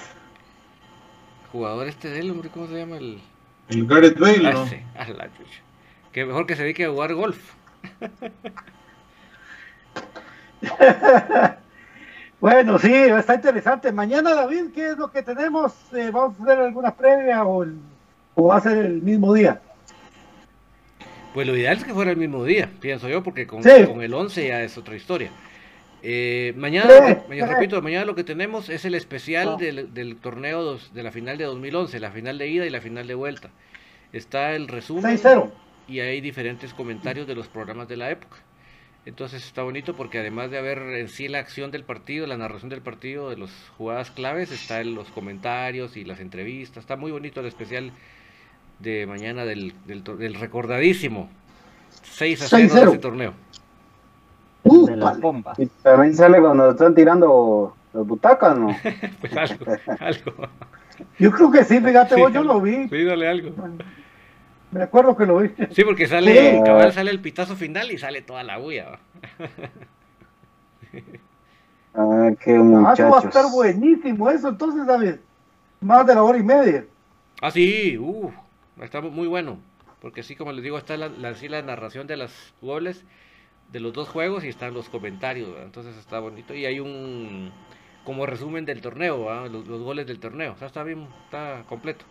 Jugador 1.52 1.88
este 1.88 2.10
de 2.10 2.20
él, 2.20 2.32
hombre, 2.32 2.50
¿cómo 2.50 2.68
se 2.68 2.78
llama 2.78 2.98
el...? 2.98 3.20
El 3.70 3.88
Gareth 3.88 4.20
Bale, 4.20 4.48
Ah, 4.48 4.52
¿no? 4.54 4.64
ese, 4.66 4.84
a 4.98 5.08
la 5.10 5.32
chucha. 5.36 5.62
Que 6.12 6.26
mejor 6.26 6.48
que 6.48 6.56
se 6.56 6.64
dedique 6.64 6.86
a 6.86 6.90
jugar 6.90 7.14
golf. 7.14 7.54
Bueno, 12.42 12.80
sí, 12.80 12.94
está 12.94 13.36
interesante. 13.36 13.92
Mañana, 13.92 14.34
David, 14.34 14.68
¿qué 14.74 14.92
es 14.92 14.98
lo 14.98 15.12
que 15.12 15.24
tenemos? 15.24 15.74
Eh, 15.94 16.10
¿Vamos 16.10 16.40
a 16.40 16.44
hacer 16.44 16.60
alguna 16.60 16.96
previa 16.96 17.44
o, 17.44 17.64
el- 17.64 17.76
o 18.36 18.48
va 18.48 18.56
a 18.58 18.62
ser 18.62 18.78
el 18.78 19.02
mismo 19.02 19.34
día? 19.34 19.60
Pues 21.34 21.46
lo 21.46 21.56
ideal 21.58 21.76
es 21.78 21.84
que 21.84 21.94
fuera 21.94 22.12
el 22.12 22.18
mismo 22.18 22.46
día, 22.46 22.70
pienso 22.80 23.10
yo, 23.10 23.24
porque 23.24 23.46
con, 23.46 23.62
Sí. 23.62 23.86
con 23.86 24.02
el 24.02 24.14
11 24.14 24.48
ya 24.48 24.62
es 24.64 24.78
otra 24.78 24.96
historia. 24.96 25.32
Eh, 26.02 26.52
Sí, 26.56 26.60
mañana, 26.62 27.20
sí. 27.30 27.42
repito, 27.42 27.82
mañana 27.82 28.06
lo 28.06 28.16
que 28.16 28.24
tenemos 28.24 28.70
es 28.70 28.86
el 28.86 28.96
especial 28.96 29.56
Ah. 29.56 29.58
del, 29.60 29.94
del 29.94 30.16
torneo 30.16 30.62
dos- 30.64 30.94
de 30.94 31.04
la 31.04 31.12
final 31.12 31.38
de 31.38 31.44
2011, 31.44 32.00
la 32.00 32.12
final 32.12 32.38
de 32.38 32.48
ida 32.48 32.66
y 32.66 32.70
la 32.70 32.80
final 32.80 33.06
de 33.06 33.16
vuelta. 33.16 33.50
Está 34.14 34.54
el 34.56 34.70
resumen 34.70 35.18
6-0. 35.18 35.52
Y 35.90 36.00
hay 36.00 36.22
diferentes 36.22 36.74
comentarios 36.74 37.28
de 37.28 37.36
los 37.36 37.48
programas 37.48 37.88
de 37.88 37.98
la 37.98 38.12
época. 38.12 38.38
Entonces 39.06 39.44
está 39.44 39.64
bonito 39.64 39.96
porque 39.96 40.20
además 40.20 40.52
de 40.52 40.60
haber 40.60 40.78
en 40.78 41.10
sí 41.10 41.28
la 41.28 41.40
acción 41.40 41.72
del 41.72 41.84
partido, 41.84 42.28
la 42.28 42.38
narración 42.38 42.70
del 42.70 42.82
partido, 42.82 43.30
de 43.30 43.38
las 43.38 43.52
jugadas 43.78 44.12
claves, 44.12 44.52
está 44.52 44.82
en 44.82 44.94
los 44.94 45.10
comentarios 45.10 45.98
y 45.98 46.04
las 46.04 46.20
entrevistas. 46.20 46.84
Está 46.84 46.96
muy 46.96 47.12
bonito 47.12 47.40
el 47.40 47.48
especial 47.48 47.92
de 48.78 49.08
mañana 49.08 49.46
del, 49.46 49.74
del, 49.88 50.36
recordadísimo 50.36 51.30
6 52.04 52.44
a 52.44 52.48
0 52.48 52.62
de 52.62 52.82
6-0. 52.82 52.88
ese 52.90 52.98
torneo. 53.00 53.34
De 54.64 54.96
las 54.96 55.20
bombas. 55.20 55.58
Y 55.58 55.66
también 55.82 56.16
sale 56.16 56.40
cuando 56.40 56.72
están 56.72 56.94
tirando 56.94 57.76
las 57.94 58.06
butacas, 58.06 58.58
¿no? 58.58 58.76
Pues 59.22 59.36
algo, 59.36 59.66
algo. 60.00 60.50
Yo 61.18 61.32
creo 61.32 61.50
que 61.52 61.64
sí, 61.64 61.80
fíjate 61.80 62.16
Sí, 62.16 62.22
vos, 62.22 62.32
yo 62.32 62.44
lo 62.44 62.62
vi. 62.62 62.88
Sí, 62.90 63.04
dale 63.04 63.28
algo. 63.28 63.56
Me 64.72 64.84
acuerdo 64.84 65.18
que 65.18 65.26
lo 65.26 65.40
vi. 65.40 65.50
Sí, 65.72 65.84
porque 65.84 66.08
sale, 66.08 66.58
Sí. 66.58 66.62
cabal 66.64 66.94
sale 66.94 67.12
el 67.12 67.20
pitazo 67.22 67.56
final 67.56 67.92
y 67.92 67.98
sale 67.98 68.22
toda 68.22 68.44
la 68.44 68.58
bulla. 68.58 68.90
¿va? 68.92 69.00
Ah, 71.94 72.30
qué 72.40 72.52
Ah, 72.52 72.56
eso 72.56 72.64
va 73.10 73.18
a 73.18 73.22
muchachos. 73.22 73.26
estar 73.26 73.46
buenísimo 73.52 74.30
eso, 74.30 74.50
entonces, 74.50 74.86
David. 74.86 75.16
Más 75.82 76.06
de 76.06 76.16
la 76.16 76.24
hora 76.24 76.38
y 76.38 76.44
media. 76.44 76.86
Ah, 77.42 77.52
sí, 77.52 77.98
uh, 77.98 78.32
está 78.82 79.02
muy 79.02 79.28
bueno. 79.28 79.60
Porque 80.02 80.24
sí, 80.24 80.36
como 80.36 80.52
les 80.52 80.64
digo, 80.64 80.78
está 80.78 80.96
la, 80.98 81.10
la, 81.10 81.34
sí, 81.34 81.48
la 81.50 81.62
narración 81.62 82.08
de 82.08 82.16
las 82.18 82.54
goles 82.62 83.04
de 83.72 83.80
los 83.80 83.92
dos 83.94 84.08
juegos 84.08 84.44
y 84.46 84.50
están 84.50 84.74
los 84.74 84.88
comentarios. 84.90 85.50
Entonces 85.64 85.98
está 85.98 86.20
bonito. 86.20 86.54
Y 86.54 86.66
hay 86.66 86.80
un 86.80 87.52
como 88.06 88.26
resumen 88.26 88.66
del 88.66 88.82
torneo, 88.82 89.48
los 89.50 89.82
goles 89.82 90.08
del 90.08 90.20
torneo. 90.20 90.54
O 90.54 90.58
sea, 90.58 90.68
está 90.68 90.84
bien, 90.84 91.08
está 91.26 91.64
completo. 91.68 92.06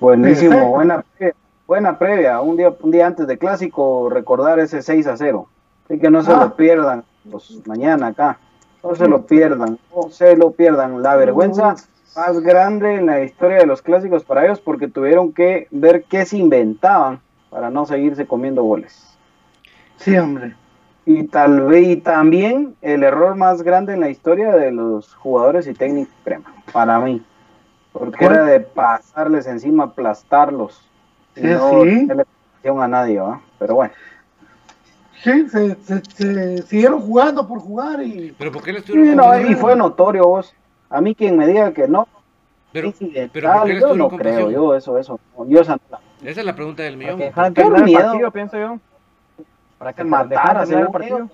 Buenísimo, 0.00 0.50
Perfecto. 0.50 0.70
buena 0.74 1.02
previa, 1.18 1.34
buena 1.66 1.98
previa. 1.98 2.40
Un 2.40 2.56
día, 2.56 2.74
un 2.80 2.90
día 2.90 3.06
antes 3.06 3.26
de 3.26 3.38
clásico, 3.38 4.08
recordar 4.10 4.58
ese 4.58 4.82
6 4.82 5.06
a 5.06 5.16
0. 5.16 5.46
Así 5.84 5.98
que 5.98 6.10
no 6.10 6.22
se 6.22 6.32
Ah. 6.32 6.40
lo 6.44 6.56
pierdan 6.56 7.04
pues, 7.30 7.60
mañana 7.66 8.08
acá. 8.08 8.38
No 8.82 8.94
se 8.94 9.06
lo 9.06 9.26
pierdan, 9.26 9.78
no 9.94 10.10
se 10.10 10.36
lo 10.36 10.52
pierdan. 10.52 11.02
La 11.02 11.16
vergüenza 11.16 11.74
más 12.16 12.40
grande 12.40 12.94
en 12.94 13.06
la 13.06 13.22
historia 13.22 13.58
de 13.58 13.66
los 13.66 13.82
clásicos 13.82 14.24
para 14.24 14.44
ellos 14.46 14.58
porque 14.60 14.88
tuvieron 14.88 15.32
que 15.32 15.68
ver 15.70 16.04
qué 16.04 16.24
se 16.24 16.38
inventaban 16.38 17.20
para 17.50 17.68
no 17.70 17.84
seguirse 17.84 18.26
comiendo 18.26 18.62
goles. 18.62 19.06
Sí, 19.96 20.16
hombre. 20.16 20.54
Y 21.04 21.24
tal 21.24 21.62
vez 21.62 21.88
y 21.88 21.96
también 21.96 22.74
el 22.80 23.02
error 23.04 23.34
más 23.36 23.62
grande 23.62 23.92
en 23.94 24.00
la 24.00 24.08
historia 24.08 24.52
de 24.54 24.70
los 24.72 25.14
jugadores 25.14 25.66
y 25.66 25.74
técnicos 25.74 26.14
crema, 26.24 26.54
para 26.72 26.98
mí. 27.00 27.22
Porque 27.92 28.18
¿Cuál? 28.18 28.32
era 28.34 28.44
de 28.44 28.60
pasarles 28.60 29.46
encima, 29.46 29.84
aplastarlos. 29.84 30.80
Sí, 31.34 31.42
no 31.42 31.82
sí. 31.82 32.08
a 32.78 32.88
nadie, 32.88 33.18
¿va? 33.20 33.40
Pero 33.58 33.74
bueno. 33.76 33.92
Sí, 35.22 35.48
se, 35.48 35.74
se- 35.76 36.02
se 36.14 36.62
siguieron 36.62 37.00
jugando 37.00 37.46
por 37.46 37.58
jugar 37.60 38.02
y. 38.02 38.32
Pero 38.38 38.52
¿por 38.52 38.62
qué 38.62 38.72
le 38.72 38.78
Sí, 38.80 38.84
estuvieron 38.86 39.16
no, 39.16 39.22
compasión? 39.24 39.52
y 39.52 39.54
fue 39.54 39.76
notorio 39.76 40.24
vos. 40.24 40.54
A 40.88 41.00
mí 41.00 41.14
quien 41.14 41.36
me 41.36 41.46
diga 41.46 41.72
que 41.72 41.86
no, 41.88 42.08
Pero, 42.72 42.92
pero 43.32 43.52
¿por 43.52 43.62
qué 43.62 43.74
le 43.74 43.80
yo 43.80 43.86
estuvieron 43.86 43.98
no 43.98 44.08
compasión? 44.08 44.34
creo, 44.36 44.50
yo 44.50 44.74
eso, 44.74 44.98
eso. 44.98 45.20
no. 45.36 45.46
Yo 45.46 45.60
esa 45.60 45.76
no 45.90 45.98
Esa 46.22 46.40
es 46.40 46.46
la 46.46 46.54
pregunta 46.54 46.82
del 46.82 46.96
millón. 46.96 47.18
que 47.18 47.24
dejaran 47.24 47.54
Qué 47.54 47.64
miedo. 47.64 48.02
partido, 48.02 48.30
pienso 48.30 48.58
yo. 48.58 48.78
Para 49.78 49.92
que 49.92 50.04
matar 50.04 50.28
dejaran 50.28 50.56
a 50.56 50.60
terminar 50.60 50.82
el 50.86 50.92
partido. 50.92 51.28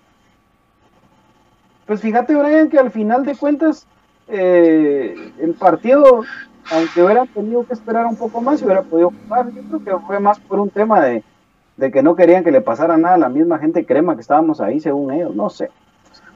Pues 1.87 2.01
fíjate, 2.01 2.35
Brian, 2.35 2.69
que 2.69 2.79
al 2.79 2.91
final 2.91 3.25
de 3.25 3.37
cuentas, 3.37 3.87
eh, 4.29 5.33
el 5.41 5.55
partido, 5.55 6.23
aunque 6.73 7.03
hubieran 7.03 7.29
tenido 7.29 7.65
que 7.67 7.75
esperar 7.75 8.07
un 8.07 8.17
poco 8.17 8.41
más, 8.41 8.59
se 8.59 8.65
hubiera 8.67 8.83
podido 8.83 9.13
jugar. 9.25 9.51
Yo 9.53 9.63
creo 9.81 9.99
que 10.01 10.07
fue 10.07 10.21
más 10.21 10.39
por 10.41 10.61
un 10.61 10.71
tema 10.71 11.01
de, 11.01 11.23
de 11.77 11.91
que 11.93 12.03
no 12.03 12.17
querían 12.17 12.45
que 12.45 12.51
le 12.51 12.61
pasara 12.61 12.97
nada 12.97 13.15
a 13.15 13.19
la 13.19 13.29
misma 13.29 13.59
gente 13.59 13.85
crema 13.87 14.15
que 14.15 14.21
estábamos 14.23 14.61
ahí, 14.61 14.81
según 14.81 15.13
ellos. 15.13 15.35
No 15.35 15.51
sé. 15.51 15.71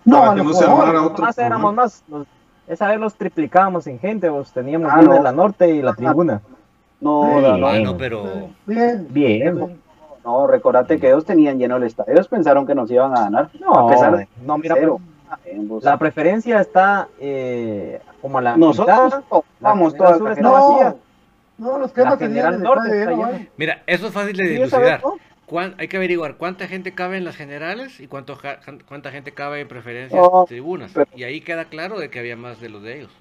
No, 0.04 0.20
Para 0.20 0.32
a 0.32 0.34
lo 0.36 0.44
no 0.44 0.52
se 0.52 0.66
mejor. 0.66 0.80
armara 0.88 1.02
otro 1.06 1.24
Más 1.24 1.38
éramos 1.38 1.74
más. 1.74 2.04
nos- 2.08 2.26
esa 2.68 2.88
vez 2.88 3.00
los 3.00 3.14
triplicábamos 3.16 3.86
en 3.88 3.98
gente, 3.98 4.28
vos 4.28 4.52
teníamos 4.52 4.90
Ah, 4.92 4.98
bien 4.98 5.08
no. 5.10 5.14
de 5.16 5.22
la 5.22 5.32
norte 5.32 5.68
y 5.74 5.82
la 5.82 5.92
tribuna. 5.92 6.40
No, 7.00 7.24
Sí. 7.24 7.40
no, 7.42 7.56
no, 7.58 7.66
Ah, 7.66 7.72
Bien. 7.72 7.82
no, 7.84 7.96
pero 7.96 8.24
Bien. 8.66 9.06
Bien. 9.10 9.78
no, 10.24 10.46
recordate 10.46 11.00
que 11.00 11.08
ellos 11.08 11.24
tenían 11.24 11.58
lleno 11.58 11.76
el 11.76 11.82
estadio. 11.82 12.12
Ellos 12.12 12.28
pensaron 12.28 12.66
que 12.66 12.74
nos 12.76 12.88
iban 12.90 13.16
a 13.16 13.22
ganar. 13.22 13.50
No, 13.58 13.72
a 13.88 13.90
pesar 13.90 14.16
de 14.16 14.28
no, 14.46 14.56
mira, 14.58 14.76
cero. 14.78 14.92
Vos. 14.92 15.02
La 15.82 15.96
preferencia 15.98 16.60
está 16.60 17.08
eh, 17.18 18.00
como 18.22 18.38
a 18.38 18.42
la 18.42 18.56
Nosotros 18.56 19.14
mitad. 19.16 19.40
vamos 19.60 19.92
la 19.92 19.98
toda 19.98 20.14
Sur 20.18 20.22
la 20.28 20.32
está 20.32 20.42
general. 20.42 20.70
vacía. 20.72 20.94
No, 21.58 21.72
no, 21.72 21.78
los 21.78 21.92
cremas 21.92 22.12
La 22.14 22.18
tenían 22.18 22.34
General 22.52 22.54
el 22.54 22.62
Norte 22.62 23.00
está 23.00 23.10
lleno. 23.10 23.28
¿eh? 23.28 23.50
mira, 23.56 23.82
eso 23.86 24.06
es 24.06 24.12
fácil 24.12 24.36
de 24.36 24.44
dilucidar. 24.48 25.02
¿no? 25.02 25.16
¿Cuán- 25.46 25.74
hay 25.78 25.88
que 25.88 25.96
averiguar 25.96 26.36
cuánta 26.36 26.66
gente 26.68 26.94
cabe 26.94 27.16
en 27.18 27.24
las 27.24 27.36
generales 27.36 27.98
y 28.00 28.06
cuánto 28.06 28.36
ja- 28.36 28.60
cuánta 28.88 29.10
gente 29.10 29.32
cabe 29.34 29.60
en 29.60 29.68
preferencias 29.68 30.20
No, 30.20 30.44
tribunas. 30.46 30.92
pero- 30.94 31.06
Y 31.14 31.24
ahí 31.24 31.40
queda 31.40 31.64
claro 31.66 31.98
de 31.98 32.08
que 32.08 32.18
había 32.20 32.36
más 32.36 32.60
de 32.60 32.68
los 32.68 32.82
de 32.82 32.98
ellos. 32.98 33.12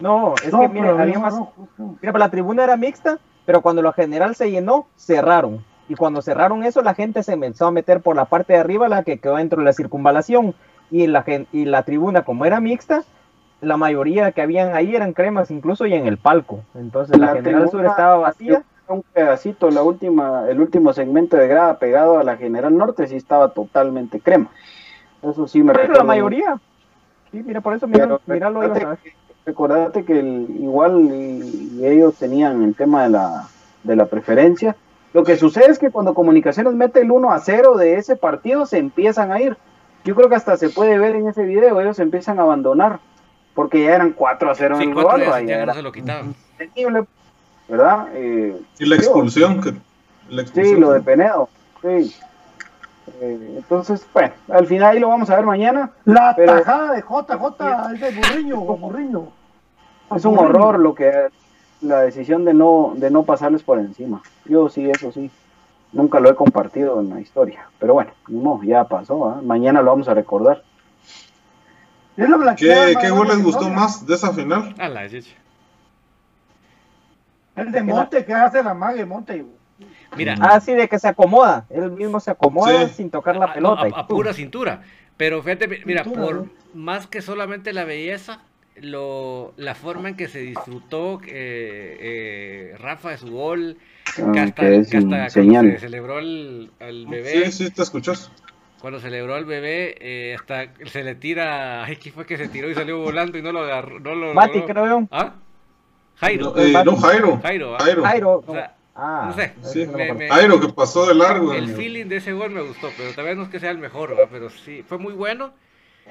No, 0.00 0.34
es 0.42 0.52
No, 0.52 0.60
que 0.60 0.68
mira, 0.68 0.90
había 0.90 1.14
no, 1.14 1.20
más. 1.20 1.34
no, 1.34 1.52
no. 1.76 1.98
Mira, 2.00 2.12
pues 2.12 2.20
la 2.20 2.30
tribuna 2.30 2.64
era 2.64 2.76
mixta, 2.76 3.18
pero 3.44 3.60
cuando 3.60 3.82
la 3.82 3.92
general 3.92 4.34
se 4.34 4.50
llenó, 4.50 4.86
cerraron. 4.96 5.64
Y 5.88 5.94
cuando 5.94 6.20
cerraron 6.22 6.64
eso, 6.64 6.82
la 6.82 6.94
gente 6.94 7.22
se 7.22 7.32
empezó 7.32 7.66
a 7.66 7.70
meter 7.70 8.00
por 8.00 8.14
la 8.14 8.26
parte 8.26 8.52
de 8.52 8.58
arriba, 8.58 8.88
la 8.88 9.02
que 9.02 9.18
quedó 9.18 9.36
dentro 9.36 9.58
de 9.60 9.64
la 9.64 9.72
circunvalación. 9.72 10.54
Y 10.90 11.06
la, 11.06 11.24
y 11.52 11.64
la 11.64 11.82
tribuna, 11.82 12.22
como 12.22 12.44
era 12.44 12.60
mixta, 12.60 13.04
la 13.60 13.76
mayoría 13.76 14.32
que 14.32 14.42
habían 14.42 14.74
ahí 14.74 14.94
eran 14.94 15.12
cremas, 15.12 15.50
incluso 15.50 15.86
y 15.86 15.94
en 15.94 16.06
el 16.06 16.18
palco. 16.18 16.60
Entonces 16.74 17.18
la, 17.18 17.26
La 17.26 17.32
general 17.34 17.70
sur 17.70 17.84
estaba 17.84 18.16
vacía. 18.16 18.62
un 18.88 19.02
pedacito, 19.12 19.70
la 19.70 19.82
última, 19.82 20.48
el 20.48 20.60
último 20.60 20.92
segmento 20.92 21.36
de 21.36 21.46
grada 21.48 21.78
pegado 21.78 22.18
a 22.18 22.24
la 22.24 22.36
General 22.36 22.74
Norte 22.74 23.06
sí 23.06 23.16
estaba 23.16 23.50
totalmente 23.50 24.20
crema. 24.20 24.48
Eso 25.22 25.46
sí 25.46 25.62
me 25.62 25.72
Pero 25.74 25.94
la 25.94 26.04
mayoría. 26.04 26.58
Sí, 27.30 27.42
mira, 27.44 27.60
por 27.60 27.74
eso, 27.74 27.86
mira, 27.86 28.04
Pero 28.04 28.20
mira 28.26 28.48
lo 28.50 28.64
ibas 28.64 28.82
a 28.82 28.88
ver. 28.88 28.98
recordate, 28.98 29.14
recordate 29.44 30.04
que 30.04 30.18
el- 30.20 30.46
igual 30.60 31.00
y, 31.12 31.78
y 31.80 31.86
ellos 31.86 32.14
tenían 32.14 32.62
el 32.62 32.74
tema 32.74 33.02
de 33.02 33.10
la, 33.10 33.48
de 33.82 33.96
la 33.96 34.06
preferencia. 34.06 34.74
Lo 35.14 35.24
que 35.24 35.36
sucede 35.36 35.70
es 35.70 35.78
que 35.78 35.90
cuando 35.90 36.14
Comunicaciones 36.14 36.74
mete 36.74 37.00
el 37.00 37.10
1 37.10 37.30
a 37.32 37.38
0 37.40 37.76
de 37.76 37.96
ese 37.96 38.16
partido, 38.16 38.66
se 38.66 38.78
empiezan 38.78 39.32
a 39.32 39.40
ir. 39.40 39.56
Yo 40.04 40.14
creo 40.14 40.28
que 40.28 40.34
hasta 40.36 40.56
se 40.56 40.68
puede 40.70 40.98
ver 40.98 41.16
en 41.16 41.28
ese 41.28 41.42
video, 41.44 41.80
ellos 41.80 41.98
empiezan 41.98 42.38
a 42.38 42.42
abandonar, 42.42 43.00
porque 43.54 43.84
ya 43.84 43.94
eran 43.96 44.12
4 44.12 44.50
a 44.50 44.54
0 44.54 44.74
en 44.76 44.80
Sí, 44.82 44.88
el 44.88 44.94
cuatro 44.94 45.16
global, 45.18 45.46
ya 45.46 45.60
que 45.60 45.66
no 45.66 45.74
se 45.74 45.82
lo 45.82 45.92
quitaban. 45.92 46.34
¿verdad? 47.68 48.08
Eh, 48.14 48.60
Y 48.78 48.86
la 48.86 48.96
expulsión. 48.96 49.60
Que, 49.60 49.70
la 50.30 50.42
Sí, 50.42 50.48
expulsión. 50.48 50.80
lo 50.80 50.92
de 50.92 51.00
Penedo. 51.00 51.48
Sí. 51.82 52.14
Eh, 53.20 53.54
entonces, 53.56 54.06
bueno, 54.12 54.32
al 54.50 54.66
final 54.66 54.94
ahí 54.94 55.00
lo 55.00 55.08
vamos 55.08 55.28
a 55.30 55.36
ver 55.36 55.44
mañana. 55.46 55.90
La 56.04 56.34
Pero- 56.36 56.52
tajada 56.58 56.92
de 56.92 57.02
JJ 57.02 57.92
es 57.94 58.00
de 58.00 58.20
Burriño. 58.20 59.28
Es 60.16 60.24
un 60.24 60.38
horror 60.38 60.78
lo 60.78 60.94
que 60.94 61.28
la 61.80 62.00
decisión 62.02 62.44
de 62.44 62.54
no 62.54 62.92
de 62.96 63.10
no 63.10 63.22
pasarles 63.24 63.62
por 63.62 63.78
encima. 63.78 64.22
Yo 64.44 64.68
sí, 64.68 64.88
eso 64.90 65.12
sí. 65.12 65.30
Nunca 65.92 66.20
lo 66.20 66.28
he 66.30 66.34
compartido 66.34 67.00
en 67.00 67.08
la 67.10 67.20
historia. 67.20 67.68
Pero 67.78 67.94
bueno, 67.94 68.10
modo, 68.28 68.62
ya 68.62 68.84
pasó. 68.84 69.28
¿ah? 69.30 69.40
Mañana 69.42 69.80
lo 69.80 69.90
vamos 69.90 70.08
a 70.08 70.14
recordar. 70.14 70.62
Es 72.16 72.28
la 72.28 72.36
blanqueada 72.36 72.94
¿Qué, 73.00 73.10
gol 73.10 73.28
les 73.28 73.42
gustó 73.42 73.70
más 73.70 74.04
de 74.06 74.14
esa 74.14 74.32
final? 74.32 74.74
A 74.78 74.88
la 74.88 75.08
chicha. 75.08 75.34
El 77.56 77.72
de 77.72 77.82
Monte 77.82 78.24
que 78.24 78.34
hace 78.34 78.62
la 78.62 78.74
mague 78.74 79.04
Monte. 79.04 79.44
Mira, 80.16 80.34
Ah, 80.40 80.60
sí, 80.60 80.74
de 80.74 80.88
que 80.88 80.98
se 80.98 81.08
acomoda. 81.08 81.64
Él 81.70 81.90
mismo 81.92 82.18
se 82.20 82.30
acomoda 82.30 82.88
Sí. 82.88 82.94
sin 82.94 83.10
tocar 83.10 83.36
la 83.36 83.46
a- 83.46 83.54
pelota. 83.54 83.82
a, 83.82 83.88
y 83.88 83.92
a 83.94 84.06
¡pum! 84.06 84.16
pura 84.18 84.32
cintura. 84.32 84.82
Pero 85.16 85.42
fíjate, 85.42 85.68
mi- 85.68 85.76
mira, 85.84 86.04
Cintura, 86.04 86.26
por 86.26 86.34
¿no? 86.36 86.46
más 86.74 87.06
que 87.06 87.22
solamente 87.22 87.72
la 87.72 87.84
belleza, 87.84 88.40
lo, 88.82 89.52
la 89.56 89.74
forma 89.74 90.08
en 90.08 90.16
que 90.16 90.28
se 90.28 90.40
disfrutó 90.40 91.20
eh, 91.26 91.96
eh, 92.00 92.76
Rafa 92.78 93.10
de 93.10 93.18
su 93.18 93.30
gol, 93.30 93.76
que 94.14 94.22
Ah, 94.22 94.42
hasta, 94.44 94.62
que 94.62 94.76
es 94.76 94.90
que 94.90 94.96
hasta 94.98 95.40
un 95.40 95.52
cuando 95.52 95.70
se 95.72 95.78
celebró 95.78 96.18
el, 96.18 96.70
al 96.80 97.06
bebé, 97.06 97.50
Sí, 97.50 97.64
sí, 97.64 97.70
te 97.70 97.82
escuchas. 97.82 98.30
cuando 98.80 99.00
celebró 99.00 99.34
al 99.34 99.44
bebé, 99.44 99.94
eh, 100.00 100.36
hasta 100.38 100.72
se 100.86 101.04
le 101.04 101.14
tira, 101.14 101.84
ay, 101.84 101.96
¿quién 101.96 102.14
fue 102.14 102.26
que 102.26 102.36
se 102.36 102.48
tiró 102.48 102.70
y 102.70 102.74
salió 102.74 102.98
volando 102.98 103.38
y 103.38 103.42
no 103.42 103.52
lo 103.52 103.60
agarró? 103.60 104.00
No 104.00 104.14
lo, 104.14 104.34
Mati, 104.34 104.62
creo 104.62 104.86
yo. 104.86 105.08
¿Ah? 105.10 105.34
Jairo. 106.16 106.52
No, 106.56 106.62
eh, 106.62 106.72
no, 106.84 106.96
Jairo. 106.96 107.40
Jairo, 107.42 107.74
¿ah? 107.76 107.78
Jairo. 107.80 108.02
Jairo. 108.04 108.44
O 108.46 108.52
sea, 108.52 108.74
Ah, 109.00 109.26
no 109.28 109.32
sé, 109.40 109.52
Sí, 109.62 109.86
no 109.86 109.92
me 109.92 109.98
me- 109.98 110.02
acuerdo. 110.06 110.18
me- 110.18 110.28
Jairo 110.28 110.60
que 110.60 110.68
pasó 110.70 111.06
de 111.06 111.14
largo. 111.14 111.52
el 111.52 111.62
amigo. 111.64 111.78
feeling 111.78 112.06
de 112.06 112.16
ese 112.16 112.32
gol 112.32 112.50
me 112.50 112.62
gustó, 112.62 112.90
pero 112.96 113.12
tal 113.14 113.26
vez 113.26 113.36
no 113.36 113.44
es 113.44 113.48
que 113.48 113.60
sea 113.60 113.70
el 113.70 113.78
mejor, 113.78 114.08
¿verdad? 114.10 114.28
pero 114.28 114.50
sí, 114.50 114.82
fue 114.88 114.98
muy 114.98 115.12
bueno. 115.12 115.52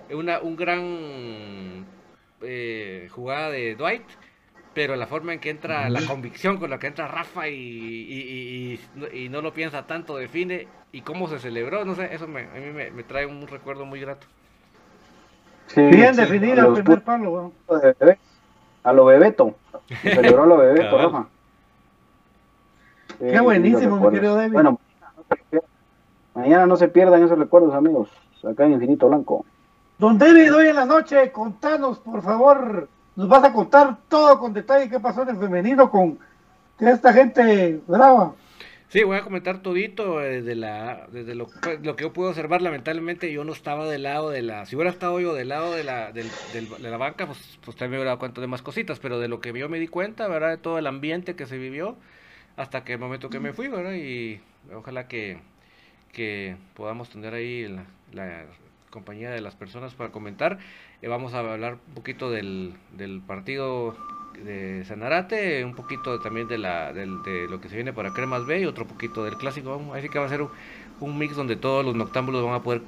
Una, 0.10 0.40
un 0.40 0.56
gran 0.56 1.86
eh, 2.42 3.08
jugada 3.12 3.50
de 3.50 3.76
Dwight, 3.76 4.04
pero 4.74 4.96
la 4.96 5.08
forma 5.08 5.34
en 5.34 5.40
que 5.40 5.50
entra, 5.50 5.90
la 5.90 6.02
convicción 6.06 6.58
con 6.58 6.70
la 6.70 6.80
que 6.80 6.88
entra 6.88 7.08
Rafa 7.08 7.48
y, 7.48 7.54
y- 7.56 8.80
y- 8.80 8.80
y- 9.14 9.26
y 9.26 9.30
no 9.30 9.42
lo 9.42 9.54
piensa 9.54 9.88
tanto, 9.88 10.18
define, 10.18 10.68
y 10.92 11.02
cómo 11.02 11.28
se 11.28 11.40
celebró, 11.40 11.84
no 11.84 11.96
sé, 11.96 12.14
eso 12.14 12.28
me, 12.28 12.42
a 12.42 12.54
mí 12.60 12.72
me, 12.74 12.92
me 12.92 13.04
trae 13.04 13.26
un 13.26 13.48
recuerdo 13.48 13.86
muy 13.86 14.00
grato. 14.00 14.28
Sí, 15.68 15.82
Bien 15.82 16.16
sí, 16.16 16.22
a 16.22 16.24
el 16.26 16.74
primer 16.74 17.04
palo, 17.04 17.54
bebé. 17.68 18.18
A 18.84 18.94
lo 18.94 19.06
bebeto. 19.06 19.56
Se 20.02 20.16
celebró 20.16 20.44
a 20.44 20.48
lo 20.48 20.58
bebeto. 20.58 20.98
Rafa. 20.98 21.28
Qué 23.20 23.32
sí, 23.32 23.40
buenísimo, 23.40 23.98
mi 23.98 24.12
querido 24.12 24.36
David. 24.36 24.54
Bueno, 24.54 24.80
mañana 26.36 26.66
no 26.66 26.78
se 26.78 26.88
pierdan 26.88 27.24
esos 27.24 27.38
recuerdos, 27.38 27.74
amigos. 27.74 28.10
Acá 28.44 28.66
en 28.66 28.74
Infinito 28.74 29.08
Blanco. 29.08 29.46
Don 30.00 30.18
David, 30.18 30.54
hoy 30.54 30.68
en 30.68 30.76
la 30.76 30.86
noche, 30.86 31.32
contanos, 31.32 31.98
por 32.00 32.22
favor, 32.22 32.88
nos 33.16 33.28
vas 33.28 33.44
a 33.44 33.52
contar 33.52 33.98
todo 34.08 34.38
con 34.38 34.54
detalle 34.54 34.90
qué 34.90 35.00
pasó 35.00 35.24
en 35.24 35.30
el 35.30 35.38
femenino 35.38 35.90
con 35.90 36.20
esta 36.80 37.12
gente 37.12 37.82
brava. 37.88 38.36
Sí, 38.90 39.04
voy 39.04 39.18
a 39.18 39.24
comentar 39.24 39.62
todito 39.62 40.22
eh, 40.22 40.42
desde, 40.42 40.56
la, 40.56 41.08
desde 41.12 41.36
lo, 41.36 41.48
lo 41.84 41.96
que 41.96 42.04
yo 42.04 42.14
pude 42.14 42.30
observar. 42.30 42.62
Lamentablemente 42.62 43.32
yo 43.34 43.44
no 43.44 43.52
estaba 43.52 43.86
del 43.90 44.04
lado 44.04 44.30
de 44.30 44.44
la... 44.44 44.66
Si 44.66 44.76
hubiera 44.76 44.92
estado 44.92 45.20
yo 45.20 45.34
del 45.34 45.50
lado 45.50 45.74
de 45.74 45.84
la, 45.84 46.12
del- 46.14 46.32
de 46.54 46.90
la 46.90 46.98
banca, 46.98 47.26
pues, 47.26 47.60
pues 47.66 47.76
también 47.76 47.92
me 47.92 47.98
hubiera 47.98 48.12
dado 48.12 48.20
cuenta 48.20 48.40
de 48.40 48.48
más 48.48 48.62
cositas. 48.62 49.00
Pero 49.00 49.20
de 49.20 49.28
lo 49.28 49.42
que 49.42 49.52
yo 49.52 49.68
me 49.68 49.80
di 49.80 49.88
cuenta, 49.88 50.28
¿verdad? 50.28 50.50
De 50.52 50.58
todo 50.58 50.78
el 50.78 50.88
ambiente 50.88 51.36
que 51.36 51.48
se 51.48 51.58
vivió 51.58 51.98
hasta 52.56 52.84
que 52.86 52.94
el 52.94 53.00
momento 53.00 53.30
que 53.30 53.40
me 53.40 53.52
fui, 53.52 53.68
¿verdad? 53.68 53.94
Y 53.96 54.40
ojalá 54.74 55.08
que, 55.08 55.40
que 56.14 56.56
podamos 56.76 57.10
tener 57.10 57.34
ahí 57.34 57.68
la 58.14 58.46
compañía 58.98 59.30
de 59.30 59.42
las 59.42 59.56
personas 59.56 59.94
para 59.94 60.12
comentar. 60.12 60.58
Eh, 61.02 61.08
vamos 61.08 61.34
a 61.34 61.40
hablar 61.40 61.78
un 61.88 61.94
poquito 61.94 62.32
del, 62.32 62.74
del 62.98 63.22
partido 63.22 63.96
de 64.44 64.84
Sanarate, 64.86 65.64
un 65.64 65.76
poquito 65.76 66.20
también 66.20 66.48
de, 66.48 66.58
la, 66.58 66.94
del- 66.94 67.22
de 67.24 67.48
lo 67.48 67.62
que 67.62 67.70
se 67.70 67.76
viene 67.76 67.94
para 67.94 68.12
Cremas 68.12 68.46
B 68.46 68.60
y 68.62 68.66
otro 68.66 68.86
poquito 68.86 69.24
del 69.24 69.36
clásico. 69.38 69.94
Así 69.96 70.10
que 70.10 70.18
va 70.20 70.26
a 70.26 70.30
ser 70.30 70.42
un, 70.42 70.50
un 71.00 71.18
mix 71.18 71.36
donde 71.36 71.56
todos 71.56 71.86
los 71.86 71.96
noctámbulos 71.96 72.44
van 72.44 72.56
a 72.56 72.64
poder 72.64 72.82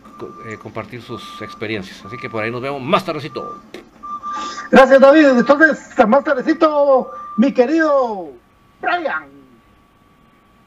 eh, 0.47 0.57
compartir 0.61 1.01
sus 1.03 1.41
experiencias. 1.41 2.03
Así 2.05 2.17
que 2.17 2.29
por 2.29 2.43
ahí 2.43 2.51
nos 2.51 2.61
vemos 2.61 2.81
más 2.81 3.05
tardecito. 3.05 3.61
Gracias, 4.71 4.99
David. 4.99 5.27
Entonces, 5.39 5.93
más 6.07 6.23
tardecito, 6.23 7.11
mi 7.37 7.51
querido 7.51 8.31
Brian. 8.81 9.38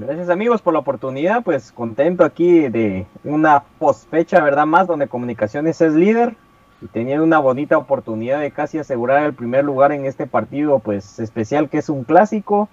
Gracias 0.05 0.31
amigos 0.31 0.61
por 0.61 0.73
la 0.73 0.81
oportunidad, 0.81 1.45
pues 1.45 1.71
contento 1.71 2.25
aquí 2.25 2.69
de 2.69 3.07
una 3.23 3.63
postfecha, 3.79 4.43
¿verdad? 4.43 4.67
Más 4.67 4.89
donde 4.89 5.07
Comunicaciones 5.07 5.81
es 5.81 5.93
líder 5.93 6.35
y 6.81 6.87
tenía 6.87 7.23
una 7.23 7.39
bonita 7.39 7.79
oportunidad 7.79 8.41
de 8.41 8.51
casi 8.51 8.79
asegurar 8.79 9.23
el 9.23 9.33
primer 9.33 9.65
lugar 9.65 9.93
en 9.93 10.05
este 10.05 10.27
partido, 10.27 10.81
pues 10.81 11.21
especial 11.21 11.69
que 11.69 11.79
es 11.79 11.89
un 11.89 12.03
clásico 12.03 12.69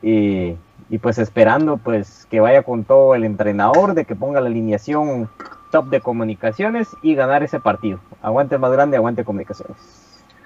y, 0.00 0.56
y, 0.88 0.98
pues 1.02 1.18
esperando 1.18 1.76
pues 1.76 2.26
que 2.30 2.40
vaya 2.40 2.62
con 2.62 2.84
todo 2.84 3.14
el 3.14 3.24
entrenador, 3.24 3.92
de 3.92 4.06
que 4.06 4.16
ponga 4.16 4.40
la 4.40 4.46
alineación 4.46 5.28
top 5.70 5.90
de 5.90 6.00
Comunicaciones 6.00 6.88
y 7.02 7.14
ganar 7.14 7.42
ese 7.42 7.60
partido. 7.60 8.00
Aguante 8.22 8.56
más 8.56 8.72
grande, 8.72 8.96
aguante 8.96 9.22
Comunicaciones. 9.22 9.76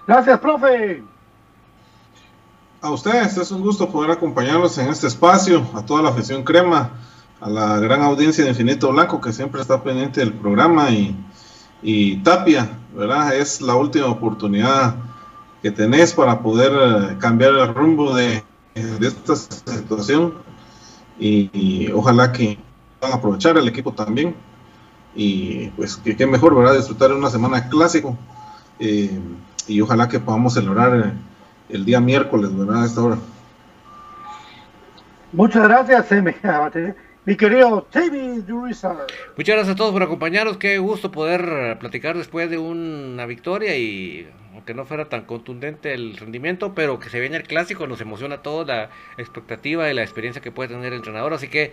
Gracias, 0.09 0.41
profe. 0.41 1.01
A 2.85 2.91
ustedes 2.91 3.39
es 3.39 3.51
un 3.51 3.63
gusto 3.63 3.89
poder 3.89 4.11
acompañarlos 4.11 4.77
en 4.77 4.91
este 4.91 5.07
espacio, 5.07 5.67
a 5.73 5.87
toda 5.87 6.03
la 6.03 6.11
afición 6.11 6.45
crema, 6.45 6.91
a 7.41 7.49
la 7.49 7.79
gran 7.79 8.03
audiencia 8.03 8.45
de 8.45 8.51
Infinito 8.51 8.93
Blanco 8.93 9.23
que 9.23 9.33
siempre 9.33 9.63
está 9.63 9.83
pendiente 9.83 10.21
del 10.21 10.35
programa 10.35 10.91
y, 11.83 12.17
Tapia, 12.17 12.77
¿verdad? 12.95 13.35
Es 13.37 13.63
la 13.63 13.75
última 13.75 14.09
oportunidad 14.09 14.97
que 15.63 15.71
tenés 15.71 16.13
para 16.13 16.43
poder 16.43 16.73
eh, 16.75 17.17
cambiar 17.19 17.55
el 17.55 17.73
rumbo 17.73 18.15
de, 18.15 18.45
esta 18.75 19.35
situación 19.35 20.35
y, 21.19 21.91
ojalá 21.91 22.33
que 22.33 22.59
puedan 23.01 23.17
aprovechar 23.17 23.57
el 23.57 23.67
equipo 23.67 23.95
también 23.95 24.37
y 25.15 25.69
pues 25.69 25.97
que 25.97 26.27
mejor, 26.27 26.55
¿verdad? 26.55 26.77
Disfrutar 26.77 27.09
de 27.09 27.17
una 27.17 27.31
semana 27.31 27.67
clásico 27.71 28.19
eh, 28.79 29.19
y 29.67 29.81
ojalá 29.81 30.07
que 30.07 30.21
podamos 30.21 30.53
celebrar. 30.53 31.15
El 31.75 31.85
día 31.85 32.01
miércoles, 32.01 32.57
¿verdad? 32.57 32.83
A 32.83 32.87
esta 32.87 33.03
hora. 33.03 33.19
Muchas 35.33 35.65
gracias, 35.65 36.13
eh, 36.13 36.23
mi, 36.23 36.33
mi 37.25 37.37
querido 37.37 37.87
David 37.93 38.49
Urizar. 38.49 39.07
Muchas 39.37 39.57
gracias 39.57 39.75
a 39.75 39.77
todos 39.77 39.93
por 39.93 40.03
acompañarnos. 40.05 40.57
Qué 40.57 40.79
gusto 40.79 41.11
poder 41.11 41.77
platicar 41.81 42.17
después 42.17 42.49
de 42.49 42.59
una 42.59 43.27
victoria 43.27 43.77
y 43.77 44.29
aunque 44.53 44.75
no 44.75 44.87
fuera 44.87 45.09
tan 45.09 45.25
contundente 45.25 45.93
el 45.93 46.17
rendimiento, 46.17 46.75
pero 46.75 47.01
que 47.01 47.11
se 47.11 47.19
viene 47.19 47.37
el 47.37 47.43
clásico, 47.43 47.89
nos 47.89 48.01
emociona 48.01 48.37
a 48.37 48.43
todos 48.43 48.67
la 48.69 48.91
expectativa 49.19 49.91
y 49.91 49.95
la 49.95 50.03
experiencia 50.03 50.41
que 50.41 50.53
puede 50.53 50.69
tener 50.69 50.93
el 50.93 50.99
entrenador. 50.99 51.35
Así 51.35 51.49
que 51.49 51.73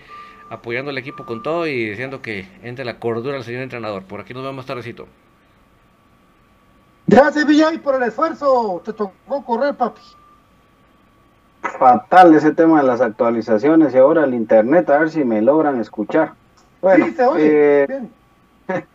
apoyando 0.49 0.89
al 0.89 0.97
equipo 0.97 1.25
con 1.25 1.43
todo 1.43 1.67
y 1.67 1.91
diciendo 1.91 2.23
que 2.23 2.47
entre 2.63 2.83
la 2.83 2.97
cordura 2.97 3.37
al 3.37 3.43
señor 3.43 3.61
entrenador. 3.61 4.03
Por 4.03 4.19
aquí 4.19 4.33
nos 4.33 4.43
vemos 4.43 4.65
tardecito. 4.65 5.07
Gracias, 7.11 7.45
Villay, 7.45 7.77
por 7.77 7.95
el 7.95 8.03
esfuerzo. 8.03 8.81
Te 8.85 8.93
tocó 8.93 9.43
correr, 9.43 9.75
papi. 9.75 10.01
Fatal 11.77 12.33
ese 12.33 12.53
tema 12.53 12.79
de 12.81 12.87
las 12.87 13.01
actualizaciones 13.01 13.93
y 13.93 13.97
ahora 13.97 14.23
el 14.23 14.33
internet, 14.33 14.89
a 14.89 14.97
ver 14.97 15.09
si 15.09 15.25
me 15.25 15.41
logran 15.41 15.81
escuchar. 15.81 16.33
Bueno, 16.81 17.05
sí, 17.07 17.11
se 17.11 17.25
oye. 17.25 17.83
eh, 17.83 18.09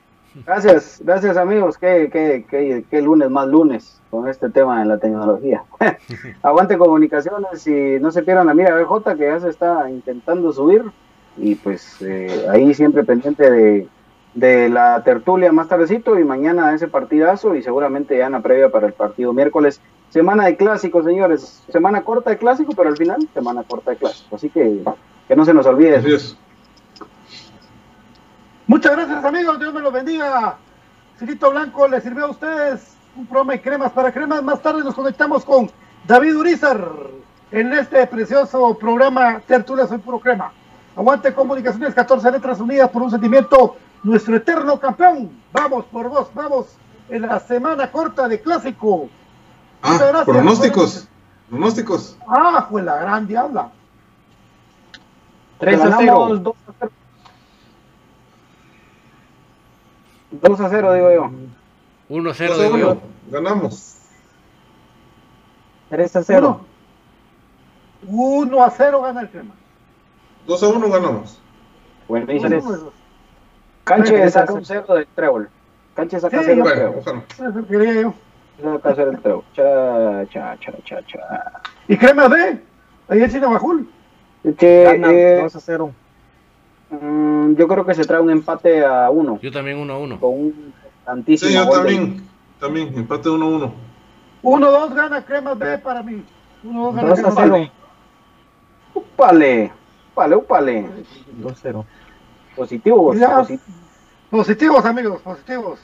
gracias, 0.47 1.03
gracias 1.05 1.37
amigos. 1.37 1.77
Qué, 1.77 2.09
qué, 2.11 2.47
qué, 2.49 2.87
qué 2.91 3.03
lunes 3.03 3.29
más 3.29 3.49
lunes 3.49 4.01
con 4.11 4.27
este 4.29 4.49
tema 4.49 4.81
de 4.81 4.87
la 4.87 4.97
tecnología. 4.97 5.65
Aguante 6.43 6.79
comunicaciones 6.79 7.67
y 7.67 8.01
no 8.01 8.11
se 8.11 8.23
pierdan 8.23 8.47
la 8.47 8.55
mira 8.55 8.75
BJ 8.75 9.15
que 9.15 9.27
ya 9.27 9.41
se 9.41 9.51
está 9.51 9.91
intentando 9.91 10.55
subir 10.55 10.85
y 11.37 11.55
pues 11.55 12.01
eh, 12.01 12.47
ahí 12.51 12.73
siempre 12.73 13.05
pendiente 13.05 13.51
de, 13.51 13.89
de 14.37 14.69
la 14.69 15.03
tertulia 15.03 15.51
más 15.51 15.67
tardecito 15.67 16.19
y 16.19 16.25
mañana 16.25 16.75
ese 16.75 16.89
partidazo 16.89 17.55
y 17.55 17.63
seguramente 17.63 18.19
ya 18.19 18.27
en 18.27 18.33
la 18.33 18.41
previa 18.41 18.71
para 18.71 18.87
el 18.87 18.93
partido 18.93 19.33
miércoles. 19.33 19.81
Semana 20.11 20.45
de 20.45 20.57
clásico, 20.57 21.03
señores. 21.03 21.65
Semana 21.73 22.03
corta 22.03 22.31
de 22.31 22.37
clásico, 22.37 22.75
pero 22.77 22.91
al 22.91 22.97
final 22.97 23.27
semana 23.33 23.65
corta 23.65 23.93
de 23.93 23.97
clásico. 23.97 24.37
Así 24.37 24.51
que 24.51 24.85
que 25.27 25.35
no 25.35 25.45
se 25.45 25.55
nos 25.55 25.67
olvide. 25.67 25.97
Así 25.97 26.13
es. 26.13 26.37
Muchas 28.67 28.93
gracias, 28.93 29.25
amigos. 29.25 29.59
Dios 29.59 29.73
me 29.73 29.81
los 29.81 29.93
bendiga. 29.93 30.57
Filito 31.17 31.51
Blanco 31.51 31.89
le 31.89 32.01
sirvió 32.03 32.27
a 32.27 32.31
ustedes 32.31 32.95
un 33.17 33.27
programa 33.27 33.55
de 33.55 33.63
cremas 33.63 33.93
para 33.93 34.13
cremas. 34.13 34.43
Más 34.43 34.61
tarde 34.61 34.85
nos 34.85 34.95
conectamos 34.95 35.47
con 35.47 35.71
David 36.07 36.37
Urizar 36.37 36.87
en 37.51 37.73
este 37.73 38.07
precioso 38.07 38.77
programa 38.79 39.41
Tertulia 39.47 39.87
Soy 39.87 39.99
Puro 39.99 40.21
Crema. 40.21 40.53
Aguante 40.95 41.33
Comunicaciones, 41.33 41.95
14 41.95 42.31
letras 42.31 42.61
unidas 42.61 42.91
por 42.91 43.03
un 43.03 43.11
sentimiento. 43.11 43.77
Nuestro 44.07 44.37
eterno 44.37 44.79
campeón. 44.79 45.33
Vamos 45.53 45.85
por 45.87 46.09
vos, 46.09 46.29
vamos 46.33 46.67
en 47.09 47.23
la 47.23 47.41
semana 47.41 47.91
corta 47.91 48.29
de 48.29 48.41
clásico. 48.41 49.09
Ah, 49.83 49.97
gracias. 49.99 50.25
pronósticos. 50.25 51.09
Pronósticos. 51.51 52.17
Ah, 52.29 52.69
fue 52.71 52.85
la 52.85 52.99
gran 52.99 53.27
diabla. 53.27 53.73
3 55.59 55.81
a 55.81 55.89
Ganamos 55.89 56.29
0. 56.29 56.39
2 56.39 56.57
a 56.69 56.73
0. 56.79 56.93
2 60.31 60.61
a 60.61 60.69
0, 60.69 60.93
digo 60.93 61.13
yo. 61.13 61.31
1-0 62.09 62.23
Dos 62.23 62.41
a 62.41 62.63
digo 62.63 62.75
uno. 62.77 62.79
yo. 62.79 63.01
Ganamos. 63.29 63.97
3 65.91 66.15
a 66.15 66.23
0. 66.23 66.61
1 68.07 68.63
a 68.65 68.71
0 68.71 69.03
gana 69.03 69.21
el 69.23 69.31
crema. 69.31 69.55
2 70.47 70.63
a 70.63 70.69
1 70.69 70.91
ganamos. 70.91 71.41
Buenísimo. 72.07 72.93
Canche 73.87 74.29
saca 74.31 74.53
un 74.53 74.65
cero 74.65 74.95
del 74.95 75.07
trébol. 75.15 75.49
Canche 75.95 76.19
saca 76.19 76.43
cero 76.43 76.65
del 76.65 76.93
trébol. 77.05 77.67
Quería 77.69 78.01
yo. 78.03 78.15
Saca 78.61 78.95
cero 78.97 79.13
trébol. 79.23 79.45
Cha, 79.55 80.27
cha, 80.29 80.59
cha, 80.59 81.03
cha, 81.07 81.63
¿Y 81.87 81.97
crema 81.97 82.29
D? 82.29 82.61
Ahí 83.09 83.23
en 83.23 83.31
Cinebajul. 83.31 83.89
Este, 84.43 84.83
eh, 84.83 85.41
a 85.41 85.49
cero. 85.49 85.93
Mm, 86.91 87.55
yo 87.55 87.69
creo 87.69 87.87
que 87.87 87.95
se 87.95 88.05
trae 88.05 88.21
un 88.21 88.31
empate 88.31 88.85
a 88.85 89.09
uno. 89.09 89.39
Yo 89.41 89.53
también 89.53 89.79
uno 89.79 89.93
a 89.95 89.99
uno. 89.99 90.19
Con 90.19 90.33
un 90.33 90.75
tantísimo. 91.05 91.49
Sí, 91.49 91.57
yo 91.57 91.71
también. 91.71 92.27
También, 92.59 92.93
empate 92.93 93.29
uno 93.29 93.45
a 93.45 93.49
uno. 93.49 93.75
1-2 94.43 94.95
gana 94.95 95.25
crema 95.25 95.55
D 95.55 95.79
para 95.79 96.03
mí. 96.03 96.25
1-2 96.65 96.95
gana 96.95 97.15
crema 97.15 97.71
Upale, 98.95 99.71
upale, 100.11 100.37
upale. 100.37 100.87
2-0. 101.41 101.85
Positivos, 102.57 103.19
Ya. 103.19 103.39
posi- 103.41 103.61
Positivos, 104.31 104.85
amigos, 104.85 105.21
positivos. 105.23 105.79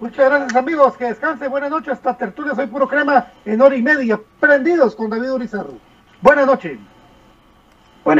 Muchas 0.00 0.30
gracias, 0.30 0.56
amigos. 0.56 0.96
Que 0.96 1.06
descansen. 1.06 1.50
Buenas 1.50 1.70
noches. 1.70 1.92
Hasta 1.94 2.16
tertulia. 2.16 2.54
Soy 2.54 2.66
puro 2.68 2.88
crema 2.88 3.26
en 3.44 3.60
hora 3.60 3.76
y 3.76 3.82
media. 3.82 4.18
Prendidos 4.40 4.94
con 4.94 5.10
David 5.10 5.32
Urizarro. 5.32 5.74
Buenas 6.22 6.46
noches. 6.46 6.78